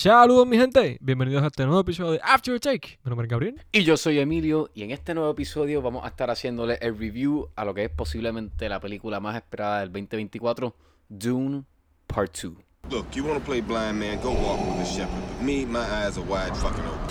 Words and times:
Saludos 0.00 0.46
mi 0.46 0.56
gente, 0.56 0.96
bienvenidos 1.00 1.42
a 1.42 1.48
este 1.48 1.64
nuevo 1.64 1.80
episodio 1.80 2.12
de 2.12 2.20
After 2.22 2.60
Take. 2.60 3.00
Mi 3.02 3.08
nombre 3.08 3.26
es 3.26 3.30
Gabriel. 3.32 3.60
Y 3.72 3.82
yo 3.82 3.96
soy 3.96 4.20
Emilio 4.20 4.70
y 4.72 4.84
en 4.84 4.92
este 4.92 5.12
nuevo 5.12 5.32
episodio 5.32 5.82
vamos 5.82 6.04
a 6.04 6.06
estar 6.06 6.30
haciéndole 6.30 6.78
el 6.80 6.96
review 6.96 7.48
a 7.56 7.64
lo 7.64 7.74
que 7.74 7.82
es 7.82 7.90
posiblemente 7.90 8.68
la 8.68 8.78
película 8.78 9.18
más 9.18 9.34
esperada 9.34 9.80
del 9.80 9.88
2024, 9.88 10.72
Dune 11.08 11.64
Part 12.06 12.32
2. 12.40 12.52
Look, 12.92 13.10
you 13.12 13.24
want 13.24 13.40
to 13.40 13.44
play 13.44 13.60
blind 13.60 13.98
man, 13.98 14.20
go 14.22 14.30
walk 14.30 14.60
with 14.60 14.78
the 14.78 14.84
shepherd. 14.84 15.20
But 15.36 15.42
me, 15.42 15.66
my 15.66 15.80
eyes 15.80 16.16
are 16.16 16.24
wide 16.28 16.56
fucking 16.56 16.84
open. 16.84 17.08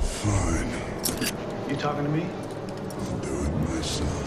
Fine. 0.00 0.70
You 1.68 1.76
talking 1.76 2.04
to 2.04 2.10
me? 2.10 2.22
I'll 2.22 3.18
do 3.18 3.44
it 3.44 3.52
myself. 3.68 4.23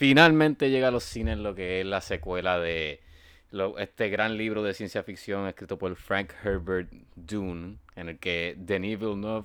Finalmente 0.00 0.70
llega 0.70 0.88
a 0.88 0.90
los 0.90 1.04
cines 1.04 1.36
lo 1.36 1.54
que 1.54 1.82
es 1.82 1.86
la 1.86 2.00
secuela 2.00 2.58
de 2.58 3.00
lo- 3.50 3.76
este 3.78 4.08
gran 4.08 4.38
libro 4.38 4.62
de 4.62 4.72
ciencia 4.72 5.02
ficción 5.02 5.46
escrito 5.46 5.76
por 5.76 5.94
Frank 5.94 6.32
Herbert 6.42 6.90
Dune, 7.16 7.76
en 7.96 8.08
el 8.08 8.18
que 8.18 8.54
Denis 8.56 8.98
Villeneuve 8.98 9.44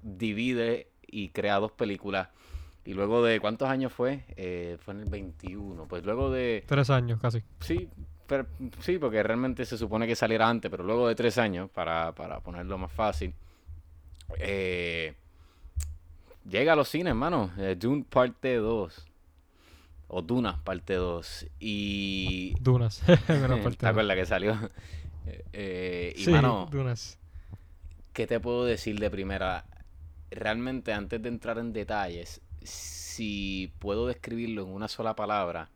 divide 0.00 0.86
y 1.06 1.28
crea 1.28 1.56
dos 1.58 1.72
películas. 1.72 2.30
Y 2.86 2.94
luego 2.94 3.22
de, 3.22 3.40
¿cuántos 3.40 3.68
años 3.68 3.92
fue? 3.92 4.24
Eh, 4.36 4.78
fue 4.80 4.94
en 4.94 5.00
el 5.00 5.10
21. 5.10 5.86
Pues 5.86 6.02
luego 6.02 6.30
de, 6.30 6.64
Tres 6.66 6.88
años 6.88 7.20
casi. 7.20 7.42
Sí, 7.60 7.86
pero, 8.26 8.46
sí, 8.78 8.96
porque 8.96 9.22
realmente 9.22 9.66
se 9.66 9.76
supone 9.76 10.06
que 10.06 10.16
saliera 10.16 10.48
antes, 10.48 10.70
pero 10.70 10.82
luego 10.82 11.08
de 11.08 11.14
tres 11.14 11.36
años, 11.36 11.68
para, 11.68 12.14
para 12.14 12.40
ponerlo 12.40 12.78
más 12.78 12.90
fácil, 12.90 13.34
eh, 14.38 15.12
llega 16.48 16.72
a 16.72 16.76
los 16.76 16.88
cines, 16.88 17.08
hermano. 17.10 17.52
eh, 17.58 17.76
Dune 17.78 18.02
parte 18.08 18.54
2. 18.56 19.08
O 20.12 20.22
Duna 20.22 20.62
parte 20.64 20.94
2. 20.94 21.46
Y... 21.60 22.54
Dunas. 22.60 23.02
Parte 23.26 23.76
¿Te 23.76 23.86
acuerdas 23.86 24.16
que 24.16 24.26
salió? 24.26 24.58
Eh, 25.52 26.14
y 26.16 26.24
Sí, 26.24 26.30
mano, 26.32 26.66
Dunas. 26.72 27.18
¿qué 28.12 28.26
te 28.26 28.40
puedo 28.40 28.64
decir 28.64 28.98
de 28.98 29.10
primera? 29.10 29.64
Realmente, 30.30 30.92
antes 30.92 31.22
de 31.22 31.28
entrar 31.28 31.58
en 31.58 31.72
detalles, 31.72 32.40
si 32.62 33.72
puedo 33.78 34.06
describirlo 34.08 34.62
en 34.62 34.70
una 34.70 34.88
sola 34.88 35.14
palabra, 35.14 35.68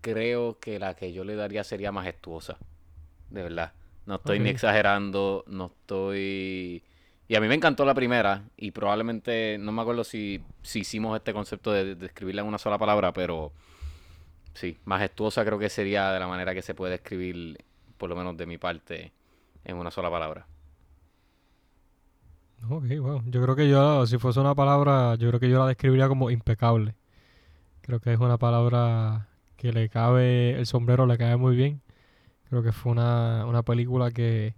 creo 0.00 0.60
que 0.60 0.78
la 0.78 0.94
que 0.94 1.12
yo 1.12 1.24
le 1.24 1.34
daría 1.34 1.64
sería 1.64 1.90
majestuosa. 1.90 2.58
De 3.30 3.42
verdad. 3.42 3.72
No 4.06 4.16
estoy 4.16 4.38
ni 4.38 4.50
exagerando, 4.50 5.44
no 5.48 5.66
estoy... 5.66 6.84
Y 7.26 7.36
a 7.36 7.40
mí 7.40 7.48
me 7.48 7.54
encantó 7.54 7.84
la 7.84 7.94
primera 7.94 8.44
y 8.56 8.72
probablemente, 8.72 9.56
no 9.58 9.72
me 9.72 9.82
acuerdo 9.82 10.04
si, 10.04 10.42
si 10.62 10.80
hicimos 10.80 11.16
este 11.16 11.32
concepto 11.32 11.72
de, 11.72 11.84
de 11.84 11.94
describirla 11.94 12.42
en 12.42 12.48
una 12.48 12.58
sola 12.58 12.78
palabra, 12.78 13.12
pero 13.12 13.52
sí, 14.52 14.78
majestuosa 14.84 15.44
creo 15.44 15.58
que 15.58 15.70
sería 15.70 16.12
de 16.12 16.20
la 16.20 16.28
manera 16.28 16.54
que 16.54 16.62
se 16.62 16.74
puede 16.74 16.92
describir, 16.92 17.58
por 17.96 18.10
lo 18.10 18.16
menos 18.16 18.36
de 18.36 18.46
mi 18.46 18.58
parte, 18.58 19.12
en 19.64 19.76
una 19.76 19.90
sola 19.90 20.10
palabra. 20.10 20.46
Ok, 22.68 22.84
wow. 22.98 23.22
Yo 23.26 23.42
creo 23.42 23.56
que 23.56 23.68
yo, 23.68 24.06
si 24.06 24.18
fuese 24.18 24.40
una 24.40 24.54
palabra, 24.54 25.16
yo 25.16 25.28
creo 25.28 25.40
que 25.40 25.50
yo 25.50 25.58
la 25.58 25.66
describiría 25.66 26.08
como 26.08 26.30
impecable. 26.30 26.94
Creo 27.82 28.00
que 28.00 28.12
es 28.12 28.18
una 28.18 28.38
palabra 28.38 29.28
que 29.56 29.72
le 29.72 29.88
cabe, 29.90 30.52
el 30.58 30.66
sombrero 30.66 31.06
le 31.06 31.18
cae 31.18 31.36
muy 31.36 31.56
bien. 31.56 31.82
Creo 32.48 32.62
que 32.62 32.72
fue 32.72 32.92
una, 32.92 33.44
una 33.46 33.62
película 33.62 34.10
que 34.10 34.54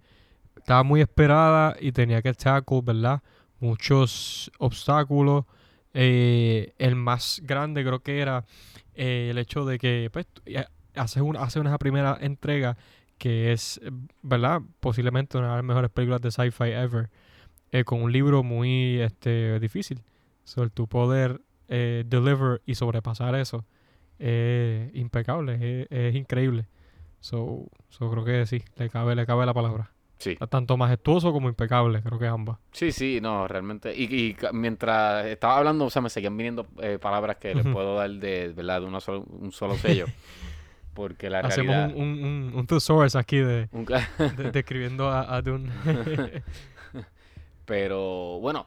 estaba 0.57 0.83
muy 0.83 1.01
esperada 1.01 1.75
y 1.79 1.91
tenía 1.91 2.21
que 2.21 2.33
tackle, 2.33 2.81
¿verdad? 2.83 3.21
Muchos 3.59 4.51
obstáculos. 4.59 5.45
Eh, 5.93 6.73
el 6.77 6.95
más 6.95 7.41
grande 7.43 7.83
creo 7.83 8.01
que 8.01 8.19
era 8.19 8.45
eh, 8.93 9.29
el 9.31 9.37
hecho 9.37 9.65
de 9.65 9.79
que 9.79 10.09
pues, 10.11 10.27
ya 10.45 10.69
hace, 10.95 11.21
una, 11.21 11.41
hace 11.41 11.59
una 11.59 11.77
primera 11.77 12.17
entrega 12.21 12.77
que 13.17 13.51
es, 13.51 13.79
eh, 13.83 13.91
¿verdad? 14.21 14.61
Posiblemente 14.79 15.37
una 15.37 15.49
de 15.49 15.55
las 15.57 15.63
mejores 15.63 15.91
películas 15.91 16.21
de 16.21 16.31
sci-fi 16.31 16.71
ever 16.71 17.09
eh, 17.71 17.83
con 17.83 18.01
un 18.01 18.11
libro 18.11 18.43
muy 18.43 18.99
este, 19.01 19.59
difícil. 19.59 20.03
Sobre 20.43 20.69
tu 20.69 20.87
poder 20.87 21.41
eh, 21.67 22.03
deliver 22.07 22.61
y 22.65 22.75
sobrepasar 22.75 23.35
eso 23.35 23.65
es 24.19 24.95
impecable, 24.95 25.83
es, 25.83 25.87
es 25.91 26.15
increíble. 26.15 26.67
So, 27.19 27.69
so 27.89 28.09
creo 28.09 28.23
que 28.23 28.45
sí, 28.45 28.63
le 28.77 28.89
cabe, 28.89 29.15
le 29.15 29.25
cabe 29.25 29.45
la 29.45 29.53
palabra. 29.53 29.91
Sí. 30.19 30.35
Tanto 30.49 30.77
majestuoso 30.77 31.31
como 31.31 31.47
impecable, 31.47 32.01
creo 32.01 32.17
que 32.17 32.27
ambas. 32.27 32.57
Sí, 32.71 32.91
sí, 32.91 33.19
no, 33.21 33.47
realmente. 33.47 33.93
Y, 33.95 34.35
mientras 34.51 35.25
estaba 35.27 35.57
hablando, 35.57 35.85
o 35.85 35.89
sea, 35.91 36.01
me 36.01 36.09
seguían 36.09 36.35
viniendo 36.35 36.65
eh, 36.81 36.97
palabras 36.99 37.37
que 37.37 37.53
les 37.53 37.65
Ujú. 37.65 37.73
puedo 37.73 37.95
dar 37.95 38.09
de, 38.09 38.49
¿verdad? 38.55 38.81
de 38.81 38.87
una 38.87 38.99
solo- 38.99 39.25
un 39.29 39.51
solo 39.51 39.75
sello. 39.75 40.05
Porque 40.95 41.29
la 41.29 41.41
Hacemos 41.41 41.75
realidad... 41.75 41.95
un, 41.95 42.23
un, 42.23 42.51
un, 42.55 42.65
thesaurus 42.67 43.15
aquí 43.15 43.37
de, 43.37 43.69
describiendo 44.51 45.07
a, 45.09 45.35
a 45.35 45.41
Dune. 45.43 45.69
Pero 47.65 48.39
bueno, 48.39 48.65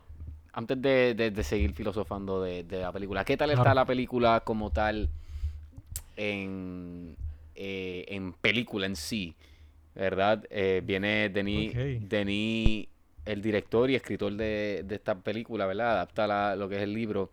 antes 0.53 0.81
de, 0.81 1.15
de- 1.15 1.31
de 1.31 1.43
seguir 1.45 1.73
filosofando 1.73 2.43
de, 2.43 2.65
de 2.65 2.81
la 2.81 2.93
película, 2.93 3.25
¿qué 3.25 3.37
tal 3.37 3.51
está 3.51 3.63
Claro. 3.63 3.75
la 3.77 3.85
película 3.87 4.41
como 4.45 4.71
tal 4.71 5.09
en, 6.17 7.17
eh, 7.55 8.05
en 8.09 8.33
película 8.35 8.87
en 8.87 8.97
sí? 8.97 9.35
¿Verdad? 9.95 10.45
Eh, 10.51 10.83
viene 10.85 11.29
Denis. 11.29 11.73
Denis, 12.09 12.89
el 13.25 13.43
director 13.43 13.91
y 13.91 13.97
escritor 13.97 14.33
de, 14.35 14.83
de 14.85 14.95
esta 14.95 15.17
película, 15.19 15.67
¿verdad? 15.67 15.93
Adapta 15.93 16.27
la- 16.27 16.57
lo 16.57 16.69
que 16.69 16.77
es 16.77 16.83
el 16.83 16.93
libro 16.95 17.31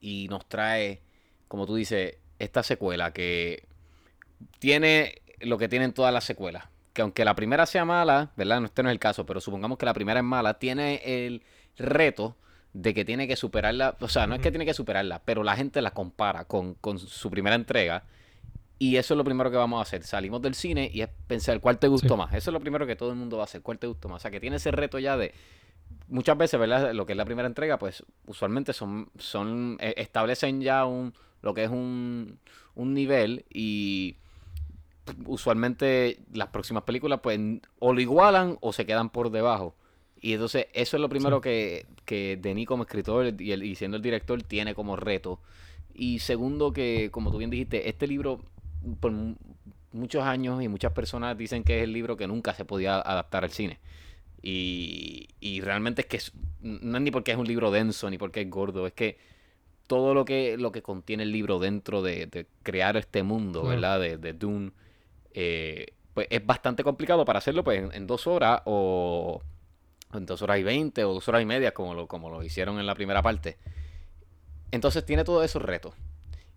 y 0.00 0.26
nos 0.30 0.48
trae, 0.48 1.00
como 1.48 1.66
tú 1.66 1.74
dices, 1.76 2.16
esta 2.38 2.62
secuela 2.62 3.12
que 3.12 3.64
tiene 4.58 5.22
lo 5.40 5.58
que 5.58 5.68
tienen 5.68 5.92
todas 5.92 6.12
las 6.12 6.24
secuelas. 6.24 6.64
Que 6.92 7.02
aunque 7.02 7.24
la 7.24 7.34
primera 7.34 7.66
sea 7.66 7.84
mala, 7.84 8.32
¿verdad? 8.36 8.60
No, 8.60 8.66
este 8.66 8.82
no 8.82 8.88
es 8.88 8.92
el 8.94 8.98
caso, 8.98 9.24
pero 9.26 9.40
supongamos 9.40 9.78
que 9.78 9.86
la 9.86 9.94
primera 9.94 10.20
es 10.20 10.24
mala, 10.24 10.54
tiene 10.58 11.00
el 11.04 11.42
reto 11.78 12.36
de 12.72 12.94
que 12.94 13.04
tiene 13.04 13.26
que 13.28 13.36
superarla. 13.36 13.96
O 14.00 14.08
sea, 14.08 14.26
no 14.26 14.34
es 14.34 14.40
que 14.40 14.50
tiene 14.50 14.66
que 14.66 14.74
superarla, 14.74 15.22
pero 15.24 15.42
la 15.44 15.56
gente 15.56 15.80
la 15.82 15.92
compara 15.92 16.44
con, 16.44 16.74
con 16.74 16.98
su 16.98 17.30
primera 17.30 17.54
entrega. 17.56 18.04
Y 18.80 18.96
eso 18.96 19.12
es 19.14 19.18
lo 19.18 19.24
primero 19.24 19.50
que 19.50 19.56
vamos 19.58 19.78
a 19.78 19.82
hacer. 19.82 20.02
Salimos 20.04 20.40
del 20.42 20.54
cine 20.54 20.90
y 20.92 21.02
es 21.02 21.08
pensar 21.28 21.60
cuál 21.60 21.78
te 21.78 21.86
gustó 21.86 22.14
Sí. 22.14 22.16
más. 22.16 22.32
Eso 22.34 22.50
es 22.50 22.52
lo 22.54 22.60
primero 22.60 22.86
que 22.86 22.96
todo 22.96 23.10
el 23.10 23.16
mundo 23.16 23.36
va 23.36 23.42
a 23.42 23.44
hacer. 23.44 23.60
¿Cuál 23.60 23.78
te 23.78 23.86
gustó 23.86 24.08
más? 24.08 24.16
O 24.16 24.22
sea, 24.22 24.30
que 24.32 24.40
tiene 24.40 24.56
ese 24.56 24.70
reto 24.72 24.98
ya 24.98 25.16
de. 25.16 25.32
Muchas 26.08 26.36
veces, 26.38 26.58
¿verdad? 26.58 26.92
Lo 26.94 27.04
que 27.06 27.12
es 27.12 27.16
la 27.16 27.24
primera 27.26 27.46
entrega, 27.46 27.78
pues 27.78 28.02
usualmente 28.26 28.72
son. 28.72 29.10
son 29.18 29.76
eh, 29.80 29.94
establecen 29.98 30.60
ya 30.62 30.84
un. 30.86 31.12
Lo 31.42 31.52
que 31.54 31.64
es 31.64 31.70
un. 31.70 32.38
Un 32.74 32.94
nivel 32.94 33.44
y 33.50 34.16
usualmente 35.26 36.18
las 36.32 36.48
próximas 36.48 36.84
películas 36.84 37.20
pues 37.22 37.38
o 37.78 37.92
lo 37.92 38.00
igualan 38.00 38.58
o 38.60 38.72
se 38.72 38.86
quedan 38.86 39.10
por 39.10 39.30
debajo. 39.30 39.74
Y 40.20 40.34
entonces 40.34 40.66
eso 40.74 40.96
es 40.96 41.00
lo 41.00 41.08
primero 41.08 41.36
Sí. 41.38 41.42
que, 41.42 41.86
que 42.04 42.38
Denis 42.40 42.66
como 42.66 42.82
escritor 42.84 43.34
y, 43.40 43.52
el- 43.52 43.62
y 43.62 43.74
siendo 43.74 43.96
el 43.96 44.02
director 44.02 44.42
tiene 44.42 44.74
como 44.74 44.96
reto. 44.96 45.40
Y 45.94 46.20
segundo 46.20 46.72
que, 46.72 47.08
como 47.10 47.30
tú 47.32 47.38
bien 47.38 47.50
dijiste, 47.50 47.88
este 47.88 48.06
libro 48.06 48.40
por 49.00 49.12
mu- 49.12 49.34
muchos 49.92 50.22
años 50.24 50.62
y 50.62 50.68
muchas 50.68 50.92
personas 50.92 51.36
dicen 51.36 51.64
que 51.64 51.78
es 51.78 51.84
el 51.84 51.92
libro 51.92 52.16
que 52.16 52.26
nunca 52.26 52.54
se 52.54 52.64
podía 52.64 53.00
adaptar 53.00 53.44
al 53.44 53.50
cine. 53.50 53.78
Y, 54.42 55.28
y 55.40 55.60
realmente 55.60 56.02
es 56.02 56.06
que 56.08 56.16
es- 56.16 56.32
no 56.60 56.96
es 56.98 57.02
ni 57.02 57.10
porque 57.10 57.32
es 57.32 57.36
un 57.38 57.46
libro 57.46 57.70
denso 57.70 58.08
ni 58.08 58.16
porque 58.18 58.40
es 58.42 58.50
gordo, 58.50 58.86
es 58.86 58.92
que 58.92 59.18
todo 59.86 60.14
lo 60.14 60.24
que, 60.24 60.56
lo 60.56 60.70
que 60.72 60.82
contiene 60.82 61.24
el 61.24 61.32
libro 61.32 61.58
dentro 61.58 62.00
de, 62.02 62.26
de 62.26 62.46
crear 62.62 62.96
este 62.96 63.22
mundo, 63.22 63.62
Claro. 63.62 63.74
¿verdad? 63.74 64.00
De, 64.00 64.16
de 64.18 64.32
Dune, 64.32 64.70
eh, 65.34 65.88
pues 66.14 66.26
es 66.30 66.44
bastante 66.46 66.84
complicado 66.84 67.24
para 67.24 67.38
hacerlo 67.38 67.64
pues 67.64 67.80
en, 67.82 67.92
en 67.92 68.06
dos 68.06 68.26
horas 68.26 68.62
o 68.66 69.42
en 70.14 70.26
dos 70.26 70.42
horas 70.42 70.58
y 70.58 70.62
veinte 70.62 71.04
o 71.04 71.14
dos 71.14 71.28
horas 71.28 71.42
y 71.42 71.46
media 71.46 71.72
como 71.72 71.94
lo, 71.94 72.06
como 72.06 72.30
lo 72.30 72.42
hicieron 72.42 72.78
en 72.78 72.86
la 72.86 72.94
primera 72.94 73.20
parte. 73.22 73.58
Entonces 74.70 75.04
tiene 75.04 75.24
todos 75.24 75.44
esos 75.44 75.62
retos. 75.62 75.94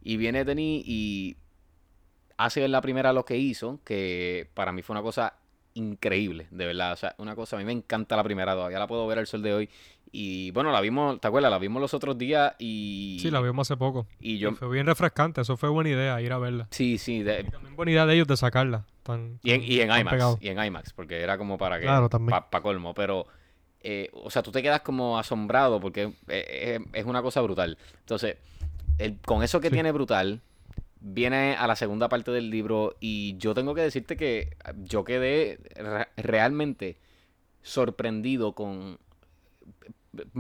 Y 0.02 0.18
viene 0.18 0.46
Denis 0.46 0.84
y 0.86 1.38
hace 2.38 2.64
en 2.66 2.72
la 2.72 2.82
primera 2.82 3.14
lo 3.14 3.26
que 3.26 3.38
hizo, 3.38 3.80
que 3.84 4.48
para 4.54 4.72
mí 4.72 4.82
fue 4.82 4.94
una 4.94 5.04
cosa 5.04 5.34
increíble, 5.76 6.48
de 6.52 6.66
verdad. 6.66 6.94
O 6.94 6.96
sea, 6.96 7.16
una 7.18 7.36
cosa, 7.36 7.56
a 7.56 7.60
mí 7.60 7.66
me 7.66 7.72
encanta 7.72 8.16
la 8.16 8.24
primera, 8.24 8.54
todavía 8.54 8.80
la 8.80 8.88
puedo 8.88 9.08
ver 9.08 9.20
al 9.20 9.28
sol 9.28 9.42
de 9.42 9.54
hoy. 9.54 9.70
Y 10.12 10.52
bueno, 10.52 10.72
la 10.72 10.80
vimos, 10.80 11.20
¿te 11.20 11.28
acuerdas? 11.28 11.50
La 11.50 11.58
vimos 11.58 11.82
los 11.82 11.94
otros 11.96 12.16
días 12.18 12.54
y... 12.60 13.18
sí, 13.20 13.32
la 13.32 13.42
vimos 13.42 13.68
hace 13.68 13.78
poco. 13.78 14.06
Y 14.20 14.34
Y 14.34 14.38
yo... 14.38 14.52
fue 14.54 14.70
bien 14.70 14.86
refrescante, 14.86 15.42
eso 15.42 15.58
fue 15.58 15.70
buena 15.70 15.90
idea, 15.90 16.22
ir 16.22 16.32
a 16.32 16.38
verla. 16.38 16.68
Sí, 16.70 17.00
sí, 17.00 17.24
de- 17.24 17.44
También 17.46 17.76
buena 17.76 17.92
idea 17.92 18.06
de 18.06 18.14
ellos 18.14 18.28
de 18.28 18.38
sacarla. 18.38 18.86
Tan, 19.02 19.40
Y 19.42 19.52
en, 19.52 19.64
y 19.64 19.80
en 19.80 19.88
tan 19.90 20.02
IMAX, 20.02 20.14
pegado. 20.14 20.38
y 20.40 20.48
en 20.50 20.64
IMAX, 20.64 20.94
porque 20.94 21.20
era 21.22 21.38
como 21.40 21.58
para 21.58 21.78
que, 21.80 21.86
Claro, 21.86 22.10
también. 22.10 22.40
para 22.50 22.62
colmo, 22.62 22.94
pero, 22.94 23.26
eh, 23.82 24.10
o 24.14 24.30
sea, 24.30 24.44
tú 24.44 24.52
te 24.52 24.62
quedas 24.62 24.82
como 24.82 25.18
asombrado 25.18 25.80
porque 25.82 26.04
eh, 26.04 26.14
eh, 26.28 26.80
es 26.94 27.06
una 27.06 27.24
cosa 27.24 27.42
brutal. 27.42 27.78
Entonces, 28.02 28.38
el- 29.00 29.18
con 29.26 29.42
eso 29.42 29.60
que 29.60 29.70
Sí. 29.70 29.74
tiene 29.74 29.92
brutal, 29.92 30.42
viene 31.06 31.56
a 31.58 31.68
la 31.68 31.76
segunda 31.76 32.08
parte 32.08 32.32
del 32.32 32.50
libro 32.50 32.96
y 33.02 33.36
yo 33.38 33.54
tengo 33.54 33.76
que 33.76 33.82
decirte 33.82 34.16
que 34.16 34.56
yo 34.86 35.04
quedé 35.04 35.60
re- 35.76 36.08
realmente 36.16 36.98
sorprendido 37.62 38.54
con... 38.56 38.98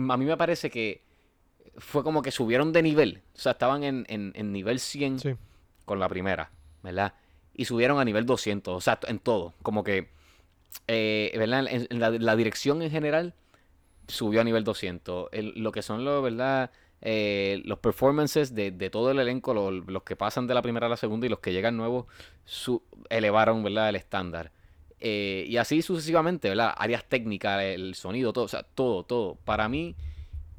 A 0.09 0.17
mí 0.17 0.25
me 0.25 0.37
parece 0.37 0.69
que 0.69 1.03
fue 1.77 2.03
como 2.03 2.21
que 2.21 2.31
subieron 2.31 2.71
de 2.71 2.81
nivel. 2.83 3.21
O 3.35 3.39
sea, 3.39 3.53
estaban 3.53 3.83
en, 3.83 4.05
en- 4.07 4.31
en 4.35 4.51
nivel 4.51 4.79
100 4.79 5.19
Sí. 5.19 5.35
con 5.85 5.99
la 5.99 6.07
primera, 6.07 6.51
¿verdad? 6.83 7.13
Y 7.53 7.65
subieron 7.65 7.99
a 7.99 8.05
nivel 8.05 8.25
200, 8.25 8.75
o 8.75 8.81
sea, 8.81 8.99
en 9.07 9.19
todo. 9.19 9.53
Como 9.63 9.83
que, 9.83 10.09
eh, 10.87 11.33
¿verdad? 11.37 11.67
En, 11.67 11.87
en 11.89 11.99
la, 11.99 12.09
la 12.11 12.35
dirección 12.35 12.81
en 12.81 12.91
general 12.91 13.33
subió 14.07 14.41
a 14.41 14.43
nivel 14.43 14.63
200. 14.63 15.29
El- 15.31 15.53
lo 15.55 15.71
que 15.71 15.81
son 15.81 16.05
los, 16.05 16.23
¿verdad? 16.23 16.71
Eh, 17.05 17.61
los 17.65 17.79
performances 17.79 18.55
de, 18.55 18.71
de 18.71 18.89
todo 18.89 19.11
el 19.11 19.19
elenco, 19.19 19.53
lo- 19.53 19.71
los, 19.71 20.03
que 20.03 20.15
pasan 20.15 20.47
de 20.47 20.53
la 20.53 20.61
primera 20.61 20.85
a 20.87 20.89
la 20.89 20.95
segunda 20.95 21.25
y 21.25 21.29
los 21.29 21.39
que 21.39 21.51
llegan 21.51 21.75
nuevos, 21.75 22.05
su- 22.45 22.81
elevaron, 23.09 23.61
¿verdad? 23.61 23.89
El 23.89 23.97
estándar. 23.97 24.51
Eh, 25.01 25.45
y 25.49 25.57
así 25.57 25.81
sucesivamente, 25.81 26.47
¿verdad? 26.47 26.73
Áreas 26.77 27.03
técnicas, 27.03 27.61
el 27.61 27.93
sonido, 27.95 28.31
todo, 28.31 28.45
o 28.45 28.47
sea, 28.47 28.63
todo, 28.63 29.03
todo. 29.03 29.35
Para 29.43 29.67
mí, 29.67 29.95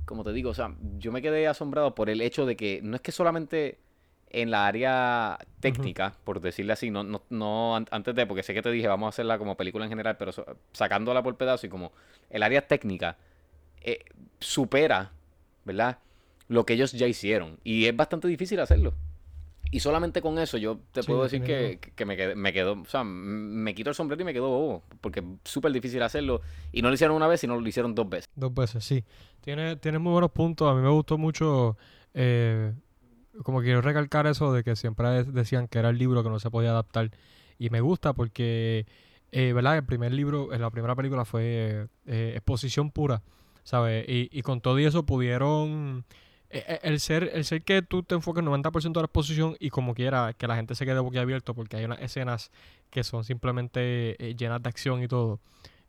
como 0.05 0.23
te 0.23 0.35
digo, 0.35 0.51
o 0.51 0.55
sea, 0.55 0.75
yo 0.99 1.13
me 1.13 1.23
quedé 1.23 1.49
asombrado 1.49 1.95
por 1.95 2.11
el 2.11 2.21
hecho 2.21 2.45
de 2.45 2.57
que 2.57 2.81
no 2.83 2.97
es 2.97 3.01
que 3.01 3.11
solamente 3.11 3.79
en 4.29 4.51
la 4.51 4.67
área 4.67 5.39
técnica, 5.61 6.15
por 6.25 6.41
decirle 6.41 6.75
así, 6.75 6.91
no, 6.91 7.05
no, 7.05 7.23
no 7.31 7.77
an- 7.77 7.87
antes 7.91 8.15
de, 8.15 8.27
porque 8.27 8.43
sé 8.43 8.53
que 8.53 8.61
te 8.61 8.71
dije, 8.71 8.87
vamos 8.89 9.07
a 9.07 9.09
hacerla 9.11 9.39
como 9.39 9.57
película 9.57 9.85
en 9.87 9.91
general, 9.91 10.19
pero 10.19 10.31
so- 10.33 10.45
sacándola 10.73 11.23
por 11.23 11.37
pedazo 11.39 11.67
y 11.67 11.71
como 11.71 11.93
el 12.29 12.43
área 12.43 12.67
técnica 12.67 13.17
eh, 13.81 14.05
supera, 14.41 15.13
¿verdad? 15.65 15.99
Lo 16.49 16.67
que 16.67 16.75
ellos 16.75 16.93
ya 16.93 17.07
hicieron. 17.07 17.59
Y 17.65 17.87
es 17.87 17.97
bastante 17.97 18.29
difícil 18.29 18.61
hacerlo. 18.61 18.95
Y 19.71 19.81
solamente 19.81 20.23
con 20.23 20.39
eso 20.39 20.57
yo 20.57 20.79
te 20.93 21.03
Sí, 21.03 21.09
puedo 21.09 21.25
decir 21.25 21.43
que, 21.43 21.81
que 21.97 22.05
me, 22.05 22.17
quedé, 22.17 22.37
me 22.37 22.53
quedó, 22.53 22.75
o 22.81 22.85
sea, 22.85 23.03
me 23.03 23.75
quito 23.75 23.91
el 23.91 23.97
sombrero 23.97 24.23
y 24.23 24.25
me 24.25 24.33
quedo 24.33 24.49
bobo, 24.49 24.83
porque 25.01 25.21
es 25.21 25.27
súper 25.51 25.73
difícil 25.73 26.01
hacerlo. 26.03 26.43
Y 26.71 26.81
no 26.83 26.89
lo 26.89 26.95
hicieron 26.95 27.17
una 27.17 27.27
vez, 27.27 27.41
sino 27.41 27.59
lo 27.61 27.67
hicieron 27.69 27.95
dos 27.95 28.09
veces. 28.09 28.27
Dos 28.37 28.55
veces, 28.55 28.85
sí. 28.85 29.03
Tiene, 29.41 29.75
tiene 29.77 29.99
muy 29.99 30.13
buenos 30.13 30.31
puntos. 30.31 30.71
A 30.71 30.75
mí 30.75 30.81
me 30.83 30.91
gustó 30.91 31.19
mucho, 31.19 31.77
eh, 32.13 32.73
como 33.43 33.63
quiero 33.63 33.81
recalcar 33.81 34.27
eso 34.29 34.53
de 34.53 34.63
que 34.63 34.77
siempre 34.77 35.09
de- 35.09 35.25
decían 35.25 35.67
que 35.67 35.81
era 35.81 35.89
el 35.89 35.99
libro 35.99 36.23
que 36.23 36.29
no 36.31 36.39
se 36.39 36.51
podía 36.51 36.71
adaptar. 36.71 37.11
Y 37.59 37.71
me 37.71 37.81
gusta 37.81 38.13
porque, 38.13 38.87
eh, 39.33 39.53
¿verdad? 39.55 39.79
El 39.79 39.85
primer 39.85 40.13
libro, 40.13 40.53
en 40.53 40.61
la 40.61 40.71
primera 40.71 40.95
película 40.95 41.25
fue 41.25 41.89
eh, 42.07 42.33
exposición 42.37 42.91
pura, 42.93 43.23
¿sabes? 43.65 44.09
Y, 44.09 44.29
y 44.31 44.43
con 44.43 44.61
todo 44.61 44.79
y 44.79 44.85
eso 44.85 45.05
pudieron... 45.05 46.05
eh, 46.51 46.65
eh, 46.67 46.81
El 46.83 47.01
ser, 47.01 47.31
el 47.33 47.45
ser 47.45 47.63
que 47.63 47.83
tú 47.83 48.03
te 48.03 48.15
enfoques 48.15 48.45
90% 48.45 48.93
de 48.93 49.01
la 49.01 49.07
exposición 49.07 49.57
y 49.59 49.71
como 49.71 49.95
quiera 49.95 50.33
que 50.35 50.47
la 50.47 50.57
gente 50.57 50.75
se 50.75 50.85
quede 50.85 51.01
boquiabierto 51.01 51.55
porque 51.55 51.77
hay 51.77 51.85
unas 51.85 52.01
escenas 52.01 52.51
que 52.91 53.05
son 53.05 53.25
simplemente 53.25 54.17
eh, 54.25 54.35
llenas 54.37 54.63
de 54.63 54.69
acción 54.69 55.03
y 55.03 55.09
todo. 55.09 55.41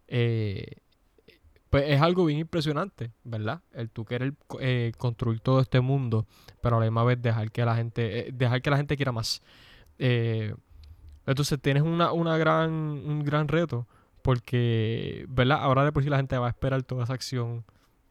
pues 0.07 1.83
es 1.87 2.01
algo 2.01 2.25
bien 2.25 2.39
impresionante, 2.39 3.11
¿verdad? 3.23 3.61
El 3.73 3.89
tú 3.89 4.05
querer 4.05 4.33
eh, 4.59 4.91
construir 4.97 5.39
todo 5.41 5.59
este 5.59 5.81
mundo, 5.81 6.25
pero 6.61 6.77
a 6.77 6.79
la 6.79 6.85
misma 6.85 7.03
vez 7.03 7.21
dejar 7.21 7.51
que 7.51 7.65
la 7.65 7.75
gente, 7.75 8.29
dejar 8.33 8.61
que 8.61 8.69
la 8.69 8.77
gente 8.77 8.95
quiera 8.95 9.11
más. 9.11 9.41
Entonces 11.27 11.59
tienes 11.61 11.83
una, 11.83 12.11
una 12.11 12.37
gran, 12.37 12.71
un 12.71 13.23
gran 13.23 13.47
reto, 13.47 13.87
porque, 14.21 15.25
¿verdad? 15.29 15.59
Ahora 15.61 15.85
de 15.85 15.91
por 15.91 16.03
sí 16.03 16.09
la 16.09 16.17
gente 16.17 16.37
va 16.37 16.47
a 16.47 16.49
esperar 16.49 16.81
toda 16.83 17.03
esa 17.03 17.13
acción, 17.13 17.63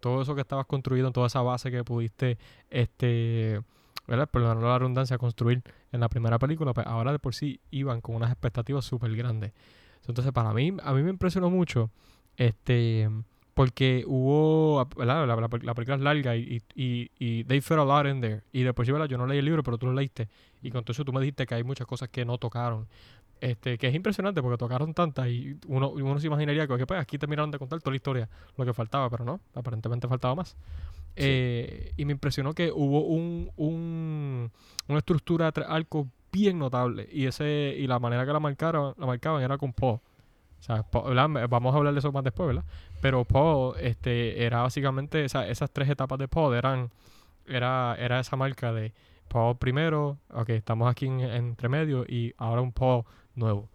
todo 0.05 0.21
eso 0.23 0.35
que 0.35 0.43
estabas 0.43 0.67
construyendo, 0.67 1.11
toda 1.13 1.29
esa 1.29 1.41
base 1.41 1.71
que 1.71 1.83
pudiste, 1.83 2.37
este, 2.69 3.61
¿verdad? 4.07 4.29
Perdón 4.31 4.63
la 4.63 4.79
redundancia, 4.79 5.17
construir 5.17 5.63
en 5.93 6.01
la 6.01 6.11
primera 6.11 6.39
película, 6.39 6.75
pues 6.75 6.87
ahora 6.87 7.11
de 7.13 7.19
por 7.19 7.35
sí 7.35 7.59
iban 7.71 8.03
con 8.03 8.15
unas 8.17 8.31
expectativas 8.31 8.85
súper 8.85 9.17
grandes. 9.17 9.53
Entonces 10.07 10.31
para 10.33 10.53
mí, 10.53 10.77
a 10.83 10.93
mí 10.93 11.03
me 11.03 11.09
impresionó 11.09 11.49
mucho, 11.49 11.91
este, 12.37 13.09
porque 13.55 14.05
hubo, 14.07 14.85
¿verdad? 14.97 15.27
La, 15.27 15.37
la- 15.37 15.49
la 15.63 15.75
película 15.75 15.95
es 15.97 16.03
larga 16.03 16.37
y, 16.37 16.61
y, 16.75 16.85
y, 16.85 17.11
y 17.19 17.45
they 17.45 17.61
fit 17.63 17.79
a 17.79 17.85
lot 17.85 18.07
in 18.07 18.21
there. 18.21 18.43
Y 18.53 18.63
después, 18.63 18.91
¿verdad? 18.91 19.07
Yo 19.07 19.17
no 19.17 19.27
leí 19.27 19.39
el 19.39 19.45
libro, 19.47 19.63
pero 19.63 19.79
tú 19.79 19.87
lo 19.87 19.95
leíste. 19.95 20.29
Y 20.63 20.71
con 20.71 20.85
todo 20.85 20.93
eso 20.93 21.05
tú 21.05 21.13
me 21.15 21.21
dijiste 21.21 21.47
que 21.47 21.55
hay 21.55 21.63
muchas 21.65 21.87
cosas 21.87 22.09
que 22.11 22.25
no 22.27 22.37
tocaron. 22.37 22.87
Este, 23.45 23.77
que 23.77 23.89
es 23.89 23.95
impresionante 23.95 24.41
porque 24.41 24.57
tocaron 24.57 24.95
tantas 24.95 25.29
y 25.29 25.59
uno, 25.67 25.91
uno 25.91 26.19
se 26.19 26.29
imaginaría 26.29 26.67
que, 26.67 26.87
pues 26.87 26.99
aquí 26.99 27.19
terminaron 27.19 27.51
de 27.51 27.59
contar 27.59 27.79
toda 27.81 27.91
la 27.93 27.97
historia, 27.97 28.29
lo 28.57 28.65
que 28.65 28.73
faltaba, 28.73 29.11
pero 29.11 29.23
no, 29.23 29.39
aparentemente 29.55 30.09
faltaba 30.09 30.35
más. 30.35 30.57
Eh, 31.15 31.93
y 31.99 32.07
me 32.07 32.13
impresionó 32.13 32.55
que 32.55 32.73
hubo 32.73 33.05
un, 33.05 33.51
un- 33.57 34.51
una 34.89 34.99
estructura 34.99 35.45
de 35.47 35.53
tres 35.53 35.67
arcos 35.69 36.07
bien 36.33 36.59
notable 36.59 37.07
y 37.13 37.27
ese 37.27 37.77
y 37.79 37.87
la 37.87 37.99
manera 37.99 38.25
que 38.25 38.33
la 38.33 38.41
marcaron, 38.41 38.95
la 38.97 39.05
marcaban 39.07 39.43
era 39.43 39.59
con 39.59 39.75
Poe. 39.75 39.93
O 39.97 40.03
sea, 40.61 40.83
¿verdad? 41.05 41.47
Vamos 41.51 41.75
a 41.75 41.77
hablar 41.79 41.93
de 41.93 41.99
eso 41.99 42.11
más 42.13 42.25
después, 42.25 42.47
¿verdad? 42.47 42.65
Pero 43.03 43.27
Poe 43.27 43.75
este, 43.87 44.43
era 44.47 44.63
básicamente, 44.63 45.23
o 45.23 45.29
sea, 45.29 45.47
esas 45.49 45.71
tres 45.71 45.91
etapas 45.91 46.19
de 46.19 46.29
Poe 46.29 46.57
eran, 46.57 46.91
era, 47.47 47.95
era 47.99 48.21
esa 48.21 48.37
marca 48.37 48.73
de 48.73 48.95
Poe 49.29 49.55
primero, 49.57 50.17
ok, 50.33 50.49
estamos 50.49 50.91
aquí 50.91 51.05
en, 51.07 51.21
entre 51.21 51.69
medio 51.69 52.05
y 52.09 52.33
ahora 52.39 52.63
un 52.63 52.73
Poe 52.73 53.05
nuevo. 53.37 53.69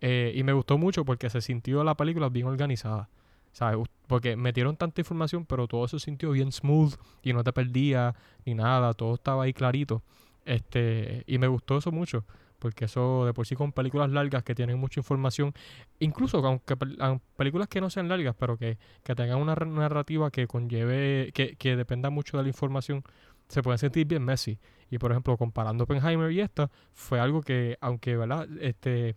Eh, 0.00 0.32
y 0.34 0.42
me 0.42 0.52
gustó 0.52 0.78
mucho 0.78 1.04
porque 1.04 1.30
se 1.30 1.40
sintió 1.40 1.84
la 1.84 1.94
película 1.96 2.28
bien 2.28 2.46
organizada. 2.46 3.08
¿Sabes? 3.52 3.86
Porque 4.08 4.34
metieron 4.36 4.76
tanta 4.76 5.00
información, 5.00 5.46
pero 5.46 5.68
todo 5.68 5.86
se 5.86 6.00
sintió 6.00 6.32
bien 6.32 6.50
smooth 6.50 6.94
y 7.22 7.32
no 7.32 7.44
te 7.44 7.52
perdía 7.52 8.14
ni 8.44 8.54
nada, 8.54 8.94
todo 8.94 9.14
estaba 9.14 9.44
ahí 9.44 9.52
clarito. 9.52 10.02
Este, 10.44 11.22
y 11.26 11.38
me 11.38 11.46
gustó 11.46 11.78
eso 11.78 11.92
mucho, 11.92 12.24
porque 12.58 12.86
eso 12.86 13.24
de 13.26 13.32
por 13.32 13.46
sí 13.46 13.54
con 13.54 13.72
películas 13.72 14.10
largas 14.10 14.42
que 14.42 14.54
tienen 14.56 14.78
mucha 14.78 15.00
información, 15.00 15.54
incluso 16.00 16.38
aunque 16.44 16.76
pel- 16.76 16.96
aun 17.00 17.20
películas 17.36 17.68
que 17.68 17.80
no 17.80 17.90
sean 17.90 18.08
largas, 18.08 18.34
pero 18.38 18.56
que, 18.58 18.76
que 19.04 19.14
tengan 19.14 19.38
una 19.38 19.54
narrativa 19.54 20.30
que 20.30 20.46
conlleve, 20.48 21.30
que, 21.32 21.56
que 21.56 21.76
dependa 21.76 22.10
mucho 22.10 22.36
de 22.36 22.42
la 22.42 22.48
información, 22.48 23.04
se 23.48 23.62
pueden 23.62 23.78
sentir 23.78 24.06
bien 24.06 24.24
messy. 24.24 24.58
Y 24.90 24.98
por 24.98 25.10
ejemplo, 25.10 25.36
comparando 25.36 25.84
Oppenheimer 25.84 26.30
y 26.32 26.40
esta, 26.40 26.70
fue 26.92 27.20
algo 27.20 27.42
que, 27.42 27.76
aunque, 27.80 28.16
¿verdad? 28.16 28.46
Este, 28.60 29.14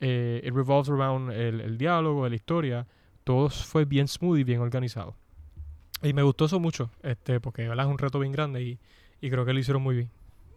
eh, 0.00 0.40
it 0.44 0.54
revolves 0.54 0.88
around 0.90 1.32
el, 1.32 1.60
el 1.60 1.78
diálogo, 1.78 2.28
la 2.28 2.34
historia, 2.36 2.86
todo 3.24 3.50
fue 3.50 3.84
bien 3.84 4.08
smooth 4.08 4.38
y 4.38 4.44
bien 4.44 4.60
organizado. 4.60 5.14
Y 6.02 6.12
me 6.12 6.22
gustó 6.22 6.44
eso 6.46 6.60
mucho, 6.60 6.90
este, 7.02 7.40
porque 7.40 7.68
¿verdad? 7.68 7.86
es 7.86 7.90
un 7.90 7.98
reto 7.98 8.18
bien 8.20 8.32
grande 8.32 8.62
y, 8.62 8.78
y 9.20 9.30
creo 9.30 9.44
que 9.44 9.52
lo 9.52 9.58
hicieron 9.58 9.82
muy 9.82 9.96
bien. 9.96 10.10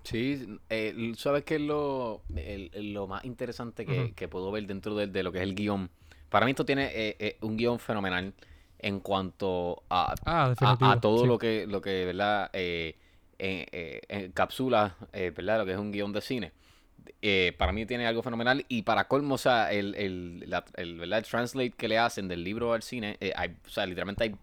Sí, 0.04 0.60
eh, 0.70 1.14
¿sabes 1.16 1.44
qué 1.44 1.56
es 1.56 1.62
lo, 1.62 2.22
el- 2.36 2.94
lo 2.94 3.08
más 3.08 3.24
interesante 3.24 3.86
que, 3.86 4.14
que 4.16 4.28
puedo 4.28 4.52
ver 4.52 4.66
dentro 4.66 4.96
de, 4.96 5.08
de 5.08 5.24
lo 5.24 5.32
que 5.32 5.38
es 5.40 5.44
el 5.44 5.54
guion? 5.56 5.90
Para 6.30 6.46
mí 6.46 6.52
esto 6.52 6.66
tiene 6.66 6.86
eh, 6.88 7.16
eh, 7.20 7.38
un 7.42 7.56
guion 7.56 7.78
fenomenal 7.80 8.34
en 8.80 9.00
cuanto 9.00 9.84
a, 9.90 10.16
Ah, 10.26 10.54
a, 10.60 11.00
todo 11.00 11.22
sí. 11.22 11.28
lo 11.28 11.38
que, 11.38 11.68
lo 11.68 11.82
que 11.82 12.06
¿verdad? 12.06 12.50
Eh, 13.44 13.66
eh, 13.72 14.02
eh, 14.08 14.26
encapsula, 14.26 14.96
¿verdad? 15.12 15.58
Lo 15.60 15.66
que 15.66 15.72
es 15.72 15.78
un 15.80 15.92
guion 15.92 16.14
de 16.14 16.22
cine. 16.22 16.52
Eh, 17.24 17.56
para 17.58 17.72
mí 17.72 17.88
tiene 17.88 18.06
algo 18.06 18.22
fenomenal 18.22 18.64
y 18.70 18.84
para 18.84 19.08
colmo, 19.08 19.34
o 19.36 19.38
sea, 19.40 19.72
el, 19.72 19.96
el, 19.96 20.44
la- 20.48 20.64
el, 20.76 21.00
translate 21.28 21.72
que 21.72 21.88
le 21.88 21.98
hacen 21.98 22.28
del 22.28 22.44
libro 22.44 22.74
al 22.74 22.84
cine, 22.84 23.18
o 23.66 23.70
sea, 23.70 23.88
literalmente 23.88 24.26
hay, 24.26 24.36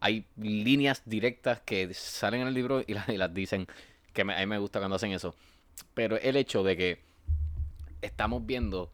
hay 0.00 0.24
líneas 0.36 1.02
directas 1.06 1.60
que 1.60 1.94
salen 1.94 2.40
en 2.42 2.48
el 2.48 2.54
libro 2.54 2.82
y 2.84 2.94
las, 2.94 3.08
y 3.08 3.16
las 3.16 3.32
dicen, 3.32 3.68
que 4.12 4.24
me- 4.24 4.34
a 4.34 4.40
mí 4.40 4.46
me 4.46 4.58
gusta 4.58 4.80
cuando 4.80 4.96
hacen 4.96 5.12
eso. 5.12 5.36
Pero 5.94 6.16
el 6.18 6.34
hecho 6.36 6.64
de 6.64 6.76
que 6.76 6.98
estamos 8.02 8.44
viendo, 8.44 8.90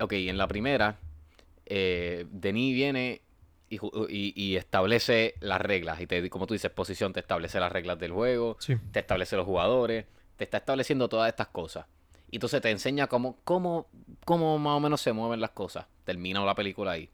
ok, 0.00 0.12
en 0.12 0.36
la 0.36 0.48
primera, 0.48 0.98
eh, 1.66 2.26
Denis 2.30 2.74
viene 2.74 3.22
y, 3.74 3.78
ju- 3.78 4.06
y- 4.10 4.32
y 4.36 4.56
establece 4.56 5.34
las 5.40 5.60
reglas. 5.60 6.00
Y 6.00 6.06
te, 6.06 6.28
como 6.30 6.46
tú 6.46 6.54
dices, 6.54 6.70
posición, 6.70 7.12
te 7.12 7.20
establece 7.20 7.58
las 7.60 7.72
reglas 7.72 7.98
del 7.98 8.12
juego, 8.12 8.56
Sí. 8.60 8.76
te 8.92 9.00
establece 9.00 9.36
los 9.36 9.46
jugadores, 9.46 10.04
te 10.36 10.44
está 10.44 10.58
estableciendo 10.58 11.08
todas 11.08 11.28
estas 11.28 11.48
cosas. 11.48 11.86
Y 12.30 12.36
entonces 12.36 12.60
te 12.60 12.70
enseña 12.70 13.06
cómo, 13.06 13.38
cómo, 13.44 13.86
cómo 14.24 14.58
más 14.58 14.76
o 14.76 14.80
menos 14.80 15.00
se 15.00 15.12
mueven 15.12 15.40
las 15.40 15.50
cosas. 15.50 15.86
Termina 16.04 16.44
la 16.44 16.54
película 16.54 16.92
ahí. 16.92 17.08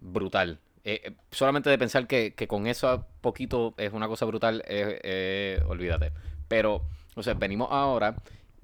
Brutal. 0.00 0.58
Eh, 0.84 1.00
eh, 1.04 1.12
solamente 1.30 1.70
de 1.70 1.78
pensar 1.78 2.06
que, 2.06 2.34
que 2.34 2.46
con 2.46 2.66
eso 2.66 3.06
poquito 3.20 3.74
es 3.76 3.92
una 3.92 4.06
cosa 4.08 4.24
brutal, 4.24 4.62
eh, 4.68 5.00
eh, 5.02 5.60
olvídate. 5.66 6.12
Pero, 6.48 6.82
o 7.16 7.22
sea, 7.22 7.34
venimos 7.34 7.68
ahora 7.70 8.16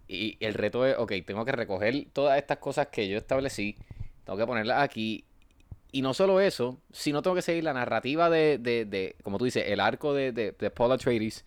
y 0.06 0.36
el 0.40 0.54
reto 0.54 0.86
es, 0.86 0.96
ok, 0.98 1.12
tengo 1.26 1.44
que 1.44 1.52
recoger 1.52 2.06
todas 2.12 2.38
estas 2.38 2.58
cosas 2.58 2.88
que 2.88 3.08
yo 3.08 3.16
establecí, 3.18 3.76
tengo 4.24 4.38
que 4.38 4.46
ponerlas 4.46 4.82
aquí. 4.82 5.24
Y 5.92 6.00
no 6.02 6.14
solo 6.14 6.40
eso, 6.40 6.78
sino 6.90 7.20
tengo 7.22 7.37
que 7.37 7.42
seguir 7.42 7.64
la 7.64 7.75
narrativa 7.75 8.30
de, 8.30 8.56
de, 8.58 8.87
de 8.87 9.14
como 9.22 9.37
tú 9.38 9.44
dices, 9.44 9.64
el 9.66 9.78
arco 9.78 10.14
de, 10.14 10.32
de, 10.32 10.52
de 10.52 10.70
Paul 10.70 10.92
Atreides 10.92 11.44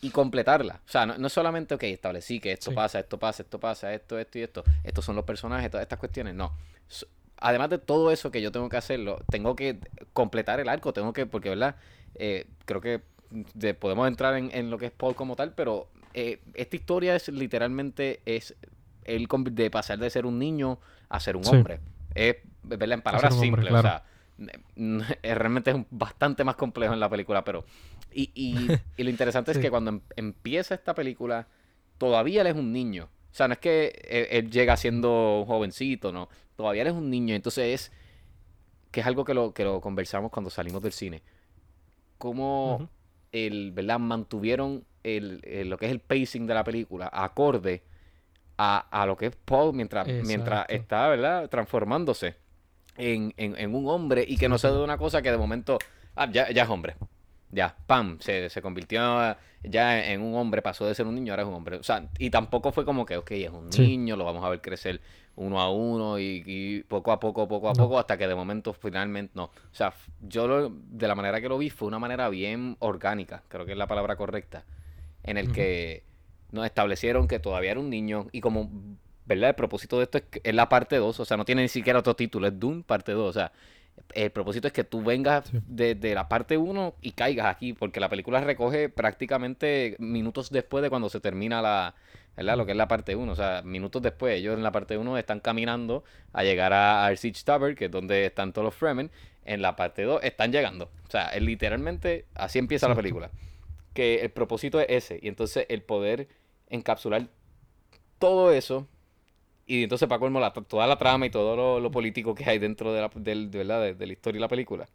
y 0.00 0.10
completarla. 0.10 0.80
O 0.86 0.88
sea, 0.90 1.06
no, 1.06 1.18
no 1.18 1.26
es 1.26 1.32
solamente, 1.32 1.74
ok, 1.74 1.82
establecí 1.82 2.38
que 2.38 2.52
esto 2.52 2.70
Sí. 2.70 2.76
pasa, 2.76 3.00
esto 3.00 3.18
pasa, 3.18 3.42
esto 3.42 3.58
pasa, 3.58 3.92
esto, 3.92 4.16
esto 4.18 4.38
y 4.38 4.42
esto. 4.42 4.62
Estos 4.84 5.04
son 5.04 5.16
los 5.16 5.24
personajes, 5.24 5.70
todas 5.70 5.82
estas 5.82 5.98
cuestiones. 5.98 6.34
No. 6.34 6.52
So- 6.86 7.06
Además 7.40 7.70
de 7.70 7.78
todo 7.78 8.10
eso 8.10 8.30
que 8.32 8.42
yo 8.42 8.50
tengo 8.50 8.68
que 8.68 8.76
hacerlo, 8.76 9.20
tengo 9.30 9.54
que 9.54 9.78
completar 10.12 10.58
el 10.58 10.68
arco, 10.68 10.92
tengo 10.92 11.12
que, 11.12 11.24
porque, 11.26 11.48
¿verdad? 11.48 11.76
Eh, 12.16 12.46
creo 12.64 12.80
que 12.80 13.02
de- 13.54 13.74
podemos 13.74 14.08
entrar 14.08 14.34
en, 14.36 14.50
en 14.52 14.70
lo 14.70 14.78
que 14.78 14.86
es 14.86 14.92
Paul 14.92 15.14
como 15.14 15.36
tal, 15.36 15.52
pero 15.54 15.88
eh, 16.14 16.40
esta 16.54 16.74
historia 16.76 17.14
es 17.14 17.28
literalmente, 17.28 18.20
es 18.24 18.56
el 19.04 19.28
de 19.52 19.70
pasar 19.70 19.98
de 19.98 20.10
ser 20.10 20.26
un 20.26 20.38
niño 20.40 20.78
a 21.08 21.20
ser 21.20 21.36
un 21.36 21.44
Sí. 21.44 21.54
hombre. 21.54 21.78
Es, 22.18 22.36
¿verdad? 22.62 22.92
En 22.92 23.02
palabras 23.02 23.32
hombre, 23.34 23.46
simples, 23.46 23.68
claro. 23.68 23.88
o 23.88 25.02
sea, 25.02 25.16
realmente 25.34 25.70
es 25.70 25.76
bastante 25.90 26.44
más 26.44 26.56
complejo 26.56 26.92
en 26.94 27.00
la 27.00 27.08
película, 27.08 27.44
pero... 27.44 27.64
Y, 28.12 28.30
y- 28.34 28.68
y 28.96 29.04
lo 29.04 29.10
interesante 29.10 29.52
es 29.52 29.58
que 29.58 29.70
cuando 29.70 29.90
em- 29.90 30.00
empieza 30.16 30.74
esta 30.74 30.94
película, 30.94 31.46
todavía 31.98 32.40
él 32.42 32.46
es 32.48 32.54
un 32.56 32.72
niño. 32.72 33.08
O 33.30 33.34
sea, 33.34 33.46
no 33.48 33.52
es 33.54 33.60
que 33.60 33.88
él, 34.08 34.26
él 34.30 34.50
llega 34.50 34.76
siendo 34.76 35.40
un 35.40 35.46
jovencito, 35.46 36.12
¿no? 36.12 36.28
Todavía 36.56 36.82
él 36.82 36.88
es 36.88 36.94
un 36.94 37.10
niño, 37.10 37.34
entonces 37.34 37.64
es... 37.90 37.92
Que 38.90 39.00
es 39.00 39.06
algo 39.06 39.24
que 39.24 39.34
lo, 39.34 39.52
que 39.52 39.64
lo 39.64 39.80
conversamos 39.80 40.30
cuando 40.30 40.48
salimos 40.50 40.82
del 40.82 40.92
cine. 40.92 41.22
Cómo 42.16 42.76
Ujú. 42.76 42.88
el, 43.32 43.72
¿verdad? 43.72 43.98
mantuvieron 43.98 44.84
el, 45.04 45.40
el- 45.44 45.68
lo 45.70 45.76
que 45.78 45.86
es 45.86 45.92
el 45.92 46.00
pacing 46.00 46.46
de 46.46 46.54
la 46.54 46.64
película 46.64 47.08
acorde 47.12 47.82
a, 48.58 48.86
a 48.90 49.06
lo 49.06 49.16
que 49.16 49.26
es 49.26 49.36
Paul 49.36 49.72
mientras, 49.74 50.06
mientras 50.24 50.66
está 50.68 51.08
¿verdad? 51.08 51.48
transformándose 51.48 52.34
en, 52.96 53.32
en- 53.36 53.56
en 53.56 53.74
un 53.74 53.88
hombre 53.88 54.24
y 54.26 54.36
que 54.36 54.48
no 54.48 54.58
se 54.58 54.68
de 54.68 54.82
una 54.82 54.98
cosa 54.98 55.22
que 55.22 55.30
de 55.30 55.38
momento, 55.38 55.78
ah, 56.16 56.28
ya, 56.30 56.50
ya 56.50 56.64
es 56.64 56.68
hombre. 56.68 56.96
Ya, 57.50 57.74
pam, 57.86 58.18
se, 58.20 58.50
se 58.50 58.60
convirtió 58.60 59.00
ya 59.62 60.04
en 60.12 60.20
un 60.20 60.34
hombre, 60.34 60.60
pasó 60.60 60.84
de 60.86 60.94
ser 60.94 61.06
un 61.06 61.14
niño, 61.14 61.32
ahora 61.32 61.44
es 61.44 61.48
un 61.48 61.54
hombre. 61.54 61.76
O 61.76 61.82
sea, 61.82 62.06
y 62.18 62.28
tampoco 62.28 62.72
fue 62.72 62.84
como 62.84 63.06
que, 63.06 63.16
ok, 63.16 63.30
es 63.30 63.50
un 63.50 63.72
Sí. 63.72 63.86
niño, 63.86 64.16
lo 64.16 64.24
vamos 64.26 64.44
a 64.44 64.50
ver 64.50 64.60
crecer 64.60 65.00
uno 65.34 65.58
a 65.60 65.70
uno 65.72 66.18
y, 66.18 66.42
y 66.44 66.82
poco 66.82 67.10
a 67.10 67.18
poco, 67.20 67.48
poco 67.48 67.70
a 67.70 67.72
No. 67.72 67.78
poco, 67.84 67.98
hasta 67.98 68.18
que 68.18 68.26
de 68.28 68.34
momento 68.34 68.74
finalmente 68.74 69.32
no. 69.34 69.44
O 69.44 69.50
sea, 69.72 69.94
yo 70.20 70.46
lo- 70.46 70.68
de 70.70 71.08
la 71.08 71.14
manera 71.14 71.40
que 71.40 71.48
lo 71.48 71.56
vi 71.56 71.70
fue 71.70 71.88
una 71.88 71.98
manera 71.98 72.28
bien 72.28 72.76
orgánica, 72.80 73.42
creo 73.48 73.64
que 73.64 73.72
es 73.72 73.78
la 73.78 73.86
palabra 73.86 74.16
correcta, 74.16 74.64
en 75.22 75.38
el 75.38 75.50
que 75.50 76.02
nos 76.52 76.64
establecieron 76.64 77.28
que 77.28 77.38
todavía 77.38 77.72
era 77.72 77.80
un 77.80 77.90
niño 77.90 78.26
y 78.32 78.40
como, 78.40 78.70
¿verdad? 79.26 79.50
El 79.50 79.54
propósito 79.56 79.98
de 79.98 80.04
esto 80.04 80.18
es, 80.18 80.24
que 80.24 80.40
es 80.42 80.54
la 80.54 80.68
parte 80.68 80.96
2, 80.96 81.20
o 81.20 81.24
sea, 81.24 81.36
no 81.36 81.44
tiene 81.44 81.62
ni 81.62 81.68
siquiera 81.68 81.98
otro 81.98 82.14
título, 82.16 82.46
es 82.46 82.58
Doom 82.58 82.82
parte 82.82 83.12
2, 83.12 83.28
o 83.28 83.32
sea, 83.32 83.52
el 84.14 84.30
propósito 84.30 84.66
es 84.68 84.72
que 84.72 84.84
tú 84.84 85.02
vengas 85.02 85.48
Sí. 85.48 85.58
desde 85.66 86.14
la 86.14 86.28
parte 86.28 86.56
1 86.56 86.94
y 87.02 87.12
caigas 87.12 87.46
aquí, 87.46 87.72
porque 87.72 88.00
la 88.00 88.08
película 88.08 88.40
recoge 88.40 88.88
prácticamente 88.88 89.96
minutos 89.98 90.50
después 90.50 90.82
de 90.82 90.88
cuando 90.88 91.08
se 91.08 91.20
termina 91.20 91.60
la, 91.60 91.94
¿verdad? 92.36 92.56
Lo 92.56 92.64
que 92.64 92.72
es 92.72 92.78
la 92.78 92.86
parte 92.88 93.16
1, 93.16 93.30
o 93.32 93.36
sea, 93.36 93.62
minutos 93.64 94.00
después, 94.00 94.36
ellos 94.38 94.56
en 94.56 94.62
la 94.62 94.70
parte 94.72 94.96
1 94.96 95.18
están 95.18 95.40
caminando 95.40 96.04
a 96.32 96.44
llegar 96.44 96.72
a, 96.72 97.04
al 97.06 97.18
Siege 97.18 97.42
Tower, 97.44 97.74
que 97.74 97.86
es 97.86 97.90
donde 97.90 98.26
están 98.26 98.52
todos 98.52 98.64
los 98.66 98.74
Fremen, 98.74 99.10
en 99.44 99.62
la 99.62 99.76
parte 99.76 100.02
2 100.02 100.20
están 100.22 100.52
llegando, 100.52 100.90
o 101.06 101.10
sea, 101.10 101.28
es 101.30 101.42
literalmente 101.42 102.24
así 102.34 102.58
empieza 102.58 102.88
la 102.88 102.94
película, 102.94 103.30
que 103.94 104.20
el 104.20 104.30
propósito 104.30 104.78
es 104.78 104.86
ese, 104.88 105.18
y 105.20 105.28
entonces 105.28 105.66
el 105.68 105.82
poder 105.82 106.28
encapsular 106.68 107.28
todo 108.18 108.52
eso 108.52 108.86
y 109.66 109.82
entonces, 109.84 110.08
para 110.08 110.18
colmo, 110.20 110.40
la- 110.40 110.52
toda 110.52 110.86
la 110.86 110.96
trama 110.98 111.26
y 111.26 111.30
todo 111.30 111.56
lo, 111.56 111.80
lo 111.80 111.90
político 111.90 112.34
que 112.34 112.48
hay 112.48 112.58
dentro 112.58 112.92
de 112.92 113.02
la, 113.02 113.10
del- 113.14 113.50
de, 113.50 113.58
¿verdad? 113.58 113.82
de- 113.82 113.94
de 113.94 114.06
la 114.06 114.12
historia 114.14 114.38
y 114.38 114.40
la 114.40 114.48
película, 114.48 114.88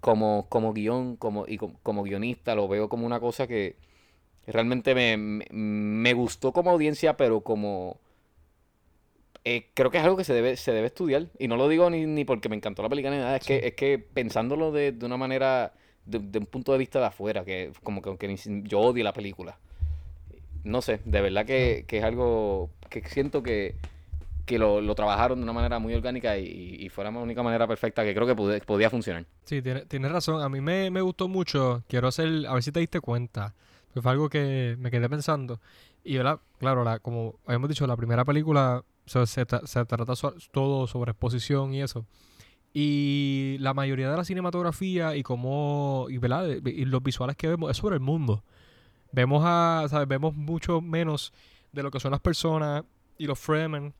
como, 0.00 0.46
como 0.48 0.72
guion 0.72 1.16
como, 1.16 1.46
y 1.48 1.58
como, 1.58 1.78
como 1.82 2.02
guionista, 2.04 2.54
lo 2.54 2.68
veo 2.68 2.88
como 2.88 3.06
una 3.06 3.20
cosa 3.20 3.46
que 3.46 3.76
realmente 4.46 4.94
me, 4.94 5.16
me, 5.16 5.46
me 5.52 6.12
gustó 6.14 6.52
como 6.52 6.70
audiencia, 6.70 7.16
pero 7.16 7.40
como... 7.42 7.98
eh, 9.44 9.66
creo 9.74 9.90
que 9.90 9.98
es 9.98 10.04
algo 10.04 10.16
que 10.16 10.24
se 10.24 10.34
debe, 10.34 10.56
se 10.56 10.72
debe 10.72 10.86
estudiar. 10.88 11.28
Y 11.38 11.48
no 11.48 11.56
lo 11.56 11.68
digo 11.68 11.88
ni, 11.90 12.06
ni 12.06 12.24
porque 12.24 12.48
me 12.48 12.56
encantó 12.56 12.82
la 12.82 12.88
película 12.88 13.14
ni 13.14 13.18
nada, 13.20 13.36
es, 13.36 13.44
Sí. 13.44 13.48
que, 13.60 13.66
es 13.68 13.74
que 13.74 13.98
pensándolo 13.98 14.72
de, 14.72 14.92
de 14.92 15.06
una 15.06 15.16
manera, 15.16 15.72
de, 16.04 16.18
de 16.18 16.38
un 16.38 16.46
punto 16.46 16.72
de 16.72 16.78
vista 16.78 16.98
de 17.00 17.06
afuera, 17.06 17.44
que 17.44 17.72
como 17.82 18.02
que 18.02 18.08
aunque 18.10 18.34
yo 18.64 18.80
odie 18.80 19.04
la 19.04 19.12
película 19.12 19.58
no 20.64 20.82
sé, 20.82 21.00
de 21.04 21.20
verdad 21.20 21.46
que, 21.46 21.84
que 21.86 21.98
es 21.98 22.04
algo 22.04 22.70
que 22.90 23.02
siento 23.08 23.42
que, 23.42 23.74
que 24.46 24.58
lo, 24.58 24.80
lo 24.80 24.94
trabajaron 24.94 25.38
de 25.38 25.44
una 25.44 25.52
manera 25.52 25.78
muy 25.78 25.94
orgánica 25.94 26.38
y, 26.38 26.76
y 26.80 26.88
fue 26.88 27.04
la 27.04 27.10
única 27.10 27.42
manera 27.42 27.66
perfecta 27.66 28.04
que 28.04 28.14
creo 28.14 28.26
que 28.26 28.34
pude- 28.36 28.60
podía 28.64 28.88
funcionar. 28.90 29.26
Sí, 29.44 29.60
tiene- 29.62 29.84
tienes 29.86 30.10
razón. 30.10 30.42
A 30.42 30.48
mí 30.48 30.60
me, 30.60 30.90
me 30.90 31.00
gustó 31.00 31.28
mucho. 31.28 31.82
Quiero 31.88 32.08
hacer, 32.08 32.46
a 32.46 32.54
ver 32.54 32.62
si 32.62 32.72
te 32.72 32.80
diste 32.80 33.00
cuenta. 33.00 33.54
que 33.94 34.02
fue 34.02 34.12
algo 34.12 34.28
que 34.28 34.76
me 34.78 34.90
quedé 34.90 35.08
pensando. 35.08 35.60
Y 36.04 36.16
¿verdad? 36.16 36.40
claro, 36.58 36.84
la, 36.84 36.98
como 36.98 37.34
habíamos 37.46 37.68
dicho, 37.68 37.86
la 37.86 37.96
primera 37.96 38.24
película 38.24 38.84
se, 39.06 39.26
se, 39.26 39.46
tra- 39.46 39.66
se 39.66 39.84
trata 39.84 40.14
so- 40.16 40.34
todo 40.52 40.86
sobre 40.86 41.10
exposición 41.12 41.74
y 41.74 41.82
eso. 41.82 42.06
Y 42.74 43.56
la 43.60 43.74
mayoría 43.74 44.10
de 44.10 44.16
la 44.16 44.24
cinematografía 44.24 45.16
y 45.16 45.22
cómo, 45.22 46.06
y, 46.10 46.18
¿verdad? 46.18 46.46
y 46.48 46.84
los 46.84 47.02
visuales 47.02 47.36
que 47.36 47.48
vemos 47.48 47.70
es 47.70 47.76
sobre 47.78 47.94
el 47.94 48.00
mundo. 48.00 48.42
Vemos 49.12 49.42
a, 49.44 49.86
¿sabes? 49.88 50.08
Vemos 50.08 50.34
mucho 50.34 50.80
menos 50.80 51.32
de 51.72 51.82
lo 51.82 51.90
que 51.90 52.00
son 52.00 52.10
las 52.10 52.20
personas 52.20 52.84
y 53.16 53.26
los 53.26 53.38
Fremen 53.38 53.94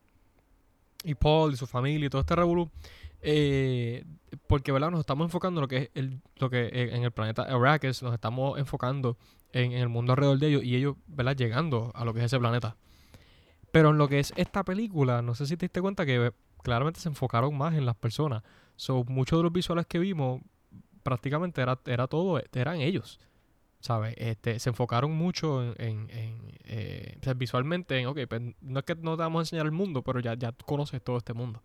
y 1.03 1.15
Paul 1.15 1.53
y 1.53 1.57
su 1.57 1.67
familia 1.67 2.07
y 2.07 2.09
todo 2.09 2.21
este 2.21 2.35
revolú. 2.35 2.69
Eh, 3.21 4.05
porque 4.47 4.71
verdad 4.71 4.91
nos 4.91 5.01
estamos 5.01 5.25
enfocando 5.25 5.59
en 5.59 5.61
lo 5.61 5.67
que 5.67 5.77
es 5.77 5.89
el, 5.93 6.21
lo 6.37 6.49
que 6.49 6.67
eh, 6.67 6.95
en 6.95 7.03
el 7.03 7.11
planeta 7.11 7.43
Arrakis 7.43 8.01
nos 8.01 8.13
estamos 8.13 8.57
enfocando 8.57 9.17
en, 9.51 9.73
el 9.73 9.89
mundo 9.89 10.13
alrededor 10.13 10.39
de 10.39 10.47
ellos 10.47 10.63
y 10.63 10.75
ellos 10.75 10.95
verdad 11.07 11.35
llegando 11.35 11.91
a 11.95 12.05
lo 12.05 12.13
que 12.13 12.19
es 12.19 12.27
ese 12.27 12.39
planeta 12.39 12.77
pero 13.71 13.89
en 13.89 13.97
lo 13.97 14.07
que 14.07 14.19
es 14.19 14.31
esta 14.37 14.63
película 14.63 15.21
no 15.21 15.35
sé 15.35 15.47
si 15.47 15.57
te 15.57 15.65
diste 15.65 15.81
cuenta 15.81 16.05
que 16.05 16.31
claramente 16.63 17.01
se 17.01 17.09
enfocaron 17.09 17.57
más 17.57 17.73
en 17.73 17.85
las 17.85 17.95
personas 17.95 18.43
so, 18.77 19.03
muchos 19.03 19.39
de 19.39 19.43
los 19.43 19.51
visuales 19.51 19.85
que 19.85 19.99
vimos 19.99 20.41
prácticamente 21.03 21.61
era, 21.61 21.77
era 21.85 22.07
todo 22.07 22.41
eran 22.53 22.79
ellos 22.79 23.19
¿sabes? 23.79 24.13
Este, 24.17 24.59
se 24.59 24.69
enfocaron 24.69 25.11
mucho 25.11 25.63
en, 25.63 25.75
en- 25.79 26.09
en, 26.11 26.41
eh, 26.65 27.17
visualmente 27.35 27.97
en, 27.99 28.07
ok, 28.07 28.19
pues, 28.29 28.41
no 28.61 28.79
es 28.79 28.85
que 28.85 28.95
no 28.95 29.15
te 29.17 29.23
vamos 29.23 29.39
a 29.39 29.43
enseñar 29.43 29.65
el 29.65 29.71
mundo, 29.71 30.03
pero 30.03 30.19
ya, 30.19 30.35
ya 30.35 30.51
conoces 30.65 31.01
todo 31.03 31.17
este 31.17 31.33
mundo. 31.33 31.61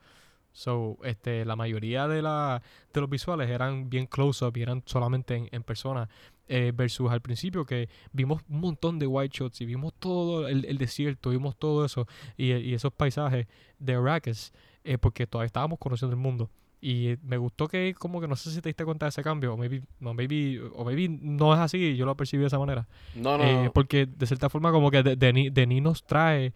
So, 0.52 0.98
este, 1.04 1.44
la 1.44 1.56
mayoría 1.56 2.06
de, 2.08 2.22
la, 2.22 2.62
de 2.92 3.00
los 3.00 3.10
visuales 3.10 3.50
eran 3.50 3.90
bien 3.90 4.06
close-up 4.06 4.56
y 4.56 4.62
eran 4.62 4.82
solamente 4.86 5.34
en, 5.36 5.48
en 5.52 5.62
persona. 5.64 6.08
eh, 6.48 6.72
versus 6.74 7.10
al 7.10 7.20
principio 7.22 7.64
que 7.66 7.88
vimos 8.12 8.42
un 8.48 8.60
montón 8.60 8.98
de 8.98 9.06
white 9.06 9.36
shots 9.38 9.60
y 9.62 9.66
vimos 9.66 9.94
todo 9.98 10.46
el, 10.48 10.64
el 10.66 10.78
desierto, 10.78 11.30
vimos 11.30 11.56
todo 11.56 11.84
eso 11.84 12.06
y, 12.36 12.52
y 12.54 12.74
esos 12.74 12.92
paisajes 12.92 13.46
de 13.78 13.94
Arrakis, 13.94 14.52
eh, 14.84 14.98
porque 14.98 15.26
todavía 15.26 15.46
estábamos 15.46 15.78
conociendo 15.78 16.14
el 16.14 16.20
mundo. 16.22 16.50
Y 16.86 17.16
me 17.22 17.38
gustó 17.38 17.66
que 17.66 17.94
como 17.98 18.20
que 18.20 18.28
no 18.28 18.36
sé 18.36 18.50
si 18.50 18.60
te 18.60 18.68
diste 18.68 18.84
cuenta 18.84 19.06
de 19.06 19.08
ese 19.08 19.22
cambio, 19.22 19.54
o 19.54 19.56
maybe, 19.56 19.80
no, 20.00 20.12
maybe, 20.12 20.60
o 20.74 20.84
maybe 20.84 21.08
no 21.08 21.54
es 21.54 21.60
así, 21.60 21.96
yo 21.96 22.04
lo 22.04 22.14
percibí 22.14 22.42
de 22.42 22.48
esa 22.48 22.58
manera. 22.58 22.86
No, 23.14 23.38
no, 23.38 23.44
Eh, 23.44 23.70
porque 23.72 24.04
de 24.04 24.26
cierta 24.26 24.50
forma 24.50 24.70
como 24.70 24.90
que 24.90 25.02
de- 25.02 25.16
Denis, 25.16 25.82
nos 25.82 26.04
trae, 26.04 26.52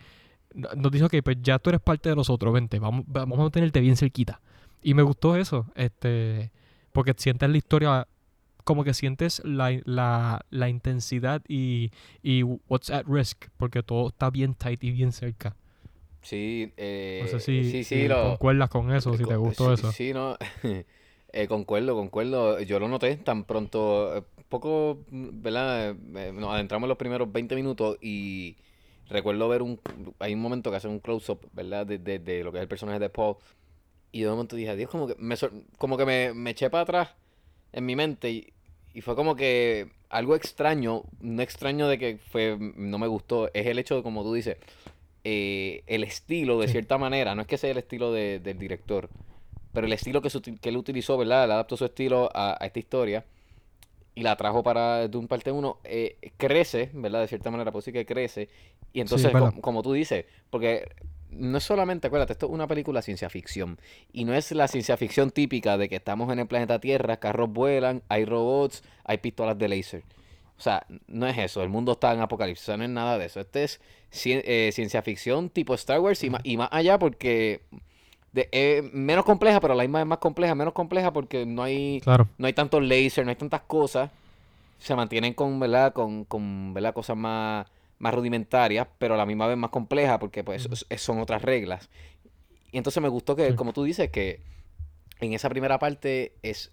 no- 0.54 0.68
nos 0.76 0.92
dice, 0.92 1.06
ok, 1.06 1.14
pues 1.25 1.38
ya 1.42 1.58
tú 1.58 1.70
eres 1.70 1.80
parte 1.80 2.11
de 2.11 2.14
nosotros, 2.16 2.52
vente, 2.52 2.78
vamos, 2.78 3.04
vamos 3.06 3.38
a 3.40 3.50
tenerte 3.50 3.80
bien 3.80 3.97
cerquita. 3.97 4.38
Y 4.82 4.92
me 4.92 5.02
gustó 5.02 5.35
eso, 5.35 5.64
este, 5.75 6.50
porque 6.92 7.14
sientes 7.16 7.49
la 7.49 7.56
historia, 7.56 8.06
como 8.64 8.85
que 8.85 8.92
sientes 8.92 9.40
la, 9.47 9.80
la, 9.87 10.44
la 10.50 10.68
intensidad 10.68 11.40
y, 11.49 11.90
y 12.23 12.42
what's 12.42 12.90
at 12.90 13.06
risk, 13.06 13.47
porque 13.56 13.82
todo 13.82 14.08
está 14.08 14.28
bien 14.28 14.52
tight 14.52 14.85
y 14.85 14.90
bien 14.90 15.12
cerca. 15.12 15.56
Sí, 16.22 16.72
eh, 16.76 17.20
No 17.22 17.28
sé 17.28 17.40
si, 17.40 17.64
sí, 17.64 17.70
sí, 17.70 17.84
si 17.84 18.08
lo- 18.08 18.30
concuerdas 18.30 18.68
con 18.70 18.92
eso, 18.94 19.16
si 19.16 19.25
te 19.25 19.37
gustó 19.37 19.68
sí, 19.68 19.80
eso. 19.80 19.92
Sí, 19.92 20.12
no. 20.12 20.37
Eh, 21.30 21.46
concuerdo, 21.46 21.94
concuerdo. 21.94 22.58
Yo 22.62 22.80
lo 22.80 22.88
noté 22.88 23.14
tan 23.18 23.44
pronto, 23.44 24.16
eh, 24.16 24.22
poco, 24.48 25.04
¿verdad? 25.10 25.90
Eh, 26.16 26.32
Nos 26.32 26.50
adentramos 26.54 26.87
en 26.87 26.88
los 26.88 26.96
primeros 26.96 27.30
20 27.30 27.54
minutos 27.54 27.98
y 28.00 28.56
recuerdo 29.10 29.46
ver 29.46 29.60
un, 29.60 29.78
hay 30.20 30.32
un 30.32 30.40
momento 30.40 30.70
que 30.70 30.78
hace 30.78 30.88
un 30.88 31.00
close-up, 31.00 31.40
¿verdad? 31.52 31.87
De, 31.87 31.98
de- 31.98 32.18
de 32.18 32.42
lo 32.42 32.50
que 32.50 32.56
es 32.58 32.62
el 32.62 32.68
personaje 32.68 32.98
de 32.98 33.10
Paul. 33.10 33.37
Y 34.10 34.22
de 34.22 34.30
momento 34.30 34.56
dije, 34.56 34.75
Dios, 34.75 34.90
como 34.90 35.06
que 35.06 35.16
me, 35.18 35.37
como 35.76 35.98
que 35.98 36.06
me, 36.06 36.32
me 36.32 36.50
eché 36.50 36.70
para 36.70 36.82
atrás 36.84 37.10
en 37.72 37.84
mi 37.84 37.94
mente 37.94 38.30
y, 38.30 38.52
y 38.94 39.02
fue 39.02 39.14
como 39.14 39.37
que 39.37 39.90
algo 40.08 40.34
extraño, 40.34 41.02
no 41.20 41.42
extraño 41.42 41.88
de 41.88 41.98
que 41.98 42.16
fue, 42.32 42.56
no 42.58 42.98
me 42.98 43.06
gustó, 43.06 43.50
es 43.52 43.66
el 43.66 43.78
hecho 43.78 43.96
de, 43.96 44.02
como 44.02 44.22
tú 44.22 44.32
dices, 44.32 44.56
eh, 45.30 45.82
el 45.87 46.04
estilo, 46.04 46.58
de 46.58 46.66
Sí. 46.68 46.73
cierta 46.73 46.97
manera, 46.97 47.35
no 47.35 47.42
es 47.42 47.47
que 47.49 47.58
sea 47.58 47.70
el 47.70 47.78
estilo 47.78 48.12
de- 48.12 48.38
del 48.40 48.58
director, 48.58 49.11
pero 49.75 49.87
el 49.87 49.92
estilo 49.92 50.23
que, 50.23 50.30
que 50.61 50.68
él 50.70 50.76
utilizó, 50.78 51.18
¿verdad? 51.18 51.44
Él 51.44 51.50
adaptó 51.50 51.76
su 51.76 51.85
estilo 51.85 52.30
a, 52.35 52.56
a 52.58 52.66
esta 52.66 52.78
historia 52.78 53.25
y 54.14 54.23
la 54.23 54.37
trajo 54.37 54.62
para 54.62 55.06
Doom 55.08 55.26
parte 55.28 55.52
1, 55.52 55.78
eh, 55.85 56.16
crece, 56.38 56.90
¿verdad? 56.94 57.20
De 57.20 57.28
cierta 57.28 57.50
manera, 57.50 57.70
pues 57.70 57.85
sí 57.85 57.92
que 57.92 58.06
crece. 58.06 58.49
Y 58.92 59.00
entonces, 59.00 59.30
como 59.61 59.82
tú 59.82 59.92
dices, 59.92 60.25
porque 60.50 60.88
no 61.30 61.58
es 61.58 61.64
solamente, 61.64 62.06
acuérdate, 62.06 62.32
esto 62.32 62.47
es 62.47 62.52
una 62.52 62.66
película 62.66 63.00
de 63.00 63.04
ciencia 63.04 63.28
ficción. 63.28 63.78
Y 64.12 64.25
no 64.25 64.32
es 64.35 64.50
la 64.52 64.66
ciencia 64.66 64.97
ficción 64.97 65.30
típica 65.30 65.76
de 65.76 65.88
que 65.90 65.97
estamos 65.97 66.32
en 66.32 66.38
el 66.38 66.47
planeta 66.47 66.80
Tierra, 66.80 67.18
carros 67.18 67.50
vuelan, 67.52 68.02
hay 68.08 68.25
robots, 68.25 68.82
hay 69.04 69.18
pistolas 69.18 69.58
de 69.58 69.68
láser. 69.68 70.02
O 70.58 70.60
sea, 70.60 70.84
no 71.06 71.26
es 71.28 71.38
eso, 71.38 71.62
el 71.62 71.68
mundo 71.68 71.92
está 71.92 72.12
en 72.12 72.20
apocalipsis, 72.20 72.64
o 72.64 72.66
sea, 72.66 72.76
no 72.76 72.82
es 72.84 72.90
nada 72.90 73.16
de 73.16 73.26
eso. 73.26 73.38
Este 73.40 73.62
es 73.64 73.80
cien- 74.12 74.42
eh, 74.44 74.70
ciencia 74.72 75.02
ficción 75.02 75.50
tipo 75.50 75.72
Star 75.74 76.00
Wars 76.00 76.22
y, 76.24 76.56
más 76.56 76.68
allá 76.72 76.98
porque 76.98 77.62
de, 78.32 78.48
eh, 78.50 78.90
menos 78.92 79.24
compleja, 79.24 79.60
pero 79.60 79.74
la 79.74 79.84
misma 79.84 80.00
es 80.00 80.06
más 80.06 80.18
compleja, 80.18 80.54
menos 80.56 80.74
compleja 80.74 81.12
porque 81.12 81.46
no 81.46 81.62
hay 81.62 82.00
Claro. 82.00 82.28
no 82.38 82.46
hay 82.48 82.52
tantos 82.52 82.82
láser, 82.82 83.24
no 83.24 83.30
hay 83.30 83.36
tantas 83.36 83.60
cosas. 83.62 84.10
Se 84.80 84.94
mantienen 84.96 85.32
con, 85.34 85.58
¿verdad? 85.60 85.92
Con, 85.92 86.24
con 86.24 86.74
¿verdad? 86.74 86.92
cosas 86.92 87.16
más, 87.16 87.66
más 88.00 88.14
rudimentarias, 88.14 88.86
pero 88.98 89.14
a 89.14 89.16
la 89.16 89.26
misma 89.26 89.46
vez 89.46 89.56
más 89.56 89.70
complejas 89.70 90.18
porque 90.18 90.42
pues 90.44 90.68
son 90.96 91.20
otras 91.20 91.42
reglas. 91.42 91.88
Y 92.72 92.78
entonces 92.78 93.00
me 93.02 93.08
gustó 93.08 93.34
que, 93.36 93.50
Sí. 93.50 93.54
como 93.54 93.72
tú 93.72 93.84
dices, 93.84 94.10
que 94.10 94.40
en 95.20 95.32
esa 95.34 95.48
primera 95.48 95.78
parte 95.78 96.32
es, 96.42 96.70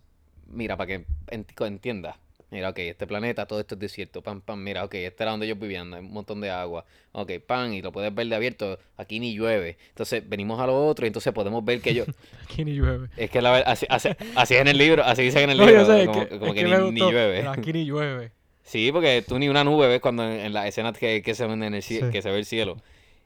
mira, 0.47 0.75
para 0.75 0.87
que 0.87 1.05
ent- 1.27 1.65
entiendas. 1.67 2.17
Mira, 2.51 2.69
ok, 2.69 2.77
este 2.79 3.07
planeta, 3.07 3.47
todo 3.47 3.59
esto 3.59 3.75
es 3.75 3.79
desierto, 3.79 4.21
pam, 4.21 4.39
pam, 4.39 4.63
mira, 4.63 4.83
ok, 4.85 4.93
este 4.95 5.23
era 5.23 5.31
donde 5.31 5.47
ellos 5.47 5.59
vivían, 5.59 5.93
hay 5.93 5.99
un 6.01 6.13
montón 6.13 6.39
de 6.41 6.51
agua, 6.51 6.85
ok, 7.11 7.31
pam, 7.45 7.73
y 7.73 7.81
lo 7.81 7.91
puedes 7.91 8.13
ver 8.13 8.27
de 8.27 8.35
abierto, 8.35 8.77
aquí 8.97 9.19
ni 9.19 9.33
llueve. 9.35 9.77
Entonces 9.89 10.23
venimos 10.27 10.59
a 10.61 10.67
lo 10.67 10.85
otro 10.87 11.05
y 11.05 11.07
entonces 11.07 11.33
podemos 11.33 11.65
ver 11.65 11.81
que 11.81 11.89
ellos, 11.89 12.07
Aquí 12.43 12.63
ni 12.63 12.73
llueve. 12.75 13.07
es 13.17 13.29
que 13.31 13.41
la 13.41 13.57
así, 13.57 13.85
así, 13.89 14.09
así 14.35 14.53
es 14.55 14.61
en 14.61 14.67
el 14.67 14.77
libro, 14.77 15.03
así 15.03 15.23
dice 15.23 15.41
en 15.41 15.49
el 15.49 15.57
No, 15.57 15.65
libro, 15.65 15.91
es 15.93 16.07
como, 16.07 16.27
que, 16.27 16.39
como 16.39 16.53
es 16.53 16.63
que 16.63 16.65
que 16.69 16.91
ni, 16.91 16.99
llueve. 16.99 17.37
pero 17.39 17.51
Aquí 17.51 17.73
ni 17.73 17.85
llueve. 17.85 18.31
Sí, 18.63 18.91
porque 18.91 19.23
tú 19.27 19.37
ni 19.37 19.47
una 19.47 19.63
nube 19.63 19.87
ves 19.87 20.01
cuando 20.01 20.23
en, 20.23 20.39
en 20.39 20.51
las 20.53 20.65
escenas 20.65 20.97
que, 20.97 21.21
que 21.21 21.35
se 21.35 21.45
ven 21.45 21.61
en 21.61 21.75
el 21.75 21.83
Sí. 21.83 21.99
que 22.11 22.23
se 22.23 22.31
ve 22.31 22.39
el 22.39 22.45
cielo. 22.45 22.77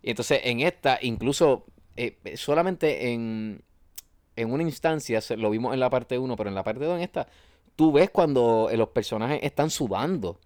Y 0.03 0.09
entonces 0.09 0.41
en 0.43 0.59
esta, 0.59 0.99
incluso 1.01 1.65
eh, 1.95 2.17
solamente 2.35 3.11
en, 3.13 3.61
en 4.35 4.51
una 4.51 4.63
instancia, 4.63 5.21
lo 5.37 5.49
vimos 5.49 5.73
en 5.73 5.79
la 5.79 5.89
parte 5.89 6.17
1, 6.17 6.35
pero 6.35 6.49
en 6.49 6.55
la 6.55 6.63
parte 6.63 6.83
2 6.83 6.97
en 6.97 7.03
esta, 7.03 7.27
tú 7.79 7.93
ves 7.93 8.09
cuando 8.09 8.67
eh, 8.69 8.75
los 8.75 8.89
personajes 8.89 9.39
están 9.41 9.69
sudando, 9.69 10.37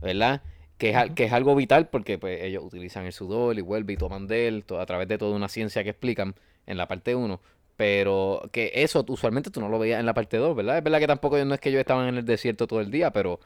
¿verdad? 0.00 0.42
Que 0.78 0.90
es, 0.90 1.12
que 1.14 1.28
algo 1.30 1.54
vital 1.54 1.86
porque 1.88 2.18
pues, 2.18 2.42
ellos 2.42 2.64
utilizan 2.64 3.06
el 3.06 3.12
sudor 3.12 3.56
y 3.56 3.60
vuelven 3.60 3.94
y 3.94 3.96
toman 3.96 4.26
de 4.26 4.48
él 4.48 4.64
to- 4.64 4.80
a 4.80 4.84
través 4.84 5.06
de 5.06 5.16
toda 5.16 5.36
una 5.36 5.48
ciencia 5.48 5.84
que 5.84 5.90
explican 5.90 6.34
en 6.66 6.76
la 6.76 6.88
parte 6.88 7.14
1. 7.14 7.40
Pero 7.76 8.42
que 8.50 8.72
eso 8.74 9.04
usualmente 9.06 9.52
tú 9.52 9.60
no 9.60 9.68
lo 9.68 9.78
veías 9.78 10.00
en 10.00 10.06
la 10.06 10.12
parte 10.12 10.38
2, 10.38 10.56
¿verdad? 10.56 10.78
Es 10.78 10.82
verdad 10.82 10.98
que 10.98 11.06
tampoco 11.06 11.38
no 11.44 11.54
es 11.54 11.60
que 11.60 11.68
ellos 11.68 11.78
estaban 11.78 12.08
en 12.08 12.16
el 12.16 12.24
desierto 12.24 12.66
todo 12.66 12.80
el 12.80 12.90
día, 12.90 13.12
pero 13.12 13.38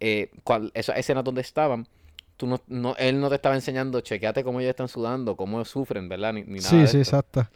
eh, 0.00 0.30
cual- 0.42 0.72
esas 0.74 0.98
escenas 0.98 1.22
donde 1.22 1.42
estaban, 1.42 1.86
tú 2.36 2.48
no, 2.48 2.60
no- 2.66 2.96
él 2.96 3.20
no 3.20 3.28
te 3.28 3.36
estaba 3.36 3.54
enseñando, 3.54 4.00
chequeate 4.00 4.42
cómo 4.42 4.58
ellos 4.58 4.70
están 4.70 4.88
sudando, 4.88 5.36
cómo 5.36 5.64
sufren, 5.64 6.08
¿verdad? 6.08 6.32
Ni, 6.32 6.42
ni 6.42 6.58
nada 6.58 6.68
Sí, 6.70 6.76
de 6.78 6.86
sí, 6.88 6.98
esto. 6.98 6.98
exacto. 7.18 7.46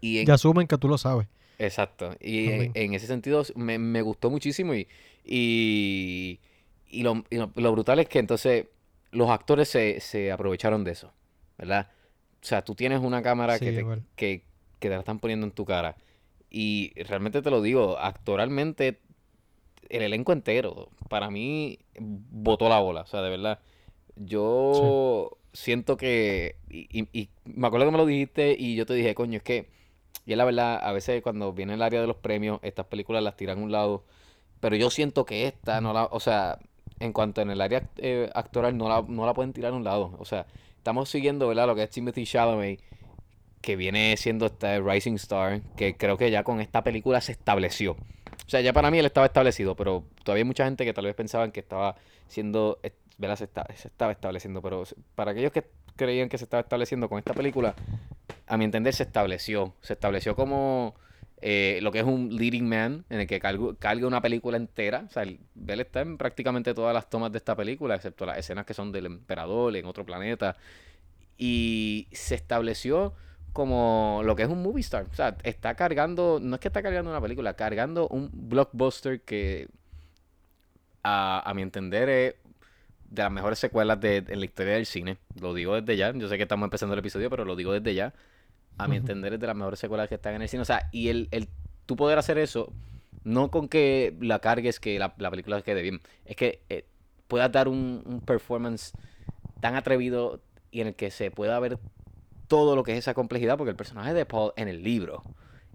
Y 0.00 0.18
en- 0.18 0.26
Ya 0.26 0.34
asumen 0.34 0.66
que 0.66 0.76
tú 0.78 0.88
lo 0.88 0.98
sabes. 0.98 1.28
Exacto. 1.62 2.16
Y 2.20 2.70
en, 2.74 2.94
ese 2.94 3.06
sentido 3.06 3.42
me, 3.54 3.78
me 3.78 4.02
gustó 4.02 4.30
muchísimo 4.30 4.74
y, 4.74 4.88
y, 5.24 6.40
y 6.88 7.02
lo, 7.02 7.24
y 7.30 7.36
lo- 7.36 7.52
lo 7.54 7.72
brutal 7.72 7.98
es 8.00 8.08
que 8.08 8.18
entonces 8.18 8.66
los 9.12 9.30
actores 9.30 9.68
se, 9.68 10.00
se 10.00 10.32
aprovecharon 10.32 10.84
de 10.84 10.92
eso, 10.92 11.12
¿verdad? 11.58 11.88
O 12.42 12.44
sea, 12.46 12.62
tú 12.64 12.74
tienes 12.74 13.00
una 13.00 13.22
cámara 13.22 13.58
Sí, 13.58 13.64
que, 13.66 13.72
te, 13.72 13.82
que, 14.16 14.42
que 14.80 14.88
te 14.88 14.94
la 14.94 14.98
están 15.00 15.20
poniendo 15.20 15.46
en 15.46 15.52
tu 15.52 15.64
cara 15.64 15.96
y 16.50 16.92
realmente 17.04 17.42
te 17.42 17.50
lo 17.50 17.62
digo, 17.62 17.98
actoralmente 17.98 19.00
el 19.88 20.02
elenco 20.02 20.32
entero, 20.32 20.90
para 21.08 21.30
mí, 21.30 21.78
botó 21.98 22.68
la 22.68 22.80
bola, 22.80 23.02
o 23.02 23.06
sea, 23.06 23.22
de 23.22 23.30
verdad. 23.30 23.60
Yo 24.16 25.38
siento 25.52 25.96
que, 25.96 26.56
y, 26.70 26.86
y- 27.02 27.08
y 27.12 27.30
me 27.44 27.66
acuerdo 27.66 27.86
que 27.86 27.92
me 27.92 27.98
lo 27.98 28.06
dijiste 28.06 28.56
y 28.58 28.76
yo 28.76 28.86
te 28.86 28.94
dije, 28.94 29.14
coño, 29.14 29.38
es 29.38 29.42
que, 29.42 29.68
y 30.26 30.32
es 30.32 30.38
la 30.38 30.44
verdad, 30.44 30.78
a 30.82 30.92
veces 30.92 31.22
cuando 31.22 31.52
viene 31.52 31.74
el 31.74 31.82
área 31.82 32.00
de 32.00 32.06
los 32.06 32.16
premios, 32.16 32.60
estas 32.62 32.86
películas 32.86 33.22
las 33.22 33.36
tiran 33.36 33.58
a 33.58 33.62
un 33.62 33.72
lado, 33.72 34.04
pero 34.60 34.76
yo 34.76 34.90
siento 34.90 35.24
que 35.24 35.46
esta 35.46 35.80
no 35.80 35.92
la, 35.92 36.04
o 36.04 36.20
sea, 36.20 36.58
en 37.00 37.12
cuanto 37.12 37.40
en 37.40 37.50
el 37.50 37.60
área 37.60 37.88
eh, 37.96 38.30
actoral 38.34 38.76
no 38.76 38.88
la, 38.88 39.02
no 39.06 39.26
la 39.26 39.34
pueden 39.34 39.52
tirar 39.52 39.72
a 39.72 39.76
un 39.76 39.84
lado, 39.84 40.14
o 40.18 40.24
sea, 40.24 40.46
estamos 40.76 41.08
siguiendo, 41.08 41.48
¿verdad? 41.48 41.66
Lo 41.66 41.74
que 41.74 41.82
es 41.82 41.90
Timothy 41.90 42.24
Chalamet, 42.24 42.80
que 43.60 43.76
viene 43.76 44.16
siendo 44.16 44.46
este 44.46 44.80
Rising 44.80 45.14
Star, 45.14 45.60
que 45.76 45.96
creo 45.96 46.16
que 46.18 46.30
ya 46.30 46.42
con 46.44 46.60
esta 46.60 46.82
película 46.82 47.20
se 47.20 47.32
estableció. 47.32 47.92
O 47.92 48.48
sea, 48.52 48.60
ya 48.60 48.72
para 48.72 48.90
mí 48.90 48.98
él 48.98 49.06
estaba 49.06 49.26
establecido, 49.26 49.76
pero 49.76 50.04
todavía 50.24 50.40
hay 50.42 50.46
mucha 50.46 50.64
gente 50.64 50.84
que 50.84 50.92
tal 50.92 51.04
vez 51.04 51.14
pensaban 51.14 51.52
que 51.52 51.60
estaba 51.60 51.94
siendo, 52.26 52.78
¿verdad? 53.18 53.36
Se, 53.36 53.44
está- 53.44 53.66
se 53.76 53.88
estaba 53.88 54.10
estableciendo, 54.12 54.60
pero 54.62 54.82
para 55.14 55.30
aquellos 55.30 55.52
que 55.52 55.64
creían 55.96 56.28
que 56.28 56.38
se 56.38 56.44
estaba 56.44 56.60
estableciendo 56.62 57.08
con 57.08 57.18
esta 57.18 57.34
película, 57.34 57.74
a 58.52 58.58
mi 58.58 58.66
entender 58.66 58.92
se 58.92 59.04
estableció. 59.04 59.74
Se 59.80 59.94
estableció 59.94 60.36
como 60.36 60.94
eh, 61.40 61.78
lo 61.80 61.90
que 61.90 62.00
es 62.00 62.04
un 62.04 62.36
leading 62.36 62.68
man, 62.68 63.06
en 63.08 63.20
el 63.20 63.26
que 63.26 63.40
carga 63.40 64.06
una 64.06 64.20
película 64.20 64.58
entera. 64.58 65.06
O 65.08 65.10
sea, 65.10 65.22
él 65.22 65.40
está 65.54 66.02
en 66.02 66.18
prácticamente 66.18 66.74
todas 66.74 66.92
las 66.92 67.08
tomas 67.08 67.32
de 67.32 67.38
esta 67.38 67.56
película, 67.56 67.94
excepto 67.94 68.26
las 68.26 68.36
escenas 68.36 68.66
que 68.66 68.74
son 68.74 68.92
del 68.92 69.06
emperador 69.06 69.74
en 69.74 69.86
otro 69.86 70.04
planeta. 70.04 70.54
Y 71.38 72.08
se 72.12 72.34
estableció 72.34 73.14
como 73.54 74.20
lo 74.22 74.36
que 74.36 74.42
es 74.42 74.50
un 74.50 74.62
movie 74.62 74.82
star. 74.82 75.06
O 75.10 75.14
sea, 75.14 75.34
está 75.44 75.74
cargando, 75.74 76.38
no 76.38 76.56
es 76.56 76.60
que 76.60 76.68
está 76.68 76.82
cargando 76.82 77.10
una 77.10 77.22
película, 77.22 77.54
cargando 77.54 78.06
un 78.08 78.28
blockbuster 78.34 79.22
que 79.22 79.68
a, 81.02 81.40
a 81.48 81.54
mi 81.54 81.62
entender 81.62 82.08
es 82.10 82.34
de 83.08 83.22
las 83.22 83.32
mejores 83.32 83.58
secuelas 83.58 83.98
de, 83.98 84.18
en 84.18 84.40
la 84.40 84.44
historia 84.44 84.74
del 84.74 84.84
cine. 84.84 85.16
Lo 85.40 85.54
digo 85.54 85.80
desde 85.80 85.96
ya. 85.96 86.12
Yo 86.12 86.28
sé 86.28 86.36
que 86.36 86.42
estamos 86.42 86.66
empezando 86.66 86.92
el 86.92 86.98
episodio, 86.98 87.30
pero 87.30 87.46
lo 87.46 87.56
digo 87.56 87.72
desde 87.72 87.94
ya. 87.94 88.12
A 88.78 88.88
mi 88.88 88.96
entender 88.96 89.34
es 89.34 89.40
de 89.40 89.46
las 89.46 89.54
mejores 89.56 89.78
secuelas 89.78 90.08
que 90.08 90.16
están 90.16 90.34
en 90.34 90.42
el 90.42 90.48
cine. 90.48 90.62
O 90.62 90.64
sea, 90.64 90.88
y 90.92 91.08
el, 91.08 91.28
el 91.30 91.48
tú 91.86 91.94
poder 91.96 92.18
hacer 92.18 92.38
eso, 92.38 92.72
no 93.24 93.50
con 93.50 93.68
que 93.68 94.16
la 94.20 94.40
cargues, 94.40 94.80
que 94.80 94.98
la, 94.98 95.14
la 95.18 95.30
película 95.30 95.62
quede 95.62 95.82
bien. 95.82 96.00
Es 96.24 96.36
que 96.36 96.62
eh, 96.68 96.84
puedas 97.28 97.52
dar 97.52 97.68
un, 97.68 98.02
un 98.04 98.20
performance 98.20 98.92
tan 99.60 99.76
atrevido 99.76 100.40
y 100.70 100.80
en 100.80 100.88
el 100.88 100.94
que 100.94 101.10
se 101.10 101.30
pueda 101.30 101.58
ver 101.60 101.78
todo 102.48 102.76
lo 102.76 102.82
que 102.82 102.92
es 102.92 102.98
esa 102.98 103.14
complejidad, 103.14 103.56
porque 103.56 103.70
el 103.70 103.76
personaje 103.76 104.14
de 104.14 104.26
Paul 104.26 104.52
en 104.56 104.68
el 104.68 104.82
libro 104.82 105.22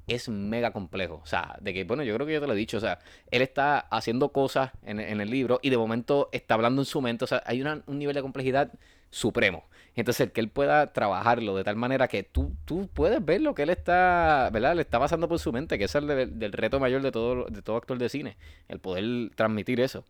es 0.08 0.30
mega 0.30 0.72
complejo. 0.72 1.22
O 1.24 1.26
sea, 1.26 1.58
de 1.62 1.74
que, 1.74 1.84
bueno, 1.84 2.04
yo 2.04 2.14
creo 2.16 2.28
que 2.28 2.34
yo 2.34 2.42
te 2.42 2.48
lo 2.48 2.54
he 2.54 2.58
dicho, 2.58 2.78
o 2.78 2.82
sea, 2.82 3.00
él 3.32 3.42
está 3.42 3.80
haciendo 3.80 4.30
cosas 4.30 4.72
en, 4.84 5.00
en 5.00 5.22
el 5.22 5.30
libro 5.30 5.60
y 5.62 5.70
de 5.70 5.78
momento 5.78 6.30
está 6.32 6.54
hablando 6.54 6.82
en 6.82 6.86
su 6.86 7.02
mente, 7.02 7.26
o 7.26 7.28
sea, 7.28 7.44
hay 7.46 7.62
una- 7.62 7.84
un 7.88 8.00
nivel 8.00 8.16
de 8.16 8.22
complejidad 8.22 8.72
supremo. 9.10 9.66
Entonces, 9.98 10.28
el 10.28 10.32
que 10.32 10.42
él 10.42 10.50
pueda 10.50 10.94
trabajarlo 10.94 11.56
de 11.56 11.64
tal 11.64 11.76
manera 11.76 12.08
que 12.08 12.22
tú, 12.22 12.56
tú 12.66 12.88
puedes 12.94 13.24
ver 13.26 13.42
lo 13.42 13.56
que 13.56 13.64
él 13.64 13.72
está, 13.72 14.50
¿verdad? 14.54 14.76
Le 14.76 14.84
está 14.84 15.00
pasando 15.00 15.28
por 15.28 15.40
su 15.40 15.52
mente, 15.52 15.80
que 15.80 15.86
es 15.86 15.96
el 15.96 16.40
del 16.40 16.54
reto 16.54 16.80
mayor 16.80 17.02
de 17.02 17.12
todo, 17.12 17.46
de 17.46 17.62
todo 17.64 17.78
actor 17.78 17.98
de 17.98 18.08
cine, 18.08 18.38
el 18.68 18.80
poder 18.80 19.32
transmitir 19.36 19.82
eso. 19.82 20.06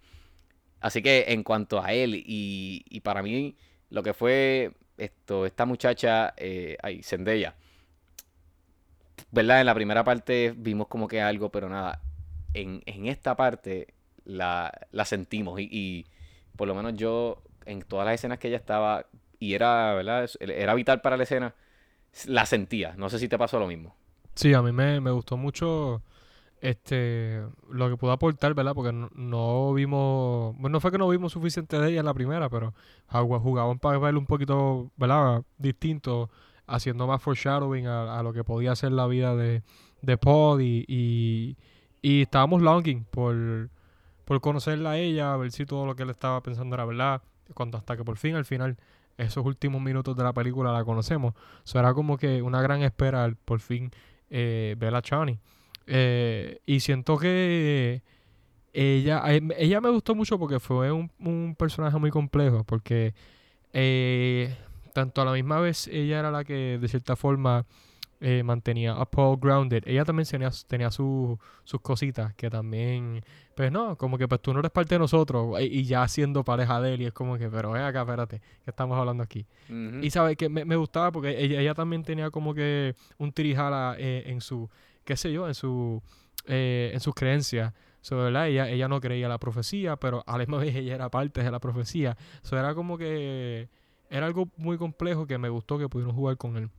Así 0.82 1.02
que 1.02 1.26
en 1.30 1.41
cuanto 1.43 1.82
a 1.82 1.93
él 1.93 2.15
y, 2.15 2.84
y 2.89 3.00
para 3.00 3.23
mí 3.23 3.56
lo 3.89 4.04
que 4.04 4.13
fue 4.13 4.73
esto, 4.97 5.45
esta 5.45 5.65
muchacha, 5.65 6.34
eh, 6.36 6.76
ay, 6.84 7.02
Zendaya, 7.02 7.56
¿verdad? 9.32 9.62
En 9.62 9.67
la 9.67 9.73
primera 9.73 10.04
parte 10.04 10.54
vimos 10.56 10.88
como 10.88 11.08
que 11.08 11.21
algo, 11.21 11.50
pero 11.50 11.69
nada, 11.69 12.02
en, 12.54 12.84
en 12.86 13.08
esta 13.08 13.38
parte 13.38 13.93
la, 14.26 14.69
la 14.91 15.06
sentimos 15.06 15.62
y, 15.62 15.69
y 15.71 16.06
por 16.58 16.67
lo 16.67 16.76
menos 16.76 16.95
yo 16.95 17.41
en 17.65 17.82
todas 17.84 18.06
las 18.06 18.15
escenas 18.15 18.38
que 18.39 18.50
ella 18.50 18.58
estaba 18.58 19.06
y 19.39 19.54
era, 19.54 19.93
¿verdad? 19.93 20.30
Era 20.39 20.73
vital 20.73 21.02
para 21.02 21.17
la 21.17 21.23
escena, 21.23 21.54
la 22.26 22.45
sentía. 22.45 22.95
No 22.97 23.10
sé 23.10 23.19
si 23.19 23.28
te 23.28 23.38
pasó 23.38 23.60
lo 23.60 23.67
mismo. 23.67 23.95
Sí, 24.36 24.54
a 24.54 24.62
mí 24.62 24.71
me, 24.71 25.02
me 25.02 25.12
gustó 25.12 25.38
mucho 25.38 26.02
este 26.62 27.41
lo 27.69 27.89
que 27.89 27.97
pudo 27.97 28.12
aportar, 28.12 28.54
¿verdad? 28.54 28.73
Porque 28.73 28.91
no, 28.91 29.73
vimos, 29.73 30.56
bueno, 30.56 30.69
no 30.69 30.80
fue 30.80 30.91
que 30.91 30.97
no 30.97 31.10
vimos 31.10 31.34
suficiente 31.34 31.80
de 31.80 31.89
ella 31.89 32.00
en 32.00 32.06
la 32.06 32.13
primera, 32.13 32.50
pero 32.50 32.73
jugaba 33.10 33.69
un 33.69 33.80
papel 33.80 34.17
un 34.17 34.26
poquito, 34.26 34.91
¿verdad? 34.95 35.43
Distinto, 35.58 36.30
haciendo 36.65 37.08
más 37.08 37.21
foreshadowing 37.21 37.88
a, 37.88 38.19
a 38.19 38.23
lo 38.23 38.34
que 38.34 38.43
podía 38.43 38.76
ser 38.76 38.91
la 38.91 39.08
vida 39.08 39.36
de, 39.36 39.63
de 40.02 40.17
Paul 40.17 40.62
y, 40.62 40.86
y, 40.88 41.58
y 42.02 42.23
estábamos 42.23 42.62
longing 42.62 43.06
por, 43.06 43.69
por 44.26 44.41
conocerla 44.41 44.91
a 44.91 44.97
ella, 44.97 45.34
a 45.34 45.38
ver 45.38 45.52
si 45.52 45.65
todo 45.65 45.86
lo 45.86 45.95
que 45.95 46.04
él 46.04 46.10
estaba 46.10 46.41
pensando 46.41 46.76
era 46.76 46.86
verdad, 46.86 47.21
cuando 47.54 47.78
hasta 47.78 47.95
que 47.95 48.04
por 48.04 48.17
fin 48.17 48.36
al 48.36 48.45
final 48.45 48.78
esos 49.17 49.45
últimos 49.45 49.82
minutos 49.82 50.15
de 50.15 50.23
la 50.23 50.34
película 50.34 50.71
la 50.71 50.84
conocemos. 50.84 51.34
Eso 51.65 51.80
era 51.80 51.93
como 51.93 52.17
que 52.17 52.41
una 52.41 52.62
gran 52.62 52.82
espera 52.84 53.23
al 53.23 53.36
por 53.36 53.60
fin 53.60 53.91
eh, 54.30 54.75
ver 54.77 54.95
a 54.95 55.01
Chani. 55.01 55.39
Eh, 55.88 56.60
y 56.65 56.80
siento 56.82 57.17
que 57.17 58.03
ella, 58.73 59.23
ella 59.58 59.82
me 59.82 59.89
gustó 59.89 60.15
mucho 60.15 60.38
porque 60.38 60.60
fue 60.60 60.91
un, 60.91 61.12
un 61.19 61.56
personaje 61.58 61.97
muy 61.97 62.12
complejo, 62.12 62.63
porque 62.63 63.13
eh, 63.73 64.56
tanto 64.93 65.21
a 65.21 65.25
la 65.25 65.32
misma 65.32 65.60
vez 65.60 65.88
ella 65.88 66.19
era 66.19 66.32
la 66.32 66.43
que 66.43 66.77
de 66.80 66.88
cierta 66.88 67.15
forma 67.15 67.65
eh, 68.19 68.41
mantenía 68.43 68.93
a 68.93 69.06
Paul 69.06 69.38
grounded. 69.39 69.84
Ella 69.86 70.03
también 70.06 70.27
tenía, 70.27 70.49
tenía 70.67 70.89
su- 70.91 71.38
sus 71.63 71.82
cositas 71.82 72.34
que 72.34 72.49
también, 72.49 73.23
pues 73.56 73.71
no, 73.71 73.95
como 73.97 74.17
que 74.17 74.27
pues 74.27 74.41
tú 74.41 74.53
no 74.53 74.60
eres 74.60 74.71
parte 74.71 74.95
de 74.95 74.99
nosotros 74.99 75.60
y, 75.62 75.65
y 75.65 75.84
ya 75.86 76.08
siendo 76.08 76.43
pareja 76.43 76.82
de 76.82 76.95
él 76.95 77.01
y 77.01 77.06
es 77.06 77.13
como 77.13 77.38
que, 77.38 77.47
pero 77.49 77.71
ven 77.71 77.84
acá, 77.84 78.01
espérate, 78.01 78.39
que 78.63 78.69
estamos 78.71 78.97
hablando 78.97 79.23
aquí. 79.23 79.45
Y 80.03 80.10
sabes 80.10 80.36
que 80.38 80.49
me, 80.49 80.65
me 80.65 80.75
gustaba 80.75 81.12
porque 81.12 81.39
ella, 81.43 81.62
ella 81.62 81.73
también 81.75 82.03
tenía 82.03 82.32
como 82.32 82.53
que 82.53 82.95
un 83.19 83.32
tirijala 83.32 83.95
eh, 83.99 84.23
en 84.27 84.41
su, 84.41 84.69
qué 85.06 85.15
sé 85.15 85.32
yo, 85.32 85.47
en 85.47 85.53
su 85.53 86.01
eh, 86.47 86.91
en 86.93 86.99
sus 86.99 87.13
creencias. 87.13 87.73
So, 88.01 88.15
¿verdad? 88.17 88.47
Ella, 88.47 88.69
ella 88.69 88.88
no 88.88 89.01
creía 89.01 89.27
la 89.27 89.38
profecía, 89.38 89.97
pero 89.97 90.23
a 90.27 90.34
la 90.34 90.38
misma 90.39 90.58
vez 90.60 90.73
ella 90.75 90.95
era 90.95 91.10
parte 91.10 91.43
de 91.43 91.51
la 91.51 91.60
profecía. 91.60 92.15
So, 92.41 92.58
era 92.58 92.73
como 92.73 92.97
que 92.97 93.67
era 94.10 94.25
algo 94.25 94.47
muy 94.56 94.77
complejo 94.77 95.27
que 95.27 95.38
me 95.38 95.49
gustó 95.49 95.77
que 95.77 95.89
pudieron 95.89 96.15
jugar 96.15 96.38
con 96.38 96.56
él. 96.56 96.69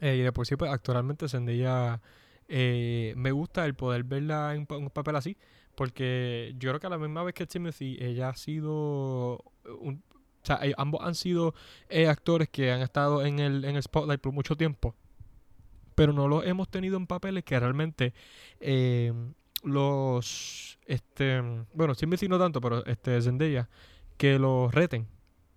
Eh, 0.00 0.16
y 0.16 0.20
de 0.20 0.32
por 0.32 0.46
sí, 0.46 0.56
pues, 0.56 0.70
actualmente 0.70 1.28
Zendaya 1.28 2.00
eh, 2.48 3.14
me 3.16 3.32
gusta 3.32 3.66
el 3.66 3.74
poder 3.74 4.04
verla 4.04 4.54
en 4.54 4.66
un 4.68 4.90
papel 4.90 5.16
así, 5.16 5.36
porque 5.74 6.54
yo 6.58 6.70
creo 6.70 6.80
que 6.80 6.86
a 6.86 6.90
la 6.90 6.98
misma 6.98 7.22
vez 7.22 7.34
que 7.34 7.46
Timothy, 7.46 7.96
ella 8.00 8.30
ha 8.30 8.36
sido 8.36 9.42
o 9.64 9.94
sea, 10.42 10.60
eh, 10.62 10.74
ambos 10.76 11.00
han 11.02 11.14
sido 11.14 11.54
actores 12.08 12.48
que 12.48 12.70
han 12.70 12.80
estado 12.80 13.24
en 13.24 13.40
el, 13.40 13.64
en 13.64 13.76
el 13.76 13.82
spotlight 13.82 14.20
por 14.20 14.32
mucho 14.32 14.56
tiempo. 14.56 14.94
pero 15.94 16.12
no 16.12 16.28
los 16.28 16.46
hemos 16.46 16.68
tenido 16.68 16.96
en 16.98 17.06
papeles 17.06 17.42
que 17.44 17.58
realmente 17.58 18.12
los, 19.62 20.78
este, 20.86 21.42
bueno, 21.74 21.94
Timothy 21.94 22.28
no 22.28 22.38
tanto, 22.38 22.60
pero 22.60 22.84
este 22.86 23.20
Zendaya, 23.20 23.68
que 24.16 24.38
los 24.38 24.72
reten. 24.72 25.08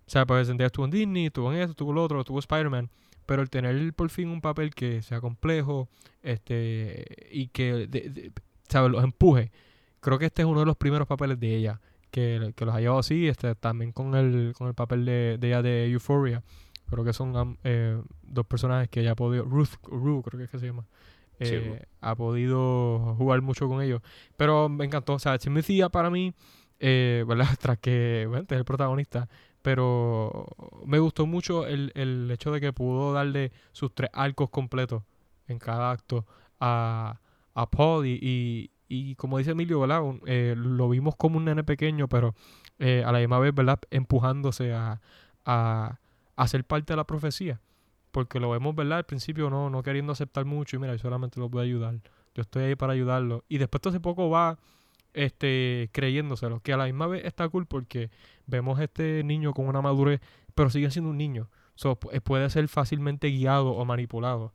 O 0.06 0.10
sea, 0.10 0.26
pues 0.26 0.48
Zendaya 0.48 0.66
estuvo 0.66 0.84
en 0.84 0.90
Disney, 0.90 1.26
estuvo 1.26 1.52
en 1.52 1.60
esto, 1.60 1.70
estuvo 1.70 1.90
en 1.90 1.94
lo 1.96 2.04
otro, 2.04 2.20
estuvo 2.20 2.38
Spider-Man, 2.40 2.90
pero 3.30 3.42
el 3.42 3.48
tener 3.48 3.94
por 3.94 4.10
fin 4.10 4.28
un 4.28 4.40
papel 4.40 4.74
que 4.74 5.02
sea 5.02 5.20
complejo, 5.20 5.88
este, 6.20 7.04
y 7.30 7.46
que, 7.46 7.86
de- 7.86 8.10
de- 8.10 8.32
¿sabes? 8.68 8.90
Los 8.90 9.04
empuje. 9.04 9.52
Creo 10.00 10.18
que 10.18 10.26
este 10.26 10.42
es 10.42 10.46
uno 10.46 10.58
de 10.58 10.66
los 10.66 10.76
primeros 10.76 11.06
papeles 11.06 11.38
de 11.38 11.54
ella, 11.54 11.80
que, 12.10 12.52
que 12.56 12.64
los 12.64 12.74
ha 12.74 12.80
llevado 12.80 12.98
así, 12.98 13.28
este, 13.28 13.54
también 13.54 13.92
con 13.92 14.16
el, 14.16 14.52
con 14.58 14.66
el 14.66 14.74
papel 14.74 15.04
de, 15.04 15.36
de 15.38 15.46
ella 15.46 15.62
de 15.62 15.86
Euphoria. 15.92 16.42
Creo 16.88 17.04
que 17.04 17.12
son 17.12 17.56
eh, 17.62 18.02
dos 18.22 18.46
personajes 18.46 18.88
que 18.88 19.00
ella 19.02 19.12
ha 19.12 19.14
podido, 19.14 19.44
Ruth, 19.44 19.74
Rue 19.84 20.22
creo 20.24 20.38
que 20.38 20.44
es 20.46 20.50
que 20.50 20.58
se 20.58 20.66
llama, 20.66 20.86
eh, 21.38 21.84
ha 22.00 22.16
podido 22.16 23.14
jugar 23.16 23.42
mucho 23.42 23.68
con 23.68 23.80
ellos. 23.80 24.02
Pero 24.36 24.68
me 24.68 24.86
encantó, 24.86 25.12
o 25.14 25.18
sea, 25.20 25.38
Timothy 25.38 25.82
para 25.92 26.10
mí, 26.10 26.34
eh, 26.80 27.24
¿verdad? 27.28 27.46
Tras 27.60 27.78
que, 27.78 28.24
bueno, 28.26 28.42
este 28.42 28.56
es 28.56 28.58
el 28.58 28.64
protagonista, 28.64 29.28
pero 29.62 30.46
me 30.86 30.98
gustó 30.98 31.26
mucho 31.26 31.66
el, 31.66 31.92
el 31.94 32.30
hecho 32.30 32.50
de 32.50 32.60
que 32.60 32.72
pudo 32.72 33.12
darle 33.12 33.52
sus 33.72 33.94
tres 33.94 34.10
arcos 34.12 34.50
completos 34.50 35.02
en 35.46 35.58
cada 35.58 35.90
acto 35.90 36.26
a, 36.60 37.20
a 37.54 37.70
Paul 37.70 38.06
y, 38.06 38.70
y, 38.88 39.14
como 39.16 39.38
dice 39.38 39.52
Emilio, 39.52 39.80
¿verdad? 39.80 40.02
Eh, 40.26 40.54
lo 40.56 40.88
vimos 40.88 41.16
como 41.16 41.36
un 41.36 41.44
nene 41.44 41.64
pequeño, 41.64 42.08
pero 42.08 42.34
eh, 42.78 43.02
a 43.04 43.12
la 43.12 43.18
misma 43.18 43.38
vez, 43.38 43.54
¿verdad? 43.54 43.80
Empujándose 43.90 44.72
a, 44.72 45.00
a, 45.44 45.98
a 46.36 46.48
ser 46.48 46.64
parte 46.64 46.92
de 46.92 46.96
la 46.96 47.04
profecía. 47.04 47.60
Porque 48.10 48.40
lo 48.40 48.50
vemos, 48.50 48.74
¿verdad? 48.74 48.98
Al 48.98 49.04
principio 49.04 49.50
no, 49.50 49.70
no 49.70 49.82
queriendo 49.82 50.12
aceptar 50.12 50.44
mucho 50.44 50.76
y 50.76 50.80
mira, 50.80 50.94
yo 50.94 50.98
solamente 50.98 51.38
lo 51.38 51.48
voy 51.48 51.64
ayudar. 51.64 52.00
Yo 52.34 52.42
estoy 52.42 52.64
ahí 52.64 52.74
para 52.74 52.92
ayudarlo. 52.92 53.44
Y 53.48 53.58
después 53.58 53.80
todo 53.80 53.92
ese 53.92 54.00
poco 54.00 54.28
va 54.30 54.58
este, 55.14 55.88
creyéndoselo. 55.92 56.60
Que 56.60 56.72
a 56.72 56.76
la 56.76 56.84
misma 56.84 57.06
vez 57.06 57.24
está 57.24 57.48
cool 57.48 57.66
porque 57.66 58.10
vemos 58.46 58.78
a 58.78 58.84
este 58.84 59.22
niño 59.24 59.52
con 59.52 59.66
una 59.68 59.80
madurez, 59.82 60.20
pero 60.54 60.70
sigue 60.70 60.90
siendo 60.90 61.10
un 61.10 61.18
niño. 61.18 61.48
So, 61.74 61.98
eh, 62.12 62.20
puede 62.20 62.50
ser 62.50 62.68
fácilmente 62.68 63.28
guiado 63.28 63.70
o 63.72 63.84
manipulado. 63.84 64.52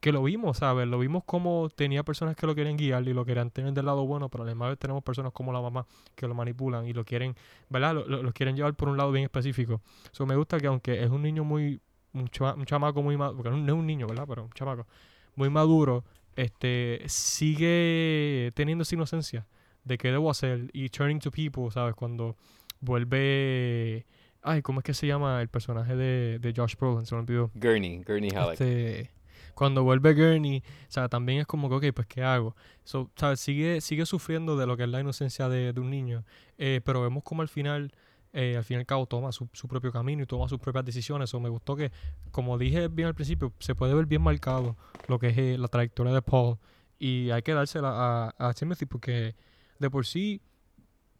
Que 0.00 0.12
lo 0.12 0.22
vimos, 0.22 0.58
¿sabes? 0.58 0.86
Lo 0.86 0.98
vimos 0.98 1.24
como 1.24 1.70
tenía 1.70 2.02
personas 2.04 2.36
que 2.36 2.46
lo 2.46 2.54
quieren 2.54 2.76
guiar 2.76 3.08
y 3.08 3.14
lo 3.14 3.24
querían 3.24 3.50
tener 3.50 3.72
del 3.72 3.86
lado 3.86 4.04
bueno, 4.06 4.28
pero 4.28 4.44
a 4.44 4.46
la 4.46 4.52
misma 4.52 4.68
vez 4.68 4.78
tenemos 4.78 5.02
personas 5.02 5.32
como 5.32 5.52
la 5.54 5.60
mamá 5.60 5.86
que 6.14 6.28
lo 6.28 6.34
manipulan 6.34 6.86
y 6.86 6.92
lo 6.92 7.04
quieren, 7.04 7.34
¿verdad? 7.70 7.94
Lo, 8.06 8.32
quieren 8.32 8.54
llevar 8.56 8.74
por 8.74 8.90
un 8.90 8.98
lado 8.98 9.10
bien 9.10 9.24
específico. 9.24 9.80
So, 10.12 10.26
me 10.26 10.36
gusta 10.36 10.60
que 10.60 10.66
aunque 10.66 11.02
es 11.02 11.08
un 11.10 11.22
niño 11.22 11.44
muy, 11.44 11.80
un, 12.12 12.28
chama- 12.28 12.54
un 12.54 12.66
chamaco 12.66 13.02
muy 13.02 13.16
maduro, 13.16 13.38
porque 13.42 13.58
no 13.58 13.66
es 13.66 13.72
un 13.78 13.86
niño, 13.86 14.06
¿verdad? 14.06 14.26
Pero 14.28 14.44
un 14.44 14.52
chamaco 14.52 14.86
muy 15.34 15.48
maduro, 15.48 16.04
este, 16.36 17.02
sigue 17.06 18.52
teniendo 18.54 18.82
esa 18.82 18.94
inocencia 18.94 19.46
de 19.86 19.96
qué 19.96 20.10
debo 20.10 20.30
hacer 20.30 20.68
y 20.72 20.88
turning 20.90 21.20
to 21.20 21.30
people, 21.30 21.70
¿sabes? 21.70 21.94
Cuando 21.94 22.36
vuelve... 22.80 24.04
Ay, 24.42 24.62
¿cómo 24.62 24.80
es 24.80 24.84
que 24.84 24.94
se 24.94 25.06
llama 25.06 25.40
el 25.40 25.48
personaje 25.48 25.96
de, 25.96 26.38
de 26.38 26.52
Josh 26.54 26.76
Brolin? 26.76 27.06
Se 27.06 27.14
me 27.14 27.22
olvidó. 27.22 27.50
Gurney, 27.54 28.02
Gurney 28.04 28.30
Halleck. 28.30 28.60
Este, 28.60 29.10
cuando 29.54 29.82
vuelve 29.82 30.14
Gurney, 30.14 30.58
o 30.58 30.90
sea, 30.90 31.08
también 31.08 31.40
es 31.40 31.46
como 31.46 31.68
que, 31.68 31.88
ok, 31.88 31.94
pues, 31.94 32.06
¿qué 32.06 32.22
hago? 32.22 32.54
So, 32.84 33.10
¿sabes? 33.16 33.40
Sigue, 33.40 33.80
sigue 33.80 34.06
sufriendo 34.06 34.56
de 34.56 34.66
lo 34.66 34.76
que 34.76 34.84
es 34.84 34.88
la 34.88 35.00
inocencia 35.00 35.48
de, 35.48 35.72
de 35.72 35.80
un 35.80 35.90
niño, 35.90 36.24
eh, 36.58 36.80
pero 36.84 37.02
vemos 37.02 37.24
como 37.24 37.42
al 37.42 37.48
final, 37.48 37.92
eh, 38.32 38.56
al 38.56 38.62
fin 38.64 38.76
y 38.76 38.80
al 38.80 38.86
cabo, 38.86 39.06
toma 39.06 39.32
su, 39.32 39.48
su 39.52 39.66
propio 39.66 39.90
camino 39.90 40.22
y 40.22 40.26
toma 40.26 40.48
sus 40.48 40.60
propias 40.60 40.84
decisiones. 40.84 41.32
O 41.34 41.40
me 41.40 41.48
gustó 41.48 41.74
que, 41.74 41.90
como 42.30 42.56
dije 42.56 42.86
bien 42.86 43.08
al 43.08 43.14
principio, 43.14 43.52
se 43.58 43.74
puede 43.74 43.94
ver 43.94 44.06
bien 44.06 44.22
marcado 44.22 44.76
lo 45.08 45.18
que 45.18 45.28
es 45.28 45.38
eh, 45.38 45.56
la 45.58 45.68
trayectoria 45.68 46.12
de 46.12 46.22
Paul 46.22 46.58
y 47.00 47.30
hay 47.30 47.42
que 47.42 47.52
dársela 47.52 47.90
a, 47.90 48.34
a 48.38 48.54
Timothy 48.54 48.86
porque 48.86 49.34
de 49.78 49.90
por 49.90 50.06
sí 50.06 50.40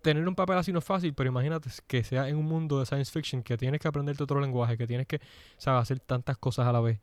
tener 0.02 0.28
un 0.28 0.34
papel 0.36 0.56
así 0.56 0.72
no 0.72 0.78
es 0.78 0.84
fácil, 0.84 1.14
pero 1.14 1.30
imagínate 1.30 1.68
que 1.86 2.04
sea 2.04 2.28
en 2.28 2.36
un 2.36 2.46
mundo 2.46 2.78
de 2.78 2.86
science 2.86 3.10
fiction 3.10 3.42
que 3.42 3.56
tienes 3.56 3.80
que 3.80 3.88
aprenderte 3.88 4.22
otro 4.22 4.40
lenguaje, 4.40 4.78
que 4.78 4.86
tienes 4.86 5.06
que 5.06 5.20
¿sabes? 5.58 5.82
hacer 5.82 5.98
tantas 5.98 6.36
cosas 6.38 6.66
a 6.66 6.72
la 6.72 6.80
vez, 6.80 7.00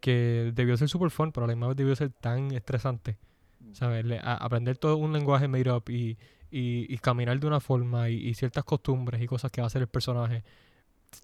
que 0.00 0.52
debió 0.54 0.76
ser 0.76 0.88
super 0.88 1.10
fun, 1.10 1.32
pero 1.32 1.44
a 1.44 1.48
la 1.48 1.54
misma 1.54 1.68
vez 1.68 1.76
debió 1.76 1.94
ser 1.94 2.10
tan 2.10 2.52
estresante. 2.52 3.18
¿Sabes? 3.72 4.06
Aprender 4.22 4.78
todo 4.78 4.96
un 4.96 5.12
lenguaje 5.12 5.48
made 5.48 5.70
up 5.70 5.84
y, 5.88 6.16
y, 6.50 6.96
caminar 6.98 7.38
de 7.38 7.46
una 7.46 7.60
forma 7.60 8.08
y, 8.08 8.14
y 8.14 8.34
ciertas 8.34 8.64
costumbres 8.64 9.20
y 9.20 9.26
cosas 9.26 9.50
que 9.50 9.60
va 9.60 9.66
a 9.66 9.68
hacer 9.68 9.82
el 9.82 9.88
personaje. 9.88 10.44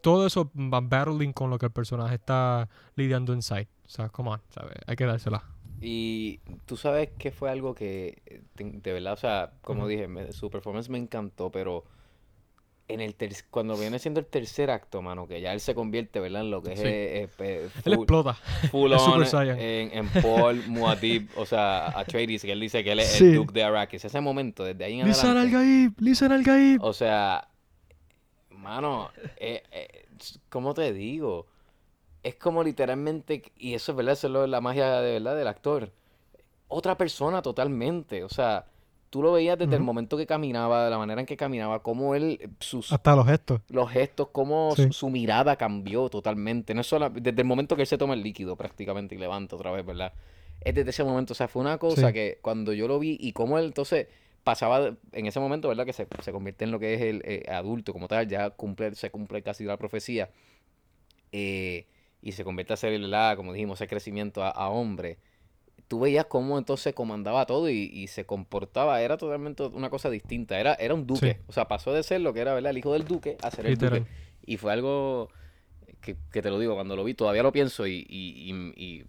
Todo 0.03 0.27
eso 0.27 0.51
va 0.55 0.81
battling 0.81 1.33
con 1.33 1.49
lo 1.49 1.59
que 1.59 1.67
el 1.67 1.73
personaje 1.73 2.17
está 2.17 2.69
lidiando 2.95 3.33
inside. 3.33 3.69
O 3.87 3.89
sea, 3.89 4.11
come 4.11 4.31
on, 4.31 4.43
¿sabes? 4.51 4.75
Hay 4.87 4.97
que 4.97 5.07
dársela. 5.07 5.45
Y 5.83 6.39
tú 6.67 6.77
sabes 6.77 7.11
que 7.19 7.31
fue 7.33 7.51
algo 7.51 7.75
que, 7.75 8.23
eh, 8.27 8.41
de 8.57 8.93
verdad, 8.93 9.15
o 9.15 9.17
sea, 9.17 9.53
como 9.63 9.89
dije, 9.89 10.07
me- 10.09 10.33
su 10.33 10.49
performance 10.49 10.89
me 10.89 10.99
encantó, 10.99 11.51
pero 11.51 11.85
en 12.89 13.01
el 13.01 13.15
ter- 13.15 13.33
cuando 13.51 13.77
viene 13.77 13.99
siendo 13.99 14.21
el 14.21 14.27
tercer 14.27 14.71
acto, 14.71 15.03
mano, 15.03 15.27
que 15.27 15.41
ya 15.41 15.53
él 15.53 15.61
se 15.61 15.75
convierte, 15.75 16.21
¿verdad? 16.21 16.43
En 16.43 16.51
lo 16.51 16.63
que 16.63 16.73
es 16.75 16.81
eh, 16.81 17.23
eh, 17.23 17.29
pe- 17.37 17.63
Él 17.65 17.71
full, 17.71 17.93
explota. 17.95 18.35
full 18.71 18.93
es 18.93 19.03
Super 19.03 19.35
on 19.35 19.59
en, 19.59 19.91
en 19.99 20.09
Paul 20.23 20.63
Muad'Dib, 20.69 21.29
o 21.37 21.47
sea, 21.47 21.89
Atreides, 21.99 22.43
que 22.43 22.53
él 22.53 22.61
dice 22.61 22.85
que 22.85 22.93
él 22.93 23.01
es 23.01 23.09
Sí. 23.09 23.25
el 23.25 23.35
Duke 23.37 23.53
de 23.55 23.65
Arrakis. 23.65 24.05
Ese 24.05 24.21
momento, 24.21 24.63
desde 24.65 24.85
ahí 24.85 25.01
en 25.01 25.07
al 25.09 25.13
adelante. 25.13 25.51
Gaib, 25.57 25.93
listen 26.01 26.33
al 26.33 26.43
Gaib. 26.43 26.83
O 26.83 26.93
sea, 26.93 27.49
mano, 28.51 29.11
eh, 29.37 29.63
eh, 29.73 30.07
¿cómo 30.49 30.75
te 30.75 30.93
digo? 30.93 31.47
Es 32.23 32.37
como 32.37 32.63
literalmente, 32.63 33.43
y 33.57 33.75
eso 33.75 33.93
es 33.93 33.97
verdad, 33.97 34.13
eso 34.13 34.27
es 34.29 34.33
lo- 34.33 34.47
la 34.47 34.61
magia 34.61 35.01
de 35.01 35.13
verdad 35.15 35.37
del 35.37 35.49
actor. 35.49 35.91
Otra 36.69 36.97
persona 36.97 37.43
totalmente. 37.43 38.23
O 38.25 38.29
sea, 38.29 38.67
tú 39.11 39.23
lo 39.23 39.33
veías 39.33 39.59
desde 39.59 39.75
el 39.77 39.83
momento 39.83 40.17
que 40.17 40.25
caminaba, 40.27 40.85
de 40.85 40.91
la 40.91 40.99
manera 40.99 41.21
en 41.21 41.27
que 41.27 41.37
caminaba, 41.37 41.83
cómo 41.83 42.15
él, 42.15 42.39
eh, 42.41 42.49
sus 42.61 42.93
Hasta 42.93 43.15
los 43.17 43.27
gestos. 43.27 43.61
los 43.69 43.91
gestos, 43.91 44.29
cómo 44.33 44.73
Sí. 44.77 44.85
su, 44.85 44.93
su 44.93 45.11
mirada 45.11 45.57
cambió 45.57 46.09
totalmente. 46.09 46.75
No 46.75 46.81
es 46.83 46.87
solo 46.87 47.11
desde 47.11 47.41
el 47.43 47.47
momento 47.47 47.75
que 47.77 47.83
él 47.83 47.89
se 47.89 47.99
toma 47.99 48.15
el 48.15 48.23
líquido 48.23 48.57
prácticamente 48.57 49.15
y 49.15 49.19
levanta 49.19 49.57
otra 49.57 49.71
vez, 49.73 49.85
¿verdad? 49.85 50.13
Es 50.61 50.75
desde 50.75 50.91
ese 50.91 51.03
momento. 51.05 51.33
O 51.33 51.35
sea, 51.35 51.49
fue 51.49 51.61
una 51.61 51.77
cosa 51.79 52.07
Sí. 52.09 52.13
que 52.15 52.39
cuando 52.41 52.73
yo 52.73 52.87
lo 52.89 52.99
vi 53.01 53.19
y 53.21 53.33
cómo 53.33 53.59
él 53.59 53.67
entonces 53.67 54.07
pasaba 54.45 54.95
en 55.13 55.27
ese 55.27 55.41
momento, 55.41 55.69
¿verdad? 55.69 55.85
Que 55.85 55.93
se, 55.93 56.07
se 56.23 56.33
convierte 56.33 56.65
en 56.65 56.71
lo 56.71 56.79
que 56.79 56.95
es 56.95 57.01
el 57.03 57.21
eh, 57.25 57.45
adulto 57.51 57.93
como 57.93 58.07
tal, 58.09 58.27
ya 58.29 58.51
cumple, 58.51 58.95
se 58.95 59.11
cumple 59.11 59.43
casi 59.43 59.65
la 59.65 59.77
profecía. 59.77 60.31
eh, 61.33 61.87
y 62.23 62.33
se 62.33 62.45
convierte 62.45 62.73
a 62.73 62.77
ser, 62.77 62.99
¿verdad? 63.01 63.37
Como 63.37 63.53
dijimos, 63.53 63.79
ese 63.81 63.89
crecimiento 63.89 64.43
a, 64.43 64.51
a 64.51 64.69
hombre. 64.71 65.19
Tú 65.89 66.01
veías 66.01 66.25
cómo 66.25 66.57
entonces 66.57 66.95
comandaba 66.95 67.45
todo 67.45 67.69
y, 67.69 67.91
y 67.93 68.07
se 68.07 68.25
comportaba, 68.25 69.03
era 69.03 69.19
totalmente 69.19 69.65
una 69.65 69.91
cosa 69.91 70.09
distinta. 70.09 70.59
Era, 70.59 70.73
era 70.75 70.95
un 70.95 71.07
duque. 71.07 71.35
Sí. 71.39 71.45
O 71.49 71.53
sea, 71.53 71.69
pasó 71.69 71.93
de 71.93 72.03
ser 72.03 72.23
lo 72.23 72.33
que 72.33 72.41
era, 72.41 72.55
¿verdad? 72.55 72.71
El 72.71 72.79
hijo 72.79 72.93
del 72.95 73.05
duque 73.05 73.37
a 73.43 73.51
ser 73.51 73.67
el 73.67 73.77
duque. 73.77 74.11
Y 74.47 74.57
fue 74.57 74.73
algo 74.73 75.29
que, 76.01 76.17
que 76.33 76.41
te 76.43 76.49
lo 76.49 76.59
digo, 76.59 76.75
cuando 76.75 76.97
lo 76.97 77.05
vi 77.05 77.15
todavía 77.15 77.43
lo 77.43 77.53
pienso 77.53 77.87
y, 77.87 78.07
y, 78.09 78.51
y- 78.51 78.73
y, 78.83 79.01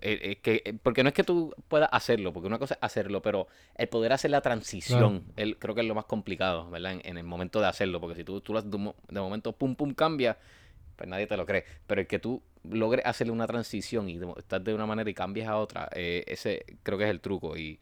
eh, 0.00 0.18
eh, 0.32 0.36
que, 0.42 0.62
eh, 0.64 0.74
porque 0.82 1.02
no 1.04 1.08
es 1.10 1.14
que 1.14 1.22
tú 1.22 1.54
puedas 1.68 1.88
hacerlo, 1.92 2.32
porque 2.32 2.48
una 2.48 2.58
cosa 2.58 2.74
es 2.74 2.78
hacerlo, 2.82 3.22
pero 3.22 3.46
el 3.76 3.88
poder 3.88 4.12
hacer 4.12 4.32
la 4.32 4.40
transición, 4.40 5.24
el- 5.36 5.58
creo 5.58 5.74
que 5.76 5.82
es 5.82 5.86
lo 5.86 5.94
más 5.94 6.06
complicado, 6.06 6.68
¿verdad? 6.70 6.92
En, 6.94 7.00
en 7.04 7.18
el 7.18 7.24
momento 7.24 7.60
de 7.60 7.66
hacerlo, 7.68 8.00
porque 8.00 8.16
si 8.16 8.24
tú, 8.24 8.40
tú 8.40 8.52
de 8.54 9.20
momento, 9.20 9.52
pum, 9.52 9.76
pum, 9.76 9.94
cambia, 9.94 10.38
pues 11.02 11.10
nadie 11.10 11.26
te 11.26 11.36
lo 11.36 11.44
cree. 11.44 11.64
Pero 11.88 12.00
el 12.00 12.06
que 12.06 12.20
tú 12.20 12.40
logres 12.62 13.04
hacerle 13.04 13.32
una 13.32 13.48
transición 13.48 14.08
y 14.08 14.20
estás 14.38 14.62
de 14.62 14.72
una 14.72 14.86
manera 14.86 15.10
y 15.10 15.14
cambias 15.14 15.48
a 15.48 15.56
otra, 15.58 15.88
eh, 15.96 16.22
ese 16.28 16.64
creo 16.84 16.96
que 16.96 17.04
es 17.04 17.10
el 17.10 17.20
truco. 17.20 17.56
Y, 17.56 17.80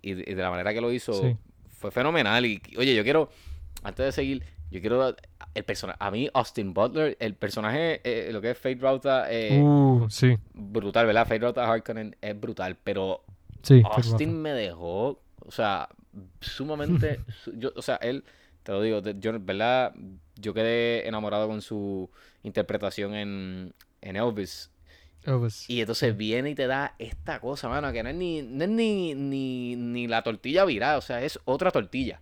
y 0.00 0.14
de, 0.14 0.34
la 0.36 0.48
manera 0.50 0.72
que 0.72 0.80
lo 0.80 0.92
hizo 0.92 1.12
Sí. 1.12 1.36
fue 1.78 1.90
fenomenal. 1.90 2.46
Y 2.46 2.62
oye, 2.78 2.94
yo 2.94 3.02
quiero, 3.02 3.30
antes 3.82 4.06
de 4.06 4.12
seguir, 4.12 4.44
yo 4.70 4.80
quiero 4.80 5.16
el 5.54 5.64
personaje, 5.64 5.98
a 6.00 6.10
mí 6.12 6.30
Austin 6.34 6.72
Butler, 6.72 7.16
el 7.18 7.34
personaje, 7.34 8.00
eh, 8.04 8.32
lo 8.32 8.40
que 8.40 8.52
es 8.52 8.58
Fate 8.58 8.78
Rauta, 8.80 9.26
eh, 9.28 9.60
Uh, 9.60 10.08
sí. 10.08 10.38
brutal, 10.54 11.06
¿verdad? 11.06 11.26
Fate 11.26 11.40
Rauta 11.40 11.68
Harkonnen 11.68 12.14
es 12.20 12.40
brutal, 12.40 12.76
pero 12.84 13.24
Sí. 13.62 13.82
Austin 13.84 14.40
me 14.40 14.50
dejó, 14.52 15.20
o 15.44 15.50
sea, 15.50 15.88
sumamente, 16.40 17.18
su- 17.44 17.58
yo, 17.58 17.72
o 17.76 17.82
sea, 17.82 17.96
él, 17.96 18.24
te 18.62 18.72
lo 18.72 18.80
digo, 18.82 19.00
yo, 19.00 19.32
¿verdad? 19.40 19.92
Yo 20.36 20.54
quedé 20.54 21.06
enamorado 21.08 21.48
con 21.48 21.60
su 21.62 22.10
interpretación 22.42 23.14
en, 23.14 23.74
en 24.00 24.16
Elvis. 24.16 24.70
Elvis. 25.24 25.68
Y 25.70 25.80
entonces 25.80 26.16
viene 26.16 26.50
y 26.50 26.54
te 26.54 26.66
da 26.66 26.94
esta 26.98 27.38
cosa, 27.40 27.68
mano, 27.68 27.92
que 27.92 28.02
no 28.02 28.08
es 28.08 28.14
ni, 28.16 28.42
no 28.42 28.64
es 28.64 28.70
ni, 28.70 29.14
ni, 29.14 29.76
ni 29.76 30.06
la 30.08 30.22
tortilla 30.22 30.64
virada, 30.64 30.98
o 30.98 31.00
sea, 31.02 31.22
es 31.22 31.38
otra 31.44 31.70
tortilla. 31.70 32.20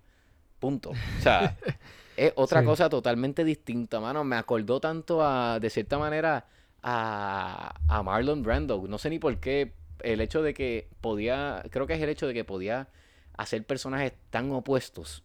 Punto. 0.59 0.91
O 0.91 1.23
sea, 1.23 1.57
es 2.17 2.33
otra 2.37 2.61
Sí. 2.61 2.67
cosa 2.67 2.89
totalmente 2.91 3.45
distinta, 3.45 4.01
mano. 4.01 4.25
Me 4.25 4.37
acordó 4.37 4.81
tanto 4.81 5.25
a, 5.25 5.59
de 5.61 5.71
cierta 5.71 5.99
manera, 5.99 6.47
a, 6.83 7.75
a 7.89 8.03
Marlon 8.03 8.43
Brando. 8.43 8.85
No 8.87 8.99
sé 8.99 9.09
ni 9.11 9.19
por 9.19 9.39
qué. 9.41 9.73
El 10.03 10.21
hecho 10.21 10.43
de 10.43 10.55
que 10.55 10.89
podía, 11.01 11.63
creo 11.71 11.87
que 11.87 11.95
es 11.95 12.01
el 12.03 12.09
hecho 12.09 12.27
de 12.27 12.33
que 12.35 12.45
podía 12.45 12.89
hacer 13.37 13.65
personajes 13.65 14.13
tan 14.31 14.51
opuestos. 14.53 15.23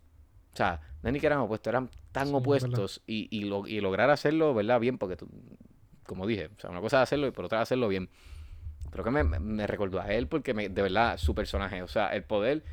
O 0.54 0.56
sea, 0.58 0.82
no 1.06 1.12
ni 1.12 1.22
que 1.22 1.28
eran 1.28 1.39
opuestos, 1.39 1.72
eran 1.72 1.89
tan 2.12 2.28
Sí, 2.28 2.34
es 2.36 2.36
opuestos 2.36 3.02
y, 3.08 3.28
y, 3.32 3.46
lo- 3.46 3.68
y 3.68 3.80
lograr 3.82 4.10
hacerlo, 4.10 4.54
¿verdad? 4.54 4.80
Bien, 4.82 4.98
porque 4.98 5.15
tú, 5.15 5.30
como 6.06 6.28
dije, 6.28 6.50
o 6.58 6.60
sea, 6.60 6.70
una 6.72 6.82
cosa 6.82 6.98
es 6.98 7.04
hacerlo 7.04 7.28
y 7.28 7.32
por 7.32 7.46
otra 7.46 7.62
hacerlo 7.62 7.88
bien. 7.88 8.10
Creo 8.91 9.04
que 9.06 9.12
me, 9.12 9.24
me 9.24 9.68
recordó 9.68 10.02
a 10.02 10.08
él 10.13 10.28
porque 10.28 10.54
me, 10.54 10.70
de 10.70 10.82
verdad, 10.82 11.18
su 11.18 11.36
personaje, 11.36 11.82
o 11.84 11.88
sea, 11.88 12.10
el 12.15 12.24
poder, 12.24 12.63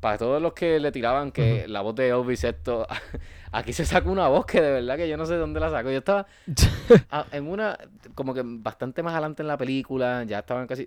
para 0.00 0.18
todos 0.18 0.42
los 0.42 0.54
que 0.54 0.80
le 0.80 0.92
tiraban 0.92 1.32
que 1.32 1.66
la 1.68 1.82
voz 1.82 1.94
de 1.96 2.08
Elvis 2.10 2.44
esto, 2.44 2.86
aquí 3.52 3.72
se 3.72 3.84
sacó 3.86 4.10
una 4.10 4.28
voz 4.28 4.46
que 4.46 4.60
de 4.60 4.72
verdad 4.72 4.96
que 4.96 5.08
yo 5.08 5.16
no 5.16 5.26
sé 5.26 5.36
dónde 5.36 5.60
la 5.60 5.70
sacó. 5.70 5.90
Yo 5.90 5.98
estaba 5.98 6.26
a- 7.10 7.26
en 7.32 7.48
una, 7.48 7.78
como 8.14 8.34
que 8.34 8.42
bastante 8.44 9.02
más 9.02 9.12
adelante 9.14 9.42
en 9.42 9.48
la 9.48 9.58
película, 9.58 10.24
ya 10.24 10.40
estaban 10.40 10.66
casi... 10.66 10.86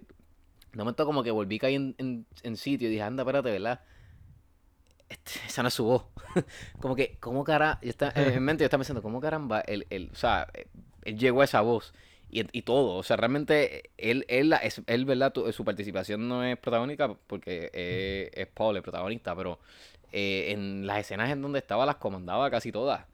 De 0.74 0.80
momento 0.80 1.06
como 1.06 1.24
que 1.24 1.32
volví 1.32 1.60
caí 1.60 1.76
en, 1.76 1.96
en, 1.98 2.26
en 2.44 2.58
sitio 2.58 2.88
y 2.88 2.92
dije, 2.92 3.04
anda, 3.04 3.24
espérate, 3.24 3.52
¿verdad? 3.52 3.82
Este, 5.10 5.32
esa 5.48 5.62
no 5.62 5.68
es 5.70 5.74
su 5.74 5.86
voz. 5.86 6.06
como 6.80 6.96
que, 6.96 7.18
¿cómo 7.20 7.44
cara? 7.44 7.80
Yo 7.82 7.90
estaba, 7.90 8.14
en 8.16 8.44
mente 8.44 8.64
yo 8.64 8.66
estaba 8.66 8.82
pensando, 8.82 9.02
¿cómo 9.02 9.22
caramba? 9.22 9.62
Él, 9.62 9.88
él, 9.90 10.10
o 10.12 10.16
sea, 10.16 10.48
él 11.04 11.18
llegó 11.18 11.42
a 11.42 11.46
esa 11.46 11.62
voz 11.62 11.94
y, 12.30 12.46
y 12.58 12.62
todo. 12.64 12.96
O 12.96 13.04
sea, 13.04 13.18
realmente 13.18 13.92
él, 13.98 14.26
él, 14.28 14.54
es, 14.62 14.82
él 14.88 15.06
¿verdad? 15.06 15.32
Tu- 15.34 15.52
su 15.54 15.64
participación 15.66 16.28
no 16.28 16.44
es 16.44 16.58
protagónica 16.58 17.14
porque 17.28 17.70
eh, 17.74 18.32
es 18.34 18.48
Paul 18.48 18.76
el 18.78 18.84
protagonista, 18.84 19.36
pero 19.36 19.60
eh, 20.12 20.52
en 20.52 20.86
las 20.88 21.00
escenas 21.00 21.30
en 21.32 21.42
donde 21.42 21.60
estaba 21.60 21.86
las 21.86 21.98
comandaba 21.98 22.50
casi 22.52 22.72
todas. 22.72 23.06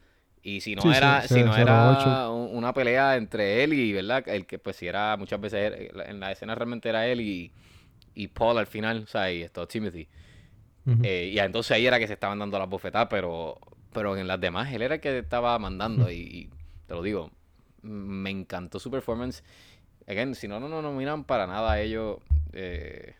Y 0.45 0.59
si 0.61 0.75
no 0.75 0.91
Sí, 0.91 0.93
sí, 0.95 1.21
era, 1.21 1.27
se- 1.27 1.29
si 1.29 1.43
no 1.43 1.55
era 1.57 2.29
una 2.31 2.73
pelea 2.73 3.15
entre 3.15 3.63
él 3.63 3.73
y, 3.73 3.93
¿verdad? 3.93 4.27
El 4.27 4.45
que 4.45 4.59
pues 4.59 4.75
si 4.75 4.87
era 4.87 5.15
muchas 5.17 5.39
veces, 5.39 5.59
era- 5.91 6.05
en 6.09 6.19
la 6.19 6.31
escena 6.31 6.55
realmente 6.55 6.89
era 6.89 7.07
él 7.07 7.21
y, 7.21 7.53
y 8.15 8.27
Paul 8.29 8.57
al 8.57 8.67
final, 8.67 9.03
o 9.03 9.07
sea, 9.07 9.31
y 9.31 9.43
esto, 9.43 9.67
Timothy. 9.67 10.07
Eh, 10.85 11.31
y 11.33 11.39
entonces 11.39 11.71
ahí 11.71 11.85
era 11.87 11.99
que 11.99 12.07
se 12.07 12.13
estaban 12.13 12.39
dando 12.39 12.59
las 12.59 12.69
bofetadas, 12.69 13.07
pero, 13.09 13.57
pero 13.93 14.17
en 14.17 14.27
las 14.27 14.39
demás 14.39 14.71
él 14.73 14.81
era 14.81 14.95
el 14.95 15.01
que 15.01 15.17
estaba 15.19 15.57
mandando. 15.59 16.11
Y, 16.11 16.15
y 16.15 16.49
te 16.87 16.93
lo 16.93 17.01
digo, 17.01 17.31
me 17.81 18.29
encantó 18.29 18.79
su 18.79 18.91
performance. 18.91 19.43
Again, 20.07 20.35
si 20.35 20.47
no, 20.47 20.59
no, 20.59 20.67
no 20.67 20.81
nominan 20.81 21.23
para 21.23 21.47
nada 21.47 21.71
a 21.73 21.81
ellos, 21.81 22.17
eh, 22.51 23.15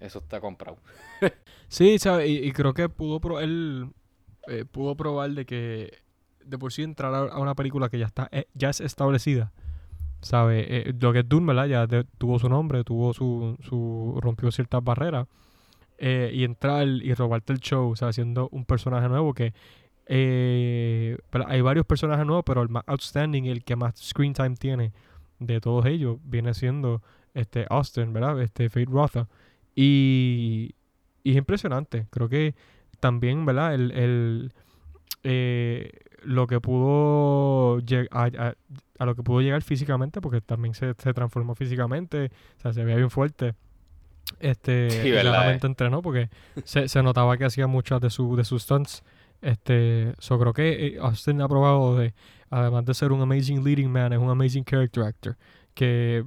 eso 0.00 0.18
está 0.18 0.40
comprado. 0.40 0.78
Sí, 1.68 1.98
¿sabes? 2.00 2.28
Y, 2.28 2.38
y 2.38 2.52
creo 2.52 2.74
que 2.74 2.88
pudo 2.88 3.20
pro- 3.20 3.38
él 3.40 3.90
eh, 4.48 4.64
pudo 4.64 4.96
probar 4.96 5.30
de 5.30 5.46
que 5.46 5.98
de 6.44 6.58
por 6.58 6.72
sí 6.72 6.82
entrar 6.82 7.14
a, 7.14 7.38
una 7.38 7.54
película 7.54 7.88
que 7.88 7.98
ya 7.98 8.06
está 8.06 8.28
ya 8.54 8.70
es 8.70 8.80
establecida, 8.80 9.52
¿sabes? 10.20 10.94
Lo 11.00 11.12
que 11.12 11.20
es 11.20 11.28
Dune, 11.28 11.46
¿verdad? 11.46 11.66
Ya 11.66 11.86
de- 11.86 12.04
tuvo 12.18 12.38
su 12.40 12.48
nombre, 12.48 12.84
tuvo 12.84 13.14
su, 13.14 13.56
su 13.62 14.18
rompió 14.20 14.50
ciertas 14.50 14.82
barreras 14.82 15.28
eh, 16.00 16.30
y 16.34 16.44
entrar 16.44 16.88
y 16.88 17.14
robarte 17.14 17.52
el 17.52 17.60
show, 17.60 17.90
o 17.90 17.96
sea, 17.96 18.12
siendo 18.12 18.48
un 18.50 18.64
personaje 18.64 19.08
nuevo 19.08 19.32
que 19.34 19.52
eh, 20.06 21.16
hay 21.46 21.60
varios 21.60 21.86
personajes 21.86 22.26
nuevos, 22.26 22.44
pero 22.44 22.62
el 22.62 22.68
más 22.68 22.82
outstanding, 22.86 23.46
el 23.46 23.62
que 23.62 23.76
más 23.76 23.96
screen 23.96 24.32
time 24.34 24.56
tiene 24.56 24.92
de 25.38 25.60
todos 25.60 25.86
ellos 25.86 26.18
viene 26.24 26.52
siendo 26.54 27.02
este 27.34 27.66
Austin, 27.70 28.12
¿verdad? 28.12 28.40
Este 28.42 28.68
Fate 28.68 28.86
Rotha. 28.90 29.28
Y, 29.74 30.74
es 31.24 31.36
impresionante. 31.36 32.06
Creo 32.10 32.28
que 32.28 32.54
también, 32.98 33.46
¿verdad? 33.46 33.74
El, 33.74 33.92
el, 33.92 34.52
eh, 35.22 35.92
lo 36.22 36.46
que 36.46 36.60
pudo 36.60 37.78
a, 38.10 38.24
a- 38.24 38.54
a 38.98 39.06
lo 39.06 39.14
que 39.14 39.22
pudo 39.22 39.40
llegar 39.40 39.62
físicamente, 39.62 40.20
porque 40.20 40.40
también 40.42 40.74
se, 40.74 40.92
se 40.98 41.14
transformó 41.14 41.54
físicamente, 41.54 42.30
o 42.58 42.60
sea, 42.60 42.72
se 42.72 42.84
veía 42.84 42.96
bien 42.96 43.10
fuerte. 43.10 43.54
Este, 44.38 44.90
Sí, 45.02 45.08
y 45.08 45.10
¿verdad, 45.10 45.32
claramente 45.32 45.66
eh? 45.66 45.70
entrenó 45.70 46.02
porque 46.02 46.28
se, 46.64 46.88
se 46.88 47.02
notaba 47.02 47.36
que 47.36 47.44
hacía 47.44 47.66
muchas 47.66 48.00
de, 48.00 48.10
su, 48.10 48.36
de 48.36 48.44
sus 48.44 48.62
stunts. 48.62 49.02
Este, 49.42 50.12
so 50.18 50.38
creo 50.38 50.52
que 50.52 50.86
eh, 50.88 50.98
Austin 51.00 51.40
ha 51.40 51.48
probado 51.48 51.96
de, 51.96 52.12
además 52.50 52.84
de 52.84 52.92
ser 52.94 53.10
un 53.12 53.22
amazing 53.22 53.64
leading 53.64 53.90
man, 53.90 54.12
es 54.12 54.18
un 54.18 54.28
amazing 54.28 54.64
character 54.64 55.02
actor 55.02 55.36
que 55.74 56.24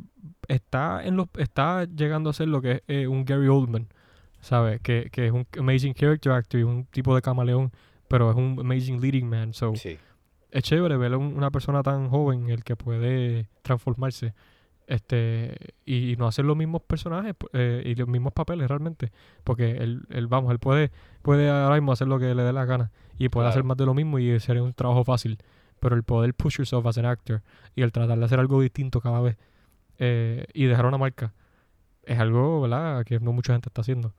está 0.48 1.04
en 1.06 1.16
los 1.18 1.28
está 1.38 1.86
llegando 1.86 2.30
a 2.30 2.34
ser 2.34 2.48
lo 2.48 2.62
que 2.62 2.72
es 2.72 2.82
eh, 2.88 3.08
un 3.08 3.24
Gary 3.26 3.48
Oldman, 3.50 3.88
¿sabes? 4.42 4.82
Que, 4.82 5.10
que 5.12 5.28
es 5.28 5.32
un 5.32 5.46
amazing 5.60 5.94
character 5.94 6.32
actor 6.32 6.60
y 6.60 6.64
un 6.64 6.86
tipo 6.86 7.14
de 7.14 7.22
camaleón, 7.22 7.72
pero 8.08 8.32
es 8.32 8.36
un 8.36 8.58
amazing 8.60 9.00
leading 9.00 9.30
man. 9.30 9.54
So, 9.54 9.76
Sí. 9.76 9.98
es 10.50 10.64
chévere 10.64 10.98
ver 10.98 11.14
a 11.14 11.18
un- 11.18 11.36
una 11.38 11.52
persona 11.52 11.84
tan 11.84 12.10
joven 12.10 12.50
el 12.50 12.64
que 12.64 12.76
puede 12.76 13.48
transformarse 13.62 14.34
este 14.88 15.76
y, 15.86 16.16
no 16.18 16.28
hacer 16.28 16.46
los 16.46 16.58
mismos 16.58 16.82
personajes 16.82 17.36
eh, 17.54 17.84
y 17.86 17.96
los 17.96 18.08
mismos 18.08 18.34
papeles 18.34 18.68
realmente 18.68 19.12
porque 19.44 19.78
él, 19.78 20.04
él 20.10 20.28
vamos 20.28 20.52
él 20.52 20.60
puede 20.60 20.92
puede 21.22 21.50
ahora 21.50 21.76
mismo 21.76 21.92
hacer 21.92 22.08
lo 22.08 22.20
que 22.20 22.34
le 22.36 22.44
dé 22.44 22.54
la 22.54 22.66
gana 22.66 22.92
y 23.18 23.30
puede 23.30 23.48
hacer 23.48 23.64
más 23.64 23.78
de 23.78 23.86
lo 23.86 23.94
mismo 23.94 24.20
y 24.20 24.40
sería 24.40 24.64
un 24.64 24.74
trabajo 24.74 25.04
fácil 25.04 25.38
pero 25.80 25.96
el 25.96 26.04
poder 26.04 26.34
push 26.34 26.58
yourself 26.58 26.86
as 26.86 26.98
an 26.98 27.06
actor 27.06 27.42
y 27.76 27.82
el 27.82 27.92
tratar 27.92 28.18
de 28.18 28.26
hacer 28.26 28.40
algo 28.40 28.62
distinto 28.62 29.02
cada 29.02 29.20
vez 29.22 29.38
eh, 30.00 30.46
y 30.54 30.66
dejar 30.66 30.86
una 30.86 30.98
marca 30.98 31.34
es 32.04 32.20
algo 32.20 32.62
verdad 32.62 33.04
que 33.06 33.20
no 33.20 33.32
mucha 33.34 33.54
gente 33.54 33.70
está 33.70 33.82
haciendo. 33.82 34.14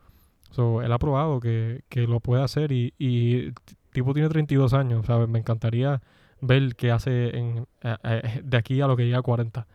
So, 0.50 0.82
él 0.82 0.92
ha 0.92 0.98
probado 0.98 1.40
que, 1.40 1.82
que 1.88 2.06
lo 2.06 2.20
puede 2.20 2.42
hacer 2.42 2.70
y, 2.70 2.94
y 2.98 3.52
tipo 3.92 4.14
tiene 4.14 4.28
32 4.28 4.72
años 4.72 5.04
¿sabes? 5.06 5.28
me 5.28 5.38
encantaría 5.38 6.00
ver 6.40 6.76
qué 6.76 6.92
hace 6.92 7.36
en, 7.36 7.66
eh, 7.82 8.40
de 8.44 8.56
aquí 8.56 8.80
a 8.80 8.86
lo 8.86 8.96
que 8.96 9.04
llega 9.04 9.18
a 9.18 9.22
40 9.22 9.66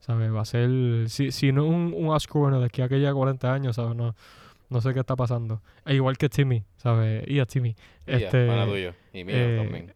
¿sabes? 0.00 0.32
Va 0.32 0.42
a 0.42 0.44
ser, 0.44 1.08
si, 1.08 1.30
si 1.32 1.52
no 1.52 1.66
un, 1.66 1.94
un 1.96 2.08
Oscar 2.08 2.40
bueno 2.40 2.60
de 2.60 2.66
aquí 2.66 2.82
a 2.82 2.88
que 2.88 2.96
llega 2.98 3.10
a 3.10 3.14
40 3.14 3.52
años, 3.52 3.76
¿sabes? 3.76 3.96
No, 3.96 4.14
no 4.70 4.80
sé 4.80 4.92
qué 4.94 5.00
está 5.00 5.16
pasando. 5.16 5.62
E 5.86 5.94
igual 5.94 6.16
que 6.18 6.28
Timmy, 6.28 6.64
¿sabes? 6.76 7.24
Y 7.28 7.40
a 7.40 7.46
Timmy. 7.46 7.70
Y 8.06 8.12
Este, 8.12 8.46
pana 8.46 8.66
tuyo. 8.66 8.94
Y 9.12 9.24
mío 9.24 9.34
eh, 9.36 9.56
también. 9.62 9.94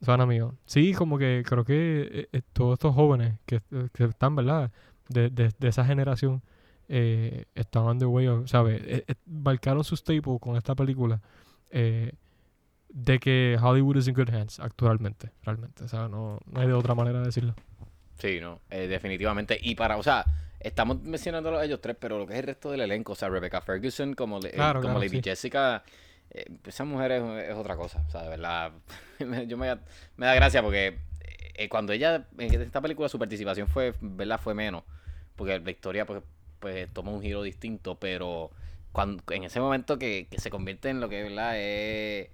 Son 0.00 0.20
amigos. 0.20 0.54
Sí, 0.64 0.92
como 0.92 1.18
que 1.18 1.42
creo 1.46 1.64
que 1.64 2.08
eh, 2.12 2.28
eh, 2.32 2.42
todos 2.52 2.74
estos 2.74 2.94
jóvenes 2.94 3.34
que, 3.46 3.60
que 3.92 4.04
están, 4.04 4.36
¿verdad? 4.36 4.70
De, 5.08 5.30
de, 5.30 5.50
de 5.58 5.68
esa 5.68 5.84
generación 5.84 6.42
eh, 6.88 7.44
están 7.54 7.82
on 7.84 7.98
the 7.98 8.04
way, 8.06 8.26
of- 8.28 8.48
¿sabes? 8.48 8.80
Eh, 8.84 9.04
marcaron 9.26 9.82
su 9.84 9.96
staple 9.96 10.38
con 10.40 10.56
esta 10.56 10.74
película 10.74 11.20
eh, 11.70 12.12
de 12.90 13.18
que 13.18 13.58
Hollywood 13.60 13.96
is 13.96 14.08
in 14.08 14.14
good 14.14 14.30
hands 14.30 14.60
actualmente, 14.60 15.30
realmente. 15.42 15.84
O 15.84 15.88
sea, 15.88 16.08
no, 16.08 16.38
no 16.46 16.60
hay 16.60 16.66
de 16.66 16.72
otra 16.74 16.94
manera 16.94 17.18
de 17.20 17.26
decirlo. 17.26 17.54
Sí, 18.18 18.40
no, 18.40 18.60
eh, 18.70 18.86
definitivamente. 18.88 19.58
Y 19.60 19.74
para, 19.74 19.96
o 19.96 20.02
sea, 20.02 20.24
estamos 20.60 21.00
mencionando 21.02 21.56
a 21.56 21.64
ellos 21.64 21.80
tres, 21.80 21.96
pero 21.98 22.18
lo 22.18 22.26
que 22.26 22.34
es 22.34 22.40
el 22.40 22.46
resto 22.46 22.70
del 22.70 22.80
elenco, 22.80 23.12
o 23.12 23.16
sea, 23.16 23.28
Rebecca 23.28 23.60
Ferguson 23.60 24.14
como, 24.14 24.40
le- 24.40 24.48
eh, 24.70 24.74
como 24.78 24.98
claro, 24.98 25.00
Lady 25.00 25.20
sí. 25.20 25.22
Jessica, 25.22 25.84
eh, 26.30 26.44
esa 26.66 26.84
mujer 26.84 27.12
es, 27.12 27.22
es 27.50 27.54
otra 27.56 27.76
cosa, 27.76 28.04
o 28.06 28.10
sea, 28.10 28.22
de 28.24 28.28
verdad, 28.30 28.72
yo 29.46 29.56
me, 29.56 29.68
da- 29.68 29.80
me 30.16 30.26
da 30.26 30.34
gracia 30.34 30.62
porque 30.62 30.98
eh, 31.54 31.68
cuando 31.68 31.92
ella, 31.92 32.26
en 32.38 32.62
esta 32.62 32.80
película 32.80 33.08
su 33.08 33.18
participación 33.18 33.68
fue, 33.68 33.94
¿verdad? 34.00 34.40
Fue 34.40 34.54
menos, 34.54 34.82
porque 35.36 35.58
la 35.60 35.70
historia 35.70 36.04
pues, 36.04 36.22
pues 36.58 36.88
toma 36.92 37.12
un 37.12 37.22
giro 37.22 37.42
distinto, 37.42 37.94
pero 38.00 38.50
cuando, 38.92 39.22
en 39.30 39.44
ese 39.44 39.60
momento 39.60 39.96
que, 39.98 40.26
que 40.30 40.38
se 40.40 40.50
convierte 40.50 40.88
en 40.90 41.00
lo 41.00 41.08
que, 41.08 41.22
¿verdad? 41.22 41.52
Es 41.56 42.28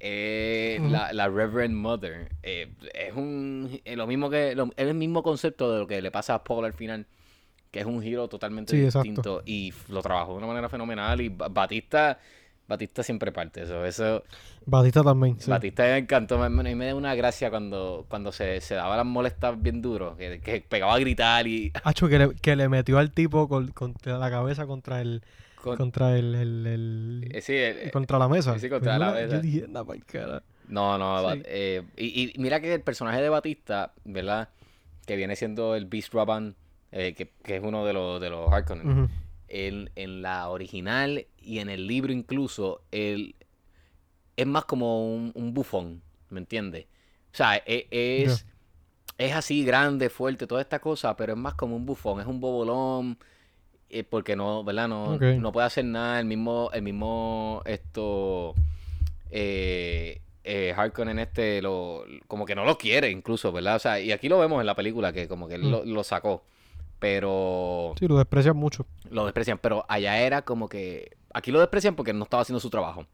eh, 0.00 0.80
la, 0.82 1.12
la 1.12 1.28
Reverend 1.28 1.74
Mother 1.74 2.30
eh, 2.42 2.72
es 2.94 3.14
un 3.14 3.80
eh, 3.84 3.96
lo 3.96 4.06
mismo 4.06 4.30
que 4.30 4.54
lo- 4.54 4.66
es 4.76 4.86
el 4.88 4.94
mismo 4.94 5.22
concepto 5.22 5.72
de 5.72 5.78
lo 5.80 5.86
que 5.86 6.00
le 6.02 6.10
pasa 6.10 6.34
a 6.34 6.44
Paul 6.44 6.64
al 6.64 6.72
final 6.74 7.06
que 7.70 7.80
es 7.80 7.86
un 7.86 8.02
giro 8.02 8.28
totalmente 8.28 8.76
Sí, 8.76 8.84
exacto. 8.84 9.06
distinto 9.12 9.42
y 9.46 9.72
lo 9.88 10.02
trabajó 10.02 10.32
de 10.32 10.38
una 10.38 10.46
manera 10.48 10.68
fenomenal 10.68 11.20
y 11.20 11.28
Ba- 11.30 11.48
Batista 11.48 12.18
Batista 12.68 13.02
siempre 13.02 13.32
parte 13.32 13.62
eso 13.62 13.84
eso 13.84 14.24
Batista 14.66 15.02
también. 15.02 15.40
sí. 15.40 15.50
Batista 15.50 15.82
me 15.84 15.98
encantó 15.98 16.38
me, 16.38 16.48
me, 16.50 16.74
me 16.74 16.86
da 16.86 16.94
una 16.94 17.14
gracia 17.14 17.50
cuando 17.50 18.06
cuando 18.08 18.32
se, 18.32 18.60
se 18.60 18.74
daba 18.74 18.96
las 18.96 19.06
molestas 19.06 19.60
bien 19.60 19.80
duro 19.82 20.16
que, 20.16 20.40
que 20.40 20.60
pegaba 20.60 20.94
a 20.94 20.98
gritar 20.98 21.46
y 21.46 21.72
Hacho, 21.84 22.08
que 22.08 22.18
le, 22.18 22.34
que 22.36 22.56
le 22.56 22.68
metió 22.68 22.98
al 22.98 23.12
tipo 23.12 23.48
con, 23.48 23.68
contra 23.68 24.18
la 24.18 24.30
cabeza 24.30 24.66
contra 24.66 25.00
el 25.00 25.22
con- 25.62 25.76
contra 25.76 26.16
el, 26.18 26.34
el- 26.34 26.66
el- 26.66 27.28
eh, 27.32 27.40
sí, 27.40 27.54
el- 27.54 27.90
contra 27.90 28.18
la 28.18 28.28
mesa. 28.28 28.58
sí, 28.58 28.68
contra 28.68 28.98
la 28.98 29.10
Una- 29.10 29.20
mesa. 29.20 29.36
Yo 29.36 29.40
dije, 29.42 29.64
"Anda 29.64 29.84
pa'l 29.84 30.04
cara". 30.04 30.42
No, 30.68 30.98
no, 30.98 31.32
Sí. 31.32 31.42
Eh, 31.46 31.82
y, 31.96 32.30
y 32.36 32.38
mira 32.38 32.60
que 32.60 32.74
el 32.74 32.82
personaje 32.82 33.22
de 33.22 33.28
Batista, 33.30 33.94
¿verdad? 34.04 34.50
Que 35.06 35.16
viene 35.16 35.34
siendo 35.36 35.74
el 35.74 35.86
Beast 35.86 36.12
Raban, 36.12 36.54
eh, 36.92 37.14
que, 37.14 37.32
que 37.42 37.56
es 37.56 37.62
uno 37.62 37.84
de 37.86 37.92
los, 37.94 38.20
de 38.20 38.28
los 38.30 38.50
Harkonnen. 38.52 39.08
En, 39.48 39.90
en 39.96 40.20
la 40.20 40.50
original 40.50 41.26
y 41.38 41.58
en 41.60 41.70
el 41.70 41.86
libro 41.86 42.12
incluso, 42.12 42.82
él 42.90 43.34
es 44.36 44.46
más 44.46 44.66
como 44.66 45.14
un, 45.14 45.32
un 45.34 45.54
bufón, 45.54 46.02
¿me 46.28 46.38
entiendes? 46.40 46.84
O 47.32 47.36
sea, 47.38 47.56
e- 47.66 47.88
es, 47.90 48.44
es 49.16 49.32
así 49.34 49.64
grande, 49.64 50.10
fuerte, 50.10 50.46
toda 50.46 50.60
esta 50.60 50.80
cosa, 50.80 51.16
pero 51.16 51.32
es 51.32 51.38
más 51.38 51.54
como 51.54 51.76
un 51.76 51.86
bufón, 51.86 52.20
es 52.20 52.26
un 52.26 52.40
bobolón, 52.40 53.18
eh, 53.90 54.04
porque 54.04 54.36
no, 54.36 54.64
¿verdad? 54.64 54.88
No, 54.88 55.16
no 55.40 55.52
puede 55.52 55.66
hacer 55.66 55.84
nada, 55.84 56.20
el 56.20 56.26
mismo, 56.26 56.70
el 56.72 56.82
mismo, 56.82 57.62
esto, 57.64 58.54
eh, 59.30 60.20
eh, 60.44 60.74
Harkonnen 60.76 61.18
este, 61.18 61.60
lo, 61.62 62.04
como 62.26 62.44
que 62.46 62.54
no 62.54 62.64
lo 62.64 62.78
quiere 62.78 63.10
incluso, 63.10 63.52
¿verdad? 63.52 63.76
O 63.76 63.78
sea, 63.78 64.00
y 64.00 64.12
aquí 64.12 64.28
lo 64.28 64.38
vemos 64.38 64.60
en 64.60 64.66
la 64.66 64.74
película, 64.74 65.12
que 65.12 65.28
como 65.28 65.48
que 65.48 65.54
él 65.56 65.62
Mm. 65.62 65.70
lo, 65.70 65.84
lo 65.84 66.04
sacó, 66.04 66.44
pero 66.98 67.94
Sí, 67.98 68.08
lo 68.08 68.16
desprecian 68.18 68.56
mucho. 68.56 68.86
lo 69.10 69.24
desprecian, 69.24 69.58
pero 69.58 69.84
allá 69.88 70.18
era 70.20 70.42
como 70.42 70.68
que. 70.68 71.16
Aquí 71.34 71.50
lo 71.50 71.60
desprecian 71.60 71.94
porque 71.94 72.12
no 72.12 72.24
estaba 72.24 72.42
haciendo 72.42 72.60
su 72.60 72.70
trabajo. 72.70 73.06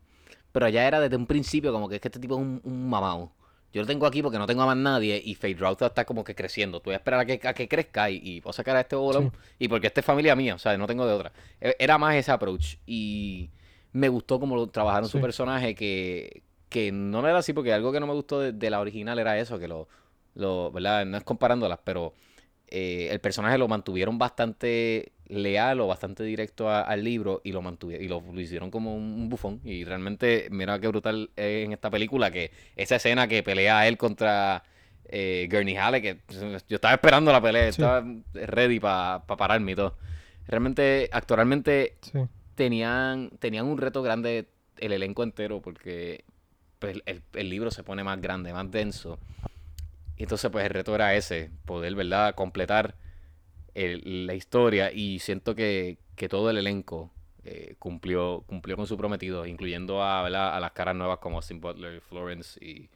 Pero 0.52 0.66
allá 0.66 0.86
era 0.86 1.00
desde 1.00 1.16
un 1.16 1.26
principio 1.26 1.72
como 1.72 1.88
que 1.88 1.96
es 1.96 2.00
que 2.00 2.08
este 2.08 2.20
tipo 2.20 2.34
es 2.36 2.40
un, 2.40 2.60
un 2.62 2.88
mamado. 2.88 3.32
Yo 3.74 3.82
lo 3.82 3.86
tengo 3.86 4.06
aquí 4.06 4.22
porque 4.22 4.38
no 4.38 4.46
tengo 4.46 4.62
a 4.62 4.66
más 4.66 4.76
nadie 4.76 5.20
y 5.22 5.34
Fade 5.34 5.56
Rauta 5.56 5.86
está 5.86 6.04
como 6.06 6.24
que 6.24 6.34
creciendo. 6.34 6.80
Tú 6.80 6.84
voy 6.86 6.94
a 6.94 6.96
esperar 6.98 7.20
a 7.20 7.26
que, 7.26 7.40
a 7.46 7.52
que 7.52 7.68
crezca 7.68 8.08
y, 8.10 8.20
y 8.22 8.40
puedo 8.40 8.52
sacar 8.54 8.76
a 8.76 8.80
este 8.80 8.96
bolón. 8.96 9.32
Y 9.58 9.68
porque 9.68 9.88
esta 9.88 10.00
es 10.00 10.06
familia 10.06 10.34
mía, 10.36 10.54
o 10.54 10.58
sea, 10.58 10.78
no 10.78 10.86
tengo 10.86 11.06
de 11.06 11.12
otra. 11.12 11.32
E- 11.60 11.76
Era 11.78 11.98
más 11.98 12.14
ese 12.16 12.32
approach. 12.32 12.76
Y 12.86 13.50
me 13.92 14.08
gustó 14.08 14.40
como 14.40 14.68
trabajaron 14.68 15.08
su 15.08 15.20
personaje, 15.20 15.74
que, 15.74 16.42
que 16.68 16.92
no 16.92 17.26
era 17.28 17.38
así, 17.38 17.52
porque 17.52 17.72
algo 17.72 17.92
que 17.92 18.00
no 18.00 18.06
me 18.06 18.14
gustó 18.14 18.40
de, 18.40 18.52
de 18.52 18.70
la 18.70 18.80
original 18.80 19.18
era 19.18 19.38
eso, 19.38 19.58
que 19.58 19.68
lo, 19.68 19.88
lo 20.34 20.70
¿verdad? 20.72 21.04
No 21.04 21.16
es 21.16 21.24
comparándolas, 21.24 21.78
pero 21.84 22.14
eh, 22.68 23.08
el 23.10 23.20
personaje 23.20 23.58
lo 23.58 23.68
mantuvieron 23.68 24.18
bastante 24.18 25.12
leal 25.26 25.80
o 25.80 25.86
bastante 25.86 26.22
directo 26.24 26.68
a- 26.68 26.82
al 26.82 27.02
libro 27.04 27.40
y 27.44 27.52
lo 27.52 27.62
mantuvieron 27.62 28.04
y 28.04 28.08
lo, 28.08 28.20
lo 28.20 28.40
hicieron 28.40 28.70
como 28.70 28.94
un, 28.94 29.02
un 29.02 29.28
bufón 29.28 29.60
y 29.64 29.84
realmente 29.84 30.48
mira 30.50 30.78
qué 30.78 30.88
brutal 30.88 31.30
es 31.36 31.64
en 31.66 31.72
esta 31.72 31.90
película 31.90 32.30
que 32.30 32.50
esa 32.76 32.96
escena 32.96 33.26
que 33.28 33.42
pelea 33.42 33.86
él 33.88 33.96
contra 33.96 34.62
eh, 35.08 35.48
Gurney 35.50 35.76
Halle 35.76 36.02
que 36.02 36.20
yo 36.68 36.76
estaba 36.76 36.94
esperando 36.94 37.32
la 37.32 37.40
pelea 37.40 37.64
Sí. 37.64 37.80
estaba 37.82 38.04
ready 38.34 38.80
para 38.80 39.24
pararme 39.26 39.72
y 39.72 39.74
todo 39.76 39.96
realmente 40.46 41.08
actualmente 41.12 41.96
Sí. 42.02 42.18
tenían, 42.54 43.30
tenían 43.38 43.66
un 43.66 43.78
reto 43.78 44.02
grande 44.02 44.46
el 44.78 44.92
elenco 44.92 45.22
entero 45.22 45.60
porque 45.62 46.24
pues, 46.78 46.98
el, 47.06 47.22
el 47.34 47.48
libro 47.50 47.70
se 47.70 47.82
pone 47.82 48.04
más 48.04 48.20
grande, 48.20 48.52
más 48.52 48.70
denso. 48.70 49.18
Y 50.16 50.22
entonces 50.24 50.50
pues 50.50 50.64
el 50.64 50.70
reto 50.70 50.94
era 50.94 51.14
ese, 51.14 51.50
poder, 51.64 51.94
¿verdad? 51.94 52.34
Completar 52.34 52.96
la 53.74 54.34
historia 54.34 54.92
y 54.92 55.18
siento 55.18 55.54
que, 55.54 55.98
que 56.14 56.28
todo 56.28 56.50
el 56.50 56.58
elenco 56.58 57.10
eh, 57.46 57.74
cumplió, 57.78 58.42
cumplió 58.46 58.74
con 58.74 58.86
su 58.86 58.96
prometido, 58.96 59.44
incluyendo 59.44 60.02
a, 60.02 60.30
las 60.30 60.72
caras 60.72 60.96
nuevas 60.96 61.18
como 61.18 61.36
Austin 61.36 61.60
Butler, 61.60 62.00
Florence 62.00 62.58
y 62.64 62.88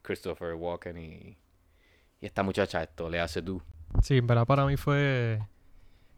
Christopher 0.00 0.54
Walken 0.54 0.96
y, 0.96 1.36
esta 2.22 2.42
muchacha, 2.42 2.82
esto, 2.82 3.10
Lea 3.10 3.28
Seydoux. 3.28 3.62
Sí, 4.00 4.16
en 4.16 4.26
verdad 4.26 4.46
para 4.46 4.64
mí 4.64 4.76
fue. 4.76 5.40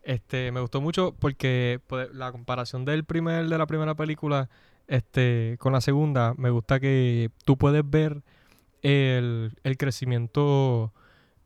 Este, 0.02 0.52
me 0.52 0.60
gustó 0.60 0.82
mucho 0.82 1.16
porque 1.18 1.80
pues, 1.86 2.12
la 2.12 2.30
comparación 2.30 2.84
del 2.84 3.04
primer, 3.04 3.48
de 3.48 3.58
la 3.58 3.66
primera 3.66 3.94
película, 3.94 4.50
este, 4.86 5.56
con 5.58 5.72
la 5.72 5.80
segunda, 5.80 6.34
me 6.36 6.50
gusta 6.50 6.78
que 6.78 7.30
tú 7.44 7.56
puedes 7.56 7.88
ver 7.88 8.22
el, 8.84 9.52
el 9.64 9.76
crecimiento 9.76 10.92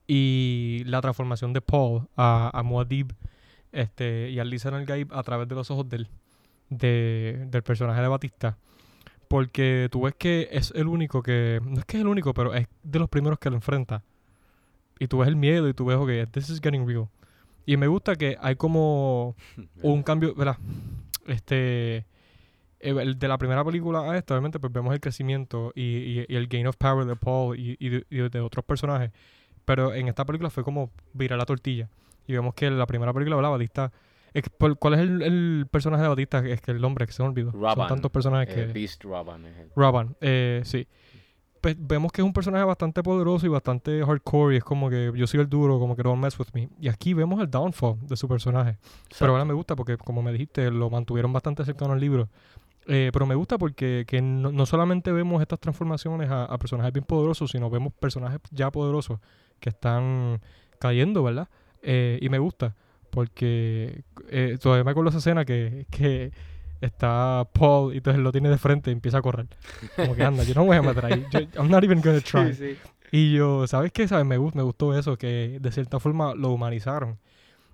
y 0.07 0.83
la 0.87 1.01
transformación 1.01 1.53
de 1.55 1.61
Paul 1.63 2.09
a, 2.17 2.51
a 2.53 2.63
Muad'Dib 2.63 3.15
este, 3.73 4.31
y 4.31 4.39
al 4.39 4.51
Lisa 4.51 4.69
el 4.71 4.85
Gaib 4.87 5.13
a 5.15 5.23
través 5.23 5.49
de 5.49 5.55
los 5.55 5.71
ojos 5.71 5.89
del, 5.89 6.09
de- 6.69 7.47
del 7.51 7.63
personaje 7.63 8.01
de 8.03 8.09
Batista. 8.09 8.59
Porque 9.29 9.89
tú 9.93 10.03
ves 10.03 10.15
que 10.17 10.49
es 10.51 10.73
el 10.75 10.87
único 10.89 11.23
que. 11.23 11.61
No 11.63 11.79
es 11.81 11.85
que 11.85 11.99
es 11.99 12.01
el 12.01 12.09
único, 12.09 12.33
pero 12.33 12.55
es 12.55 12.67
de 12.83 12.99
los 12.99 13.11
primeros 13.11 13.39
que 13.39 13.51
lo 13.51 13.57
enfrenta. 13.57 14.03
Y 14.99 15.07
tú 15.07 15.19
ves 15.19 15.29
el 15.29 15.37
miedo 15.37 15.69
y 15.69 15.75
tú 15.75 15.85
ves, 15.85 15.99
ok, 15.99 16.31
this 16.33 16.49
is 16.49 16.61
getting 16.63 16.87
real. 16.89 17.09
Y 17.67 17.77
me 17.77 17.87
gusta 17.89 18.17
que 18.17 18.39
hay 18.41 18.57
como 18.57 19.37
un 19.83 20.03
cambio, 20.03 20.35
¿verdad? 20.35 20.57
Este. 21.27 22.07
Eh, 22.81 22.95
el 22.99 23.19
de 23.19 23.29
la 23.29 23.39
primera 23.39 23.65
película 23.65 24.01
a 24.11 24.17
esta, 24.17 24.35
obviamente, 24.35 24.59
pues 24.61 24.73
vemos 24.73 24.93
el 24.95 25.01
crecimiento 25.01 25.73
y, 25.75 25.83
y- 25.83 26.27
y 26.29 26.37
el 26.37 26.47
gain 26.49 26.67
of 26.67 26.77
power 26.77 27.05
de 27.07 27.17
Paul 27.17 27.59
y, 27.59 27.77
y 27.81 27.89
de, 27.89 28.29
de 28.29 28.41
otros 28.41 28.65
personajes. 28.65 29.11
Pero 29.65 29.93
en 29.95 30.09
esta 30.09 30.25
película 30.25 30.49
fue 30.51 30.65
como 30.65 30.91
virar 31.13 31.39
la 31.39 31.45
tortilla. 31.47 31.89
Y 32.27 32.33
vemos 32.33 32.55
que 32.55 32.71
la 32.71 32.87
primera 32.87 33.13
película, 33.13 33.37
¿verdad? 33.37 33.51
Batista. 33.51 33.93
¿Cuál 34.79 34.95
es 34.95 35.01
el, 35.01 35.23
el 35.23 35.67
personaje 35.71 36.03
de 36.03 36.09
Batista? 36.09 36.39
Es 36.47 36.61
que 36.61 36.71
el 36.71 36.81
nombre 36.81 37.07
que 37.07 37.13
se 37.13 37.23
me 37.23 37.29
olvidó. 37.31 37.51
Son 37.53 37.63
Raban, 37.63 37.89
tantos 37.89 38.11
personajes 38.11 38.49
eh, 38.57 38.67
que. 38.67 38.73
Beast 38.73 39.03
Raban 39.05 39.45
es 39.47 39.57
el- 39.59 39.71
Raban, 39.75 40.17
eh, 40.21 40.61
sí. 40.65 40.87
Pues 41.61 41.75
vemos 41.79 42.13
que 42.13 42.21
es 42.21 42.25
un 42.25 42.33
personaje 42.33 42.63
bastante 42.65 43.03
poderoso 43.03 43.45
y 43.45 43.49
bastante 43.49 44.01
hardcore 44.05 44.55
y 44.55 44.59
es 44.59 44.65
como 44.65 44.89
que 44.89 45.11
yo 45.17 45.27
soy 45.27 45.41
el 45.41 45.49
duro, 45.49 45.81
como 45.81 45.97
que 45.97 46.03
don't 46.05 46.23
mess 46.23 46.39
with 46.39 46.47
me. 46.53 46.69
Y 46.81 46.87
aquí 46.89 47.15
vemos 47.15 47.41
el 47.41 47.51
downfall 47.51 47.99
de 48.07 48.17
su 48.17 48.29
personaje. 48.29 48.77
Pero 49.19 49.33
ahora 49.33 49.45
me 49.45 49.55
gusta 49.55 49.75
porque, 49.75 49.97
como 49.97 50.23
me 50.23 50.31
dijiste, 50.31 50.71
lo 50.71 50.89
mantuvieron 50.89 51.33
bastante 51.33 51.65
cercano 51.65 51.95
al 51.95 52.01
libro. 52.01 52.29
Eh, 52.91 53.11
pero 53.13 53.27
me 53.27 53.35
gusta 53.35 53.59
porque 53.59 54.05
que 54.09 54.23
no, 54.23 54.51
no 54.51 54.65
solamente 54.65 55.13
vemos 55.13 55.43
estas 55.43 55.61
transformaciones 55.61 56.31
a, 56.31 56.45
a 56.47 56.59
personajes 56.59 56.93
bien 56.93 57.05
poderosos, 57.05 57.51
sino 57.51 57.69
vemos 57.69 57.93
personajes 57.93 58.41
ya 58.51 58.71
poderosos 58.71 59.21
que 59.61 59.69
están 59.69 60.41
cayendo, 60.79 61.23
¿verdad? 61.23 61.49
Eh, 61.83 62.19
y 62.23 62.29
me 62.31 62.39
gusta 62.39 62.75
porque 63.11 64.03
eh, 64.31 64.57
todavía 64.61 64.85
me 64.85 64.91
acuerdo 64.93 65.11
esa 65.11 65.19
escena 65.19 65.45
que, 65.45 65.87
que 65.91 66.33
está 66.81 67.47
Paul 67.53 67.93
y 67.93 67.99
entonces 67.99 68.23
lo 68.23 68.33
tiene 68.33 68.49
de 68.49 68.57
frente 68.59 68.91
y 68.91 68.95
empieza 68.95 69.19
a 69.19 69.23
correr. 69.23 69.49
Como 69.97 70.15
que 70.15 70.23
anda, 70.23 70.43
yo 70.45 70.55
no 70.55 70.65
voy 70.65 70.77
a 70.79 70.83
meter 70.83 71.05
ahí. 71.07 71.27
Yo- 71.31 71.41
I'm 71.61 71.71
not 71.71 71.85
even 71.85 72.01
gonna 72.01 72.21
try. 72.21 72.55
Sí, 72.55 72.73
sí. 72.73 72.79
Y 73.13 73.35
yo, 73.35 73.67
¿sabes 73.67 73.93
qué? 73.93 74.07
¿Sabes? 74.09 74.25
Me, 74.27 74.39
gust- 74.39 74.55
me 74.55 74.63
gustó 74.63 74.97
eso, 74.99 75.17
que 75.19 75.59
de 75.61 75.73
cierta 75.73 75.99
forma 76.01 76.35
lo 76.35 76.51
humanizaron. 76.53 77.19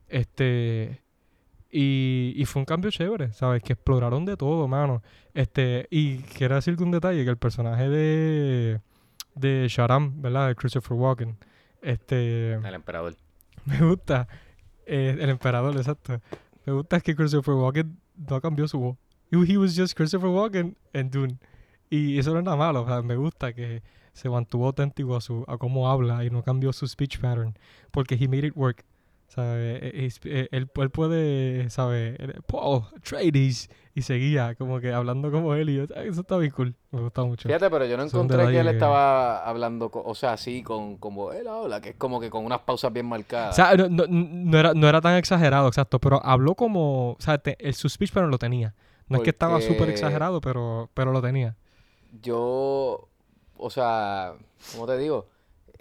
Este. 0.08 1.00
Y, 1.76 2.34
y 2.36 2.44
fue 2.44 2.60
un 2.60 2.66
cambio 2.66 2.88
chévere, 2.92 3.32
¿sabes? 3.32 3.60
Que 3.60 3.72
exploraron 3.72 4.24
de 4.24 4.36
todo, 4.36 4.68
mano. 4.68 5.02
Este, 5.34 5.88
y 5.90 6.18
quiero 6.18 6.54
decirte 6.54 6.84
un 6.84 6.92
detalle, 6.92 7.24
que 7.24 7.30
el 7.30 7.36
personaje 7.36 7.88
de, 7.88 8.80
de 9.34 9.66
Sharam, 9.68 10.22
¿verdad? 10.22 10.46
De 10.46 10.54
Christopher 10.54 10.96
Walken, 10.96 11.36
este, 11.82 12.52
El 12.52 12.74
emperador. 12.74 13.16
me 13.64 13.80
gusta, 13.80 14.28
eh, 14.86 15.16
el 15.18 15.28
emperador, 15.28 15.76
exacto. 15.76 16.20
Me 16.64 16.72
gusta 16.72 17.00
que 17.00 17.16
Christopher 17.16 17.54
Walken 17.54 17.98
no 18.28 18.40
cambió 18.40 18.68
su 18.68 18.78
voz. 18.78 18.96
He, 19.32 19.52
he 19.52 19.58
was 19.58 19.76
just 19.76 19.96
Christopher 19.96 20.28
Walken 20.28 20.76
en 20.92 21.10
Dune. 21.10 21.38
Y 21.90 22.20
eso 22.20 22.32
no 22.34 22.38
es 22.38 22.44
nada 22.44 22.56
malo, 22.56 22.82
o 22.82 22.86
sea, 22.86 23.02
me 23.02 23.16
gusta 23.16 23.52
que 23.52 23.82
se 24.12 24.28
mantuvo 24.28 24.66
auténtico 24.66 25.16
a, 25.16 25.20
su, 25.20 25.44
a 25.48 25.58
cómo 25.58 25.90
habla 25.90 26.24
y 26.24 26.30
no 26.30 26.44
cambió 26.44 26.72
su 26.72 26.86
speech 26.86 27.18
pattern. 27.18 27.58
Porque 27.90 28.14
he 28.14 28.28
made 28.28 28.46
it 28.46 28.56
work. 28.56 28.84
¿Sabe? 29.28 29.76
Eh, 29.76 30.06
eh, 30.06 30.08
eh, 30.24 30.48
Él, 30.52 30.70
él 30.74 30.90
puede, 30.90 31.70
¿sabe? 31.70 32.16
Él- 32.18 32.40
Paul, 32.46 32.82
Atreides. 32.96 33.68
Y 33.96 34.02
seguía 34.02 34.56
como 34.56 34.80
que 34.80 34.92
hablando 34.92 35.30
como 35.30 35.54
él. 35.54 35.70
Y 35.70 35.76
yo, 35.76 35.84
"Ay, 35.94 36.08
eso 36.08 36.22
está 36.22 36.36
bien 36.36 36.50
cool. 36.50 36.74
Me 36.90 37.00
gusta 37.00 37.22
mucho. 37.22 37.48
Fíjate, 37.48 37.70
pero 37.70 37.86
yo 37.86 37.96
no 37.96 38.02
encontré 38.02 38.44
que 38.48 38.58
él 38.58 38.66
que- 38.66 38.72
estaba 38.72 39.44
hablando, 39.48 39.88
o 39.92 40.14
sea, 40.16 40.32
así, 40.32 40.64
con 40.64 40.96
como 40.96 41.32
él 41.32 41.46
habla, 41.46 41.80
que 41.80 41.90
es 41.90 41.94
como 41.96 42.18
que 42.20 42.28
con 42.28 42.44
unas 42.44 42.58
pausas 42.62 42.92
bien 42.92 43.06
O 43.06 43.10
marcadas. 43.10 43.54
sea, 43.54 43.76
no, 43.76 43.88
no- 43.88 44.06
no 44.08 44.58
era, 44.58 44.74
no 44.74 44.88
era 44.88 45.00
tan 45.00 45.16
exagerado, 45.16 45.68
exacto, 45.68 46.00
pero 46.00 46.20
habló 46.26 46.56
como, 46.56 47.12
o 47.12 47.16
sea, 47.20 47.38
te- 47.38 47.56
el, 47.64 47.74
su 47.74 47.88
speech 47.88 48.10
pero 48.12 48.26
lo 48.26 48.36
tenía. 48.38 48.74
No 49.08 49.18
es 49.18 49.22
que 49.22 49.30
estaba 49.30 49.60
súper 49.60 49.90
exagerado, 49.90 50.40
pero, 50.40 50.90
pero 50.92 51.12
lo 51.12 51.22
tenía. 51.22 51.54
Yo, 52.20 53.08
o 53.56 53.70
sea, 53.70 54.32
¿cómo 54.72 54.86
te 54.86 54.98
digo? 54.98 55.26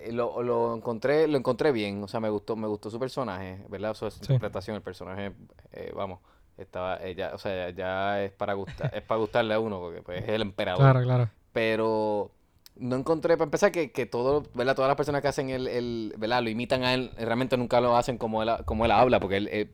Eh, 0.05 0.11
Lo, 0.11 0.41
lo 0.43 0.75
encontré, 0.75 1.27
lo 1.27 1.37
encontré 1.37 1.71
bien, 1.71 2.03
o 2.03 2.07
sea, 2.07 2.19
me 2.19 2.29
gustó, 2.29 2.55
me 2.55 2.67
gustó 2.67 2.89
su 2.89 2.99
personaje, 2.99 3.59
¿verdad? 3.69 3.93
Su 3.93 4.05
interpretación, 4.05 4.75
el 4.75 4.81
personaje, 4.81 5.31
eh, 5.71 5.91
vamos, 5.95 6.19
estaba, 6.57 6.97
eh, 7.01 7.15
ya, 7.15 7.31
o 7.33 7.37
sea, 7.37 7.69
ya 7.71 8.23
es 8.23 8.31
para 8.31 8.53
gustar, 8.53 8.91
es 8.95 9.01
para 9.01 9.19
gustarle 9.19 9.53
a 9.53 9.59
uno, 9.59 9.79
porque 9.79 10.01
pues, 10.01 10.23
es 10.23 10.29
el 10.29 10.41
emperador. 10.41 10.81
Claro, 10.81 11.01
claro. 11.01 11.29
pero 11.51 12.31
no 12.75 12.95
encontré, 12.95 13.37
para 13.37 13.45
empezar, 13.45 13.71
que, 13.71 13.91
que 13.91 14.05
todo, 14.05 14.43
¿verdad? 14.53 14.75
todas 14.75 14.89
las 14.89 14.97
personas 14.97 15.21
que 15.21 15.27
hacen 15.27 15.49
el, 15.49 15.67
el, 15.67 16.13
¿verdad? 16.17 16.41
Lo 16.43 16.49
imitan 16.49 16.83
a 16.83 16.93
él, 16.93 17.11
realmente 17.17 17.55
nunca 17.57 17.79
lo 17.81 17.95
hacen 17.95 18.17
como 18.17 18.41
él, 18.43 18.49
como 18.65 18.85
él 18.85 18.91
habla, 18.91 19.19
porque 19.19 19.37
él, 19.37 19.49
eh, 19.51 19.69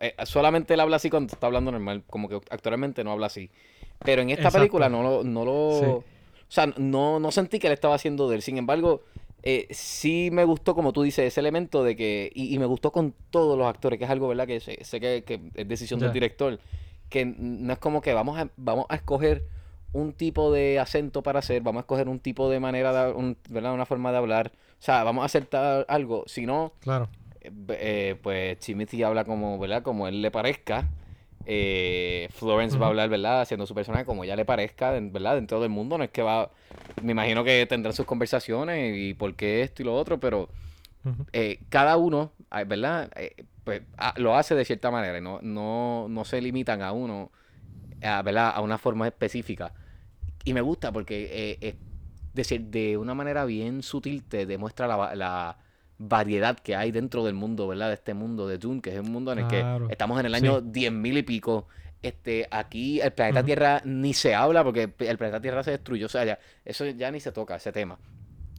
eh, 0.00 0.14
solamente 0.24 0.74
él 0.74 0.80
habla 0.80 0.96
así 0.96 1.10
cuando 1.10 1.32
está 1.32 1.46
hablando 1.46 1.72
normal, 1.72 2.04
como 2.08 2.28
que 2.28 2.36
actualmente 2.50 3.02
no 3.04 3.12
habla 3.12 3.26
así. 3.26 3.50
Pero 4.04 4.22
en 4.22 4.30
esta 4.30 4.42
Exacto. 4.42 4.58
película 4.58 4.88
no 4.88 5.02
lo, 5.02 5.24
no 5.24 5.44
lo, 5.44 5.70
Sí. 5.78 5.84
o 5.86 6.04
sea, 6.48 6.66
no, 6.76 7.18
no 7.20 7.30
sentí 7.32 7.58
que 7.58 7.66
él 7.68 7.72
estaba 7.72 7.94
haciendo 7.94 8.28
de 8.28 8.36
él. 8.36 8.42
Sin 8.42 8.58
embargo, 8.58 9.02
eh, 9.46 9.66
sí 9.70 10.30
me 10.32 10.44
gustó, 10.44 10.74
como 10.74 10.92
tú 10.94 11.02
dices, 11.02 11.26
ese 11.26 11.40
elemento 11.40 11.84
de 11.84 11.94
que, 11.96 12.32
y, 12.34 12.54
y 12.54 12.58
me 12.58 12.64
gustó 12.66 12.90
con 12.90 13.14
todos 13.30 13.58
los 13.58 13.66
actores, 13.68 13.98
que 13.98 14.06
es 14.06 14.10
algo, 14.10 14.26
¿verdad? 14.28 14.46
Que 14.46 14.58
sé, 14.58 14.82
sé 14.84 14.98
que, 15.00 15.22
que 15.22 15.38
es 15.54 15.68
decisión 15.68 16.00
del 16.00 16.08
director, 16.14 16.58
que 17.10 17.26
no 17.26 17.72
es 17.72 17.78
como 17.78 18.00
que 18.00 18.14
vamos 18.14 18.38
a, 18.38 18.48
vamos 18.56 18.86
a 18.88 18.94
escoger 18.94 19.44
un 19.92 20.12
tipo 20.14 20.50
de 20.50 20.80
acento 20.80 21.22
para 21.22 21.40
hacer, 21.40 21.60
vamos 21.62 21.80
a 21.80 21.82
escoger 21.82 22.08
un 22.08 22.18
tipo 22.20 22.48
de 22.48 22.58
manera, 22.58 23.06
de, 23.06 23.12
un- 23.12 23.36
¿verdad? 23.50 23.74
Una 23.74 23.84
forma 23.86 24.10
de 24.12 24.18
hablar, 24.18 24.50
o 24.80 24.82
sea, 24.82 25.04
vamos 25.04 25.22
a 25.22 25.26
aceptar 25.26 25.84
algo, 25.88 26.24
si 26.26 26.46
no, 26.46 26.72
Claro. 26.80 27.08
eh, 27.42 27.50
eh, 27.68 28.16
pues 28.22 28.58
Timothy 28.60 29.02
habla 29.02 29.24
como, 29.24 29.58
¿verdad? 29.58 29.82
Como 29.82 30.08
él 30.08 30.22
le 30.22 30.30
parezca. 30.30 30.88
Eh, 31.46 32.28
Florence 32.32 32.78
va 32.78 32.86
a 32.86 32.88
hablar, 32.88 33.08
¿verdad? 33.08 33.42
Haciendo 33.42 33.66
su 33.66 33.74
personaje 33.74 34.04
como 34.04 34.24
ella 34.24 34.36
le 34.36 34.44
parezca, 34.44 34.90
¿verdad? 34.92 35.34
Dentro 35.34 35.60
del 35.60 35.70
mundo. 35.70 35.98
No 35.98 36.04
es 36.04 36.10
que 36.10 36.22
va. 36.22 36.50
Me 37.02 37.12
imagino 37.12 37.44
que 37.44 37.66
tendrán 37.66 37.94
sus 37.94 38.06
conversaciones 38.06 38.96
y 38.96 39.14
por 39.14 39.34
qué 39.34 39.62
esto 39.62 39.82
y 39.82 39.84
lo 39.84 39.94
otro, 39.94 40.18
pero 40.18 40.48
eh, 41.32 41.60
cada 41.68 41.96
uno, 41.96 42.32
ah, 42.50 42.64
¿verdad? 42.64 43.10
Eh, 43.16 43.44
pues 43.64 43.82
ah, 43.98 44.14
lo 44.16 44.36
hace 44.36 44.54
de 44.54 44.64
cierta 44.64 44.90
manera 44.90 45.18
y 45.18 45.20
no, 45.20 45.40
no, 45.42 46.06
no 46.08 46.24
se 46.24 46.40
limitan 46.40 46.82
a 46.82 46.92
uno, 46.92 47.30
a, 48.02 48.22
¿verdad? 48.22 48.52
A 48.54 48.60
una 48.60 48.78
forma 48.78 49.06
específica. 49.06 49.72
Y 50.44 50.52
me 50.52 50.60
gusta 50.60 50.92
porque 50.92 51.58
es 51.60 51.74
decir, 52.32 52.62
de 52.62 52.96
una 52.96 53.14
manera 53.14 53.44
bien 53.44 53.82
sutil 53.82 54.24
te 54.24 54.44
demuestra 54.46 54.86
la, 54.86 55.14
la 55.14 55.56
variedad 55.98 56.58
que 56.58 56.74
hay 56.76 56.90
dentro 56.90 57.24
del 57.24 57.34
mundo, 57.34 57.68
¿verdad? 57.68 57.88
De 57.88 57.94
este 57.94 58.14
mundo 58.14 58.46
de 58.48 58.58
Dune, 58.58 58.80
que 58.80 58.90
es 58.94 59.00
un 59.00 59.12
mundo 59.12 59.32
en 59.32 59.38
el 59.40 59.46
Claro. 59.46 59.86
que 59.86 59.92
estamos 59.92 60.18
en 60.20 60.26
el 60.26 60.32
Sí. 60.34 60.36
año 60.46 60.60
10.000 60.60 61.18
y 61.18 61.22
pico. 61.22 61.68
Este, 62.02 62.46
aquí 62.50 63.00
el 63.00 63.12
planeta. 63.12 63.42
Tierra 63.42 63.80
ni 63.84 64.12
se 64.12 64.34
habla 64.34 64.62
porque 64.62 64.92
el 64.98 65.16
planeta 65.18 65.40
Tierra 65.40 65.62
se 65.62 65.70
destruyó. 65.70 66.06
O 66.06 66.08
sea, 66.10 66.24
ya, 66.24 66.38
eso 66.64 66.84
ya 66.84 67.10
ni 67.10 67.20
se 67.20 67.32
toca, 67.32 67.56
ese 67.56 67.72
tema. 67.72 67.98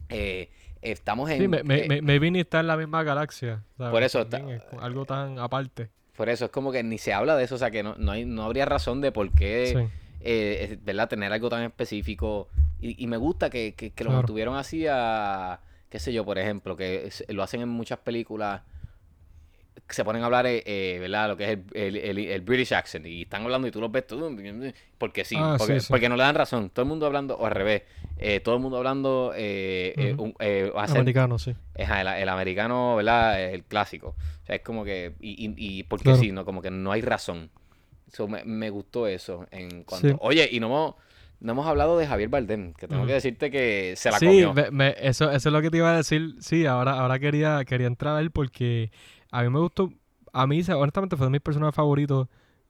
eh, 0.08 0.50
estamos 0.82 1.28
en... 1.30 1.38
Sí, 1.40 1.48
me, 1.48 1.58
eh, 1.58 1.86
me- 1.88 2.00
maybe 2.00 2.30
ni 2.30 2.38
está 2.40 2.60
en 2.60 2.68
la 2.68 2.76
misma 2.76 3.02
galaxia. 3.02 3.64
¿sabes? 3.76 3.90
Por 3.90 4.02
eso 4.04 4.20
está- 4.20 4.38
es 4.52 4.62
algo 4.80 5.04
tan 5.04 5.36
aparte. 5.40 5.88
Por 6.16 6.28
eso 6.28 6.44
es 6.44 6.50
como 6.52 6.70
que 6.70 6.82
ni 6.84 6.96
se 6.96 7.12
habla 7.12 7.36
de 7.36 7.42
eso, 7.44 7.56
o 7.56 7.58
sea 7.58 7.72
que 7.72 7.82
no, 7.82 7.96
no, 7.98 8.12
hay, 8.12 8.24
no 8.24 8.44
habría 8.44 8.66
razón 8.66 9.00
de 9.00 9.10
por 9.10 9.32
qué, 9.32 9.66
Sí. 9.76 9.92
eh, 10.20 10.78
¿verdad? 10.82 11.08
Tener 11.08 11.32
algo 11.32 11.48
tan 11.48 11.64
específico. 11.64 12.48
Y, 12.80 13.02
y 13.02 13.06
me 13.08 13.16
gusta 13.16 13.50
que, 13.50 13.74
que, 13.74 13.90
que 13.90 14.04
lo 14.04 14.10
Claro. 14.10 14.22
mantuvieron 14.22 14.56
así 14.56 14.86
a, 14.88 15.60
qué 15.88 15.98
sé 15.98 16.12
yo, 16.12 16.24
por 16.24 16.38
ejemplo, 16.38 16.76
que 16.76 17.10
lo 17.28 17.42
hacen 17.42 17.60
en 17.62 17.68
muchas 17.68 17.98
películas, 17.98 18.62
se 19.88 20.04
ponen 20.04 20.22
a 20.22 20.26
hablar, 20.26 20.46
eh, 20.46 20.62
eh, 20.66 20.98
¿verdad? 21.00 21.28
Lo 21.28 21.36
que 21.36 21.44
es 21.44 21.50
el, 21.74 21.96
el, 21.96 21.96
el- 21.96 22.18
el 22.18 22.40
British 22.40 22.72
accent. 22.72 23.06
Y 23.06 23.22
están 23.22 23.42
hablando 23.42 23.68
y 23.68 23.70
tú 23.70 23.80
los 23.80 23.92
ves 23.92 24.06
tú, 24.06 24.36
porque 24.98 25.24
sí, 25.24 25.36
Ah, 25.38 25.54
porque, 25.58 25.74
sí, 25.80 25.86
sí. 25.86 25.86
porque 25.90 26.08
no 26.08 26.16
le 26.16 26.22
dan 26.24 26.34
razón. 26.34 26.70
Todo 26.70 26.82
el 26.82 26.88
mundo 26.88 27.06
hablando, 27.06 27.36
o 27.36 27.46
al 27.46 27.52
revés, 27.52 27.82
eh, 28.18 28.40
todo 28.40 28.56
el 28.56 28.60
mundo 28.62 28.78
hablando 28.78 29.32
eh, 29.36 30.14
Ujú. 30.14 30.24
un- 30.24 30.34
Americano, 30.76 31.38
sí. 31.38 31.54
El, 31.74 32.06
el 32.08 32.28
americano, 32.28 32.96
¿verdad? 32.96 33.40
El 33.52 33.64
clásico. 33.64 34.16
O 34.42 34.46
sea, 34.46 34.56
es 34.56 34.62
como 34.62 34.84
que. 34.84 35.14
Y, 35.20 35.46
y, 35.46 35.54
y 35.56 35.82
porque 35.84 36.04
Claro. 36.04 36.18
sí, 36.18 36.32
¿no? 36.32 36.44
Como 36.44 36.62
que 36.62 36.70
no 36.70 36.90
hay 36.90 37.02
razón. 37.02 37.50
So, 38.12 38.26
me, 38.26 38.44
me 38.44 38.70
gustó 38.70 39.06
eso. 39.06 39.46
En 39.50 39.84
cuanto. 39.84 40.08
Sí. 40.08 40.14
Oye, 40.20 40.48
y 40.50 40.58
no 40.58 40.96
no 41.40 41.52
hemos 41.52 41.66
hablado 41.66 41.98
de 41.98 42.06
Javier 42.06 42.28
Bardem, 42.28 42.72
que 42.74 42.88
tengo 42.88 43.06
que 43.06 43.12
decirte 43.12 43.50
que 43.50 43.94
se 43.96 44.10
la 44.10 44.18
sí, 44.18 44.26
comió. 44.26 44.54
me- 44.54 44.70
me- 44.70 44.94
eso, 45.00 45.30
eso 45.30 45.48
es 45.48 45.52
lo 45.52 45.60
que 45.62 45.70
te 45.70 45.78
iba 45.78 45.92
a 45.92 45.96
decir. 45.96 46.36
Sí, 46.40 46.66
ahora, 46.66 46.98
ahora 46.98 47.18
quería, 47.18 47.64
quería 47.64 47.86
entrar 47.86 48.16
a 48.16 48.20
él 48.20 48.30
porque 48.30 48.90
a 49.30 49.42
mí 49.42 49.50
me 49.50 49.60
gustó. 49.60 49.90
A 50.32 50.46
mí, 50.46 50.60
honestamente, 50.74 51.16
fue 51.16 51.26
de 51.26 51.30
mis 51.30 51.40
personajes 51.40 51.74
favoritos. 51.74 52.28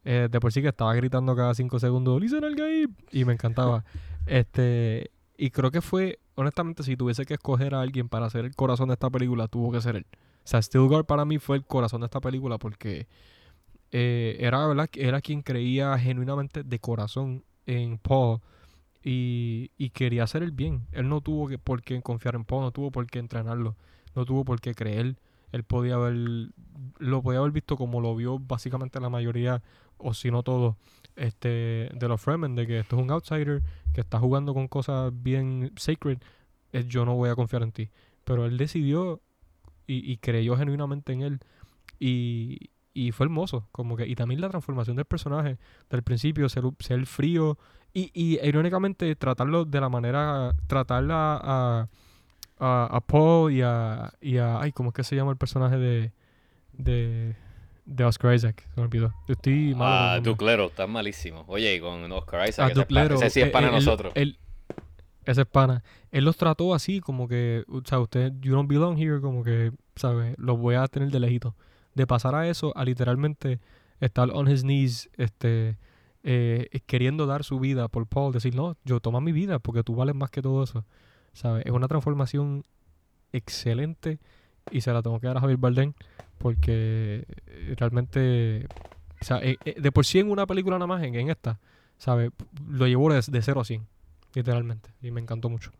eh, 0.08 0.28
de 0.30 0.38
por 0.40 0.52
sí 0.52 0.62
que 0.62 0.68
estaba 0.68 0.94
gritando 0.94 1.34
cada 1.34 1.52
cinco 1.54 1.80
segundos, 1.80 2.20
¡Listen 2.20 2.44
al 2.44 2.54
gay! 2.54 2.86
Y 3.10 3.24
me 3.24 3.32
encantaba. 3.32 3.84
este 4.26 5.10
Y 5.36 5.50
creo 5.50 5.70
que 5.72 5.80
fue, 5.82 6.20
honestamente, 6.36 6.82
si 6.84 6.96
tuviese 6.96 7.24
que 7.26 7.34
escoger 7.34 7.74
a 7.74 7.80
alguien 7.80 8.08
para 8.08 8.30
ser 8.30 8.44
el 8.44 8.54
corazón 8.54 8.88
de 8.88 8.92
esta 8.94 9.10
película, 9.10 9.48
tuvo 9.48 9.72
que 9.72 9.80
ser 9.80 9.96
él. 9.96 10.06
O 10.12 10.48
sea, 10.48 10.62
Stilgar 10.62 11.04
para 11.06 11.24
mí 11.24 11.38
fue 11.38 11.56
el 11.56 11.64
corazón 11.66 12.02
de 12.02 12.06
esta 12.06 12.20
película 12.20 12.56
porque 12.58 13.08
eh, 13.92 14.36
era, 14.40 14.66
¿verdad? 14.66 14.88
Era 14.94 15.20
quien 15.20 15.42
creía 15.42 15.98
genuinamente 15.98 16.62
de 16.62 16.78
corazón 16.78 17.44
en 17.66 17.98
Paul 17.98 18.40
y, 19.06 19.70
y 19.78 19.90
quería 19.90 20.24
hacer 20.24 20.42
el 20.42 20.50
bien. 20.50 20.88
Él 20.90 21.08
no 21.08 21.20
tuvo 21.20 21.46
que, 21.46 21.58
por 21.58 21.80
qué 21.80 22.02
confiar 22.02 22.34
en 22.34 22.44
Paul, 22.44 22.62
no 22.62 22.72
tuvo 22.72 22.90
por 22.90 23.06
qué 23.06 23.20
entrenarlo, 23.20 23.76
no 24.16 24.24
tuvo 24.24 24.44
por 24.44 24.60
qué 24.60 24.74
creer. 24.74 25.16
Él 25.52 25.62
podía 25.62 25.94
haber, 25.94 26.50
lo 26.98 27.22
podía 27.22 27.38
haber 27.38 27.52
visto 27.52 27.76
como 27.76 28.00
lo 28.00 28.16
vio 28.16 28.40
básicamente 28.40 28.98
la 28.98 29.08
mayoría, 29.08 29.62
o 29.96 30.12
si 30.12 30.32
no 30.32 30.42
todos, 30.42 30.74
este, 31.14 31.88
de 31.94 32.08
los 32.08 32.20
Fremen, 32.20 32.56
de 32.56 32.66
que 32.66 32.80
esto 32.80 32.96
es 32.96 33.02
un 33.02 33.12
outsider, 33.12 33.62
que 33.94 34.00
está 34.00 34.18
jugando 34.18 34.54
con 34.54 34.66
cosas 34.66 35.12
bien 35.14 35.70
sacred, 35.76 36.18
eh, 36.72 36.84
yo 36.88 37.04
no 37.04 37.14
voy 37.14 37.30
a 37.30 37.36
confiar 37.36 37.62
en 37.62 37.70
ti. 37.70 37.90
Pero 38.24 38.44
él 38.44 38.56
decidió 38.58 39.20
y, 39.86 40.10
y 40.10 40.16
creyó 40.16 40.56
genuinamente 40.56 41.12
en 41.12 41.22
él. 41.22 41.40
Y, 42.00 42.70
y 42.92 43.12
fue 43.12 43.26
hermoso. 43.26 43.68
Como 43.70 43.96
que, 43.96 44.08
y 44.08 44.16
también 44.16 44.40
la 44.40 44.48
transformación 44.48 44.96
del 44.96 45.04
personaje, 45.04 45.58
del 45.90 46.02
principio, 46.02 46.48
ser, 46.48 46.64
ser 46.80 47.06
frío. 47.06 47.56
Y, 47.96 48.10
y 48.12 48.38
irónicamente, 48.46 49.14
tratarlo 49.16 49.64
de 49.64 49.80
la 49.80 49.88
manera. 49.88 50.52
Tratarla 50.66 51.40
a, 51.42 51.88
a, 52.58 52.88
a 52.96 53.00
Paul 53.00 53.52
y 53.52 53.62
a, 53.62 54.12
y 54.20 54.36
a. 54.36 54.60
Ay, 54.60 54.72
¿cómo 54.72 54.90
es 54.90 54.94
que 54.94 55.02
se 55.04 55.16
llama 55.16 55.30
el 55.30 55.38
personaje 55.38 55.78
de. 55.78 56.12
de. 56.74 57.34
de 57.86 58.04
Oscar 58.04 58.34
Isaac? 58.34 58.62
Se 58.74 58.80
me 58.80 58.86
olvidó. 58.86 59.14
Yo 59.26 59.32
estoy 59.32 59.74
malo. 59.74 59.78
con 59.78 59.86
Ah, 59.86 60.14
nombres. 60.16 60.24
Duke 60.24 60.44
Lero, 60.44 60.66
está 60.66 60.86
malísimo. 60.86 61.44
Oye, 61.48 61.74
y 61.76 61.80
con 61.80 62.10
Oscar 62.12 62.48
Isaac, 62.48 62.66
Ah, 62.68 62.72
ese, 62.72 62.72
es 62.72 62.74
Duke 62.86 62.94
pa- 62.94 63.02
Lero, 63.02 63.14
ese 63.16 63.30
sí 63.30 63.40
es 63.40 63.46
eh, 63.48 63.50
para 63.50 63.68
eh, 63.68 63.72
nosotros. 63.72 64.12
él- 64.14 64.38
ese 65.24 65.40
es 65.40 65.46
pana. 65.46 65.82
Él 66.12 66.24
los 66.24 66.36
trató 66.36 66.72
así, 66.74 67.00
como 67.00 67.26
que, 67.28 67.64
o 67.68 67.80
sea, 67.84 67.98
usted, 67.98 68.32
you 68.40 68.52
don't 68.54 68.68
belong 68.68 68.96
here, 68.96 69.20
como 69.20 69.42
que, 69.42 69.72
¿sabes? 69.96 70.34
Los 70.38 70.56
voy 70.58 70.74
a 70.76 70.86
tener 70.86 71.10
de 71.10 71.18
lejito. 71.18 71.56
De 71.94 72.06
pasar 72.06 72.34
a 72.36 72.46
eso, 72.48 72.72
a 72.76 72.84
literalmente 72.84 73.58
estar 74.00 74.28
on 74.30 74.48
his 74.48 74.62
knees, 74.62 75.08
este, 75.16 75.78
eh, 76.28 76.80
queriendo 76.86 77.26
dar 77.26 77.44
su 77.44 77.60
vida 77.60 77.86
por 77.86 78.08
Paul, 78.08 78.32
decir, 78.32 78.54
no, 78.56 78.76
yo 78.84 78.98
toma 78.98 79.20
mi 79.20 79.30
vida 79.30 79.60
porque 79.60 79.84
tú 79.84 79.94
vales 79.94 80.16
más 80.16 80.30
que 80.30 80.42
todo 80.42 80.64
eso, 80.64 80.84
¿sabes? 81.32 81.64
Es 81.64 81.70
una 81.70 81.86
transformación 81.86 82.64
excelente 83.32 84.18
y 84.72 84.80
se 84.80 84.92
la 84.92 85.02
tengo 85.02 85.20
que 85.20 85.28
dar 85.28 85.36
a 85.36 85.40
Javier 85.40 85.58
Bardem 85.58 85.92
porque 86.38 87.24
eh, 87.46 87.74
realmente, 87.78 88.66
o 89.20 89.24
sea, 89.24 89.38
eh, 89.38 89.56
eh, 89.64 89.80
de 89.80 89.92
por 89.92 90.04
sí 90.04 90.18
en 90.18 90.28
una 90.28 90.46
película 90.46 90.76
nada 90.76 90.88
más, 90.88 91.04
en, 91.04 91.14
en 91.14 91.30
esta, 91.30 91.60
¿sabes? 91.96 92.32
Lo 92.68 92.88
llevó 92.88 93.12
de, 93.12 93.22
de 93.24 93.42
0 93.42 93.60
a 93.60 93.64
100, 93.64 93.86
literalmente, 94.34 94.90
y 95.00 95.12
me 95.12 95.20
encantó 95.20 95.48
mucho. 95.48 95.70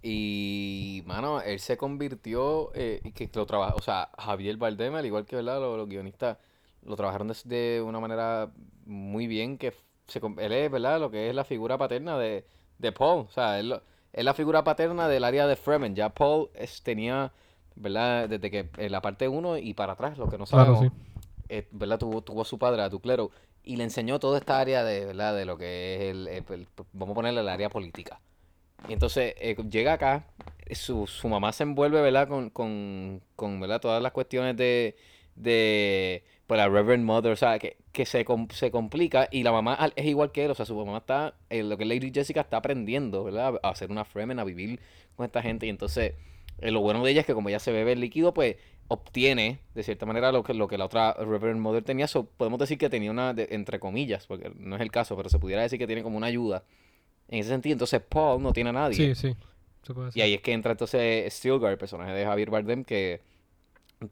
Y, 0.00 1.02
mano, 1.06 1.40
él 1.40 1.58
se 1.58 1.76
convirtió, 1.76 2.70
eh, 2.74 3.00
que 3.16 3.28
lo 3.34 3.46
trabaja, 3.46 3.74
o 3.74 3.82
sea, 3.82 4.10
Javier 4.16 4.58
Bardem, 4.58 4.94
al 4.94 5.06
igual 5.06 5.26
que, 5.26 5.34
¿verdad? 5.34 5.60
Los, 5.60 5.76
los 5.76 5.88
guionistas 5.88 6.38
lo 6.84 6.94
trabajaron 6.94 7.26
de, 7.26 7.34
de 7.44 7.82
una 7.82 7.98
manera 7.98 8.52
muy 8.86 9.26
bien, 9.26 9.58
que 9.58 9.74
se, 10.08 10.20
él 10.38 10.52
es, 10.52 10.70
¿verdad? 10.70 11.00
Lo 11.00 11.10
que 11.10 11.28
es 11.30 11.34
la 11.34 11.44
figura 11.44 11.78
paterna 11.78 12.18
de, 12.18 12.44
de 12.78 12.92
Paul, 12.92 13.26
o 13.28 13.30
sea, 13.30 13.58
él, 13.60 13.80
es 14.12 14.24
la 14.24 14.34
figura 14.34 14.64
paterna 14.64 15.08
del 15.08 15.24
área 15.24 15.46
de 15.46 15.56
Fremen, 15.56 15.94
ya 15.94 16.08
Paul 16.10 16.50
es- 16.54 16.82
tenía, 16.82 17.32
¿verdad? 17.76 18.28
Desde 18.28 18.50
que 18.50 18.68
en 18.78 18.92
la 18.92 19.00
parte 19.02 19.28
1 19.28 19.58
y 19.58 19.74
para 19.74 19.92
atrás, 19.94 20.18
lo 20.18 20.28
que 20.28 20.38
no 20.38 20.46
Claro, 20.50 20.76
sabemos, 20.76 20.80
sí. 20.80 20.90
eh, 21.48 21.68
¿verdad? 21.72 21.98
Tuvo, 21.98 22.22
tuvo 22.22 22.42
a 22.42 22.44
su 22.44 22.58
padre, 22.58 22.82
a 22.82 22.88
Duclero, 22.88 23.30
y 23.64 23.76
le 23.76 23.84
enseñó 23.84 24.18
toda 24.18 24.38
esta 24.38 24.58
área 24.60 24.84
de, 24.84 25.06
¿verdad? 25.06 25.36
De 25.36 25.44
lo 25.44 25.58
que 25.58 25.96
es 25.96 26.00
el, 26.12 26.28
el- 26.28 26.44
el- 26.50 26.68
vamos 26.92 27.12
a 27.12 27.16
ponerle 27.16 27.40
el 27.40 27.48
área 27.48 27.68
política. 27.70 28.20
Y 28.88 28.92
entonces 28.92 29.34
eh, 29.38 29.56
llega 29.70 29.94
acá, 29.94 30.26
su, 30.72 31.06
su 31.06 31.28
mamá 31.28 31.52
se 31.52 31.64
envuelve, 31.64 32.00
¿verdad? 32.02 32.28
Con, 32.28 32.50
con, 32.50 33.22
con, 33.36 33.60
¿verdad? 33.60 33.80
Todas 33.80 34.02
las 34.02 34.12
cuestiones 34.12 34.56
de, 34.56 34.96
de 35.34 36.24
pues, 36.48 36.58
la 36.58 36.68
Reverend 36.68 37.04
Mother, 37.04 37.30
o 37.32 37.36
sea, 37.36 37.60
que, 37.60 37.76
que 37.92 38.04
se, 38.06 38.24
com- 38.24 38.48
se 38.50 38.72
complica 38.72 39.28
y 39.30 39.44
la 39.44 39.52
mamá 39.52 39.78
es 39.94 40.04
igual 40.06 40.32
que 40.32 40.44
él, 40.46 40.50
o 40.50 40.54
sea, 40.56 40.66
su 40.66 40.74
mamá 40.74 40.98
está, 40.98 41.34
eh, 41.50 41.62
lo 41.62 41.76
que 41.76 41.84
es 41.84 41.88
Lady 41.88 42.10
Jessica 42.12 42.40
está 42.40 42.56
aprendiendo, 42.56 43.22
¿verdad? 43.22 43.60
A 43.62 43.68
hacer 43.68 43.90
una 43.92 44.04
Fremen, 44.04 44.40
a 44.40 44.44
vivir 44.44 44.80
con 45.14 45.24
esta 45.26 45.40
gente 45.42 45.66
y 45.66 45.68
entonces 45.68 46.14
eh, 46.60 46.70
lo 46.72 46.80
bueno 46.80 47.04
de 47.04 47.12
ella 47.12 47.20
es 47.20 47.26
que 47.26 47.34
como 47.34 47.48
ella 47.50 47.60
se 47.60 47.70
bebe 47.70 47.92
el 47.92 48.00
líquido, 48.00 48.34
pues 48.34 48.56
obtiene 48.88 49.58
de 49.74 49.82
cierta 49.82 50.06
manera 50.06 50.32
lo 50.32 50.42
que, 50.42 50.54
lo 50.54 50.66
que 50.66 50.78
la 50.78 50.86
otra 50.86 51.12
Reverend 51.12 51.60
Mother 51.60 51.84
tenía, 51.84 52.08
so, 52.08 52.24
podemos 52.24 52.58
decir 52.58 52.78
que 52.78 52.88
tenía 52.88 53.10
una, 53.10 53.34
de- 53.34 53.48
entre 53.50 53.78
comillas, 53.78 54.26
porque 54.26 54.50
no 54.58 54.74
es 54.76 54.82
el 54.82 54.90
caso, 54.90 55.16
pero 55.16 55.28
se 55.28 55.38
pudiera 55.38 55.60
decir 55.62 55.78
que 55.78 55.86
tiene 55.86 56.02
como 56.02 56.16
una 56.16 56.26
ayuda 56.28 56.64
en 57.28 57.40
ese 57.40 57.50
sentido. 57.50 57.74
Entonces 57.74 58.00
Paul 58.08 58.42
no 58.42 58.52
tiene 58.54 58.70
a 58.70 58.72
nadie. 58.72 59.14
Sí, 59.14 59.14
sí. 59.14 59.36
Se 59.82 59.92
puede 59.92 60.10
Y 60.14 60.22
ahí 60.22 60.32
es 60.34 60.40
que 60.40 60.52
entra 60.54 60.72
entonces 60.72 61.30
Stilgar, 61.34 61.70
el 61.70 61.76
personaje 61.78 62.12
de 62.12 62.24
Javier 62.24 62.48
Bardem, 62.50 62.84
que 62.84 63.20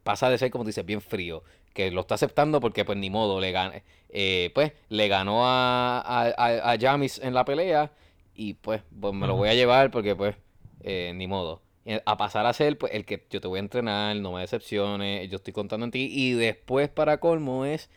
pasa 0.03 0.28
de 0.28 0.39
ser, 0.39 0.51
como 0.51 0.64
dices, 0.64 0.84
bien 0.84 1.01
frío. 1.01 1.43
Que 1.77 1.91
lo 1.93 2.01
está 2.03 2.14
aceptando 2.16 2.61
porque, 2.61 2.85
pues, 2.85 2.99
ni 2.99 3.11
modo, 3.11 3.41
le 3.41 3.53
gana, 3.53 3.83
eh, 4.11 4.51
pues, 4.55 4.72
le 4.89 5.09
ganó 5.09 5.47
a, 5.47 6.01
a, 6.01 6.22
a, 6.37 6.72
a 6.72 6.79
Jamis 6.81 7.18
en 7.20 7.35
la 7.35 7.45
pelea. 7.45 7.93
Y 8.35 8.55
pues, 8.55 8.83
pues 9.01 9.14
me 9.14 9.27
lo 9.27 9.37
voy 9.37 9.49
a 9.51 9.55
llevar 9.55 9.91
porque, 9.91 10.16
pues, 10.16 10.37
eh, 10.83 11.12
ni 11.14 11.27
modo. 11.27 11.62
Y 11.85 11.95
A 12.07 12.16
pasar 12.16 12.47
a 12.47 12.53
ser, 12.55 12.79
pues, 12.79 12.93
el 12.95 13.05
que 13.05 13.27
yo 13.31 13.41
te 13.41 13.49
voy 13.49 13.59
a 13.59 13.61
entrenar, 13.61 14.16
no 14.16 14.33
me 14.33 14.41
decepciones, 14.43 15.31
yo 15.31 15.37
estoy 15.37 15.53
contando 15.53 15.85
en 15.87 15.93
ti. 15.93 16.09
Y 16.11 16.33
después, 16.33 16.89
para 16.89 17.18
colmo, 17.20 17.64
es, 17.66 17.91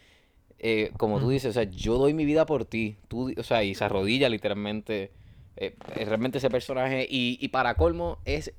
eh, 0.60 0.92
como 0.98 1.20
tú 1.20 1.30
dices, 1.30 1.52
o 1.52 1.54
sea, 1.54 1.64
yo 1.64 1.98
doy 1.98 2.14
mi 2.14 2.26
vida 2.26 2.46
por 2.46 2.66
ti. 2.66 2.98
Tú, 3.08 3.34
o 3.38 3.44
sea, 3.44 3.64
y 3.64 3.76
se 3.76 3.86
arrodilla 3.86 4.30
literalmente. 4.30 5.12
eh, 5.58 5.76
realmente 6.06 6.38
ese 6.40 6.50
personaje. 6.50 7.08
Y, 7.10 7.38
y 7.42 7.50
para 7.50 7.76
colmo, 7.76 8.20
es 8.26 8.54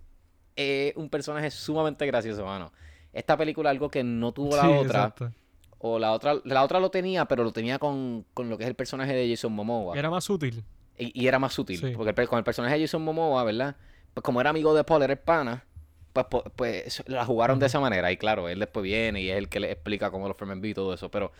eh, 0.56 0.92
un 0.96 1.10
personaje 1.10 1.50
sumamente 1.50 2.06
gracioso, 2.06 2.44
mano. 2.44 2.72
Esta 3.12 3.36
película, 3.36 3.70
algo 3.70 3.90
que 3.90 4.04
no 4.04 4.32
tuvo 4.32 4.56
la 4.56 4.62
Sí, 4.62 4.68
otra, 4.68 4.98
exacto. 5.00 5.32
o 5.78 5.98
la 5.98 6.12
otra, 6.12 6.34
la 6.44 6.62
otra 6.62 6.78
lo 6.80 6.90
tenía, 6.90 7.24
pero 7.26 7.42
lo 7.44 7.52
tenía 7.52 7.78
con, 7.78 8.24
con 8.34 8.48
lo 8.48 8.56
que 8.56 8.64
es 8.64 8.68
el 8.68 8.76
personaje 8.76 9.12
de 9.14 9.28
Jason 9.28 9.52
Momoa. 9.52 9.98
Era 9.98 10.10
más 10.10 10.28
útil. 10.30 10.62
Y, 10.98 11.22
y 11.22 11.26
era 11.26 11.38
más. 11.38 11.54
Sí. 11.54 11.92
Porque 11.96 12.14
el 12.20 12.28
con 12.28 12.38
el 12.38 12.44
personaje 12.44 12.74
de 12.76 12.82
Jason 12.82 13.02
Momoa, 13.02 13.42
¿verdad? 13.44 13.76
Pues 14.14 14.22
como 14.22 14.40
era 14.40 14.50
amigo 14.50 14.74
de 14.74 14.84
Paul, 14.84 15.02
era 15.02 15.16
pana, 15.16 15.64
pues, 16.12 16.26
po- 16.26 16.44
pues 16.56 17.02
la 17.06 17.24
jugaron 17.24 17.58
de 17.58 17.66
esa 17.66 17.80
manera. 17.80 18.12
Y 18.12 18.16
claro, 18.16 18.48
él 18.48 18.58
después 18.58 18.84
viene 18.84 19.20
y 19.22 19.30
es 19.30 19.38
el 19.38 19.48
que 19.48 19.60
le 19.60 19.72
explica 19.72 20.10
cómo 20.10 20.28
los 20.28 20.36
Fremen 20.36 20.64
y 20.64 20.74
todo 20.74 20.92
eso. 20.94 21.10
Pero 21.10 21.32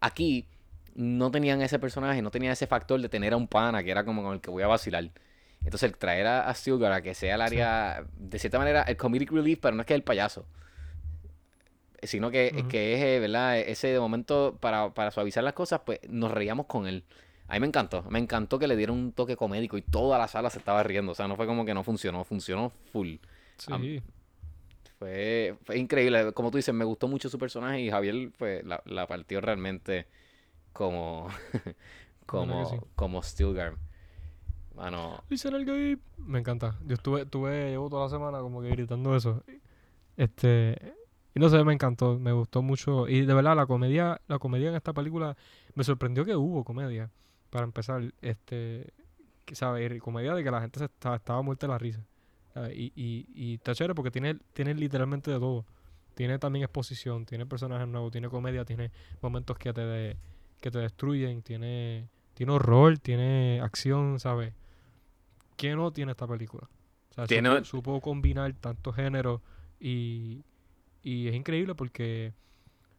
aquí 0.00 0.46
no 0.94 1.30
tenían 1.30 1.60
ese 1.62 1.78
personaje, 1.78 2.22
no 2.22 2.30
tenían 2.30 2.52
ese 2.52 2.66
factor 2.66 3.00
de 3.00 3.08
tener 3.08 3.32
a 3.32 3.36
un 3.36 3.48
pana 3.48 3.82
que 3.82 3.90
era 3.90 4.04
como 4.04 4.22
con 4.22 4.34
el 4.34 4.40
que 4.40 4.50
voy 4.50 4.62
a 4.62 4.66
vacilar. 4.66 5.10
Entonces, 5.64 5.90
el 5.90 5.96
traer 5.96 6.26
a, 6.26 6.48
a 6.48 6.54
Stilgar 6.54 6.92
a 6.92 7.00
que 7.02 7.14
sea 7.14 7.34
el 7.34 7.40
área, 7.40 8.04
de 8.16 8.38
cierta 8.38 8.58
manera, 8.58 8.82
el 8.82 8.96
comedic 8.96 9.30
relief, 9.32 9.58
pero 9.60 9.74
no 9.74 9.80
es 9.80 9.86
que 9.86 9.94
es 9.94 9.98
el 9.98 10.04
payaso. 10.04 10.46
Sino 12.02 12.30
que, 12.30 12.64
que 12.68 12.94
es, 12.94 13.02
eh, 13.02 13.20
¿verdad? 13.20 13.58
Ese 13.58 13.88
de 13.88 14.00
momento, 14.00 14.56
para, 14.60 14.92
para 14.94 15.10
suavizar 15.10 15.42
las 15.42 15.54
cosas, 15.54 15.80
pues 15.84 16.00
nos 16.08 16.30
reíamos 16.30 16.66
con 16.66 16.86
él. 16.86 17.04
A 17.48 17.54
mí 17.54 17.60
me 17.60 17.66
encantó, 17.66 18.02
me 18.10 18.18
encantó 18.18 18.58
que 18.58 18.66
le 18.66 18.76
dieron 18.76 18.98
un 18.98 19.12
toque 19.12 19.36
comédico 19.36 19.78
y 19.78 19.82
toda 19.82 20.18
la 20.18 20.26
sala 20.28 20.50
se 20.50 20.58
estaba 20.58 20.82
riendo. 20.82 21.12
O 21.12 21.14
sea, 21.14 21.28
no 21.28 21.36
fue 21.36 21.46
como 21.46 21.64
que 21.64 21.74
no 21.74 21.84
funcionó, 21.84 22.24
funcionó 22.24 22.70
full. 22.92 23.16
Sí. 23.56 24.02
Fue, 24.98 25.56
fue 25.62 25.78
increíble. 25.78 26.32
Como 26.32 26.50
tú 26.50 26.56
dices, 26.56 26.74
me 26.74 26.84
gustó 26.84 27.06
mucho 27.06 27.28
su 27.28 27.38
personaje 27.38 27.80
y 27.80 27.90
Javier 27.90 28.32
pues, 28.36 28.64
la, 28.64 28.82
la 28.86 29.06
partió 29.06 29.40
realmente 29.40 30.06
como, 30.72 31.28
como, 32.26 32.70
que 32.70 32.76
sí. 32.76 32.82
como 32.96 33.22
Stilgar. 33.22 33.74
Mano. 34.74 35.22
Me 36.18 36.40
encanta. 36.40 36.78
Yo 36.84 36.94
estuve, 36.94 37.22
estuve, 37.22 37.70
llevo 37.70 37.88
toda 37.88 38.04
la 38.04 38.10
semana 38.10 38.40
como 38.40 38.60
que 38.60 38.68
gritando 38.68 39.16
eso. 39.16 39.42
Este, 40.16 40.94
y 41.36 41.38
no 41.38 41.48
sé, 41.50 41.62
me 41.62 41.72
encantó, 41.74 42.18
me 42.18 42.32
gustó 42.32 42.62
mucho. 42.62 43.06
Y 43.08 43.26
de 43.26 43.34
verdad, 43.34 43.54
la 43.54 43.66
comedia, 43.66 44.20
la 44.26 44.38
comedia 44.38 44.70
en 44.70 44.74
esta 44.74 44.92
película, 44.92 45.36
me 45.74 45.84
sorprendió 45.84 46.24
que 46.24 46.34
hubo 46.34 46.64
comedia. 46.64 47.10
Para 47.50 47.64
empezar, 47.64 48.02
este, 48.22 48.92
que, 49.44 49.54
¿sabes? 49.54 50.00
Comedia 50.02 50.34
de 50.34 50.42
que 50.42 50.50
la 50.50 50.62
gente 50.62 50.78
se 50.80 50.86
estaba, 50.86 51.16
estaba 51.16 51.42
muerta 51.42 51.66
de 51.66 51.72
la 51.72 51.78
risa. 51.78 52.00
Y, 52.74 52.90
y, 52.96 53.26
y 53.34 53.54
está 53.56 53.74
chévere 53.74 53.94
porque 53.94 54.10
tiene, 54.10 54.38
tiene 54.54 54.74
literalmente 54.74 55.30
de 55.30 55.38
todo. 55.38 55.64
Tiene 56.14 56.38
también 56.38 56.62
exposición, 56.64 57.26
tiene 57.26 57.44
personajes 57.44 57.86
nuevos, 57.86 58.10
tiene 58.10 58.30
comedia, 58.30 58.64
tiene 58.64 58.90
momentos 59.20 59.58
que 59.58 59.74
te, 59.74 59.82
de- 59.82 60.16
que 60.62 60.70
te 60.70 60.78
destruyen, 60.78 61.42
tiene, 61.42 62.08
tiene 62.32 62.52
horror, 62.52 62.96
tiene 62.98 63.60
acción, 63.62 64.18
¿sabes? 64.18 64.54
¿Qué 65.56 65.74
no 65.76 65.90
tiene 65.90 66.12
esta 66.12 66.26
película? 66.26 66.66
O 67.10 67.14
sea, 67.14 67.26
Tiene- 67.26 67.50
supo, 67.50 67.64
supo 67.64 68.00
combinar 68.00 68.52
tantos 68.54 68.94
géneros 68.96 69.42
y, 69.78 70.42
y 71.06 71.28
es 71.28 71.34
increíble 71.36 71.76
porque, 71.76 72.32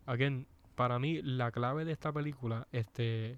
again, 0.05 0.47
para 0.75 0.97
mí 0.97 1.21
la 1.21 1.51
clave 1.51 1.83
de 1.83 1.91
esta 1.91 2.13
película 2.13 2.65
este, 2.71 3.37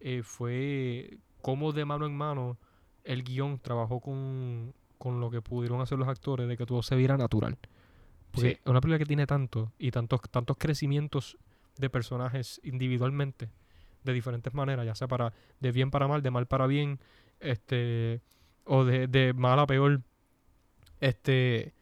eh, 0.00 0.22
fue 0.22 1.18
cómo 1.42 1.72
de 1.72 1.84
mano 1.84 2.06
en 2.06 2.16
mano 2.16 2.56
el 3.04 3.22
guion 3.24 3.58
trabajó 3.58 4.00
con, 4.00 4.72
con 4.96 5.20
lo 5.20 5.30
que 5.30 5.42
pudieron 5.42 5.82
hacer 5.82 5.98
los 5.98 6.08
actores 6.08 6.48
de 6.48 6.56
que 6.56 6.64
todo 6.64 6.82
se 6.82 6.96
viera 6.96 7.18
natural. 7.18 7.58
Porque 8.30 8.48
Sí. 8.52 8.58
es 8.58 8.66
una 8.66 8.80
película 8.80 8.98
que 8.98 9.04
tiene 9.04 9.26
tanto 9.26 9.70
y 9.78 9.90
tantos, 9.90 10.22
tantos 10.30 10.56
crecimientos 10.56 11.36
de 11.76 11.90
personajes 11.90 12.58
individualmente 12.64 13.50
de 14.02 14.12
diferentes 14.14 14.54
maneras, 14.54 14.86
ya 14.86 14.94
sea 14.94 15.08
para 15.08 15.34
de 15.60 15.72
bien 15.72 15.90
para 15.90 16.08
mal, 16.08 16.22
de 16.22 16.30
mal 16.30 16.46
para 16.46 16.66
bien, 16.66 17.00
este 17.40 18.22
o 18.64 18.84
de, 18.84 19.08
de 19.08 19.34
mal 19.34 19.58
a 19.58 19.66
peor. 19.66 20.00
Este 21.00 21.74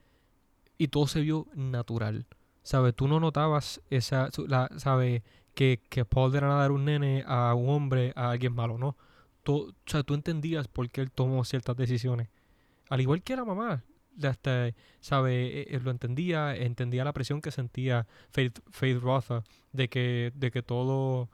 y 0.78 0.88
todo 0.88 1.06
se 1.06 1.20
vio 1.20 1.46
natural. 1.54 2.26
¿Sabes? 2.62 2.94
Tú 2.94 3.08
no 3.08 3.20
notabas 3.20 3.82
esa 3.90 4.30
la 4.48 4.70
¿sabes? 4.76 5.22
que 5.54 5.82
que 5.88 6.04
Paul 6.04 6.34
era 6.34 6.54
dar 6.54 6.72
un 6.72 6.86
nene 6.86 7.24
a 7.26 7.54
un 7.54 7.68
hombre, 7.68 8.12
a 8.16 8.30
alguien 8.30 8.54
malo, 8.54 8.78
¿no? 8.78 8.96
Tú, 9.42 9.68
o 9.68 9.90
sea, 9.90 10.02
tú 10.02 10.14
entendías 10.14 10.68
por 10.68 10.88
qué 10.90 11.02
él 11.02 11.10
tomó 11.10 11.44
ciertas 11.44 11.76
decisiones. 11.76 12.28
Al 12.88 13.00
igual 13.00 13.22
que 13.22 13.36
la 13.36 13.44
mamá, 13.44 13.84
ya 14.16 14.30
este, 14.30 14.74
sabe, 15.00 15.66
lo 15.82 15.90
entendía, 15.90 16.56
entendía 16.56 17.04
la 17.04 17.12
presión 17.12 17.40
que 17.40 17.50
sentía 17.50 18.06
Faith, 18.30 18.60
Faith 18.70 18.98
Rotha 19.00 19.44
de 19.72 19.88
que, 19.88 20.32
de 20.34 20.50
que 20.50 20.62
todo 20.62 21.28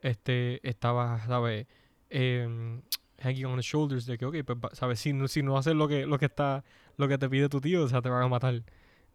este 0.00 0.66
estaba, 0.68 1.24
sabe, 1.26 1.66
em, 2.10 2.82
hanging 3.18 3.46
on 3.46 3.56
the 3.56 3.62
shoulders, 3.62 4.06
de 4.06 4.18
que, 4.18 4.26
ok, 4.26 4.36
pues, 4.44 4.78
sabes, 4.78 5.00
si 5.00 5.12
no, 5.12 5.28
si 5.28 5.42
no 5.42 5.56
haces 5.56 5.74
lo 5.74 5.88
que, 5.88 6.06
lo 6.06 6.18
que 6.18 6.26
está, 6.26 6.64
lo 6.96 7.08
que 7.08 7.18
te 7.18 7.28
pide 7.28 7.48
tu 7.48 7.60
tío, 7.60 7.84
o 7.84 7.88
sea, 7.88 8.02
te 8.02 8.08
van 8.08 8.22
a 8.22 8.28
matar. 8.28 8.62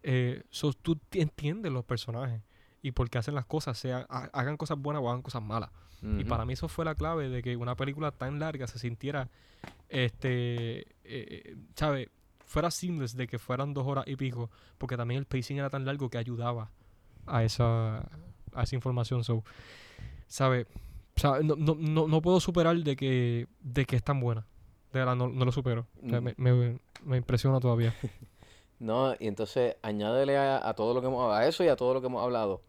Eh, 0.04 0.44
so, 0.50 0.74
tú 0.74 0.96
ti- 0.96 1.22
entiendes 1.22 1.72
los 1.72 1.86
personajes 1.86 2.42
y 2.82 2.92
por 2.92 3.10
qué 3.10 3.20
hacen 3.20 3.36
las 3.36 3.46
cosas, 3.46 3.78
sea, 3.78 4.06
ha- 4.10 4.30
hagan 4.34 4.58
cosas 4.58 4.78
buenas 4.80 5.04
o 5.04 5.10
hagan 5.10 5.22
cosas 5.22 5.42
malas. 5.44 5.70
Y 6.02 6.22
ujú. 6.22 6.28
para 6.28 6.46
mí 6.46 6.54
eso 6.54 6.68
fue 6.68 6.84
la 6.84 6.96
clave 6.96 7.30
de 7.30 7.44
que 7.44 7.56
una 7.56 7.76
película 7.76 8.12
tan 8.12 8.40
larga 8.40 8.66
se 8.66 8.80
sintiera, 8.80 9.30
este, 9.90 10.88
eh, 11.04 11.56
¿sabes? 11.76 12.10
Fuera 12.46 12.72
seamless 12.72 13.16
de 13.16 13.28
que 13.28 13.38
fueran 13.40 13.74
dos 13.74 13.86
horas 13.88 14.06
y 14.08 14.16
pico, 14.16 14.50
porque 14.78 14.98
también 14.98 15.20
el 15.20 15.26
pacing 15.26 15.58
era 15.58 15.70
tan 15.70 15.86
largo 15.86 16.10
que 16.10 16.18
ayudaba 16.18 16.70
a 17.28 17.44
esa, 17.44 18.00
a 18.00 18.64
esa 18.64 18.76
información. 18.76 19.24
So, 19.24 19.44
¿sabes? 20.28 20.66
No, 21.44 21.56
no, 21.56 21.76
no, 21.76 22.08
no 22.08 22.22
puedo 22.22 22.40
superar 22.40 22.76
de 22.78 22.96
que, 22.96 23.48
de 23.62 23.86
que 23.86 23.96
es 23.96 24.04
tan 24.04 24.20
buena. 24.20 24.46
De 24.92 25.00
verdad, 25.00 25.16
no, 25.16 25.30
no 25.30 25.46
lo 25.46 25.52
supero. 25.52 25.86
O 26.04 26.10
sea, 26.10 26.20
Mm. 26.20 26.24
me, 26.24 26.34
me, 26.38 26.80
me 27.06 27.18
impresiona 27.18 27.60
todavía. 27.60 27.94
No, 28.82 29.14
y 29.20 29.28
entonces 29.28 29.76
añádele 29.82 30.38
a, 30.38 30.68
a 30.68 30.74
todo 30.74 30.94
lo 30.94 31.02
que 31.02 31.08
hemos 31.08 31.32
a 31.34 31.48
eso 31.48 31.64
y 31.64 31.68
a 31.68 31.76
todo 31.76 31.94
lo 31.94 32.02
que 32.02 32.08
hemos 32.08 32.24
hablado 32.24 32.62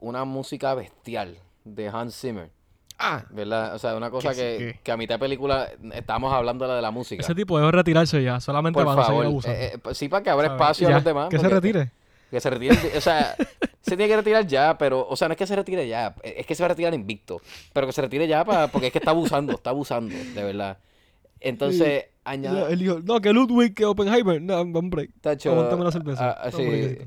una 0.00 0.24
música 0.24 0.74
bestial 0.74 1.38
de 1.64 1.88
Hans 1.88 2.20
Zimmer, 2.20 2.50
Ah, 2.98 3.24
¿verdad? 3.30 3.74
O 3.74 3.78
sea, 3.78 3.96
una 3.96 4.08
cosa 4.08 4.32
Que 4.34 4.74
sí, 4.74 4.80
que, 4.84 4.92
a 4.92 4.96
mitad 4.96 5.16
de 5.16 5.18
película 5.18 5.68
estábamos 5.94 6.32
hablando 6.32 6.64
de 6.64 6.68
la 6.68 6.76
de 6.76 6.82
la 6.82 6.90
música. 6.92 7.22
ese 7.22 7.34
tipo 7.34 7.58
debe 7.58 7.72
retirarse 7.72 8.22
ya, 8.22 8.38
solamente 8.38 8.78
Por 8.78 8.84
para 8.84 8.96
no 8.96 9.06
seguir 9.06 9.24
favor, 9.24 9.42
eh, 9.46 9.72
eh, 9.74 9.94
sí, 9.94 10.08
para 10.08 10.22
que 10.22 10.30
abra 10.30 10.46
espacio 10.46 10.86
a 10.86 10.90
Ya, 10.90 10.96
los 10.96 11.04
demás. 11.04 11.28
Que 11.28 11.38
se 11.38 11.48
retire. 11.48 11.90
Que 12.30 12.40
se 12.40 12.50
retire, 12.50 12.76
o 12.96 13.00
sea, 13.00 13.34
se 13.82 13.96
tiene 13.96 14.08
que 14.08 14.16
retirar 14.16 14.46
ya, 14.46 14.78
pero, 14.78 15.06
o 15.08 15.16
sea, 15.16 15.26
no 15.28 15.32
es 15.32 15.38
que 15.38 15.46
se 15.46 15.56
retire 15.56 15.88
ya, 15.88 16.14
es 16.22 16.46
que 16.46 16.54
se 16.54 16.62
va 16.62 16.66
a 16.66 16.68
retirar 16.68 16.94
invicto, 16.94 17.40
pero 17.72 17.86
que 17.86 17.92
se 17.92 18.02
retire 18.02 18.28
ya 18.28 18.44
para, 18.44 18.68
porque 18.68 18.88
es 18.88 18.92
que 18.92 18.98
está 18.98 19.10
abusando, 19.10 19.54
está 19.54 19.70
abusando, 19.70 20.14
de 20.14 20.44
verdad. 20.44 20.78
Entonces, 21.40 22.06
añade, 22.24 22.72
él 22.72 22.78
dijo, 22.78 23.00
no, 23.04 23.20
que 23.20 23.32
Ludwig, 23.32 23.74
que 23.74 23.84
Oppenheimer. 23.84 24.40
No, 24.40 24.60
hombre. 24.60 25.10
Tacho, 25.20 25.52
Aguántame 25.52 25.84
la 25.84 25.92
cerveza. 25.92 26.30
ah, 26.30 26.36
ah, 26.44 26.50
No, 26.52 26.58
hombre, 26.58 26.88
sí, 26.98 27.06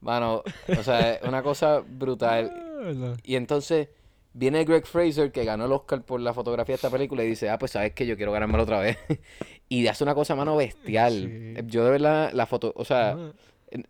mano, 0.00 0.42
o 0.78 0.82
sea, 0.82 1.20
una 1.26 1.42
cosa 1.42 1.82
brutal. 1.86 2.64
Ah. 2.78 3.16
Y 3.24 3.34
entonces 3.34 3.88
viene 4.32 4.64
Greg 4.64 4.86
Fraser, 4.86 5.32
que 5.32 5.44
ganó 5.44 5.64
el 5.64 5.72
Oscar 5.72 6.02
por 6.02 6.20
la 6.20 6.32
fotografía 6.32 6.74
de 6.74 6.76
esta 6.76 6.90
película, 6.90 7.24
y 7.24 7.26
dice, 7.30 7.50
ah, 7.50 7.58
pues 7.58 7.72
sabes 7.72 7.92
que 7.92 8.06
yo 8.06 8.16
quiero 8.16 8.30
ganármelo 8.30 8.62
otra 8.62 8.78
vez. 8.78 8.96
y 9.68 9.88
hace 9.88 10.04
una 10.04 10.14
cosa, 10.14 10.36
mano, 10.36 10.54
bestial. 10.54 11.12
Sí. 11.56 11.62
Yo 11.66 11.84
de 11.84 11.90
verdad, 11.90 12.30
la 12.34 12.46
foto, 12.46 12.72
o 12.76 12.84
sea, 12.84 13.16
Ah, 13.18 13.32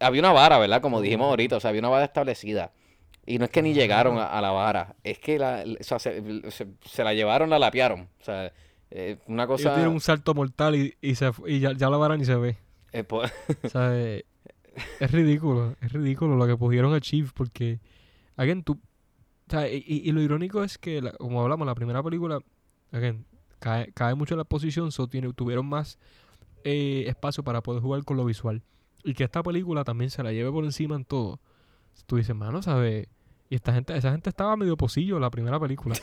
había 0.01 0.23
una 0.23 0.33
vara, 0.33 0.59
¿verdad? 0.59 0.81
Como 0.81 1.03
dijimos 1.03 1.29
ahorita, 1.29 1.59
o 1.59 1.61
sea, 1.61 1.69
había 1.69 1.81
una 1.83 1.91
vara 1.91 2.07
establecida. 2.07 2.73
Y 3.27 3.37
no 3.39 3.45
es 3.45 3.51
que 3.51 3.61
ni 3.61 3.75
llegaron 3.75 4.17
a, 4.17 4.25
a 4.27 4.41
la 4.41 4.51
vara, 4.53 4.97
es 5.05 5.19
que 5.19 5.39
la, 5.39 5.63
o 5.79 5.85
sea, 5.85 5.99
se, 5.99 6.23
se- 6.51 6.69
se 6.83 7.05
la 7.05 7.13
llevaron, 7.13 7.51
la 7.51 7.59
lapearon. 7.59 8.09
O 8.19 8.25
sea, 8.25 8.51
eh, 8.91 9.19
una 9.27 9.47
cosa... 9.47 9.75
tienen 9.75 9.93
un 9.93 10.01
salto 10.01 10.35
mortal 10.35 10.75
y, 10.77 10.95
y, 11.01 11.15
se, 11.15 11.31
y 11.47 11.61
ya, 11.61 11.73
ya 11.73 11.91
la 11.91 11.97
vara 11.97 12.17
ni 12.17 12.25
se 12.25 12.37
ve. 12.37 12.57
eh, 12.93 13.05
O 13.63 13.69
sea, 13.69 13.91
eh, 13.99 14.25
es 15.01 15.11
ridículo. 15.11 15.77
Es 15.81 15.93
ridículo 15.93 16.37
lo 16.37 16.47
que 16.47 16.57
pudieron 16.57 16.95
achieve 16.95 17.31
porque, 17.35 17.81
again, 18.37 18.63
tú... 18.63 18.73
O 19.47 19.51
sea, 19.51 19.69
y, 19.71 19.83
y- 19.87 20.13
lo 20.13 20.21
irónico 20.21 20.63
es 20.63 20.77
que, 20.79 21.01
la- 21.03 21.13
como 21.13 21.43
hablamos, 21.43 21.67
la 21.67 21.75
primera 21.75 22.03
película, 22.03 22.41
again, 22.93 23.25
cae, 23.61 23.93
cae 23.93 24.15
mucho 24.15 24.35
en 24.35 24.39
la 24.39 24.43
exposición, 24.43 24.93
so 24.93 25.07
tiene, 25.09 25.33
tuvieron 25.33 25.67
más 25.67 25.99
espacio 27.09 27.43
para 27.43 27.63
poder 27.63 27.83
jugar 27.83 28.05
con 28.05 28.17
lo 28.19 28.25
visual. 28.25 28.63
Y 29.05 29.15
que 29.15 29.25
esta 29.25 29.43
película 29.43 29.85
también 29.85 30.11
se 30.11 30.23
la 30.23 30.33
lleve 30.33 30.51
por 30.51 30.65
encima 30.65 30.97
en 30.97 31.05
todo. 31.05 31.41
Tú 32.07 32.17
dices, 32.17 32.37
mano, 32.37 32.63
¿sabes? 32.63 33.09
Y 33.51 33.55
esta 33.55 33.73
gente, 33.73 33.97
esa 33.97 34.11
gente 34.11 34.29
estaba 34.29 34.57
medio 34.57 34.77
pocillo 34.77 35.17
en 35.17 35.23
la 35.23 35.31
primera 35.31 35.59
película. 35.59 35.95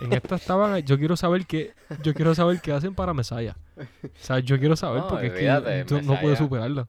En 0.00 0.12
esta 0.12 0.36
estaban, 0.36 0.80
yo 0.82 0.98
quiero 0.98 1.16
saber 1.16 1.46
qué, 1.46 1.72
yo 2.02 2.14
quiero 2.14 2.34
saber 2.34 2.60
qué 2.60 2.72
hacen 2.72 2.94
para 2.94 3.12
Mesaya. 3.12 3.56
O 3.76 4.08
sea, 4.20 4.38
yo 4.38 4.58
quiero 4.58 4.76
saber 4.76 5.02
No, 5.02 5.08
porque 5.08 5.30
olvídate, 5.30 5.80
es 5.80 5.86
que 5.86 5.88
tú 5.88 6.02
no 6.02 6.12
Mesaya. 6.12 6.36
superarla. 6.36 6.88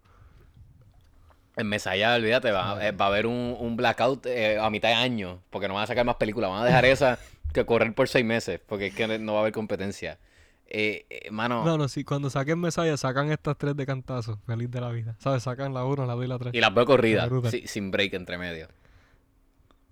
En 1.55 1.67
Mesaya, 1.67 2.15
olvídate, 2.15 2.51
va, 2.51 2.85
eh, 2.85 2.91
va 2.91 3.05
a 3.05 3.07
haber 3.09 3.27
un, 3.27 3.55
un 3.59 3.75
blackout 3.75 4.25
eh, 4.25 4.59
a 4.59 4.69
mitad 4.69 4.89
de 4.89 4.95
año, 4.95 5.39
porque 5.49 5.67
no 5.67 5.75
van 5.75 5.83
a 5.83 5.87
sacar 5.87 6.05
más 6.05 6.15
películas, 6.15 6.49
van 6.49 6.61
a 6.61 6.65
dejar 6.65 6.85
esa 6.85 7.19
que 7.53 7.65
correr 7.65 7.93
por 7.93 8.07
seis 8.07 8.25
meses, 8.25 8.59
porque 8.65 8.87
es 8.87 8.95
que 8.95 9.19
no 9.19 9.33
va 9.33 9.39
a 9.39 9.41
haber 9.41 9.53
competencia. 9.53 10.19
Eh, 10.65 11.05
eh, 11.09 11.29
mano, 11.29 11.63
No, 11.63 11.77
no, 11.77 11.87
sí, 11.87 12.03
cuando 12.03 12.31
saquen 12.31 12.59
Mesaya 12.59 12.97
sacan 12.97 13.31
estas 13.31 13.57
tres 13.57 13.75
de 13.75 13.85
cantazo, 13.85 14.39
feliz 14.47 14.71
de 14.71 14.81
la 14.81 14.89
vida. 14.89 15.15
¿Sabes? 15.19 15.43
Sacan 15.43 15.73
la 15.73 15.85
1, 15.85 16.05
la 16.07 16.13
2 16.13 16.25
y 16.25 16.27
la 16.27 16.39
3. 16.39 16.53
y 16.55 16.59
las 16.59 16.73
veo 16.73 16.85
corridas, 16.85 17.29
sí, 17.51 17.63
sin 17.67 17.91
break 17.91 18.13
entre 18.13 18.39
medio. 18.39 18.67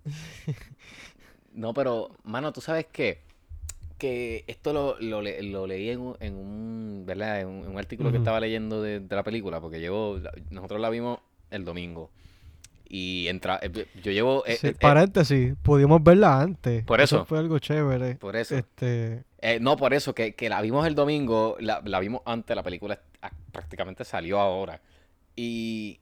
No, 1.54 1.74
pero, 1.74 2.10
mano, 2.24 2.52
¿tú 2.52 2.60
sabes 2.60 2.86
qué? 2.90 3.20
Que 3.98 4.44
esto 4.46 4.72
lo, 4.72 4.98
lo, 5.00 5.20
le- 5.20 5.42
lo 5.42 5.66
leí 5.66 5.90
en 5.90 6.00
un, 6.00 6.16
en 6.20 6.34
un, 6.34 7.02
¿verdad? 7.06 7.40
En 7.40 7.48
un, 7.48 7.64
en 7.64 7.70
un 7.72 7.78
artículo 7.78 8.10
que 8.10 8.16
estaba 8.18 8.40
leyendo 8.40 8.80
de, 8.82 9.00
de 9.00 9.16
la 9.16 9.22
película, 9.22 9.60
porque 9.60 9.78
llevo, 9.78 10.18
nosotros 10.50 10.80
la 10.80 10.88
vimos 10.90 11.18
el 11.50 11.64
domingo. 11.64 12.10
Y 12.88 13.28
entra, 13.28 13.58
eh, 13.62 13.86
yo 14.02 14.12
llevo... 14.12 14.44
eh, 14.46 14.56
Sí, 14.56 14.66
eh, 14.68 14.70
eh, 14.70 14.76
paréntesis, 14.80 15.54
pudimos 15.62 16.02
verla 16.02 16.40
antes. 16.40 16.84
Por 16.84 17.00
eso. 17.00 17.24
fue 17.26 17.38
algo 17.38 17.58
chévere. 17.58 18.16
por 18.16 18.34
eso. 18.36 18.56
Este, 18.56 19.24
Eh, 19.40 19.58
no, 19.60 19.76
por 19.76 19.92
eso, 19.94 20.14
que, 20.14 20.34
que 20.34 20.48
la 20.48 20.60
vimos 20.62 20.86
el 20.86 20.94
domingo, 20.94 21.56
la, 21.60 21.82
la 21.84 22.00
vimos 22.00 22.22
antes, 22.24 22.54
la 22.56 22.62
película 22.62 22.98
prácticamente 23.52 24.04
salió 24.04 24.40
ahora. 24.40 24.80
Y 25.36 26.00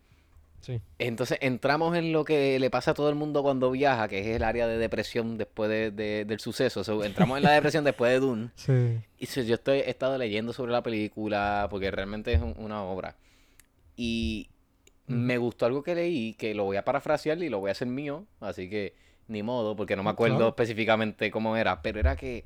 sí. 0.61 0.81
entonces 0.99 1.39
entramos 1.41 1.97
en 1.97 2.13
lo 2.13 2.25
que 2.25 2.59
le 2.59 2.71
pasa 2.71 2.93
a 2.93 2.95
todo 2.95 3.09
el 3.09 3.15
mundo 3.15 3.43
cuando 3.43 3.71
viaja, 3.71 4.09
que 4.09 4.21
es 4.21 4.27
el 4.37 4.43
área 4.45 4.67
de 4.67 4.79
depresión 4.79 5.37
después 5.39 5.69
de- 5.71 5.91
de- 5.91 6.25
del 6.25 6.41
suceso. 6.41 6.85
So, 6.85 7.03
entramos 7.05 7.37
en 7.39 7.45
la 7.45 7.53
depresión 7.53 7.85
después 7.85 8.13
de 8.13 8.21
Dune. 8.21 8.51
Sí. 8.57 9.01
Y 9.19 9.27
yo 9.45 9.55
estoy, 9.55 9.79
he 9.79 9.91
estado 9.91 10.17
leyendo 10.19 10.53
sobre 10.53 10.73
la 10.73 10.83
película, 10.83 11.67
porque 11.71 11.91
realmente 11.91 12.33
es 12.33 12.41
un- 12.41 12.55
una 12.59 12.83
obra. 12.83 13.17
Y 13.97 14.49
me 15.07 15.39
gustó 15.39 15.67
algo 15.67 15.83
que 15.83 15.95
leí, 15.95 16.35
que 16.35 16.55
lo 16.55 16.65
voy 16.65 16.77
a 16.77 16.85
parafrasear 16.85 17.43
y 17.43 17.49
lo 17.49 17.59
voy 17.59 17.69
a 17.69 17.73
hacer 17.73 17.89
mío, 17.89 18.25
así 18.41 18.71
que 18.71 18.95
ni 19.29 19.43
modo, 19.43 19.77
porque 19.77 19.95
no 19.97 20.03
me 20.03 20.11
acuerdo 20.11 20.37
Claro. 20.37 20.49
específicamente 20.51 21.31
cómo 21.31 21.57
era, 21.57 21.83
pero 21.83 22.01
era 22.01 22.17
que 22.17 22.45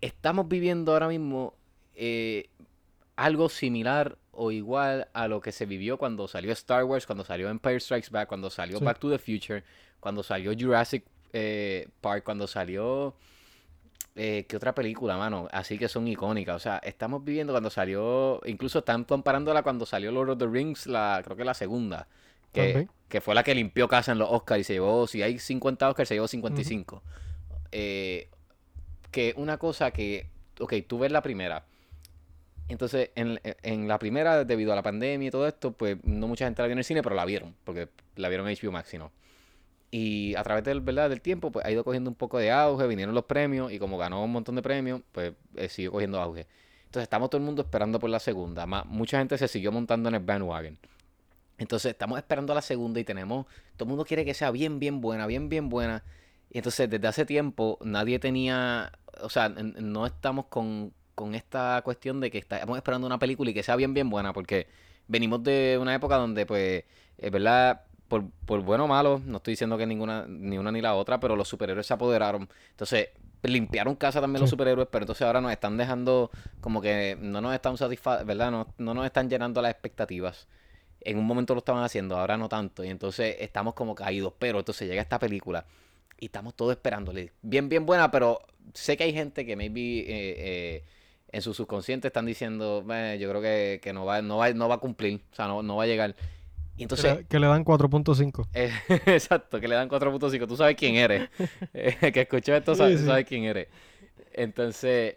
estamos 0.00 0.48
viviendo 0.48 0.92
ahora 0.92 1.08
mismo 1.08 1.54
eh, 1.94 2.48
algo 3.16 3.48
similar 3.48 4.18
o 4.36 4.50
igual 4.50 5.08
a 5.12 5.28
lo 5.28 5.40
que 5.40 5.52
se 5.52 5.66
vivió 5.66 5.98
cuando 5.98 6.28
salió 6.28 6.52
Star 6.52 6.84
Wars, 6.84 7.06
cuando 7.06 7.24
salió 7.24 7.48
Empire 7.48 7.80
Strikes 7.80 8.10
Back, 8.10 8.28
cuando 8.28 8.50
salió 8.50 8.78
Sí. 8.78 8.84
Back 8.84 8.98
to 8.98 9.10
the 9.10 9.18
Future, 9.18 9.64
cuando 10.00 10.22
salió 10.22 10.52
Jurassic 10.58 11.04
eh, 11.32 11.88
Park, 12.00 12.24
cuando 12.24 12.46
salió 12.46 13.14
eh, 14.18 14.46
¿qué 14.48 14.56
otra 14.56 14.74
película, 14.74 15.18
mano? 15.18 15.46
Así 15.52 15.78
que 15.78 15.88
son 15.88 16.08
icónicas. 16.08 16.56
O 16.56 16.58
sea, 16.58 16.78
estamos 16.78 17.22
viviendo 17.22 17.52
cuando 17.52 17.68
salió. 17.68 18.40
Incluso 18.46 18.78
están 18.78 19.04
comparándola 19.04 19.62
cuando 19.62 19.84
salió 19.84 20.10
Lord 20.10 20.30
of 20.30 20.38
the 20.38 20.46
Rings, 20.46 20.86
la, 20.86 21.20
creo 21.22 21.36
que 21.36 21.44
la 21.44 21.54
segunda. 21.54 22.08
Que, 22.50 22.88
que 23.10 23.20
fue 23.20 23.34
la 23.34 23.42
que 23.42 23.54
limpió 23.54 23.86
casa 23.86 24.12
en 24.12 24.18
los 24.18 24.30
Oscars 24.30 24.62
y 24.62 24.64
se 24.64 24.72
llevó. 24.72 25.06
Si 25.06 25.22
hay 25.22 25.38
50 25.38 25.90
Oscars, 25.90 26.08
se 26.08 26.14
llevó 26.14 26.26
55. 26.26 27.02
Eh, 27.72 28.30
que 29.10 29.34
una 29.36 29.58
cosa 29.58 29.90
que. 29.90 30.30
Ok, 30.58 30.72
tú 30.86 30.98
ves 30.98 31.12
la 31.12 31.20
primera. 31.20 31.66
Entonces, 32.68 33.10
en, 33.14 33.40
en 33.62 33.86
la 33.88 33.98
primera, 33.98 34.44
debido 34.44 34.72
a 34.72 34.76
la 34.76 34.82
pandemia 34.82 35.28
y 35.28 35.30
todo 35.30 35.46
esto, 35.46 35.72
pues 35.72 35.98
no 36.04 36.26
mucha 36.26 36.46
gente 36.46 36.62
la 36.62 36.66
vio 36.66 36.72
en 36.72 36.78
el 36.78 36.84
cine, 36.84 37.02
pero 37.02 37.14
la 37.14 37.24
vieron, 37.24 37.54
porque 37.64 37.88
la 38.16 38.28
vieron 38.28 38.48
en 38.48 38.56
HBO 38.56 38.72
Max, 38.72 38.88
si 38.88 38.98
no. 38.98 39.12
Y 39.90 40.34
a 40.34 40.42
través 40.42 40.64
del, 40.64 40.80
¿verdad? 40.80 41.08
del 41.08 41.20
tiempo, 41.20 41.52
pues 41.52 41.64
ha 41.64 41.70
ido 41.70 41.84
cogiendo 41.84 42.10
un 42.10 42.16
poco 42.16 42.38
de 42.38 42.50
auge, 42.50 42.86
vinieron 42.88 43.14
los 43.14 43.24
premios, 43.24 43.72
y 43.72 43.78
como 43.78 43.96
ganó 43.98 44.24
un 44.24 44.32
montón 44.32 44.56
de 44.56 44.62
premios, 44.62 45.00
pues 45.12 45.32
eh, 45.54 45.68
siguió 45.68 45.92
cogiendo 45.92 46.20
auge. 46.20 46.46
Entonces 46.86 47.04
estamos 47.04 47.30
todo 47.30 47.38
el 47.38 47.44
mundo 47.44 47.62
esperando 47.62 48.00
por 48.00 48.10
la 48.10 48.18
segunda. 48.18 48.66
Ma- 48.66 48.84
mucha 48.84 49.18
gente 49.18 49.38
se 49.38 49.48
siguió 49.48 49.70
montando 49.70 50.08
en 50.08 50.16
el 50.16 50.22
bandwagon. 50.22 50.76
Entonces 51.58 51.92
estamos 51.92 52.18
esperando 52.18 52.52
a 52.52 52.56
la 52.56 52.62
segunda 52.62 53.00
y 53.00 53.04
tenemos, 53.04 53.46
todo 53.76 53.84
el 53.84 53.88
mundo 53.88 54.04
quiere 54.04 54.24
que 54.24 54.34
sea 54.34 54.50
bien, 54.50 54.78
bien 54.78 55.00
buena, 55.00 55.26
bien, 55.26 55.48
bien 55.48 55.68
buena. 55.68 56.02
Y 56.50 56.58
entonces 56.58 56.90
desde 56.90 57.06
hace 57.08 57.24
tiempo 57.24 57.78
nadie 57.82 58.18
tenía, 58.18 58.92
o 59.22 59.30
sea, 59.30 59.48
no 59.48 60.04
estamos 60.06 60.46
con, 60.46 60.92
con 61.16 61.34
esta 61.34 61.80
cuestión 61.82 62.20
de 62.20 62.30
que 62.30 62.38
estamos 62.38 62.76
esperando 62.76 63.06
una 63.08 63.18
película 63.18 63.50
y 63.50 63.54
que 63.54 63.64
sea 63.64 63.74
bien, 63.74 63.94
bien 63.94 64.08
buena, 64.08 64.32
porque 64.32 64.68
venimos 65.08 65.42
de 65.42 65.78
una 65.80 65.94
época 65.94 66.16
donde, 66.16 66.46
pues, 66.46 66.84
es 67.18 67.30
verdad, 67.32 67.80
por, 68.06 68.30
por 68.44 68.60
bueno 68.60 68.84
o 68.84 68.88
malo, 68.88 69.20
no 69.24 69.38
estoy 69.38 69.52
diciendo 69.52 69.78
que 69.78 69.86
ninguna, 69.86 70.26
ni 70.28 70.58
una 70.58 70.70
ni 70.70 70.80
la 70.80 70.94
otra, 70.94 71.18
pero 71.18 71.34
los 71.34 71.48
superhéroes 71.48 71.86
se 71.86 71.94
apoderaron. 71.94 72.48
Entonces, 72.70 73.08
limpiaron 73.42 73.96
casa 73.96 74.20
también 74.20 74.42
los 74.42 74.50
superhéroes, 74.50 74.88
pero 74.90 75.04
entonces 75.04 75.26
ahora 75.26 75.40
nos 75.40 75.52
están 75.52 75.76
dejando 75.76 76.30
como 76.60 76.80
que 76.80 77.16
no 77.20 77.40
nos 77.40 77.54
están 77.54 77.76
satisfa 77.76 78.22
¿verdad? 78.24 78.50
No, 78.50 78.74
no 78.78 78.94
nos 78.94 79.06
están 79.06 79.30
llenando 79.30 79.62
las 79.62 79.70
expectativas. 79.70 80.48
En 81.00 81.18
un 81.18 81.24
momento 81.24 81.54
lo 81.54 81.58
estaban 81.58 81.82
haciendo, 81.82 82.18
ahora 82.18 82.36
no 82.36 82.48
tanto. 82.48 82.84
Y 82.84 82.88
entonces 82.88 83.36
estamos 83.40 83.74
como 83.74 83.94
caídos. 83.94 84.34
Pero 84.38 84.58
entonces 84.58 84.88
llega 84.88 85.00
esta 85.00 85.18
película 85.18 85.64
y 86.18 86.26
estamos 86.26 86.54
todos 86.54 86.72
esperándole. 86.72 87.32
Bien, 87.42 87.68
bien 87.68 87.86
buena, 87.86 88.10
pero 88.10 88.40
sé 88.74 88.96
que 88.96 89.04
hay 89.04 89.12
gente 89.12 89.46
que 89.46 89.54
maybe 89.56 90.00
eh, 90.00 90.04
eh, 90.08 90.84
en 91.36 91.42
su 91.42 91.52
subconsciente 91.54 92.08
están 92.08 92.24
diciendo, 92.26 92.84
"Eh, 92.90 93.18
yo 93.20 93.28
creo 93.28 93.42
que, 93.42 93.78
que 93.82 93.92
no, 93.92 94.04
va, 94.06 94.22
no, 94.22 94.38
va, 94.38 94.50
no 94.52 94.68
va 94.68 94.76
a 94.76 94.78
cumplir, 94.78 95.20
o 95.32 95.34
sea, 95.34 95.46
no, 95.46 95.62
no 95.62 95.76
va 95.76 95.84
a 95.84 95.86
llegar. 95.86 96.16
Y 96.78 96.82
entonces, 96.82 97.16
le, 97.16 97.24
que 97.26 97.38
le 97.38 97.46
dan 97.46 97.64
4.5. 97.64 98.46
eh, 98.54 98.70
exacto, 99.06 99.60
que 99.60 99.68
le 99.68 99.74
dan 99.74 99.88
4.5. 99.88 100.46
Tú 100.46 100.56
sabes 100.56 100.76
quién 100.76 100.96
eres. 100.96 101.28
Eh, 101.74 102.10
que 102.12 102.22
escuchó 102.22 102.54
esto 102.54 102.74
sabe, 102.74 102.92
Sí, 102.94 102.98
sí. 103.00 103.06
sabe 103.06 103.24
quién 103.24 103.44
eres. 103.44 103.68
Entonces, 104.32 105.16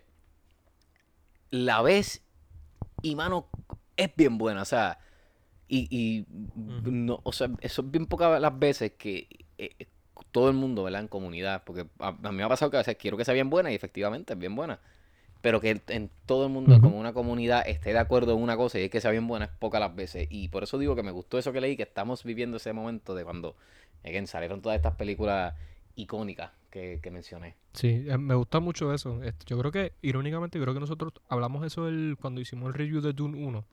la 1.51 1.81
ves 1.81 2.21
y, 3.01 3.15
mano, 3.15 3.47
es 3.97 4.09
bien 4.15 4.37
buena. 4.37 4.61
O 4.61 4.65
sea, 4.65 4.99
y, 5.67 6.25
no, 6.55 7.19
o 7.23 7.31
sea, 7.31 7.49
eso 7.61 7.81
es 7.81 7.91
bien 7.91 8.05
pocas 8.07 8.39
las 8.41 8.57
veces 8.59 8.93
que 8.97 9.27
eh, 9.57 9.71
eh, 9.79 9.87
todo 10.31 10.49
el 10.49 10.55
mundo, 10.55 10.83
¿verdad? 10.83 11.01
En 11.01 11.07
comunidad. 11.07 11.63
Porque 11.65 11.85
a, 11.99 12.07
a 12.09 12.11
mí 12.31 12.37
me 12.37 12.43
ha 12.43 12.49
pasado 12.49 12.71
que 12.71 12.77
a 12.77 12.81
veces 12.81 12.97
quiero 12.97 13.17
que 13.17 13.25
sea 13.25 13.33
bien 13.33 13.49
buena 13.49 13.71
y 13.71 13.75
efectivamente 13.75 14.33
es 14.33 14.39
bien 14.39 14.55
buena. 14.55 14.79
Pero 15.41 15.61
que 15.61 15.81
en 15.87 16.09
todo 16.25 16.45
el 16.45 16.51
mundo, 16.51 16.81
como 16.81 16.99
una 16.99 17.13
comunidad, 17.13 17.63
esté 17.65 17.93
de 17.93 17.99
acuerdo 17.99 18.33
en 18.35 18.41
una 18.43 18.57
cosa 18.57 18.77
y 18.77 18.83
es 18.83 18.89
que 18.89 18.99
sea 18.99 19.11
bien 19.11 19.25
buena, 19.27 19.45
es 19.45 19.51
pocas 19.51 19.79
las 19.79 19.95
veces. 19.95 20.27
Y 20.29 20.49
por 20.49 20.63
eso 20.63 20.77
digo 20.77 20.95
que 20.95 21.03
me 21.03 21.11
gustó 21.11 21.37
eso 21.37 21.53
que 21.53 21.61
leí, 21.61 21.77
que 21.77 21.83
estamos 21.83 22.23
viviendo 22.25 22.57
ese 22.57 22.73
momento 22.73 23.15
de 23.15 23.23
cuando 23.23 23.55
again, 24.03 24.27
salieron 24.27 24.61
todas 24.61 24.75
estas 24.75 24.95
películas 24.95 25.53
icónicas 25.95 26.51
que, 26.69 26.99
que 27.01 27.09
mencioné. 27.11 27.55
Sí, 27.73 28.05
eh, 28.07 28.17
me 28.17 28.35
gusta 28.35 28.59
mucho 28.59 28.93
eso. 28.93 29.21
Yo 29.45 29.57
creo 29.59 29.71
que, 29.71 29.93
irónicamente, 30.01 30.59
creo 30.59 30.73
que 30.73 30.79
nosotros 30.81 31.13
hablamos 31.29 31.65
eso 31.65 31.87
el, 31.87 32.17
cuando 32.19 32.41
hicimos 32.41 32.67
el 32.67 32.73
review 32.73 32.99
de 33.01 33.13
Dune 33.13 33.37
1. 33.45 33.65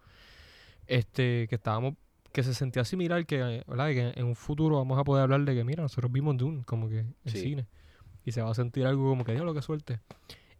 Este, 0.86 1.46
que 1.48 1.56
estábamos, 1.56 1.94
que 2.32 2.42
se 2.42 2.54
sentía 2.54 2.84
similar, 2.84 3.26
que, 3.26 3.64
¿verdad? 3.66 3.88
que 3.88 4.12
en 4.14 4.24
un 4.26 4.36
futuro 4.36 4.76
vamos 4.76 4.98
a 4.98 5.04
poder 5.04 5.24
hablar 5.24 5.40
de 5.44 5.54
que, 5.54 5.64
mira, 5.64 5.82
nosotros 5.82 6.12
vimos 6.12 6.36
Dune, 6.36 6.62
como 6.64 6.88
que 6.88 7.00
en 7.00 7.14
Sí. 7.26 7.40
cine. 7.40 7.66
Y 8.24 8.32
se 8.32 8.42
va 8.42 8.50
a 8.50 8.54
sentir 8.54 8.86
algo 8.86 9.08
como 9.08 9.24
que, 9.24 9.32
Dios, 9.32 9.44
lo 9.44 9.54
que 9.54 9.62
suerte. 9.62 10.00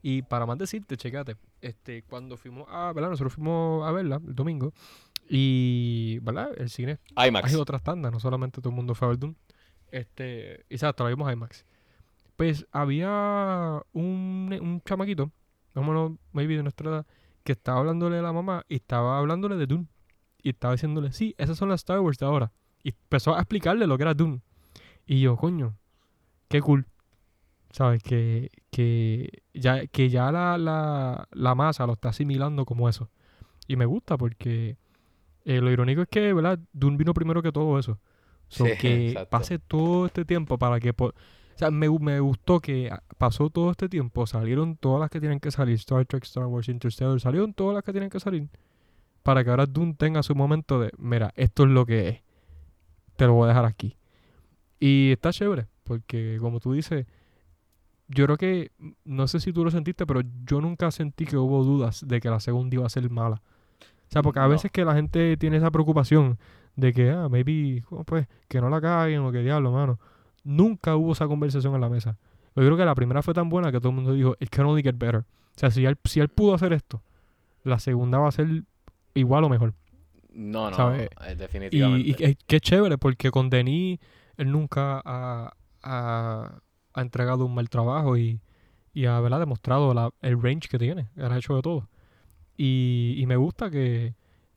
Y 0.08 0.22
para 0.22 0.46
más 0.46 0.56
decirte, 0.56 0.96
checate, 0.96 1.36
este, 1.60 2.04
cuando 2.04 2.36
fuimos 2.36 2.68
a, 2.70 2.92
¿verdad? 2.92 3.10
Nosotros 3.10 3.34
fuimos 3.34 3.84
a 3.84 3.90
verla 3.90 4.20
el 4.24 4.36
domingo. 4.36 4.72
Y, 5.28 6.20
¿verdad? 6.22 6.52
El 6.56 6.70
cine 6.70 7.00
IMAX. 7.16 7.48
hay 7.48 7.56
otras 7.56 7.82
tandas, 7.82 8.12
no 8.12 8.20
solamente 8.20 8.60
todo 8.60 8.68
el 8.70 8.76
mundo 8.76 8.94
fue 8.94 9.06
a 9.06 9.08
ver 9.08 9.18
Dune. 9.18 9.34
Este, 9.90 10.60
exacto, 10.70 11.02
la 11.02 11.10
vimos 11.10 11.32
IMAX. 11.32 11.66
Pues 12.36 12.68
había 12.70 13.82
un, 13.94 14.56
un 14.62 14.80
chamaquito, 14.82 15.32
más 15.74 15.84
o 15.84 15.88
menos, 15.88 16.12
maybe 16.30 16.54
de 16.54 16.62
nuestra 16.62 16.88
edad, 16.88 17.06
que 17.42 17.50
estaba 17.50 17.80
hablándole 17.80 18.18
a 18.18 18.22
la 18.22 18.32
mamá 18.32 18.64
y 18.68 18.76
estaba 18.76 19.18
hablándole 19.18 19.56
de 19.56 19.66
Dune. 19.66 19.88
Y 20.40 20.50
estaba 20.50 20.74
diciéndole, 20.74 21.10
sí, 21.10 21.34
esas 21.36 21.58
son 21.58 21.68
las 21.68 21.80
Star 21.80 21.98
Wars 21.98 22.18
de 22.18 22.26
ahora. 22.26 22.52
Y 22.84 22.90
empezó 22.90 23.34
a 23.34 23.40
explicarle 23.40 23.88
lo 23.88 23.96
que 23.96 24.04
era 24.04 24.14
Dune. 24.14 24.40
Y 25.04 25.20
yo, 25.20 25.36
coño, 25.36 25.76
qué 26.46 26.60
cool. 26.60 26.86
¿Sabes? 27.70 28.02
Que, 28.02 28.50
que 28.70 29.42
ya, 29.52 29.86
que 29.86 30.08
ya 30.08 30.32
la, 30.32 30.56
la, 30.58 31.28
la 31.32 31.54
masa 31.54 31.86
lo 31.86 31.92
está 31.94 32.08
asimilando 32.10 32.64
como 32.64 32.88
eso. 32.88 33.10
Y 33.68 33.76
me 33.76 33.84
gusta 33.84 34.16
porque 34.16 34.76
eh, 35.44 35.60
lo 35.60 35.70
irónico 35.70 36.02
es 36.02 36.08
que, 36.08 36.32
¿verdad? 36.32 36.58
Dune 36.72 36.96
vino 36.96 37.12
primero 37.14 37.42
que 37.42 37.52
todo 37.52 37.78
eso. 37.78 37.98
So 38.48 38.64
Sí, 38.64 38.72
que 38.78 39.08
exacto. 39.08 39.30
pase 39.30 39.58
todo 39.58 40.06
este 40.06 40.24
tiempo 40.24 40.56
para 40.58 40.80
que... 40.80 40.92
po- 40.94 41.08
o 41.08 41.58
sea, 41.58 41.70
me, 41.70 41.88
me 41.88 42.20
gustó 42.20 42.60
que 42.60 42.90
pasó 43.16 43.48
todo 43.48 43.70
este 43.70 43.88
tiempo, 43.88 44.26
salieron 44.26 44.76
todas 44.76 45.00
las 45.00 45.08
que 45.10 45.20
tienen 45.20 45.40
que 45.40 45.50
salir, 45.50 45.76
Star 45.76 46.04
Trek, 46.04 46.22
Star 46.24 46.44
Wars, 46.44 46.68
Interstellar, 46.68 47.18
salieron 47.18 47.54
todas 47.54 47.74
las 47.74 47.82
que 47.82 47.92
tienen 47.92 48.10
que 48.10 48.20
salir, 48.20 48.50
para 49.22 49.42
que 49.42 49.48
ahora 49.48 49.64
Dune 49.64 49.94
tenga 49.94 50.22
su 50.22 50.34
momento 50.34 50.78
de, 50.78 50.90
mira, 50.98 51.32
esto 51.34 51.62
es 51.64 51.70
lo 51.70 51.86
que 51.86 52.08
es, 52.08 52.22
te 53.16 53.24
lo 53.26 53.32
voy 53.32 53.46
a 53.46 53.48
dejar 53.48 53.64
aquí. 53.64 53.96
Y 54.78 55.12
está 55.12 55.32
chévere, 55.32 55.66
porque 55.82 56.36
como 56.42 56.60
tú 56.60 56.74
dices, 56.74 57.06
yo 58.08 58.24
creo 58.26 58.36
que, 58.36 58.72
no 59.04 59.26
sé 59.28 59.40
si 59.40 59.52
tú 59.52 59.64
lo 59.64 59.70
sentiste, 59.70 60.06
pero 60.06 60.20
yo 60.44 60.60
nunca 60.60 60.90
sentí 60.90 61.24
que 61.24 61.36
hubo 61.36 61.64
dudas 61.64 62.04
de 62.06 62.20
que 62.20 62.30
la 62.30 62.40
segunda 62.40 62.74
iba 62.76 62.86
a 62.86 62.90
ser 62.90 63.08
mala. 63.10 63.42
O 63.80 64.10
sea, 64.12 64.22
porque 64.22 64.38
a 64.38 64.44
No. 64.44 64.50
veces 64.50 64.70
que 64.70 64.84
la 64.84 64.94
gente 64.94 65.36
tiene 65.36 65.56
esa 65.56 65.70
preocupación 65.70 66.38
de 66.76 66.92
que, 66.92 67.10
ah, 67.10 67.28
maybe, 67.28 67.82
pues, 68.04 68.28
que 68.48 68.60
no 68.60 68.68
la 68.70 68.80
caguen 68.80 69.20
o 69.20 69.32
que 69.32 69.38
diablo, 69.38 69.72
mano. 69.72 69.98
Nunca 70.44 70.94
hubo 70.94 71.12
esa 71.12 71.26
conversación 71.26 71.74
en 71.74 71.80
la 71.80 71.88
mesa. 71.88 72.16
Yo 72.54 72.62
creo 72.62 72.76
que 72.76 72.84
la 72.84 72.94
primera 72.94 73.22
fue 73.22 73.34
tan 73.34 73.48
buena 73.48 73.72
que 73.72 73.78
todo 73.80 73.88
el 73.90 73.96
mundo 73.96 74.12
dijo, 74.12 74.36
it 74.38 74.48
can 74.50 74.66
only 74.66 74.82
get 74.82 74.94
better. 74.96 75.20
O 75.22 75.58
sea, 75.58 75.70
si 75.70 75.84
él, 75.84 75.98
si 76.04 76.20
él 76.20 76.28
pudo 76.28 76.54
hacer 76.54 76.72
esto, 76.72 77.02
la 77.64 77.78
segunda 77.80 78.18
va 78.18 78.28
a 78.28 78.32
ser 78.32 78.62
igual 79.14 79.44
o 79.44 79.48
mejor. 79.48 79.74
No, 80.32 80.70
no, 80.70 80.76
¿sabes? 80.76 81.08
eh, 81.26 81.32
Y, 81.32 81.34
definitivamente. 81.34 82.08
y 82.10 82.14
qué, 82.14 82.36
qué 82.46 82.60
chévere, 82.60 82.98
porque 82.98 83.30
con 83.30 83.50
Denis, 83.50 83.98
él 84.36 84.52
nunca 84.52 85.00
ha, 85.04 85.52
ha- 85.82 86.58
ha 86.96 87.02
entregado 87.02 87.44
un 87.46 87.54
mal 87.54 87.68
trabajo 87.70 88.16
y, 88.16 88.40
y 88.92 89.06
ha 89.06 89.20
¿verdad? 89.20 89.38
demostrado 89.38 89.94
la- 89.94 90.10
el 90.22 90.42
range 90.42 90.68
que 90.68 90.78
tiene. 90.78 91.08
Ha 91.16 91.36
hecho 91.38 91.54
de 91.54 91.62
todo. 91.62 91.88
Y, 92.56 93.14
y 93.18 93.26
me 93.26 93.36
gusta 93.36 93.70
que, 93.70 94.14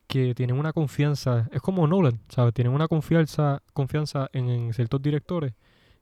que 0.08 0.34
tienen 0.34 0.58
una 0.58 0.74
confianza. 0.74 1.48
Es 1.52 1.62
como 1.62 1.86
Nolan, 1.86 2.20
¿sabes? 2.30 2.54
Tienen 2.54 2.74
una 2.74 2.88
confianza, 2.88 3.62
confianza 3.74 4.30
en, 4.34 4.50
en 4.50 4.74
ciertos 4.74 5.02
directores 5.02 5.54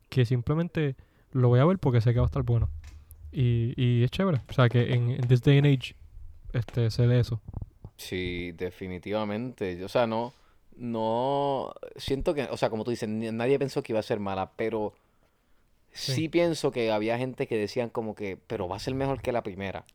que 0.09 0.25
simplemente 0.25 0.95
lo 1.31 1.49
voy 1.49 1.59
a 1.59 1.65
ver 1.65 1.79
porque 1.79 1.99
sé 1.99 2.13
que 2.13 2.19
va 2.19 2.25
a 2.25 2.31
estar 2.31 2.43
bueno. 2.43 2.69
Y, 3.31 3.73
y 3.75 4.03
es 4.03 4.11
chévere. 4.11 4.41
O 4.49 4.53
sea, 4.53 4.69
que 4.69 4.93
en, 4.93 5.09
en 5.11 5.27
this 5.27 5.41
day 5.41 5.57
and 5.57 5.67
age 5.67 5.95
este, 6.53 6.89
se 6.91 7.07
dé 7.07 7.19
eso. 7.19 7.41
Sí, 7.97 8.51
definitivamente. 8.53 9.83
O 9.83 9.89
sea, 9.89 10.07
no, 10.07 10.33
no, 10.77 11.73
siento 11.95 12.33
que, 12.33 12.43
o 12.43 12.57
sea, 12.57 12.69
como 12.69 12.83
tú 12.83 12.91
dices, 12.91 13.09
nadie 13.09 13.59
pensó 13.59 13.81
que 13.83 13.91
iba 13.93 13.99
a 13.99 14.03
ser 14.03 14.19
mala, 14.19 14.51
pero 14.55 14.93
sí, 15.91 16.11
Sí. 16.13 16.29
pienso 16.29 16.71
que 16.71 16.91
había 16.91 17.17
gente 17.17 17.47
que 17.47 17.57
decían 17.57 17.89
como 17.89 18.15
que, 18.15 18.38
pero 18.47 18.67
va 18.67 18.75
a 18.75 18.79
ser 18.79 18.93
mejor 18.95 19.21
que 19.21 19.31
la 19.31 19.43
primera, 19.43 19.85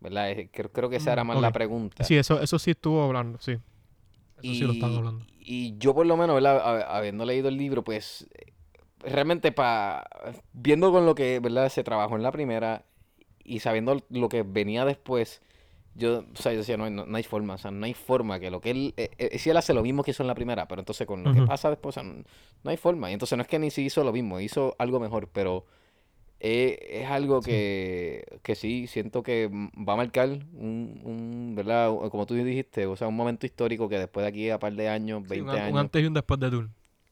¿verdad? 0.00 0.30
Eh, 0.30 0.48
Creo, 0.52 0.70
creo 0.72 0.88
que 0.90 0.96
esa 0.96 1.12
era 1.12 1.24
más 1.24 1.40
la 1.40 1.52
pregunta. 1.52 2.04
Sí, 2.04 2.16
eso, 2.16 2.40
eso 2.40 2.58
sí 2.58 2.72
estuvo 2.72 3.02
hablando, 3.02 3.38
sí. 3.40 3.52
Eso 4.42 4.54
sí 4.54 4.60
lo 4.64 4.72
están 4.72 4.92
Y- 4.92 4.96
hablando. 4.96 5.26
Y 5.44 5.76
yo 5.78 5.94
por 5.94 6.06
lo 6.06 6.16
menos, 6.16 6.34
¿verdad? 6.34 6.58
Ha- 6.60 6.96
Habiendo 6.96 7.24
leído 7.24 7.48
el 7.48 7.56
libro, 7.56 7.82
pues 7.82 8.28
realmente 9.00 9.50
pa, 9.52 10.04
viendo 10.52 10.92
con 10.92 11.04
lo 11.06 11.14
que, 11.14 11.40
¿verdad? 11.40 11.68
Se 11.68 11.82
trabajó 11.82 12.14
en 12.16 12.22
la 12.22 12.30
primera 12.32 12.84
y 13.44 13.58
sabiendo 13.60 14.00
lo 14.10 14.28
que 14.28 14.42
venía 14.44 14.84
después, 14.84 15.42
yo, 15.94 16.20
o 16.20 16.36
sea, 16.36 16.52
yo 16.52 16.58
decía, 16.58 16.76
no, 16.76 16.84
hay- 16.84 16.90
no, 16.90 17.04
no 17.06 17.16
hay 17.16 17.22
forma, 17.22 17.54
o 17.54 17.58
sea, 17.58 17.70
no 17.70 17.84
hay 17.84 17.94
forma 17.94 18.38
que 18.40 18.50
lo 18.50 18.60
que 18.60 18.70
él, 18.70 18.94
eh, 18.96 19.10
eh, 19.18 19.38
si 19.38 19.50
él 19.50 19.56
hace 19.56 19.74
lo 19.74 19.82
mismo 19.82 20.02
que 20.02 20.12
hizo 20.12 20.22
en 20.22 20.26
la 20.26 20.34
primera, 20.34 20.66
pero 20.68 20.80
entonces 20.80 21.06
con 21.06 21.22
lo 21.24 21.32
que 21.32 21.42
pasa 21.46 21.68
después, 21.70 21.96
o 21.96 22.00
sea, 22.00 22.10
no, 22.10 22.22
no 22.62 22.70
hay 22.70 22.76
forma. 22.76 23.10
Y 23.10 23.14
entonces 23.14 23.36
no 23.36 23.42
es 23.42 23.48
que 23.48 23.58
ni 23.58 23.70
si 23.70 23.82
hizo 23.82 24.02
lo 24.04 24.12
mismo, 24.12 24.40
hizo 24.40 24.74
algo 24.78 24.98
mejor, 25.00 25.28
pero 25.32 25.66
eh, 26.40 27.00
es 27.02 27.08
algo 27.10 27.40
Sí. 27.42 27.50
que, 27.50 28.38
que 28.42 28.54
sí, 28.56 28.86
siento 28.88 29.22
que 29.22 29.48
va 29.48 29.92
a 29.92 29.96
marcar 29.96 30.28
un, 30.54 31.00
un, 31.04 31.52
¿verdad? 31.54 31.94
Como 32.10 32.26
tú 32.26 32.34
dijiste, 32.34 32.86
o 32.86 32.96
sea, 32.96 33.06
un 33.08 33.14
momento 33.16 33.46
histórico 33.46 33.88
que 33.88 33.98
después 33.98 34.24
de 34.24 34.28
aquí 34.28 34.50
a 34.50 34.58
par 34.58 34.72
de 34.72 34.88
años, 34.88 35.22
Sí, 35.22 35.28
20 35.28 35.42
un, 35.44 35.48
un 35.50 35.62
años, 35.62 35.80
antes 35.80 36.02
y 36.02 36.06
un 36.06 36.14
después 36.14 36.40
de 36.40 36.50
Dune. 36.50 36.68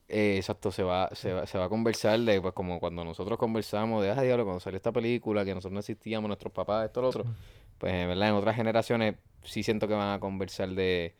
eh, 0.08 0.34
exacto, 0.38 0.72
se 0.72 0.82
va, 0.82 1.08
se 1.12 1.32
va, 1.32 1.46
se 1.46 1.56
va 1.58 1.66
a 1.66 1.68
conversar 1.68 2.18
de, 2.18 2.40
pues, 2.40 2.52
como 2.54 2.80
cuando 2.80 3.04
nosotros 3.04 3.38
conversamos 3.38 4.02
de, 4.02 4.10
ah, 4.10 4.20
diablo, 4.20 4.44
cuando 4.44 4.58
salió 4.58 4.76
esta 4.78 4.90
película, 4.90 5.44
que 5.44 5.54
nosotros 5.54 5.72
no 5.74 5.78
existíamos, 5.80 6.26
nuestros 6.26 6.52
papás, 6.52 6.86
esto, 6.86 7.00
lo 7.00 7.08
otro. 7.10 7.24
Pues, 7.80 7.94
en 7.94 8.08
verdad, 8.08 8.30
en 8.30 8.36
otras 8.36 8.56
generaciones 8.56 9.16
sí 9.44 9.64
siento 9.64 9.88
que 9.88 9.94
van 9.94 10.14
a 10.14 10.20
conversar 10.20 10.70
de, 10.70 11.16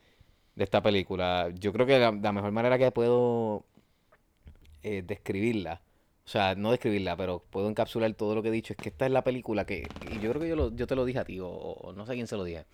de 0.56 0.64
esta 0.64 0.82
película. 0.82 1.50
Yo 1.60 1.72
creo 1.72 1.86
que 1.86 1.98
la, 1.98 2.12
la 2.12 2.32
mejor 2.32 2.52
manera 2.52 2.78
que 2.78 2.92
puedo 2.92 3.66
eh, 4.82 5.02
describirla, 5.06 5.82
o 6.24 6.28
sea, 6.28 6.54
no 6.54 6.70
describirla, 6.70 7.16
pero 7.16 7.44
puedo 7.50 7.68
encapsular 7.68 8.12
todo 8.14 8.34
lo 8.34 8.42
que 8.42 8.48
he 8.48 8.52
dicho, 8.52 8.72
es 8.72 8.78
que 8.78 8.88
esta 8.90 9.06
es 9.06 9.12
la 9.12 9.24
película 9.24 9.64
que, 9.66 9.92
y 10.00 10.18
yo 10.20 10.30
creo 10.30 10.42
que 10.42 10.48
yo, 10.48 10.56
lo- 10.56 10.74
yo 10.74 10.86
te 10.86 10.96
lo 10.96 11.04
dije 11.04 11.18
a 11.18 11.24
ti, 11.24 11.40
o, 11.40 11.48
o 11.48 11.92
no 11.92 12.06
sé 12.06 12.14
quién 12.14 12.26
se 12.26 12.36
lo 12.36 12.44
dije, 12.44 12.64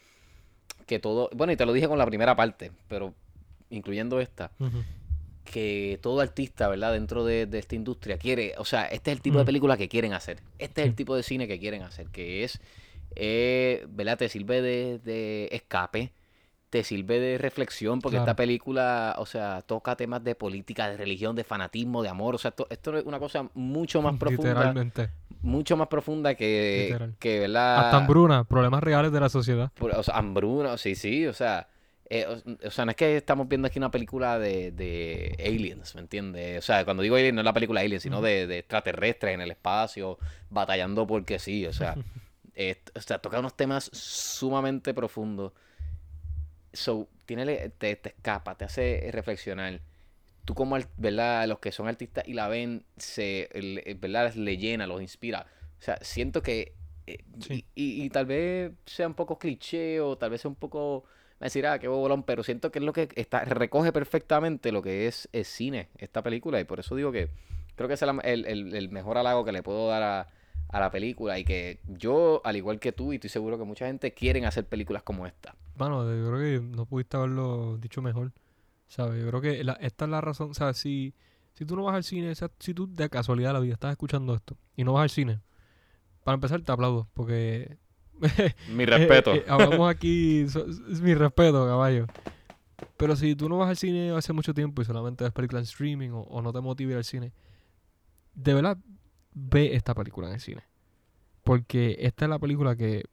que 0.87 0.99
todo, 1.01 1.30
bueno, 1.34 1.53
y 1.53 1.57
te 1.57 1.66
lo 1.66 1.72
dije 1.74 1.89
con 1.89 1.99
la 1.99 2.07
primera 2.07 2.37
parte, 2.37 2.72
pero 2.89 3.14
incluyendo 3.70 4.20
esta, 4.20 4.53
que 5.45 5.99
todo 6.03 6.20
artista, 6.20 6.68
¿verdad? 6.68 6.93
Dentro 6.93 7.24
de, 7.24 7.47
de 7.47 7.59
esta 7.59 7.76
industria 7.76 8.18
quiere, 8.18 8.55
o 8.59 8.64
sea, 8.64 8.87
este 8.87 9.12
es 9.12 9.16
el 9.18 9.22
tipo 9.22 9.39
de 9.39 9.45
Mm. 9.45 9.47
película 9.47 9.76
que 9.76 9.89
quieren 9.89 10.12
hacer. 10.12 10.43
Este 10.59 10.82
es 10.82 10.89
el 10.89 10.95
tipo 10.95 11.14
de 11.16 11.22
cine 11.22 11.49
que 11.49 11.59
quieren 11.59 11.82
hacer, 11.82 12.09
que 12.09 12.45
es, 12.45 12.61
eh, 13.15 13.87
¿verdad? 13.89 14.19
Te 14.19 14.29
sirve 14.29 14.63
de, 14.63 14.99
de 14.99 15.49
escape, 15.53 16.13
te 16.71 16.83
sirve 16.85 17.21
de 17.21 17.39
reflexión, 17.39 18.01
porque 18.01 18.19
esta 18.19 18.35
película, 18.37 19.15
o 19.19 19.27
sea, 19.27 19.63
toca 19.63 19.97
temas 19.97 20.23
de 20.25 20.35
política, 20.35 20.89
de 20.91 20.97
religión, 20.97 21.37
de 21.37 21.45
fanatismo, 21.45 22.03
de 22.03 22.09
amor, 22.09 22.35
o 22.35 22.39
sea, 22.39 22.49
esto, 22.51 22.67
esto 22.71 22.97
es 22.99 23.05
una 23.05 23.19
cosa 23.19 23.49
mucho 23.55 24.03
más 24.03 24.17
profunda, 24.19 24.51
Literalmente. 24.51 25.11
mucho 25.43 25.77
más 25.77 25.89
profunda 25.89 26.35
que, 26.35 26.87
Literal. 26.89 27.15
que 27.19 27.41
¿verdad? 27.41 27.85
Hasta 27.87 27.97
hambruna, 27.99 28.45
problemas 28.45 28.83
reales 28.83 29.13
de 29.13 29.21
la 29.21 29.29
sociedad. 29.29 29.71
O 29.81 30.03
sea, 30.03 30.17
hambruna, 30.17 30.77
sí, 30.77 30.95
sí, 30.97 31.27
o 31.27 31.33
sea, 31.33 31.69
eh, 32.11 32.27
o, 32.27 32.67
o 32.67 32.71
sea, 32.71 32.85
no 32.85 32.91
es 32.91 32.97
que 32.97 33.17
estamos 33.17 33.49
viendo 33.49 33.67
aquí 33.69 33.79
una 33.79 33.91
película 33.91 34.39
de, 34.39 34.71
de 34.73 35.37
aliens, 35.45 35.95
¿me 35.95 36.01
entiendes? 36.03 36.59
O 36.59 36.63
sea, 36.63 36.85
cuando 36.85 37.03
digo 37.03 37.17
aliens 37.17 37.35
no 37.35 37.41
es 37.41 37.45
la 37.45 37.53
película 37.53 37.81
Alien, 37.81 38.01
sino 38.01 38.21
de, 38.23 38.47
de 38.47 38.59
extraterrestres 38.59 39.35
en 39.35 39.41
el 39.41 39.51
espacio, 39.51 40.19
batallando 40.51 41.07
porque 41.07 41.39
sí, 41.39 41.67
o 41.67 41.73
sea, 41.73 41.97
eh, 42.57 42.83
o 42.95 43.01
sea, 43.01 43.19
toca 43.19 43.39
unos 43.39 43.55
temas 43.55 43.91
sumamente 43.93 44.95
profundos. 44.95 45.53
So, 46.73 47.09
tiene, 47.27 47.69
te, 47.71 47.97
te 47.97 48.09
escapa, 48.11 48.57
te 48.57 48.65
hace 48.65 49.09
reflexionar. 49.13 49.81
Tú 50.45 50.55
como, 50.55 50.77
¿verdad? 50.97 51.47
Los 51.49 51.59
que 51.59 51.73
son 51.73 51.87
artistas 51.89 52.25
y 52.27 52.33
la 52.35 52.49
ven, 52.49 52.85
se, 52.97 53.49
le- 53.53 53.95
¿verdad? 53.95 54.33
Le 54.35 54.57
llena, 54.57 54.87
los 54.87 55.03
inspira. 55.03 55.47
O 55.79 55.83
sea, 55.83 55.99
siento 56.01 56.43
que... 56.43 56.75
eh, 57.07 57.19
Sí. 57.41 57.67
y, 57.75 58.03
y- 58.03 58.05
y 58.05 58.11
tal 58.11 58.27
vez 58.27 58.73
sea 58.87 59.07
un 59.07 59.15
poco 59.15 59.39
cliché 59.39 60.01
o 60.01 60.17
tal 60.17 60.31
vez 60.31 60.41
sea 60.41 60.49
un 60.49 60.55
poco... 60.57 61.05
Me 61.41 61.47
decir, 61.47 61.67
ah, 61.67 61.79
qué 61.79 61.89
bobolón, 61.89 62.23
pero 62.23 62.43
siento 62.43 62.73
que 62.73 62.79
es 62.79 62.85
lo 62.85 62.95
que 62.95 63.09
está, 63.17 63.45
recoge 63.45 63.93
perfectamente 63.93 64.73
lo 64.73 64.81
que 64.81 65.07
es 65.07 65.29
el 65.33 65.45
cine, 65.45 65.89
esta 65.99 66.23
película. 66.23 66.59
Y 66.61 66.65
por 66.65 66.81
eso 66.81 66.97
digo 66.97 67.13
que 67.13 67.29
creo 67.75 67.89
que 67.89 67.95
es 67.95 68.03
el- 68.03 68.47
el- 68.47 68.75
el 68.75 68.89
mejor 68.89 69.19
halago 69.19 69.45
que 69.45 69.53
le 69.53 69.63
puedo 69.63 69.89
dar 69.89 70.03
a, 70.03 70.29
a 70.69 70.81
la 70.81 70.91
película. 70.91 71.39
Y 71.39 71.45
que 71.45 71.81
yo, 71.87 72.41
al 72.45 72.57
igual 72.57 72.79
que 72.81 72.93
tú, 72.93 73.12
y 73.12 73.17
estoy 73.17 73.31
seguro 73.31 73.59
que 73.59 73.64
mucha 73.64 73.87
gente 73.87 74.12
quieren 74.14 74.45
hacer 74.45 74.67
películas 74.67 75.03
como 75.03 75.27
esta. 75.27 75.55
Mano, 75.77 76.05
yo 76.05 76.31
creo 76.33 76.39
que 76.39 76.67
no 76.77 76.87
pudiste 76.87 77.17
haberlo 77.17 77.77
dicho 77.79 78.03
mejor. 78.03 78.33
¿Sabes? 78.89 79.21
Yo 79.23 79.29
creo 79.29 79.41
que 79.41 79.64
la- 79.64 79.75
esta 79.75 80.05
es 80.05 80.11
la 80.11 80.21
razón. 80.21 80.55
¿Sabes? 80.55 80.77
Si, 80.79 81.12
si 81.55 81.64
tú 81.64 81.77
no 81.77 81.83
vas 81.85 81.95
al 81.97 82.05
cine, 82.05 82.31
o 82.31 82.35
sea, 82.35 82.51
si 82.59 82.73
tú 82.73 82.87
de 82.93 83.09
casualidad 83.11 83.49
de 83.51 83.55
la 83.55 83.61
vida 83.61 83.75
estás 83.75 83.91
escuchando 83.93 84.35
esto 84.35 84.57
y 84.77 84.85
no 84.85 84.93
vas 84.93 85.03
al 85.03 85.11
cine, 85.11 85.41
para 86.25 86.35
empezar 86.35 86.61
te 86.62 86.73
aplaudo, 86.73 87.09
porque. 87.14 87.77
Mi 88.69 88.85
eh, 88.85 88.87
respeto. 88.87 89.35
eh, 89.35 89.45
hablamos 89.49 89.91
aquí, 89.91 90.49
so- 90.49 90.67
es 90.67 91.01
mi 91.03 91.14
respeto, 91.14 91.67
caballo. 91.67 92.07
Pero 92.97 93.14
si 93.14 93.35
tú 93.37 93.49
no 93.49 93.59
vas 93.59 93.69
al 93.69 93.77
cine 93.77 94.11
hace 94.12 94.33
mucho 94.33 94.55
tiempo 94.55 94.81
y 94.81 94.85
solamente 94.87 95.23
ves 95.25 95.33
películas 95.33 95.62
en 95.62 95.64
streaming 95.69 96.11
o, 96.11 96.21
o 96.23 96.41
no 96.41 96.51
te 96.53 96.61
motiva 96.62 96.93
ir 96.93 96.97
al 96.97 97.05
cine, 97.05 97.31
de 98.35 98.55
verdad, 98.55 98.79
ve 99.39 99.74
esta 99.76 99.95
película 99.95 100.28
en 100.28 100.34
el 100.34 100.41
cine. 100.41 100.62
Porque 101.45 101.97
esta 102.01 102.24
es 102.24 102.28
la 102.30 102.39
película 102.39 102.74
que 102.74 103.05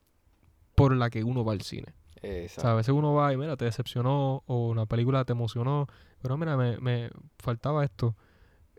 por 0.75 0.95
la 0.95 1.09
que 1.09 1.23
uno 1.23 1.43
va 1.45 1.51
al 1.53 1.61
cine. 1.61 1.93
O 2.15 2.25
Exacto. 2.25 2.61
sea, 2.61 2.71
a 2.71 2.75
veces 2.75 2.93
uno 2.95 3.13
va 3.13 3.31
y 3.33 3.37
mira, 3.37 3.57
te 3.57 3.65
decepcionó 3.65 4.41
o 4.47 4.69
una 4.69 4.85
película 4.85 5.25
te 5.25 5.33
emocionó, 5.33 5.87
pero 6.21 6.37
mira, 6.37 6.55
me, 6.57 6.77
me 6.79 7.09
faltaba 7.37 7.83
esto. 7.83 8.15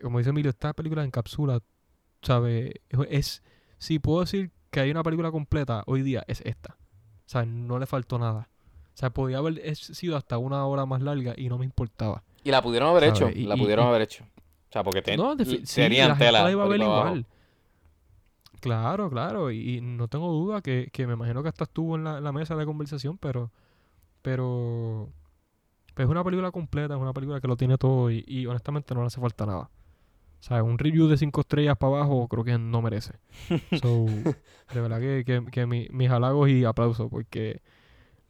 Como 0.01 0.17
dice 0.17 0.31
Emilio, 0.31 0.49
esta 0.49 0.73
película 0.73 1.03
encapsula, 1.03 1.61
¿sabes? 2.21 2.73
Es, 3.09 3.43
si 3.77 3.99
puedo 3.99 4.21
decir 4.21 4.51
que 4.71 4.79
hay 4.81 4.91
una 4.91 5.03
película 5.03 5.31
completa 5.31 5.83
hoy 5.85 6.01
día, 6.01 6.23
es 6.27 6.41
esta. 6.41 6.75
O 6.79 7.27
sea, 7.29 7.45
no 7.45 7.79
le 7.79 7.85
faltó 7.85 8.17
nada. 8.19 8.49
O 8.93 8.97
sea, 8.97 9.09
podía 9.11 9.37
haber 9.37 9.59
es- 9.63 9.79
sido 9.79 10.17
hasta 10.17 10.37
una 10.37 10.65
hora 10.65 10.85
más 10.85 11.01
larga 11.01 11.33
y 11.37 11.47
no 11.47 11.57
me 11.57 11.65
importaba. 11.65 12.23
Y 12.43 12.51
la 12.51 12.61
pudieron 12.61 12.89
haber 12.89 13.05
hecho. 13.05 13.29
Y- 13.29 13.43
la 13.45 13.55
y- 13.55 13.59
pudieron 13.61 13.85
y- 13.85 13.89
haber 13.89 14.01
hecho. 14.01 14.23
O 14.23 14.71
sea, 14.71 14.83
porque 14.83 15.01
ten- 15.01 15.17
no, 15.17 15.35
defi- 15.35 15.57
l- 15.59 15.65
sí, 15.65 15.81
y 15.81 15.83
tenían 15.83 16.09
la 16.09 16.15
gente 16.15 16.25
tela. 16.25 16.43
la 16.43 16.51
iba 16.51 16.63
a 16.63 16.67
ver 16.67 16.81
igual. 16.81 17.25
Claro, 18.65 19.09
claro, 19.09 19.51
y, 19.51 19.77
y 19.77 19.81
no 19.81 20.07
tengo 20.07 20.31
duda 20.31 20.61
que, 20.61 20.89
que 20.91 21.05
me 21.07 21.13
imagino 21.13 21.41
que 21.43 21.49
hasta 21.49 21.63
estuvo 21.65 21.95
en 21.95 22.03
la, 22.03 22.17
en 22.17 22.23
la 22.23 22.31
mesa 22.31 22.55
de 22.55 22.65
conversación, 22.65 23.17
pero, 23.17 23.51
pero, 24.21 25.09
pues 25.93 26.05
es 26.05 26.09
una 26.11 26.23
película 26.23 26.51
completa, 26.51 26.95
es 26.95 26.99
una 26.99 27.13
película 27.13 27.39
que 27.39 27.47
lo 27.47 27.55
tiene 27.57 27.77
todo 27.77 28.09
y, 28.11 28.23
y 28.27 28.45
honestamente 28.47 28.93
no 28.95 29.01
le 29.01 29.07
hace 29.07 29.21
falta 29.21 29.45
nada. 29.45 29.69
O 30.39 30.43
sea, 30.47 30.61
un 30.63 30.77
review 30.77 31.07
de 31.07 31.17
cinco 31.17 31.41
estrellas 31.41 31.77
para 31.77 31.95
abajo 31.97 32.27
creo 32.27 32.43
que 32.43 32.57
no 32.57 32.81
merece. 32.81 33.13
So, 33.81 34.05
de 34.73 34.81
verdad 34.81 34.99
que, 34.99 35.23
que, 35.25 35.43
que 35.51 35.65
mi- 35.65 35.87
mis 35.91 36.09
halagos 36.09 36.49
y 36.49 36.65
aplausos 36.65 37.07
porque, 37.09 37.61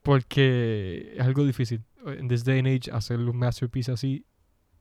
porque 0.04 1.14
es 1.16 1.22
algo 1.22 1.44
difícil 1.46 1.82
en 2.06 2.28
this 2.28 2.44
day 2.46 2.60
and 2.60 2.68
age 2.68 2.92
hacer 2.92 3.20
un 3.20 3.38
masterpiece 3.38 3.92
así 3.92 4.26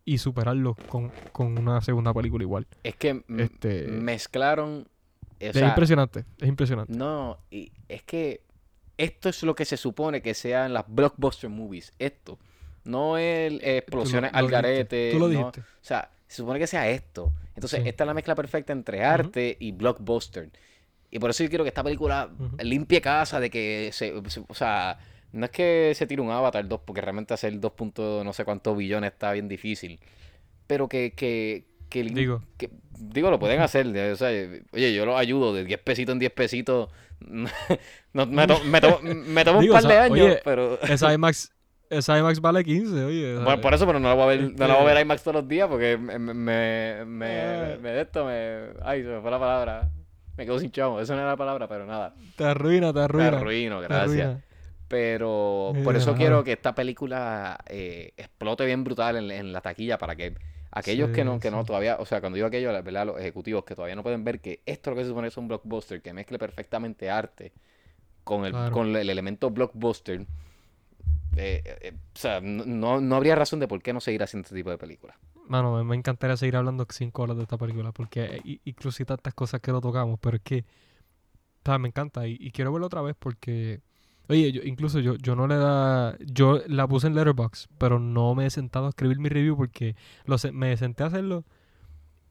y 0.04 0.18
superarlo 0.18 0.76
con, 0.88 1.10
con 1.32 1.56
una 1.58 1.80
segunda 1.80 2.12
película 2.12 2.44
igual. 2.44 2.66
Es 2.82 2.96
que 2.96 3.24
Este- 3.38 3.88
mezclaron. 3.88 4.86
O 5.46 5.50
es 5.50 5.56
sea, 5.56 5.68
impresionante, 5.68 6.24
es 6.40 6.48
impresionante. 6.48 6.92
No, 6.92 7.38
y 7.50 7.70
es 7.88 8.02
que 8.02 8.42
esto 8.96 9.28
es 9.28 9.42
lo 9.42 9.54
que 9.54 9.64
se 9.64 9.76
supone 9.76 10.22
que 10.22 10.34
sean 10.34 10.72
las 10.72 10.84
blockbuster 10.86 11.50
movies. 11.50 11.92
Esto. 11.98 12.38
No 12.84 13.16
el 13.18 13.60
eh, 13.62 13.78
explosiones 13.78 14.30
al 14.34 14.48
garete. 14.48 15.10
Tú 15.12 15.18
lo 15.18 15.28
no. 15.28 15.30
dijiste. 15.38 15.60
O 15.60 15.64
sea, 15.80 16.10
se 16.28 16.36
supone 16.36 16.58
que 16.58 16.66
sea 16.66 16.88
esto. 16.88 17.32
Entonces, 17.54 17.82
Sí. 17.82 17.88
esta 17.88 18.04
es 18.04 18.06
la 18.06 18.14
mezcla 18.14 18.34
perfecta 18.34 18.72
entre 18.72 19.02
arte 19.04 19.56
y 19.58 19.72
blockbuster. 19.72 20.50
Y 21.10 21.18
por 21.18 21.30
eso 21.30 21.42
yo 21.44 21.48
quiero 21.48 21.64
que 21.64 21.68
esta 21.68 21.82
película 21.84 22.28
limpie 22.62 23.00
casa 23.00 23.40
de 23.40 23.48
que 23.50 23.90
se, 23.92 24.12
se- 24.28 24.44
O 24.48 24.54
sea, 24.54 24.98
no 25.32 25.44
es 25.46 25.50
que 25.50 25.92
se 25.94 26.06
tire 26.06 26.20
un 26.20 26.30
Avatar 26.30 26.66
2, 26.68 26.80
porque 26.84 27.00
realmente 27.00 27.32
hacer 27.34 27.58
2. 27.58 27.72
punto 27.72 28.22
no 28.24 28.32
sé 28.32 28.44
cuántos 28.44 28.76
billones 28.76 29.12
está 29.12 29.32
bien 29.32 29.48
difícil. 29.48 29.98
Pero 30.66 30.88
que. 30.88 31.12
que, 31.14 31.66
que 32.02 32.10
Digo. 32.14 32.42
que- 32.58 32.70
digo, 32.98 33.30
lo 33.30 33.38
pueden 33.38 33.60
hacer. 33.60 33.86
de- 33.88 34.12
O 34.12 34.16
sea, 34.16 34.28
oye, 34.72 34.94
yo 34.94 35.06
los 35.06 35.16
ayudo 35.18 35.54
de 35.54 35.64
10 35.64 35.80
pesitos 35.80 36.12
en 36.12 36.18
10 36.18 36.32
pesitos. 36.32 36.88
No, 38.12 38.26
me, 38.26 38.46
to- 38.46 38.62
me, 38.64 38.80
to- 38.80 39.00
me 39.02 39.44
tomo 39.44 39.58
un 39.60 39.68
par 39.68 39.84
o 39.84 39.88
de 39.88 39.98
años, 39.98 40.18
oye, 40.26 40.40
pero. 40.44 40.80
Esa 40.82 41.12
IMAX, 41.12 41.50
esa 41.90 42.16
IMAX 42.18 42.40
vale 42.40 42.62
15, 42.64 43.04
oye. 43.04 43.34
Bueno, 43.38 43.60
por 43.60 43.74
eso, 43.74 43.86
pero 43.86 43.98
no 43.98 44.08
la 44.08 44.14
voy 44.14 44.22
a 44.22 44.26
ver, 44.26 44.40
no 44.56 44.68
la 44.68 44.74
voy 44.74 44.82
a 44.82 44.86
ver 44.86 44.92
Este- 44.98 45.02
IMAX 45.02 45.22
todos 45.24 45.34
los 45.36 45.48
días 45.48 45.68
porque 45.68 45.96
me, 45.98 46.18
me, 46.18 46.32
me, 46.34 47.04
me, 47.06 47.26
Eh. 47.28 47.78
me 47.82 47.88
de 47.90 48.00
esto, 48.02 48.24
me, 48.24 48.58
ay, 48.84 49.02
se 49.02 49.08
me 49.08 49.20
fue 49.20 49.30
la 49.32 49.38
palabra. 49.40 49.90
Me 50.36 50.44
quedo 50.44 50.58
sin 50.60 50.70
chavo, 50.70 51.00
eso 51.00 51.14
no 51.14 51.20
era 51.20 51.30
la 51.30 51.36
palabra, 51.36 51.66
pero 51.68 51.86
nada. 51.86 52.14
Te 52.36 52.44
arruina, 52.44 52.92
te 52.92 53.00
arruina. 53.00 53.28
arruino, 53.28 53.80
te 53.80 53.86
gracias. 53.88 54.10
arruina. 54.26 54.40
Pero 54.88 55.72
Eh, 55.74 55.82
por 55.82 55.96
eso 55.96 56.14
quiero 56.14 56.44
que 56.44 56.52
esta 56.52 56.74
película 56.74 57.58
eh, 57.68 58.12
explote 58.16 58.64
bien 58.66 58.84
brutal 58.84 59.16
en, 59.16 59.30
en 59.30 59.52
la 59.52 59.60
taquilla 59.60 59.96
para 59.98 60.14
que 60.14 60.34
aquellos 60.74 61.10
que 61.10 61.24
no, 61.24 61.34
Sí, 61.34 61.40
que 61.40 61.50
no 61.50 61.64
todavía, 61.64 61.96
o 62.00 62.06
sea, 62.06 62.20
cuando 62.20 62.34
digo 62.36 62.46
aquellos, 62.48 62.72
la 62.72 62.82
verdad, 62.82 63.06
los 63.06 63.18
ejecutivos 63.20 63.64
que 63.64 63.74
todavía 63.74 63.96
no 63.96 64.02
pueden 64.02 64.24
ver 64.24 64.40
que 64.40 64.60
esto 64.66 64.90
lo 64.90 64.96
que 64.96 65.02
se 65.02 65.08
supone 65.08 65.28
es 65.28 65.36
un 65.36 65.48
blockbuster, 65.48 66.02
que 66.02 66.12
mezcle 66.12 66.38
perfectamente 66.38 67.10
arte 67.10 67.52
con 68.24 68.44
el, 68.44 68.52
Claro. 68.52 68.72
con 68.72 68.94
el 68.96 69.10
elemento 69.10 69.50
blockbuster. 69.50 70.26
eh, 71.36 71.62
eh, 71.80 71.92
o 72.14 72.18
sea, 72.18 72.40
no, 72.40 73.00
no- 73.00 73.16
habría 73.16 73.34
razón 73.34 73.60
de 73.60 73.68
por 73.68 73.82
qué 73.82 73.92
no 73.92 74.00
seguir 74.00 74.22
haciendo 74.22 74.44
este 74.46 74.54
tipo 74.54 74.70
de 74.70 74.78
películas. 74.78 75.16
Mano, 75.48 75.84
me, 75.84 75.94
encantaría 75.94 76.36
seguir 76.36 76.56
hablando 76.56 76.86
cinco 76.90 77.22
horas 77.22 77.36
de 77.36 77.42
esta 77.42 77.58
película 77.58 77.92
porque 77.92 78.40
i- 78.44 78.60
incluso 78.64 79.04
tantas 79.04 79.34
cosas 79.34 79.60
que 79.60 79.72
no 79.72 79.80
tocamos, 79.80 80.18
pero 80.20 80.36
es 80.36 80.42
que 80.42 80.64
o 81.62 81.64
sea, 81.64 81.78
me 81.78 81.88
encanta 81.88 82.26
y, 82.26 82.36
y 82.38 82.50
quiero 82.50 82.72
verla 82.72 82.86
otra 82.86 83.02
vez 83.02 83.16
porque, 83.18 83.80
oye, 84.28 84.52
yo, 84.52 84.62
incluso 84.64 85.00
yo, 85.00 85.14
yo 85.16 85.34
no 85.36 85.46
le 85.46 85.56
da, 85.56 86.16
yo 86.20 86.60
la 86.66 86.86
puse 86.88 87.06
en 87.06 87.14
Letterboxd, 87.14 87.68
pero 87.78 87.98
no 87.98 88.34
me 88.34 88.46
he 88.46 88.50
sentado 88.50 88.86
a 88.86 88.88
escribir 88.90 89.18
mi 89.18 89.28
review 89.28 89.56
porque 89.56 89.96
lo, 90.26 90.36
me 90.52 90.76
senté 90.76 91.02
a 91.02 91.06
hacerlo 91.06 91.44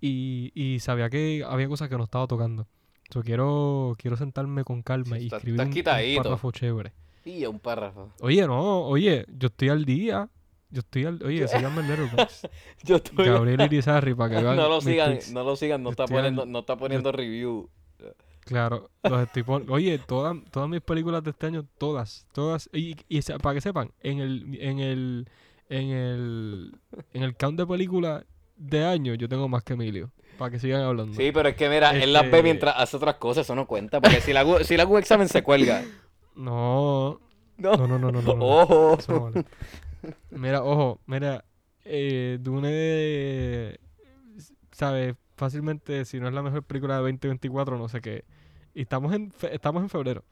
y, 0.01 0.51
y 0.55 0.79
sabía 0.79 1.09
que 1.09 1.43
había 1.47 1.67
cosas 1.67 1.89
que 1.89 1.97
no 1.97 2.03
estaba 2.03 2.27
tocando. 2.27 2.67
So, 3.09 3.21
quiero, 3.21 3.95
quiero 3.97 4.17
sentarme 4.17 4.63
con 4.63 4.81
calma 4.81 5.17
Sí, 5.17 5.23
y 5.23 5.25
está- 5.25 5.37
escribir 5.37 5.61
estás 5.61 6.01
un- 6.03 6.17
un, 6.17 6.23
párrafo 6.23 6.51
chévere. 6.51 6.93
Y 7.25 7.45
un 7.45 7.59
párrafo. 7.59 8.11
Oye, 8.21 8.45
no, 8.47 8.81
oye, 8.81 9.25
yo 9.29 9.47
estoy 9.47 9.69
al 9.69 9.85
día. 9.85 10.29
Yo 10.71 10.79
estoy 10.79 11.05
al... 11.05 11.21
Oye, 11.23 11.47
síganme 11.47 11.81
en 11.81 11.87
Letterboxd. 11.89 12.45
Yo 12.83 12.95
estoy... 12.97 13.25
Gabriel 13.27 13.61
Irizarry 13.61 14.15
para 14.15 14.35
que 14.35 14.43
vean 14.43 14.55
no 14.55 14.67
lo 14.67 14.81
sigan, 14.81 15.11
tweets. 15.11 15.31
no 15.31 15.43
lo 15.43 15.55
sigan, 15.55 15.83
no 15.83 15.89
Yo 15.89 15.91
está 15.91 16.03
al- 16.03 16.09
poniendo, 16.09 16.45
no 16.47 16.59
está 16.59 16.75
poniendo 16.75 17.11
review. 17.11 17.69
Claro, 18.45 18.89
los 19.03 19.21
estoy 19.21 19.43
Oye, 19.69 19.99
todas, 19.99 20.35
todas 20.51 20.69
mis 20.69 20.81
películas 20.81 21.23
de 21.23 21.31
este 21.31 21.47
año, 21.47 21.65
todas, 21.77 22.27
todas, 22.33 22.69
y, 22.73 22.95
y 23.07 23.21
para 23.41 23.55
que 23.55 23.61
sepan, 23.61 23.91
en 24.01 24.19
el, 24.19 24.57
en 24.61 24.79
el, 24.79 25.29
en 25.69 25.89
el, 25.89 26.75
en 27.13 27.23
el 27.23 27.35
count 27.35 27.57
de 27.57 27.65
películas, 27.65 28.25
de 28.57 28.85
años, 28.85 29.17
yo 29.17 29.27
tengo 29.27 29.47
más 29.47 29.63
que 29.63 29.73
Emilio. 29.73 30.11
Para 30.37 30.51
que 30.51 30.59
sigan 30.59 30.81
hablando. 30.81 31.15
Sí, 31.15 31.31
pero 31.31 31.49
es 31.49 31.55
que 31.55 31.69
mira, 31.69 31.91
él 31.91 32.11
las 32.11 32.23
ve 32.23 32.29
Este- 32.29 32.43
mientras 32.43 32.75
hace 32.77 32.97
otras 32.97 33.15
cosas, 33.15 33.45
eso 33.45 33.55
no 33.55 33.67
cuenta. 33.67 34.01
Porque 34.01 34.19
si 34.21 34.33
le 34.33 34.39
hago, 34.39 34.63
si 34.63 34.75
le 34.75 34.81
hago 34.81 34.93
un 34.93 34.99
examen, 34.99 35.27
se 35.29 35.43
cuelga. 35.43 35.83
No, 36.35 37.19
No, 37.57 37.77
no, 37.77 37.87
no, 37.87 37.99
no, 37.99 38.11
no. 38.11 38.21
no, 38.21 38.35
no. 38.35 38.45
Ojo. 38.45 38.95
Eso 38.97 39.13
no 39.13 39.23
vale. 39.25 39.45
Mira, 40.31 40.63
ojo, 40.63 40.99
mira, 41.05 41.45
eh, 41.85 42.37
Dune, 42.41 43.79
¿sabes? 44.71 45.15
Fácilmente, 45.35 46.05
si 46.05 46.19
no 46.19 46.27
es 46.27 46.33
la 46.33 46.41
mejor 46.41 46.63
película 46.63 46.95
de 46.95 47.01
2024, 47.03 47.77
no 47.77 47.87
sé 47.87 48.01
qué. 48.01 48.25
Y 48.73 48.81
estamos 48.81 49.13
en, 49.13 49.31
fe- 49.31 49.53
estamos 49.53 49.83
en 49.83 49.89
febrero. 49.89 50.23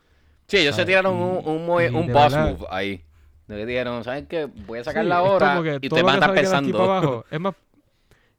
Sí, 0.47 0.57
ellos 0.57 0.75
se 0.75 0.81
¿sabes? 0.81 0.87
tiraron 0.87 1.17
Y- 1.17 1.21
un, 1.49 1.69
un, 1.69 1.81
y 1.81 1.85
un 1.87 2.07
boss 2.11 2.31
verdad- 2.33 2.51
move 2.51 2.65
ahí. 2.69 3.03
Que 3.47 3.65
dijeron, 3.65 4.03
¿saben 4.03 4.27
qué? 4.27 4.45
Voy 4.45 4.79
a 4.79 4.83
sacar 4.83 5.03
Sí, 5.03 5.09
la 5.09 5.21
hora 5.23 5.61
y 5.81 5.89
todo 5.89 5.97
te 5.97 6.03
van 6.03 6.15
a 6.15 6.19
estar 6.19 6.33
pensando. 6.33 6.81
abajo 6.83 7.25
es 7.31 7.39
más... 7.39 7.53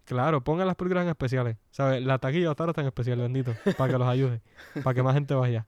Claro, 0.04 0.40
pongan 0.42 0.66
las 0.66 0.74
películas 0.76 1.04
en 1.04 1.10
especiales. 1.10 1.56
¿Sabes? 1.70 2.02
La 2.02 2.18
taquilla 2.18 2.50
hasta 2.50 2.62
ahora 2.64 2.70
está 2.72 2.80
en 2.80 2.86
especial, 2.88 3.18
bendito. 3.18 3.54
Para 3.76 3.92
que 3.92 3.98
los 3.98 4.08
ayude. 4.08 4.40
Para 4.82 4.94
que 4.94 5.02
más 5.02 5.14
gente 5.14 5.34
vaya. 5.34 5.66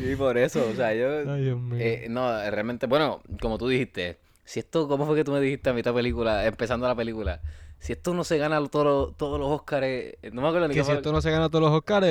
Sí, 0.00 0.16
por 0.16 0.38
eso, 0.38 0.64
o 0.68 0.74
sea, 0.74 0.94
yo... 0.94 1.08
Ay, 1.32 1.42
Dios 1.44 1.58
mío. 1.60 1.78
Eh, 1.80 2.06
no, 2.08 2.28
realmente, 2.50 2.86
bueno, 2.86 3.20
como 3.40 3.58
tú 3.58 3.68
dijiste, 3.68 4.18
si 4.44 4.60
esto, 4.60 4.88
¿cómo 4.88 5.06
fue 5.06 5.16
que 5.16 5.24
tú 5.24 5.32
me 5.32 5.40
dijiste 5.40 5.70
a 5.70 5.72
mitad 5.74 5.92
película, 5.92 6.46
empezando 6.46 6.86
la 6.88 6.94
película? 6.94 7.40
Si 7.78 7.92
esto 7.92 8.14
no 8.14 8.24
se 8.24 8.38
gana 8.38 8.64
todos 8.68 8.84
los, 8.86 9.16
todos 9.16 9.38
los 9.38 9.48
Oscars, 9.50 9.86
eh, 9.86 10.18
no 10.32 10.40
me 10.42 10.48
acuerdo 10.48 10.68
ni 10.68 10.74
que 10.74 10.80
si 10.80 10.86
fue- 10.86 10.94
esto 10.96 11.12
no 11.12 11.20
se 11.20 11.30
gana 11.30 11.48
todos 11.48 11.64
los 11.64 11.72
Oscars... 11.72 12.06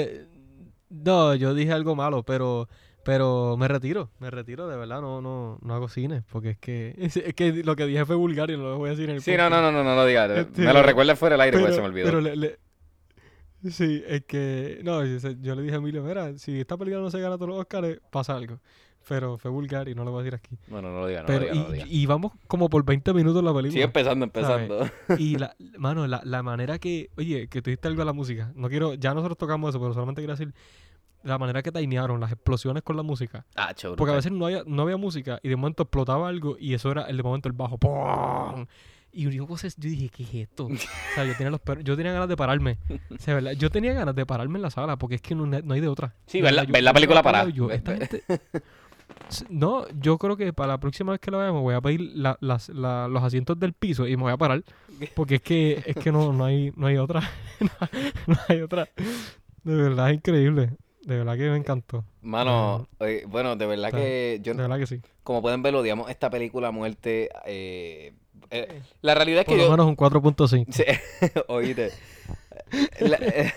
No, 0.89 1.35
yo 1.35 1.53
dije 1.53 1.71
algo 1.71 1.95
malo, 1.95 2.23
pero... 2.23 2.67
Pero 3.03 3.55
me 3.57 3.69
retiro, 3.69 4.09
me 4.19 4.29
retiro, 4.29 4.67
de 4.67 4.75
verdad, 4.75 4.99
no, 4.99 5.21
no, 5.21 5.59
no 5.61 5.73
hago 5.73 5.87
cine, 5.87 6.23
porque 6.29 6.49
es 6.49 6.57
que, 6.57 6.93
es, 6.97 7.33
que 7.35 7.63
lo 7.63 7.77
que 7.77 7.85
dije 7.85 8.05
fue 8.05 8.17
vulgar 8.17 8.51
y 8.51 8.57
no 8.57 8.63
lo 8.63 8.77
voy 8.77 8.87
a 8.87 8.91
decir 8.91 9.09
en 9.09 9.15
el 9.15 9.21
Sí, 9.21 9.37
no, 9.37 9.49
no, 9.49 9.61
no, 9.61 9.71
no, 9.71 9.81
no 9.81 9.95
lo 9.95 10.05
digas. 10.05 10.29
Este, 10.31 10.63
me 10.63 10.73
lo 10.73 10.83
recuerdas 10.83 11.17
fuera 11.17 11.35
del 11.35 11.41
aire 11.41 11.57
porque 11.57 11.73
se 11.73 11.79
me 11.79 11.87
olvidó. 11.87 12.05
pero 12.05 12.19
le- 12.19 12.35
le- 12.35 12.59
sí, 13.71 14.03
es 14.05 14.25
que, 14.25 14.81
no, 14.83 15.05
yo 15.05 15.55
le 15.55 15.61
dije 15.61 15.75
a 15.75 15.77
Emilio, 15.77 16.03
mira, 16.03 16.37
si 16.37 16.59
esta 16.59 16.75
película 16.75 17.01
no 17.01 17.09
se 17.09 17.21
gana 17.21 17.35
todos 17.37 17.47
los 17.47 17.59
Oscars, 17.59 17.97
pasa 18.11 18.35
algo. 18.35 18.59
Pero 19.07 19.37
fue 19.37 19.49
vulgar 19.51 19.87
y 19.87 19.95
no 19.95 20.03
lo 20.03 20.11
voy 20.11 20.21
a 20.21 20.23
decir 20.23 20.35
aquí. 20.35 20.57
Bueno, 20.67 20.91
no 20.91 20.99
lo 21.01 21.07
digas, 21.07 21.23
no 21.27 21.33
lo 21.33 21.39
digas, 21.39 21.55
no 21.55 21.63
lo 21.63 21.69
y, 21.69 21.73
digas. 21.73 21.87
y 21.91 22.05
vamos 22.05 22.31
como 22.47 22.69
por 22.69 22.83
20 22.83 23.13
minutos 23.13 23.43
la 23.43 23.51
película. 23.53 23.71
Sigue 23.71 23.83
empezando, 23.85 24.25
empezando. 24.25 24.89
Y 25.17 25.35
la, 25.37 25.55
mano, 25.77 26.07
la, 26.07 26.21
la 26.25 26.43
manera 26.43 26.77
que, 26.79 27.09
oye, 27.17 27.47
que 27.47 27.61
tú 27.61 27.69
dijiste 27.69 27.87
algo 27.87 28.01
de 28.01 28.05
la 28.05 28.13
música. 28.13 28.51
No 28.55 28.67
quiero, 28.69 28.93
ya 28.95 29.13
nosotros 29.13 29.37
tocamos 29.37 29.69
eso, 29.69 29.79
pero 29.79 29.93
solamente 29.93 30.21
quiero 30.21 30.33
decir 30.35 30.53
la 31.23 31.37
manera 31.37 31.61
que 31.63 31.71
timearon 31.71 32.19
las 32.19 32.31
explosiones 32.31 32.83
con 32.83 32.95
la 32.95 33.03
música. 33.03 33.45
Ah, 33.55 33.73
chau, 33.73 33.95
Porque 33.95 34.11
a 34.13 34.15
veces 34.15 34.31
no 34.31 34.45
había, 34.45 34.63
no 34.65 34.81
había 34.83 34.97
música 34.97 35.39
y 35.43 35.49
de 35.49 35.55
momento 35.55 35.83
explotaba 35.83 36.27
algo 36.29 36.57
y 36.59 36.73
eso 36.73 36.91
era 36.91 37.03
el 37.03 37.17
de 37.17 37.23
momento 37.23 37.47
el 37.49 37.53
bajo. 37.53 37.77
¡pum! 37.77 38.65
Y 39.11 39.29
yo, 39.31 39.47
pues, 39.47 39.63
yo 39.77 39.89
dije, 39.89 40.09
¿qué 40.09 40.23
es 40.23 40.33
esto? 40.33 40.67
O 40.67 41.15
sea, 41.15 41.25
yo 41.25 41.33
tenía, 41.35 41.49
los 41.49 41.59
per- 41.59 41.83
yo 41.83 41.95
tenía 41.97 42.11
ganas 42.11 42.29
de 42.29 42.37
pararme. 42.37 42.77
O 43.09 43.17
sea, 43.17 43.33
¿verdad? 43.33 43.53
Yo 43.53 43.69
tenía 43.71 43.93
ganas 43.93 44.13
de 44.15 44.25
pararme 44.25 44.57
en 44.59 44.61
la 44.61 44.69
sala 44.69 44.97
porque 44.97 45.15
es 45.15 45.21
que 45.21 45.33
no, 45.33 45.45
no 45.47 45.73
hay 45.73 45.79
de 45.81 45.87
otra. 45.87 46.13
Sí, 46.27 46.41
ver 46.41 46.53
la- 46.53 46.93
película 46.93 47.23
parada. 47.23 47.49
yo, 47.49 47.71
esta 47.71 47.95
gente- 47.97 48.23
No, 49.49 49.85
yo 49.99 50.17
creo 50.17 50.37
que 50.37 50.53
para 50.53 50.69
la 50.73 50.79
próxima 50.79 51.11
vez 51.11 51.19
que 51.21 51.31
la 51.31 51.37
veamos 51.37 51.61
voy 51.61 51.75
a 51.75 51.81
pedir 51.81 52.01
la- 52.15 52.37
las- 52.39 52.69
la- 52.69 53.07
los 53.07 53.23
asientos 53.23 53.59
del 53.59 53.73
piso 53.73 54.07
y 54.07 54.15
me 54.15 54.23
voy 54.23 54.31
a 54.31 54.37
parar. 54.37 54.63
Porque 55.15 55.35
es 55.35 55.41
que, 55.41 55.83
es 55.85 55.95
que 55.95 56.11
no, 56.11 56.31
no, 56.33 56.45
hay, 56.45 56.71
no 56.75 56.87
hay 56.87 56.97
otra. 56.97 57.21
no 58.27 58.37
hay 58.47 58.61
otra. 58.61 58.87
De 59.63 59.75
verdad 59.75 60.09
es 60.09 60.15
increíble. 60.15 60.71
De 61.03 61.17
verdad 61.17 61.37
que 61.37 61.49
me 61.49 61.57
encantó. 61.57 62.03
Mano, 62.21 62.87
eh, 62.99 63.23
bueno, 63.27 63.55
de 63.55 63.65
verdad 63.65 63.87
Está- 63.87 63.97
que 63.97 64.39
yo, 64.43 64.53
De 64.53 64.61
verdad 64.61 64.77
que 64.79 64.87
sí. 64.87 65.01
como 65.23 65.41
pueden 65.41 65.61
ver, 65.61 65.75
odiamos 65.75 66.09
esta 66.09 66.29
película 66.29 66.69
a 66.69 66.71
muerte. 66.71 67.29
eh, 67.45 68.13
eh, 68.49 68.81
la 69.01 69.13
realidad 69.15 69.41
es 69.41 69.45
Por 69.45 69.55
que 69.55 69.57
lo 69.61 69.65
yo... 69.65 69.71
menos 69.71 69.87
un 69.87 69.95
4.5. 69.95 70.65
Sí, 70.71 70.83
oíste. 71.47 71.91
La, 72.99 73.17
eh, 73.21 73.53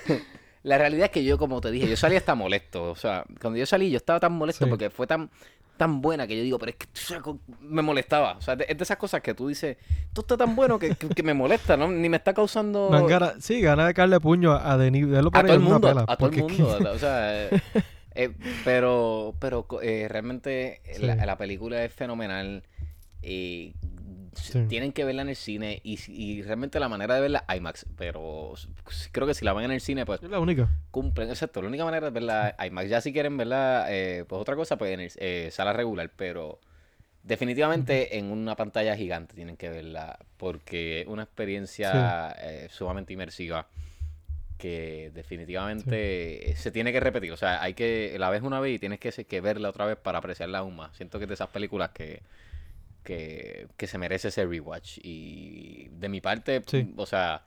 la 0.63 0.79
realidad 0.79 1.07
es 1.07 1.11
que 1.11 1.25
yo, 1.25 1.39
como 1.39 1.61
te 1.61 1.71
dije, 1.71 1.89
yo 1.89 1.97
salí 1.97 2.17
hasta 2.17 2.35
molesto. 2.35 2.91
O 2.91 2.97
sea, 2.97 3.25
cuando 3.41 3.59
yo 3.59 3.67
salí, 3.67 3.91
yo 3.91 3.97
estaba 3.97 4.21
tan 4.21 4.33
molesto 4.33 4.65
Sí. 4.65 4.71
porque 4.71 4.91
fue 4.91 5.07
tan, 5.07 5.31
tan 5.77 6.03
buena 6.03 6.27
que 6.27 6.37
yo 6.37 6.43
digo, 6.43 6.59
pero 6.59 6.71
es 6.71 6.77
que 6.77 6.87
o 6.87 6.91
sea, 6.95 7.23
me 7.63 7.81
molestaba. 7.81 8.33
O 8.37 8.41
sea, 8.43 8.55
es 8.55 8.77
de 8.77 8.85
esas 8.85 8.99
cosas 8.99 9.23
que 9.23 9.33
tú 9.35 9.49
dices, 9.49 9.79
esto 10.09 10.21
está 10.21 10.37
tan 10.37 10.55
bueno 10.55 10.79
que, 10.79 10.95
que- 10.95 11.09
que 11.09 11.23
me 11.23 11.33
molesta, 11.33 11.77
¿no? 11.79 11.89
Ni 11.89 12.09
me 12.11 12.19
está 12.19 12.35
causando. 12.35 12.91
Gana- 13.07 13.35
sí, 13.41 13.61
gana 13.63 13.87
de 13.87 13.95
caerle 13.95 14.21
puño 14.21 14.53
a 14.53 14.77
Denis. 14.77 15.09
De 15.09 15.19
a 15.19 15.23
todo 15.23 15.53
el 15.55 15.61
mundo, 15.61 15.89
a 16.07 16.17
todo 16.17 16.29
el 16.31 16.43
mundo. 16.43 16.91
O 16.93 16.99
sea, 16.99 17.47
eh, 17.47 17.61
eh, 18.15 18.31
pero, 18.65 19.35
pero 19.39 19.67
eh, 19.83 20.07
realmente 20.11 20.83
Sí. 20.95 21.03
la, 21.07 21.15
la 21.25 21.39
película 21.39 21.83
es 21.85 21.93
fenomenal. 21.95 22.63
Y 23.23 23.75
Sí. 24.35 24.64
tienen 24.68 24.93
que 24.93 25.05
verla 25.05 25.22
en 25.22 25.28
el 25.31 25.37
cine. 25.37 25.81
Y, 25.83 25.99
y 26.11 26.43
realmente 26.43 26.78
la 26.81 26.89
manera 26.89 27.14
de 27.14 27.20
verla 27.20 27.45
IMAX. 27.55 27.87
Pero 27.97 28.55
creo 29.12 29.26
que 29.26 29.35
si 29.35 29.45
la 29.45 29.53
ven 29.53 29.64
en 29.66 29.72
el 29.72 29.81
cine, 29.81 30.07
pues 30.07 30.22
Es 30.22 30.31
la 30.31 30.39
única. 30.41 30.68
cumplen. 30.91 31.28
Exacto, 31.31 31.61
la 31.62 31.68
única 31.68 31.85
manera 31.85 32.09
es 32.09 32.12
verla 32.12 32.55
IMAX. 32.64 32.89
Ya 32.89 33.01
si 33.01 33.12
quieren 33.12 33.37
verla, 33.37 33.87
eh, 33.89 34.24
pues 34.28 34.41
otra 34.41 34.57
cosa, 34.57 34.76
pues 34.78 34.93
en 34.93 35.01
el- 35.01 35.12
eh, 35.16 35.49
sala 35.51 35.72
regular. 35.72 36.11
Pero 36.16 36.61
definitivamente 37.22 38.16
en 38.18 38.26
una 38.31 38.57
pantalla 38.57 38.97
gigante 38.97 39.35
tienen 39.35 39.57
que 39.57 39.68
verla. 39.70 40.18
Porque 40.37 41.03
es 41.03 41.07
una 41.07 41.24
experiencia 41.24 42.35
eh, 42.41 42.68
sumamente 42.70 43.12
inmersiva 43.12 43.66
que 44.59 45.11
definitivamente 45.14 46.55
se 46.57 46.70
tiene 46.70 46.93
que 46.93 47.01
repetir. 47.01 47.33
O 47.33 47.37
sea, 47.37 47.62
hay 47.62 47.74
que, 47.74 48.14
la 48.18 48.28
ves 48.31 48.43
una 48.43 48.61
vez 48.61 48.74
y 48.74 48.78
tienes 48.78 49.01
que, 49.01 49.11
que 49.24 49.41
verla 49.41 49.70
otra 49.70 49.87
vez 49.87 49.97
para 49.97 50.18
apreciarla 50.18 50.59
aún 50.59 50.76
más. 50.76 50.95
Siento 50.97 51.18
que 51.18 51.24
es 51.24 51.28
de 51.28 51.35
esas 51.35 51.49
películas 51.49 51.91
que, 51.91 52.20
que, 53.03 53.69
que 53.77 53.87
se 53.87 53.99
merece 53.99 54.29
ese 54.29 54.45
rewatch. 54.47 54.99
Y 55.03 55.89
de 55.93 56.09
mi 56.09 56.21
parte, 56.21 56.63
Sí. 56.67 56.93
o 56.97 57.07
sea, 57.07 57.45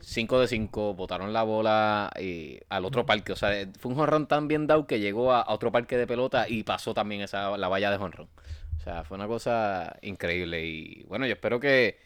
5 0.00 0.40
de 0.40 0.48
5, 0.48 0.94
botaron 0.94 1.32
la 1.32 1.42
bola 1.42 2.10
eh, 2.16 2.60
al 2.68 2.84
otro 2.84 3.06
parque. 3.06 3.32
O 3.32 3.36
sea, 3.36 3.50
fue 3.78 3.90
un 3.92 3.96
jonrón 3.98 4.26
tan 4.26 4.48
bien 4.48 4.66
dado 4.66 4.86
que 4.86 5.00
llegó 5.00 5.32
a, 5.32 5.40
a 5.40 5.52
otro 5.54 5.72
parque 5.72 5.96
de 5.96 6.06
pelota 6.06 6.46
y 6.48 6.62
pasó 6.62 6.92
también 6.94 7.22
esa, 7.22 7.56
la 7.56 7.68
valla 7.68 7.90
de 7.90 7.96
jonrón. 7.96 8.28
O 8.76 8.80
sea, 8.84 9.04
fue 9.04 9.16
una 9.16 9.26
cosa 9.26 9.96
increíble. 10.02 10.64
Y 10.66 11.04
bueno, 11.04 11.26
yo 11.26 11.32
espero 11.32 11.58
que, 11.58 11.98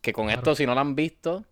que 0.00 0.12
con 0.12 0.26
Claro. 0.26 0.40
esto, 0.40 0.54
si 0.54 0.64
no 0.64 0.74
la 0.76 0.80
han 0.82 0.94
visto, 0.94 1.44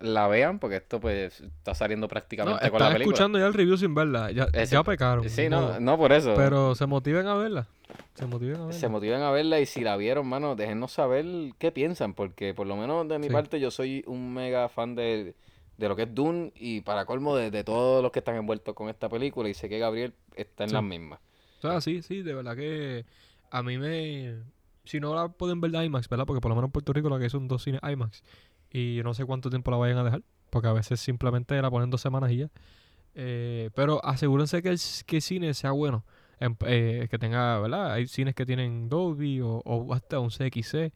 la 0.00 0.26
vean, 0.28 0.58
porque 0.58 0.76
esto 0.76 1.00
pues 1.00 1.40
está 1.40 1.74
saliendo 1.74 2.04
No, 2.04 2.08
prácticamente 2.08 2.70
con 2.70 2.78
la 2.80 2.86
están 2.86 2.92
película. 2.94 3.14
escuchando 3.14 3.38
ya 3.38 3.46
el 3.46 3.54
review 3.54 3.76
sin 3.76 3.94
verla. 3.94 4.30
Ya, 4.32 4.48
ya 4.64 4.82
pecaron. 4.82 5.28
Sí, 5.28 5.48
no, 5.48 5.78
no 5.80 5.96
por 5.96 6.12
eso. 6.12 6.34
Pero 6.36 6.74
se 6.74 6.86
motiven 6.86 7.26
a 7.26 7.34
verla. 7.34 7.68
Se 8.14 8.26
motiven 8.26 8.56
a 8.56 8.66
verla. 8.66 8.72
se 8.72 8.88
motivan 8.88 9.22
a 9.22 9.30
verla 9.30 9.60
y 9.60 9.66
si 9.66 9.82
la 9.82 9.96
vieron, 9.96 10.26
mano, 10.26 10.56
déjennos 10.56 10.92
saber 10.92 11.24
qué 11.58 11.70
piensan, 11.72 12.14
porque 12.14 12.54
por 12.54 12.66
lo 12.66 12.76
menos 12.76 13.06
de 13.08 13.18
mi 13.18 13.26
Sí. 13.28 13.32
parte 13.32 13.60
yo 13.60 13.70
soy 13.70 14.02
un 14.06 14.32
mega 14.34 14.68
fan 14.68 14.94
de, 14.96 15.34
de 15.76 15.88
lo 15.88 15.94
que 15.94 16.02
es 16.02 16.14
Dune 16.14 16.52
y 16.56 16.80
para 16.80 17.04
colmo 17.04 17.36
de, 17.36 17.50
de 17.50 17.62
todos 17.64 18.02
los 18.02 18.10
que 18.10 18.18
están 18.20 18.36
envueltos 18.36 18.74
con 18.74 18.88
esta 18.88 19.08
película 19.08 19.48
y 19.48 19.54
sé 19.54 19.68
que 19.68 19.78
Gabriel 19.78 20.14
está 20.34 20.64
en 20.64 20.70
Sí. 20.70 20.74
las 20.74 20.82
mismas. 20.84 21.20
O 21.58 21.60
sea, 21.62 21.80
sí, 21.80 22.02
sí, 22.02 22.22
de 22.22 22.34
verdad 22.34 22.56
que 22.56 23.04
a 23.50 23.62
mí 23.62 23.78
me... 23.78 24.36
Si 24.84 24.98
no 24.98 25.14
la 25.14 25.28
pueden 25.28 25.60
ver 25.60 25.70
de 25.70 25.84
IMAX, 25.84 26.08
¿verdad? 26.08 26.26
Porque 26.26 26.40
por 26.40 26.48
lo 26.48 26.56
menos 26.56 26.68
en 26.68 26.72
Puerto 26.72 26.92
Rico 26.92 27.08
la 27.08 27.20
que 27.20 27.30
son 27.30 27.46
dos 27.46 27.62
cines 27.62 27.80
IMAX. 27.88 28.24
Y 28.72 29.00
no 29.04 29.14
sé 29.14 29.24
cuánto 29.24 29.50
tiempo 29.50 29.70
la 29.70 29.76
vayan 29.76 29.98
a 29.98 30.04
dejar. 30.04 30.22
Porque 30.50 30.68
a 30.68 30.72
veces 30.72 31.00
simplemente 31.00 31.60
la 31.60 31.70
ponen 31.70 31.90
dos 31.90 32.00
semanas 32.00 32.30
y 32.32 32.38
ya. 32.38 32.50
Eh, 33.14 33.70
pero 33.74 34.04
asegúrense 34.04 34.62
que 34.62 34.70
el, 34.70 34.78
que 35.06 35.16
el 35.16 35.22
cine 35.22 35.54
sea 35.54 35.72
bueno. 35.72 36.04
En- 36.40 36.56
eh, 36.66 37.06
que 37.10 37.18
tenga, 37.18 37.58
¿verdad? 37.60 37.92
Hay 37.92 38.06
cines 38.08 38.34
que 38.34 38.44
tienen 38.46 38.88
Dolby 38.88 39.40
o, 39.42 39.62
o 39.64 39.94
hasta 39.94 40.18
un 40.20 40.30
CXC. 40.30 40.92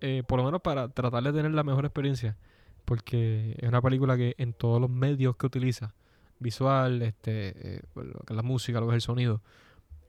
eh, 0.00 0.22
por 0.26 0.38
lo 0.38 0.44
menos 0.44 0.60
para 0.62 0.88
tratar 0.88 1.22
de 1.22 1.32
tener 1.32 1.52
la 1.52 1.62
mejor 1.64 1.84
experiencia. 1.86 2.36
Porque 2.84 3.56
es 3.58 3.68
una 3.68 3.80
película 3.80 4.16
que 4.16 4.34
en 4.38 4.52
todos 4.52 4.80
los 4.80 4.90
medios 4.90 5.36
que 5.36 5.46
utiliza, 5.46 5.94
visual, 6.38 7.00
este, 7.02 7.76
eh, 7.76 7.82
pues, 7.94 8.08
la 8.28 8.42
música, 8.42 8.80
lo 8.80 8.86
que 8.86 8.92
es 8.92 8.96
el 8.96 9.00
sonido, 9.02 9.40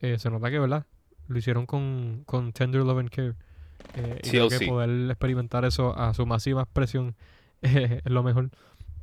eh, 0.01 0.19
se 0.19 0.29
nota 0.29 0.51
que, 0.51 0.59
¿verdad? 0.59 0.85
Lo 1.27 1.37
hicieron 1.37 1.65
con, 1.65 2.23
con 2.25 2.51
Tender 2.53 2.81
Love 2.83 2.99
and 2.99 3.09
Care. 3.09 3.35
Eh, 3.95 4.19
y 4.23 4.25
Sí 4.25 4.31
creo 4.31 4.49
que 4.49 4.65
poder 4.67 5.09
experimentar 5.11 5.65
eso 5.65 5.97
a 5.97 6.13
su 6.13 6.25
máxima 6.25 6.61
expresión 6.63 7.15
eh, 7.61 8.01
es 8.05 8.11
lo 8.11 8.23
mejor. 8.23 8.49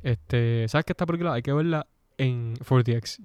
Este, 0.01 0.67
¿Sabes 0.67 0.85
que 0.85 0.93
esta 0.93 1.05
película 1.05 1.33
hay 1.33 1.41
que 1.41 1.53
verla 1.53 1.87
en 2.17 2.55
4DX? 2.57 3.19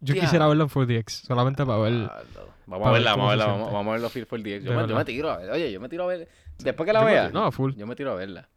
Yo 0.00 0.14
quisiera 0.14 0.46
verla 0.46 0.64
en 0.64 0.70
4DX, 0.70 1.08
solamente 1.26 1.64
para 1.64 1.78
ver. 1.78 1.92
Ah, 2.10 2.22
no. 2.34 2.40
Vamos 2.66 2.82
para 2.84 2.88
a 2.88 2.92
ver 2.92 2.92
verla, 2.94 3.10
vamos 3.12 3.26
a 3.26 3.28
verla, 3.30 3.46
vamos, 3.46 3.72
vamos 3.72 3.86
a 3.88 3.92
ver 3.92 4.00
los 4.00 4.12
Feel 4.12 4.26
for 4.26 4.42
the 4.42 4.56
X. 4.56 4.64
Yo, 4.64 4.72
De 4.72 4.82
me, 4.82 4.88
yo 4.88 4.96
me 4.96 5.04
tiro 5.04 5.30
a 5.30 5.36
ver, 5.38 5.50
oye, 5.50 5.70
yo 5.72 5.80
me 5.80 5.88
tiro 5.88 6.04
a 6.04 6.06
ver. 6.06 6.28
Después 6.58 6.86
que 6.86 6.92
la 6.92 7.00
Yo 7.00 7.06
me- 7.06 7.12
vea, 7.12 7.28
No, 7.30 7.52
full. 7.52 7.72
yo 7.76 7.86
me 7.86 7.94
tiro 7.94 8.12
a 8.12 8.14
verla. 8.16 8.48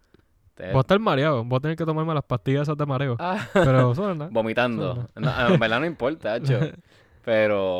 Te- 0.55 0.67
Voy 0.71 0.77
a 0.77 0.81
estar 0.81 0.99
mareado, 0.99 1.43
voy 1.45 1.57
a 1.57 1.59
tener 1.59 1.77
que 1.77 1.85
tomarme 1.85 2.13
las 2.13 2.23
pastillas 2.23 2.63
esas 2.63 2.75
de 2.77 2.85
mareo. 2.85 3.15
Ah, 3.19 3.47
Pero 3.53 3.93
nada. 4.15 4.29
vomitando. 4.31 5.07
No, 5.15 5.47
en 5.53 5.59
verdad 5.59 5.79
no 5.79 5.85
importa, 5.85 6.35
hecho. 6.37 6.59
Pero, 7.23 7.79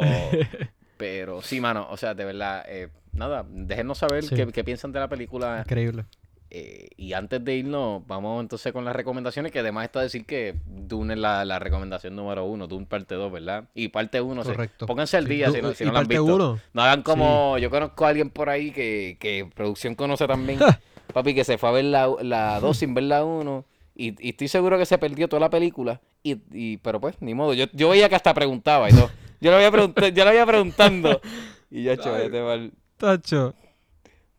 pero 0.98 1.42
sí, 1.42 1.60
mano, 1.62 1.88
o 1.90 1.98
sea, 1.98 2.14
de 2.14 2.26
verdad, 2.26 2.64
eh, 2.68 2.90
nada, 3.14 3.46
déjenos 3.50 3.98
saber 3.98 4.24
Sí. 4.24 4.36
qué, 4.36 4.48
qué 4.48 4.64
piensan 4.64 4.92
de 4.92 5.00
la 5.00 5.08
película. 5.08 5.60
Increíble. 5.66 6.06
eh, 6.52 6.90
y 6.98 7.14
antes 7.14 7.44
de 7.46 7.56
irnos, 7.58 8.06
vamos 8.08 8.42
entonces 8.42 8.74
con 8.74 8.84
las 8.84 8.96
recomendaciones, 8.96 9.52
que 9.52 9.60
además 9.60 9.86
está 9.86 10.02
decir 10.02 10.26
que 10.26 10.56
Dune 10.66 11.14
es 11.14 11.20
la, 11.20 11.46
la 11.46 11.60
recomendación 11.60 12.16
número 12.16 12.44
uno, 12.46 12.66
Dune 12.68 12.88
parte 12.88 13.14
2, 13.16 13.32
¿verdad? 13.32 13.66
Y 13.76 13.90
parte 13.90 14.20
1, 14.20 14.44
Correcto. 14.44 14.88
pónganse 14.88 15.18
al 15.18 15.28
día 15.28 15.52
si 15.52 15.62
no, 15.62 15.74
si 15.74 15.86
no 15.86 15.92
la 15.92 16.00
han 16.00 16.06
parte 16.08 16.20
visto. 16.20 16.36
uno. 16.36 16.60
No 16.74 16.82
hagan 16.82 17.04
como, 17.04 17.58
yo 17.60 17.70
conozco 17.70 18.04
a 18.06 18.10
alguien 18.10 18.32
por 18.32 18.50
ahí 18.50 18.72
que, 18.72 19.18
que 19.20 19.48
producción 19.54 19.94
conoce 19.94 20.26
también, 20.26 20.58
papi, 21.14 21.36
que 21.36 21.44
se 21.44 21.60
fue 21.60 21.70
a 21.70 21.72
ver 21.74 21.86
la, 21.86 22.10
la 22.24 22.60
2 22.60 22.76
sin 22.78 22.94
ver 22.96 23.04
la 23.04 23.24
1 23.26 23.66
Y, 23.96 24.16
y 24.26 24.30
estoy 24.30 24.48
seguro 24.48 24.78
que 24.80 24.86
se 24.88 24.98
perdió 24.98 25.28
toda 25.28 25.42
la 25.42 25.50
película. 25.52 26.02
Y, 26.24 26.38
y- 26.52 26.78
pero 26.78 27.00
pues, 27.00 27.16
ni 27.22 27.34
modo. 27.36 27.54
Yo, 27.54 27.66
yo 27.74 27.90
veía 27.90 28.10
que 28.10 28.16
hasta 28.16 28.34
preguntaba 28.34 28.90
y 28.90 28.94
todo. 28.94 29.10
Yo 29.42 29.52
lo 29.52 29.58
había 29.58 29.70
preguntando, 29.72 30.08
yo 30.10 30.24
lo 30.24 30.30
había 30.32 30.46
preguntando. 30.48 31.22
Y 31.70 31.84
ya, 31.84 31.96
chaval, 31.98 32.24
este. 32.24 32.72
Tacho. 33.00 33.56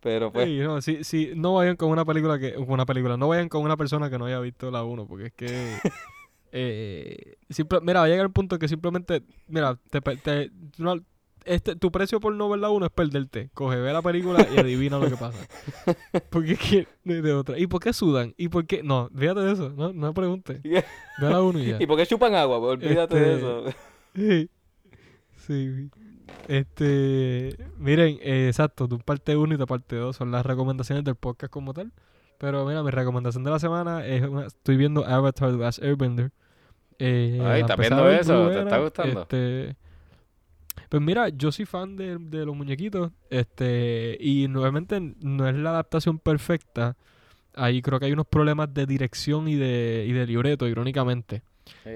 Pero 0.01 0.33
pues, 0.33 0.47
Ey, 0.47 0.61
no, 0.61 0.81
sí, 0.81 1.03
sí, 1.05 1.33
no 1.35 1.55
vayan 1.55 1.77
con 1.77 1.91
una 1.91 2.05
película 2.05 2.39
que. 2.39 2.57
Una 2.57 2.87
película. 2.87 3.17
No 3.17 3.29
vayan 3.29 3.49
con 3.49 3.63
una 3.63 3.77
persona 3.77 4.09
que 4.09 4.19
no 4.19 4.27
haya 4.27 4.41
visto 4.41 4.71
la 4.71 4.85
1. 4.85 5.07
Porque 5.07 5.27
es 5.27 5.33
que. 5.33 5.47
eh, 6.53 7.35
simple- 7.49 7.81
mira, 7.83 8.01
va 8.01 8.07
a 8.07 8.09
llegar 8.09 8.25
el 8.27 8.33
punto 8.33 8.59
que 8.59 8.69
simplemente. 8.69 9.23
Mira, 9.49 9.79
te, 9.91 10.01
te- 10.01 10.51
no- 10.79 10.97
este, 11.45 11.75
tu 11.75 11.91
precio 11.91 12.21
por 12.21 12.35
no 12.35 12.49
ver 12.51 12.61
la 12.61 12.71
1 12.71 12.87
es 12.87 12.93
perderte. 12.93 13.51
Coge, 13.55 13.77
ve 13.77 13.93
la 13.93 14.03
película 14.03 14.47
y 14.55 14.59
adivina 14.59 14.99
lo 14.99 15.09
que 15.09 15.17
pasa. 15.17 15.39
Porque 16.31 16.53
es 16.53 16.59
que 16.59 16.89
no 17.05 17.15
hay 17.15 17.21
de 17.23 17.33
otra. 17.33 17.59
¿Y 17.59 17.67
por 17.67 17.81
qué 17.81 17.93
sudan? 17.95 18.35
¿Y 18.37 18.49
por 18.49 18.67
qué? 18.67 18.83
No, 18.83 19.09
fíjate 19.17 19.41
de 19.41 19.53
eso. 19.53 19.71
No, 19.71 19.93
no 19.93 20.13
preguntes. 20.15 20.63
Ve 20.63 20.85
la 21.19 21.43
1 21.43 21.59
y 21.61 21.67
ya. 21.67 21.77
¿y 21.81 21.87
por 21.87 21.97
qué 21.99 22.07
chupan 22.07 22.35
agua? 22.35 22.59
Pues 22.61 22.73
olvídate 22.73 23.19
de 23.19 23.35
Este, 23.35 23.39
eso. 23.39 23.65
Sí. 24.15 24.51
Sí. 25.47 25.91
Este, 26.49 27.57
miren, 27.79 28.19
eh, 28.23 28.49
exacto, 28.49 28.89
tu 28.89 28.99
parte 28.99 29.37
1 29.37 29.55
y 29.55 29.59
tu 29.59 29.67
parte 29.67 29.97
2 29.97 30.17
son 30.17 30.31
las 30.33 30.45
recomendaciones 30.45 31.05
del 31.05 31.15
podcast 31.15 31.53
como 31.53 31.73
tal. 31.73 31.93
Pero 32.39 32.65
mira, 32.67 32.83
mi 32.83 32.91
recomendación 32.91 33.45
de 33.45 33.51
la 33.51 33.59
semana 33.59 34.05
es 34.07 34.23
una, 34.23 34.47
estoy 34.47 34.77
viendo 34.77 35.05
Avatar 35.05 35.53
The 35.53 35.59
Last 35.59 35.83
Airbender. 35.83 36.33
Eh, 36.99 37.39
Ay, 37.43 37.61
¿estás 37.61 37.77
viendo 37.79 37.97
eso? 38.21 38.49
¿Te 38.49 38.59
está 38.63 38.79
gustando? 38.79 39.21
Este, 39.23 39.77
pues 40.89 41.03
mira, 41.03 41.29
yo 41.29 41.53
soy 41.53 41.67
fan 41.67 41.97
de, 41.97 42.17
de 42.19 42.45
los 42.47 42.57
muñequitos. 42.57 43.13
Este, 43.29 44.17
y 44.21 44.49
nuevamente 44.49 45.01
no 45.21 45.49
es 45.49 45.55
la 45.55 45.71
adaptación 45.71 46.19
perfecta. 46.19 46.97
Ahí 47.55 47.83
creo 47.83 48.01
que 48.01 48.07
hay 48.07 48.13
unos 48.13 48.27
problemas 48.27 48.73
de 48.73 48.87
dirección 48.87 49.47
y 49.49 49.57
de, 49.57 50.05
y 50.09 50.13
de 50.13 50.27
libreto, 50.27 50.67
irónicamente. 50.67 51.43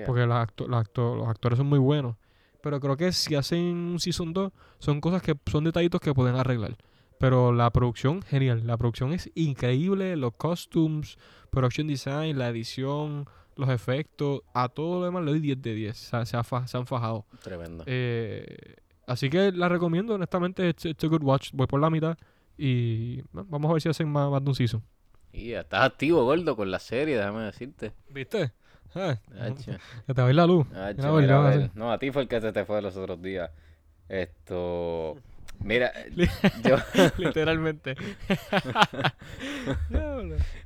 Porque 0.06 0.26
los, 0.26 0.36
acto- 0.36 0.66
los, 0.68 0.78
acto- 0.86 1.16
los 1.16 1.28
actores 1.28 1.56
son 1.58 1.66
muy 1.66 1.78
buenos. 1.78 2.16
Pero 2.64 2.80
creo 2.80 2.96
que 2.96 3.12
si 3.12 3.34
hacen 3.34 3.60
un 3.60 4.00
Season 4.00 4.32
2, 4.32 4.50
son 4.78 5.02
cosas 5.02 5.20
que 5.20 5.34
son 5.44 5.64
detallitos 5.64 6.00
que 6.00 6.14
pueden 6.14 6.34
arreglar. 6.34 6.78
Pero 7.18 7.52
la 7.52 7.70
producción, 7.70 8.22
genial. 8.22 8.66
La 8.66 8.78
producción 8.78 9.12
es 9.12 9.30
increíble. 9.34 10.16
Los 10.16 10.32
costumes, 10.36 11.18
production 11.50 11.86
design, 11.86 12.38
la 12.38 12.48
edición, 12.48 13.26
los 13.56 13.68
efectos. 13.68 14.40
A 14.54 14.70
todo 14.70 15.00
lo 15.00 15.04
demás 15.04 15.24
le 15.24 15.32
doy 15.32 15.40
10 15.40 15.60
de 15.60 15.74
10. 15.74 15.90
O 15.90 16.08
sea, 16.08 16.24
se, 16.24 16.38
ha 16.38 16.66
se 16.66 16.78
han 16.78 16.86
fajado. 16.86 17.26
Tremendo. 17.42 17.84
Eh, 17.86 18.76
así 19.06 19.28
que 19.28 19.52
la 19.52 19.68
recomiendo, 19.68 20.14
honestamente. 20.14 20.66
It's, 20.66 20.86
it's 20.86 21.04
a 21.04 21.08
good 21.08 21.22
watch. 21.22 21.50
Voy 21.52 21.66
por 21.66 21.82
la 21.82 21.90
mitad. 21.90 22.16
Y 22.56 23.20
bueno, 23.30 23.46
vamos 23.50 23.68
a 23.68 23.72
ver 23.74 23.82
si 23.82 23.90
hacen 23.90 24.08
más, 24.08 24.30
más 24.30 24.42
de 24.42 24.48
un 24.48 24.54
season. 24.54 24.82
Y 25.34 25.52
estás 25.52 25.84
activo, 25.84 26.24
gordo, 26.24 26.56
con 26.56 26.70
la 26.70 26.78
serie, 26.78 27.18
déjame 27.18 27.42
decirte. 27.42 27.92
¿Viste? 28.08 28.54
Ah, 28.94 29.18
que 30.06 30.14
te 30.14 30.20
va 30.22 30.28
a 30.28 30.30
ir 30.30 30.36
la 30.36 30.46
luz. 30.46 30.66
hacho, 30.72 30.96
Mira, 30.96 31.08
a 31.08 31.12
ver, 31.12 31.22
mira, 31.22 31.26
¿qué 31.26 31.32
vas 31.32 31.32
a 31.32 31.46
a 31.46 31.50
ver. 31.50 31.58
hacer? 31.58 31.70
No, 31.76 31.92
a 31.92 31.98
ti 31.98 32.10
fue 32.10 32.22
el 32.22 32.28
que 32.28 32.40
se 32.40 32.52
te 32.52 32.64
fue 32.64 32.80
los 32.82 32.96
otros 32.96 33.20
días. 33.20 33.50
Esto. 34.08 35.16
Mira, 35.60 35.92
yo. 36.64 36.76
Literalmente. 37.18 37.94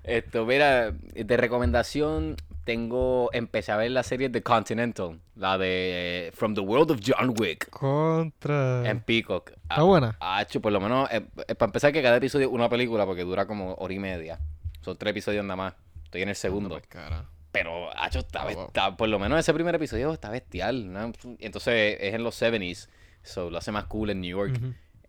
Esto, 0.05 0.47
mira, 0.47 0.91
de 0.91 1.37
recomendación 1.37 2.37
tengo, 2.65 3.31
empecé 3.33 3.73
a 3.73 3.77
ver 3.77 3.91
la 3.93 4.03
serie 4.03 4.29
The 4.29 4.43
Continental, 4.43 5.21
la 5.37 5.57
de 5.57 6.29
eh, 6.29 6.33
From 6.35 6.55
the 6.55 6.61
World 6.61 6.91
of 6.91 7.01
John 7.05 7.35
Wick 7.39 7.71
Contra. 7.71 8.89
en 8.89 9.01
Peacock. 9.01 9.53
Está 9.63 9.83
buena. 9.83 10.17
Ah, 10.21 10.45
por 10.61 10.73
lo 10.73 10.81
menos, 10.81 11.09
eh, 11.11 11.27
eh, 11.47 11.55
para 11.55 11.69
empezar 11.69 11.93
que 11.93 12.03
cada 12.03 12.17
episodio 12.17 12.49
es 12.49 12.53
una 12.53 12.69
película 12.69 13.07
porque 13.07 13.23
dura 13.25 13.47
como 13.47 13.75
hora 13.75 13.95
y 13.95 13.99
media. 13.99 14.39
Son 14.83 14.97
tres 14.97 15.13
episodios 15.13 15.45
nada 15.45 15.57
más. 15.57 15.75
Estoy 16.05 16.23
en 16.23 16.29
el 16.31 16.37
segundo. 16.37 16.81
Pero, 17.59 17.91
hacho, 17.99 18.21
está, 18.21 18.45
wow. 18.45 18.67
está- 18.67 18.97
por 18.97 19.09
lo 19.09 19.19
menos 19.19 19.39
ese 19.39 19.53
primer 19.55 19.75
episodio 19.75 20.13
está 20.13 20.31
bestial. 20.31 20.93
¿no? 20.93 21.13
Entonces 21.41 21.97
es 22.01 22.15
en 22.15 22.23
los 22.25 22.41
70s, 22.41 22.89
so 23.23 23.51
lo 23.51 23.59
hace 23.59 23.73
más 23.73 23.85
cool 23.85 24.11
en 24.11 24.21
New 24.21 24.31
York. 24.39 24.59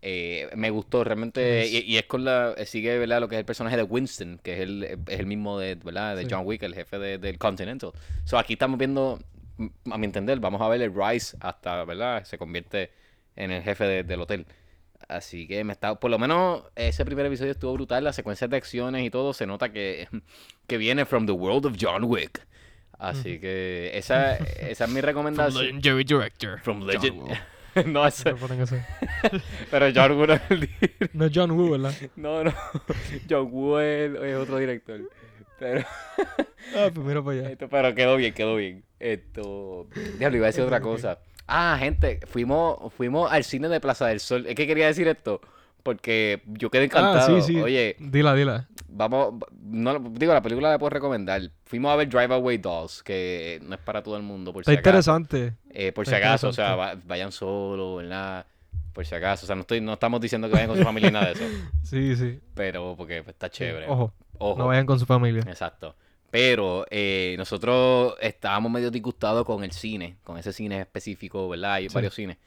Eh, 0.02 0.48
me 0.56 0.70
gustó 0.70 1.04
realmente 1.04 1.68
Yes. 1.68 1.84
y, 1.84 1.92
y 1.92 1.96
es 1.98 2.04
con 2.06 2.24
la 2.24 2.54
eh, 2.56 2.64
sigue 2.64 2.96
verdad 2.98 3.20
lo 3.20 3.28
que 3.28 3.34
es 3.34 3.40
el 3.40 3.44
personaje 3.44 3.76
de 3.76 3.82
Winston 3.82 4.40
que 4.42 4.54
es 4.54 4.60
el, 4.60 4.82
es 4.84 5.20
el 5.20 5.26
mismo 5.26 5.58
de 5.58 5.74
verdad 5.74 6.16
de 6.16 6.22
Sí. 6.22 6.28
John 6.30 6.46
Wick 6.46 6.62
el 6.62 6.74
jefe 6.74 6.98
de- 6.98 7.18
del 7.18 7.36
Continental 7.36 7.92
so 8.24 8.38
aquí 8.38 8.54
estamos 8.54 8.78
viendo 8.78 9.18
a 9.90 9.98
mi 9.98 10.06
entender 10.06 10.40
vamos 10.40 10.62
a 10.62 10.68
ver 10.68 10.80
el 10.80 10.94
rise 10.94 11.36
hasta 11.40 11.84
verdad 11.84 12.24
se 12.24 12.38
convierte 12.38 12.90
en 13.36 13.50
el 13.50 13.62
jefe 13.62 13.84
de- 13.84 14.02
del 14.02 14.22
hotel 14.22 14.46
así 15.10 15.46
que 15.46 15.62
me 15.64 15.72
está 15.72 15.94
por 15.96 16.10
lo 16.10 16.18
menos 16.18 16.62
ese 16.76 17.04
primer 17.04 17.26
episodio 17.26 17.52
estuvo 17.52 17.72
brutal 17.74 18.04
las 18.04 18.16
secuencias 18.16 18.48
de 18.50 18.56
acciones 18.56 19.04
y 19.04 19.10
todo 19.10 19.32
se 19.34 19.46
nota 19.46 19.72
que 19.72 20.08
que 20.66 20.78
viene 20.78 21.04
from 21.04 21.26
the 21.26 21.32
world 21.32 21.66
of 21.66 21.76
John 21.80 22.04
Wick 22.04 22.46
así 22.98 23.38
que 23.40 23.90
esa 23.94 24.36
esa 24.36 24.84
es 24.84 24.90
mi 24.90 25.00
recomendación 25.10 25.64
Legendary 25.64 26.04
Director. 26.04 26.60
from 26.60 26.78
John 26.80 26.86
legend 26.88 27.16
Woo. 27.18 27.28
no 27.86 28.02
así. 28.02 28.24
pero 29.70 29.86
John 29.94 30.12
Woo 30.12 30.26
no 30.26 30.34
es 30.34 30.40
el 30.50 30.60
director. 30.60 31.10
No 31.12 31.24
es 31.26 31.32
John 31.34 31.50
Woo, 31.52 31.70
¿verdad? 31.70 31.94
No, 32.16 32.42
no. 32.44 32.52
John 33.28 33.48
Woo 33.52 33.78
es, 33.78 34.10
es 34.22 34.36
otro 34.36 34.58
director. 34.58 35.00
Pero, 35.58 35.84
Ah, 36.74 36.90
pues 36.92 37.06
mira 37.06 37.22
para 37.22 37.38
allá. 37.38 37.50
esto, 37.50 37.68
pero 37.68 37.94
quedó 37.94 38.16
bien, 38.16 38.32
quedó 38.34 38.56
bien. 38.56 38.82
Esto. 38.98 39.86
Diablo, 40.18 40.38
iba 40.38 40.46
a 40.46 40.48
decir 40.48 40.64
otra 40.64 40.80
cosa. 40.80 41.18
Ah, 41.50 41.76
gente, 41.78 42.20
fuimos, 42.26 42.92
fuimos 42.94 43.30
al 43.30 43.44
cine 43.44 43.68
de 43.68 43.80
Plaza 43.80 44.06
del 44.06 44.20
Sol. 44.20 44.46
Es 44.46 44.54
que 44.54 44.66
quería 44.66 44.86
decir 44.86 45.08
esto. 45.08 45.40
Porque 45.82 46.42
yo 46.46 46.70
quedé 46.70 46.84
encantado. 46.84 47.36
Ah, 47.38 47.40
sí, 47.40 47.54
sí. 47.54 47.60
Oye, 47.60 47.96
Dila, 47.98 48.34
dila. 48.34 48.68
vamos. 48.86 49.34
No, 49.62 49.98
digo, 49.98 50.34
la 50.34 50.42
película 50.42 50.70
la 50.70 50.78
puedo 50.78 50.90
recomendar. 50.90 51.40
Fuimos 51.64 51.90
a 51.90 51.96
ver 51.96 52.06
Drive 52.08 52.34
Away 52.34 52.58
Dolls, 52.58 53.02
que 53.02 53.58
no 53.62 53.74
es 53.76 53.80
para 53.80 54.02
todo 54.02 54.16
el 54.18 54.22
mundo, 54.22 54.52
por 54.52 54.60
Está 54.60 54.72
si 54.72 54.76
acaso. 54.78 54.88
interesante. 55.18 55.54
Eh, 55.70 55.90
por 55.92 56.06
si 56.06 56.14
acaso, 56.14 56.48
o 56.48 56.52
sea, 56.52 56.76
va- 56.76 56.96
vayan 57.06 57.32
solos, 57.32 58.02
¿verdad? 58.02 58.44
Por 58.92 59.06
si 59.06 59.14
acaso. 59.14 59.44
O 59.44 59.48
sea, 59.48 59.56
no, 59.56 59.62
estoy, 59.62 59.80
no 59.80 59.94
estamos 59.94 60.20
diciendo 60.20 60.48
que 60.48 60.52
vayan 60.54 60.68
con 60.68 60.76
su 60.76 60.84
familia 60.84 61.08
ni 61.08 61.14
nada 61.14 61.26
de 61.28 61.32
eso. 61.32 61.44
Sí, 61.82 62.14
sí. 62.14 62.38
Pero 62.54 62.94
porque 62.98 63.22
pues, 63.22 63.34
está 63.34 63.48
chévere. 63.48 63.86
Ojo, 63.88 64.12
Ojo. 64.38 64.58
no 64.58 64.66
vayan 64.66 64.84
con 64.84 64.98
su 64.98 65.06
familia. 65.06 65.44
Exacto. 65.48 65.96
Pero 66.30 66.86
eh, 66.90 67.34
nosotros 67.38 68.14
estábamos 68.20 68.70
medio 68.70 68.90
disgustados 68.90 69.44
con 69.44 69.64
el 69.64 69.72
cine, 69.72 70.16
con 70.22 70.38
ese 70.38 70.52
cine 70.52 70.80
específico, 70.80 71.48
¿verdad? 71.48 71.74
Hay 71.74 71.88
Sí. 71.88 71.94
varios 71.94 72.14
cines. 72.14 72.38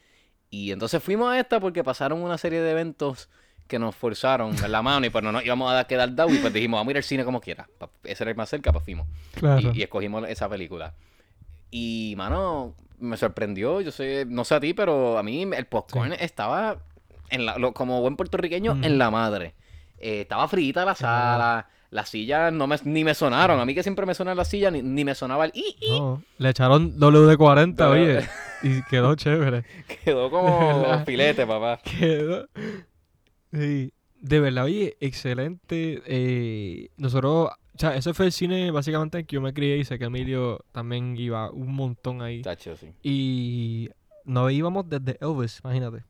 Y 0.49 0.71
entonces 0.71 1.03
fuimos 1.03 1.31
a 1.33 1.39
esta 1.39 1.59
porque 1.59 1.83
pasaron 1.83 2.21
una 2.21 2.37
serie 2.37 2.61
de 2.61 2.71
eventos 2.71 3.29
que 3.67 3.79
nos 3.79 3.95
forzaron 3.95 4.55
en 4.63 4.71
la 4.71 4.81
mano 4.81 5.05
y 5.05 5.09
pues 5.09 5.23
no 5.23 5.31
nos 5.31 5.43
íbamos 5.43 5.73
a 5.73 5.83
quedar 5.85 6.13
dado 6.15 6.29
y 6.33 6.37
pues 6.37 6.53
dijimos, 6.53 6.77
vamos 6.79 6.89
a 6.89 6.91
ir 6.91 6.97
al 6.97 7.03
cine 7.03 7.25
como 7.25 7.41
quiera. 7.41 7.67
Ese 8.03 8.23
era 8.23 8.31
el 8.31 8.37
más 8.37 8.49
cerca, 8.49 8.71
pues 8.71 8.83
fuimos. 8.85 9.07
Claro. 9.33 9.71
Y, 9.73 9.79
y 9.79 9.83
escogimos 9.83 10.29
esa 10.29 10.47
película. 10.47 10.93
Y, 11.71 12.13
mano, 12.17 12.75
me 12.99 13.17
sorprendió. 13.17 13.81
Yo 13.81 13.91
sé, 13.91 14.25
no 14.27 14.45
sé 14.45 14.55
a 14.55 14.59
ti, 14.59 14.73
pero 14.73 15.17
a 15.17 15.23
mí 15.23 15.41
el 15.43 15.65
popcorn 15.65 16.13
estaba, 16.13 16.77
en 17.29 17.45
la, 17.45 17.57
lo- 17.57 17.73
como 17.73 17.99
buen 18.01 18.15
puertorriqueño, 18.15 18.77
en 18.83 18.97
la 18.97 19.09
madre. 19.09 19.55
Eh, 19.97 20.21
estaba 20.21 20.47
frita 20.47 20.85
la 20.85 20.95
sala. 20.95 21.67
Las 21.93 22.09
sillas 22.09 22.51
no 22.51 22.65
me, 22.67 22.75
ni 22.85 23.03
me 23.03 23.13
sonaron. 23.13 23.59
A 23.59 23.65
mí 23.65 23.75
que 23.75 23.83
siempre 23.83 24.05
me 24.05 24.15
suena 24.15 24.33
la 24.33 24.45
silla, 24.45 24.71
ni, 24.71 24.81
ni 24.81 25.05
me 25.05 25.13
sonaba 25.15 25.45
el 25.45 25.51
i, 25.53 25.75
i. 25.79 25.89
No, 25.91 26.23
le 26.39 26.49
echaron 26.49 26.97
WD-40, 26.99 27.75
No. 27.77 27.89
oye. 27.91 28.27
Y 28.63 28.81
quedó 28.89 29.13
chévere. 29.15 29.63
Quedó 30.03 30.29
como 30.31 31.03
filete, 31.05 31.45
papá. 31.45 31.79
Quedó. 31.83 32.47
Sí. 33.51 33.93
De 34.19 34.39
verdad, 34.39 34.63
oye, 34.65 34.95
excelente. 35.01 36.01
Eh, 36.07 36.89
nosotros, 36.97 37.49
o 37.51 37.77
sea, 37.77 37.95
ese 37.95 38.13
fue 38.13 38.27
el 38.27 38.31
cine 38.31 38.71
básicamente 38.71 39.19
en 39.19 39.25
que 39.25 39.35
yo 39.35 39.41
me 39.41 39.53
crié 39.53 39.77
y 39.77 39.83
sé 39.85 39.99
que 39.99 40.05
Emilio 40.05 40.63
también 40.71 41.15
iba 41.17 41.51
un 41.51 41.73
montón 41.75 42.21
ahí. 42.21 42.41
Tacho, 42.41 42.75
sí. 42.77 42.87
Y 43.03 43.89
nos 44.23 44.51
íbamos 44.51 44.89
desde 44.89 45.17
Elvis, 45.21 45.59
imagínate. 45.63 46.05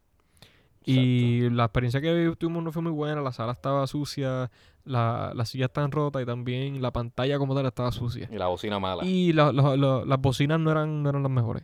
Y 0.91 1.49
la 1.49 1.65
experiencia 1.65 2.01
que 2.01 2.34
tuvimos 2.38 2.63
no 2.63 2.71
fue 2.71 2.81
muy 2.81 2.91
buena, 2.91 3.21
la 3.21 3.31
sala 3.31 3.51
estaba 3.53 3.86
sucia, 3.88 4.49
la, 4.86 5.31
las 5.36 5.49
sillas 5.49 5.69
estaban 5.69 5.91
rotas 5.91 6.21
y 6.21 6.25
también 6.25 6.81
la 6.81 6.91
pantalla 6.91 7.38
como 7.38 7.55
tal 7.55 7.65
estaba 7.65 7.91
sucia. 7.91 8.29
Y 8.31 8.36
la 8.38 8.47
bocina 8.47 8.79
mala. 8.79 9.05
Y 9.05 9.34
la- 9.34 9.51
la- 9.51 9.75
la- 9.77 10.03
las 10.05 10.19
bocinas 10.21 10.59
no 10.59 10.71
eran, 10.71 11.03
no 11.03 11.09
eran 11.09 11.23
las 11.23 11.31
mejores. 11.31 11.63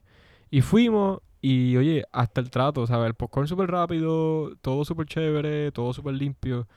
Y 0.51 0.61
fuimos 0.61 1.20
y, 1.41 1.76
oye, 1.78 2.03
hasta 2.11 2.41
el 2.41 2.49
trato, 2.49 2.86
¿sabes? 2.88 3.07
El 3.07 3.13
popcorn 3.13 3.47
súper 3.47 3.70
rápido, 3.72 4.55
todo 4.61 4.84
súper 4.86 5.05
chévere, 5.05 5.72
todo 5.72 5.93
súper 5.93 6.13
limpio. 6.15 6.67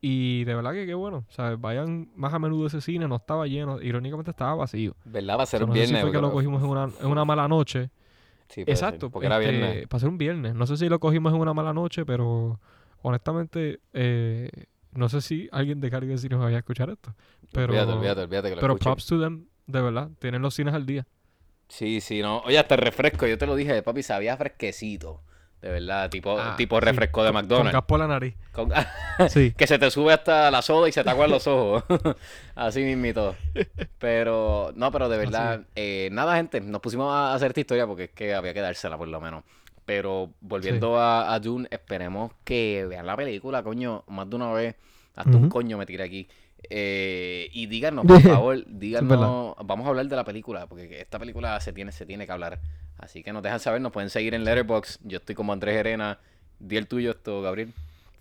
Y 0.00 0.42
de 0.44 0.54
verdad 0.54 0.72
que 0.72 0.84
qué 0.84 0.94
bueno, 0.94 1.24
¿sabes? 1.28 1.60
Vayan 1.60 2.10
más 2.16 2.34
a 2.34 2.38
menudo 2.40 2.64
a 2.64 2.66
ese 2.66 2.80
cine, 2.80 3.06
no 3.06 3.16
estaba 3.16 3.46
lleno, 3.46 3.80
irónicamente 3.80 4.32
estaba 4.32 4.54
vacío. 4.56 4.96
¿Verdad? 5.04 5.38
Va 5.38 5.42
a 5.42 5.44
O 5.44 5.46
ser 5.46 5.58
sea, 5.60 5.64
un 5.66 5.68
no 5.70 5.76
sé 5.76 5.86
si 5.86 5.92
fue 5.94 6.10
que 6.10 6.20
lo 6.20 6.32
cogimos 6.32 6.62
en 6.62 6.68
una, 6.68 6.88
en 7.00 7.06
una 7.06 7.24
mala 7.24 7.46
noche. 7.46 7.90
Sí, 8.52 8.66
puede 8.66 8.76
ser, 8.76 8.88
Exacto, 8.88 9.10
Porque 9.10 9.26
era 9.26 9.40
este, 9.40 9.50
viernes. 9.50 9.88
Para 9.88 10.00
ser 10.00 10.08
un 10.10 10.18
viernes. 10.18 10.54
No 10.54 10.66
sé 10.66 10.76
si 10.76 10.86
lo 10.90 11.00
cogimos 11.00 11.32
en 11.32 11.40
una 11.40 11.54
mala 11.54 11.72
noche, 11.72 12.04
pero 12.04 12.60
honestamente, 13.00 13.80
eh, 13.94 14.50
no 14.92 15.08
sé 15.08 15.22
si 15.22 15.48
alguien 15.52 15.80
de 15.80 15.90
Carga 15.90 16.18
si 16.18 16.28
nos 16.28 16.40
vaya 16.40 16.56
a 16.56 16.58
escuchar 16.58 16.90
esto. 16.90 17.14
Pero, 17.50 17.72
olvídate, 17.72 17.92
olvídate, 17.92 18.20
olvídate 18.20 18.48
que 18.50 18.54
lo 18.56 18.60
pero 18.60 18.76
props 18.76 19.06
to 19.06 19.18
them, 19.18 19.46
de 19.66 19.80
verdad. 19.80 20.10
Tienen 20.18 20.42
los 20.42 20.54
cines 20.54 20.74
al 20.74 20.84
día. 20.84 21.06
Sí, 21.68 22.02
sí, 22.02 22.20
no. 22.20 22.40
Oye, 22.40 22.58
hasta 22.58 22.74
el 22.74 22.82
refresco, 22.82 23.26
yo 23.26 23.38
te 23.38 23.46
lo 23.46 23.56
dije, 23.56 23.82
papi, 23.82 24.02
sabía 24.02 24.36
fresquecito. 24.36 25.22
De 25.62 25.70
verdad, 25.70 26.10
tipo, 26.10 26.36
Ah, 26.38 26.54
tipo 26.56 26.76
sí, 26.80 26.84
refresco 26.84 27.22
de 27.22 27.28
Con 27.30 27.34
McDonald's. 27.42 27.72
gas 27.72 27.82
por 27.84 28.00
la 28.00 28.08
nariz. 28.08 28.34
Con- 28.50 28.70
Sí. 29.28 29.52
que 29.56 29.66
se 29.68 29.78
te 29.78 29.90
sube 29.92 30.12
hasta 30.12 30.50
la 30.50 30.60
soda 30.60 30.88
y 30.88 30.92
se 30.92 31.04
te 31.04 31.10
aguan 31.10 31.30
los 31.30 31.46
ojos. 31.46 31.84
Así 32.56 32.82
mismito. 32.82 33.36
Pero, 33.98 34.72
no, 34.74 34.90
pero 34.90 35.08
de 35.08 35.18
verdad, 35.18 35.62
eh, 35.76 36.08
nada, 36.12 36.36
gente, 36.36 36.60
nos 36.60 36.80
pusimos 36.80 37.12
a 37.12 37.34
hacer 37.34 37.48
esta 37.52 37.60
historia 37.60 37.86
porque 37.86 38.04
es 38.04 38.10
que 38.10 38.34
había 38.34 38.52
que 38.54 38.60
dársela 38.60 38.98
por 38.98 39.08
lo 39.08 39.20
menos. 39.20 39.44
Pero 39.84 40.30
volviendo 40.40 40.98
a, 41.00 41.32
a 41.32 41.40
Dune, 41.40 41.68
esperemos 41.70 42.32
que 42.44 42.86
vean 42.88 43.06
la 43.06 43.16
película, 43.16 43.62
coño, 43.62 44.04
más 44.08 44.28
de 44.28 44.36
una 44.36 44.52
vez. 44.52 44.76
Hasta 45.14 45.36
un 45.36 45.48
coño 45.48 45.76
me 45.78 45.86
tiré 45.86 46.04
aquí. 46.04 46.28
Eh, 46.70 47.48
y 47.52 47.66
díganos, 47.66 48.04
por 48.06 48.20
favor, 48.20 48.64
díganos, 48.66 49.56
vamos 49.64 49.86
a 49.86 49.90
hablar 49.90 50.06
de 50.06 50.16
la 50.16 50.24
película, 50.24 50.66
porque 50.66 51.00
esta 51.00 51.18
película 51.18 51.60
se 51.60 51.72
tiene, 51.72 51.92
se 51.92 52.06
tiene 52.06 52.26
que 52.26 52.32
hablar. 52.32 52.58
Así 52.98 53.22
que 53.22 53.32
nos 53.32 53.42
dejan 53.42 53.60
saber, 53.60 53.80
nos 53.80 53.92
pueden 53.92 54.10
seguir 54.10 54.34
en 54.34 54.44
Letterboxd. 54.44 55.00
Yo 55.04 55.18
estoy 55.18 55.34
como 55.34 55.52
Andrés 55.52 55.76
Herena. 55.76 56.18
Di 56.58 56.76
el 56.76 56.86
tuyo 56.86 57.10
esto, 57.10 57.42
Gabriel. 57.42 57.72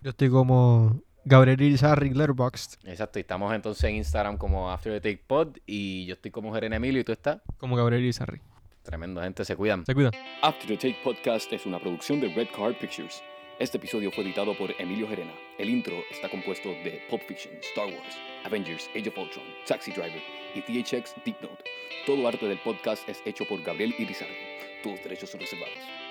Yo 0.02 0.10
estoy 0.10 0.30
como 0.30 1.02
Gabriel 1.24 1.62
Irizarry, 1.62 2.10
Letterboxd. 2.10 2.88
Exacto, 2.88 3.20
y 3.20 3.22
estamos 3.22 3.54
entonces 3.54 3.84
en 3.84 3.96
Instagram 3.98 4.38
como 4.38 4.72
After 4.72 5.00
the 5.00 5.02
Take 5.02 5.24
Pod 5.28 5.58
y 5.68 6.06
yo 6.06 6.14
estoy 6.14 6.32
como 6.32 6.52
Jeren 6.54 6.74
Emilio 6.74 7.02
y 7.02 7.04
tú 7.04 7.12
estás. 7.12 7.42
Como 7.58 7.76
Gabriel 7.76 8.02
Irizarry. 8.02 8.42
Tremendo, 8.82 9.22
gente, 9.22 9.46
se 9.46 9.56
cuidan. 9.56 9.86
Se 9.86 9.94
cuidan. 9.94 10.12
After 10.42 10.68
the 10.68 10.78
Take 10.78 10.98
Podcast 11.04 11.54
es 11.54 11.68
una 11.68 11.80
producción 11.80 12.20
de 12.20 12.34
Red 12.34 12.48
Card 12.56 12.76
Pictures. 12.80 13.22
Este 13.60 13.78
episodio 13.78 14.12
fue 14.12 14.24
editado 14.24 14.58
por 14.58 14.74
Emilio 14.80 15.08
Gerena. 15.08 15.34
El 15.60 15.70
intro 15.70 15.94
está 16.10 16.28
compuesto 16.30 16.70
de 16.70 17.04
Pulp 17.12 17.22
Fiction, 17.28 17.54
Star 17.62 17.86
Wars, 17.86 18.18
Avengers, 18.44 18.90
Age 18.96 19.10
of 19.10 19.18
Ultron, 19.20 19.46
Taxi 19.68 19.92
Driver 19.92 20.24
y 20.56 20.62
THX 20.62 21.14
Deep 21.24 21.40
Note. 21.44 21.64
Todo 22.08 22.28
arte 22.28 22.48
del 22.48 22.58
podcast 22.64 23.08
es 23.08 23.22
hecho 23.24 23.46
por 23.48 23.62
Gabriel 23.62 23.94
Irizarry. 24.00 24.51
Todos 24.84 25.04
derechos 25.04 25.34
reservados. 25.34 26.11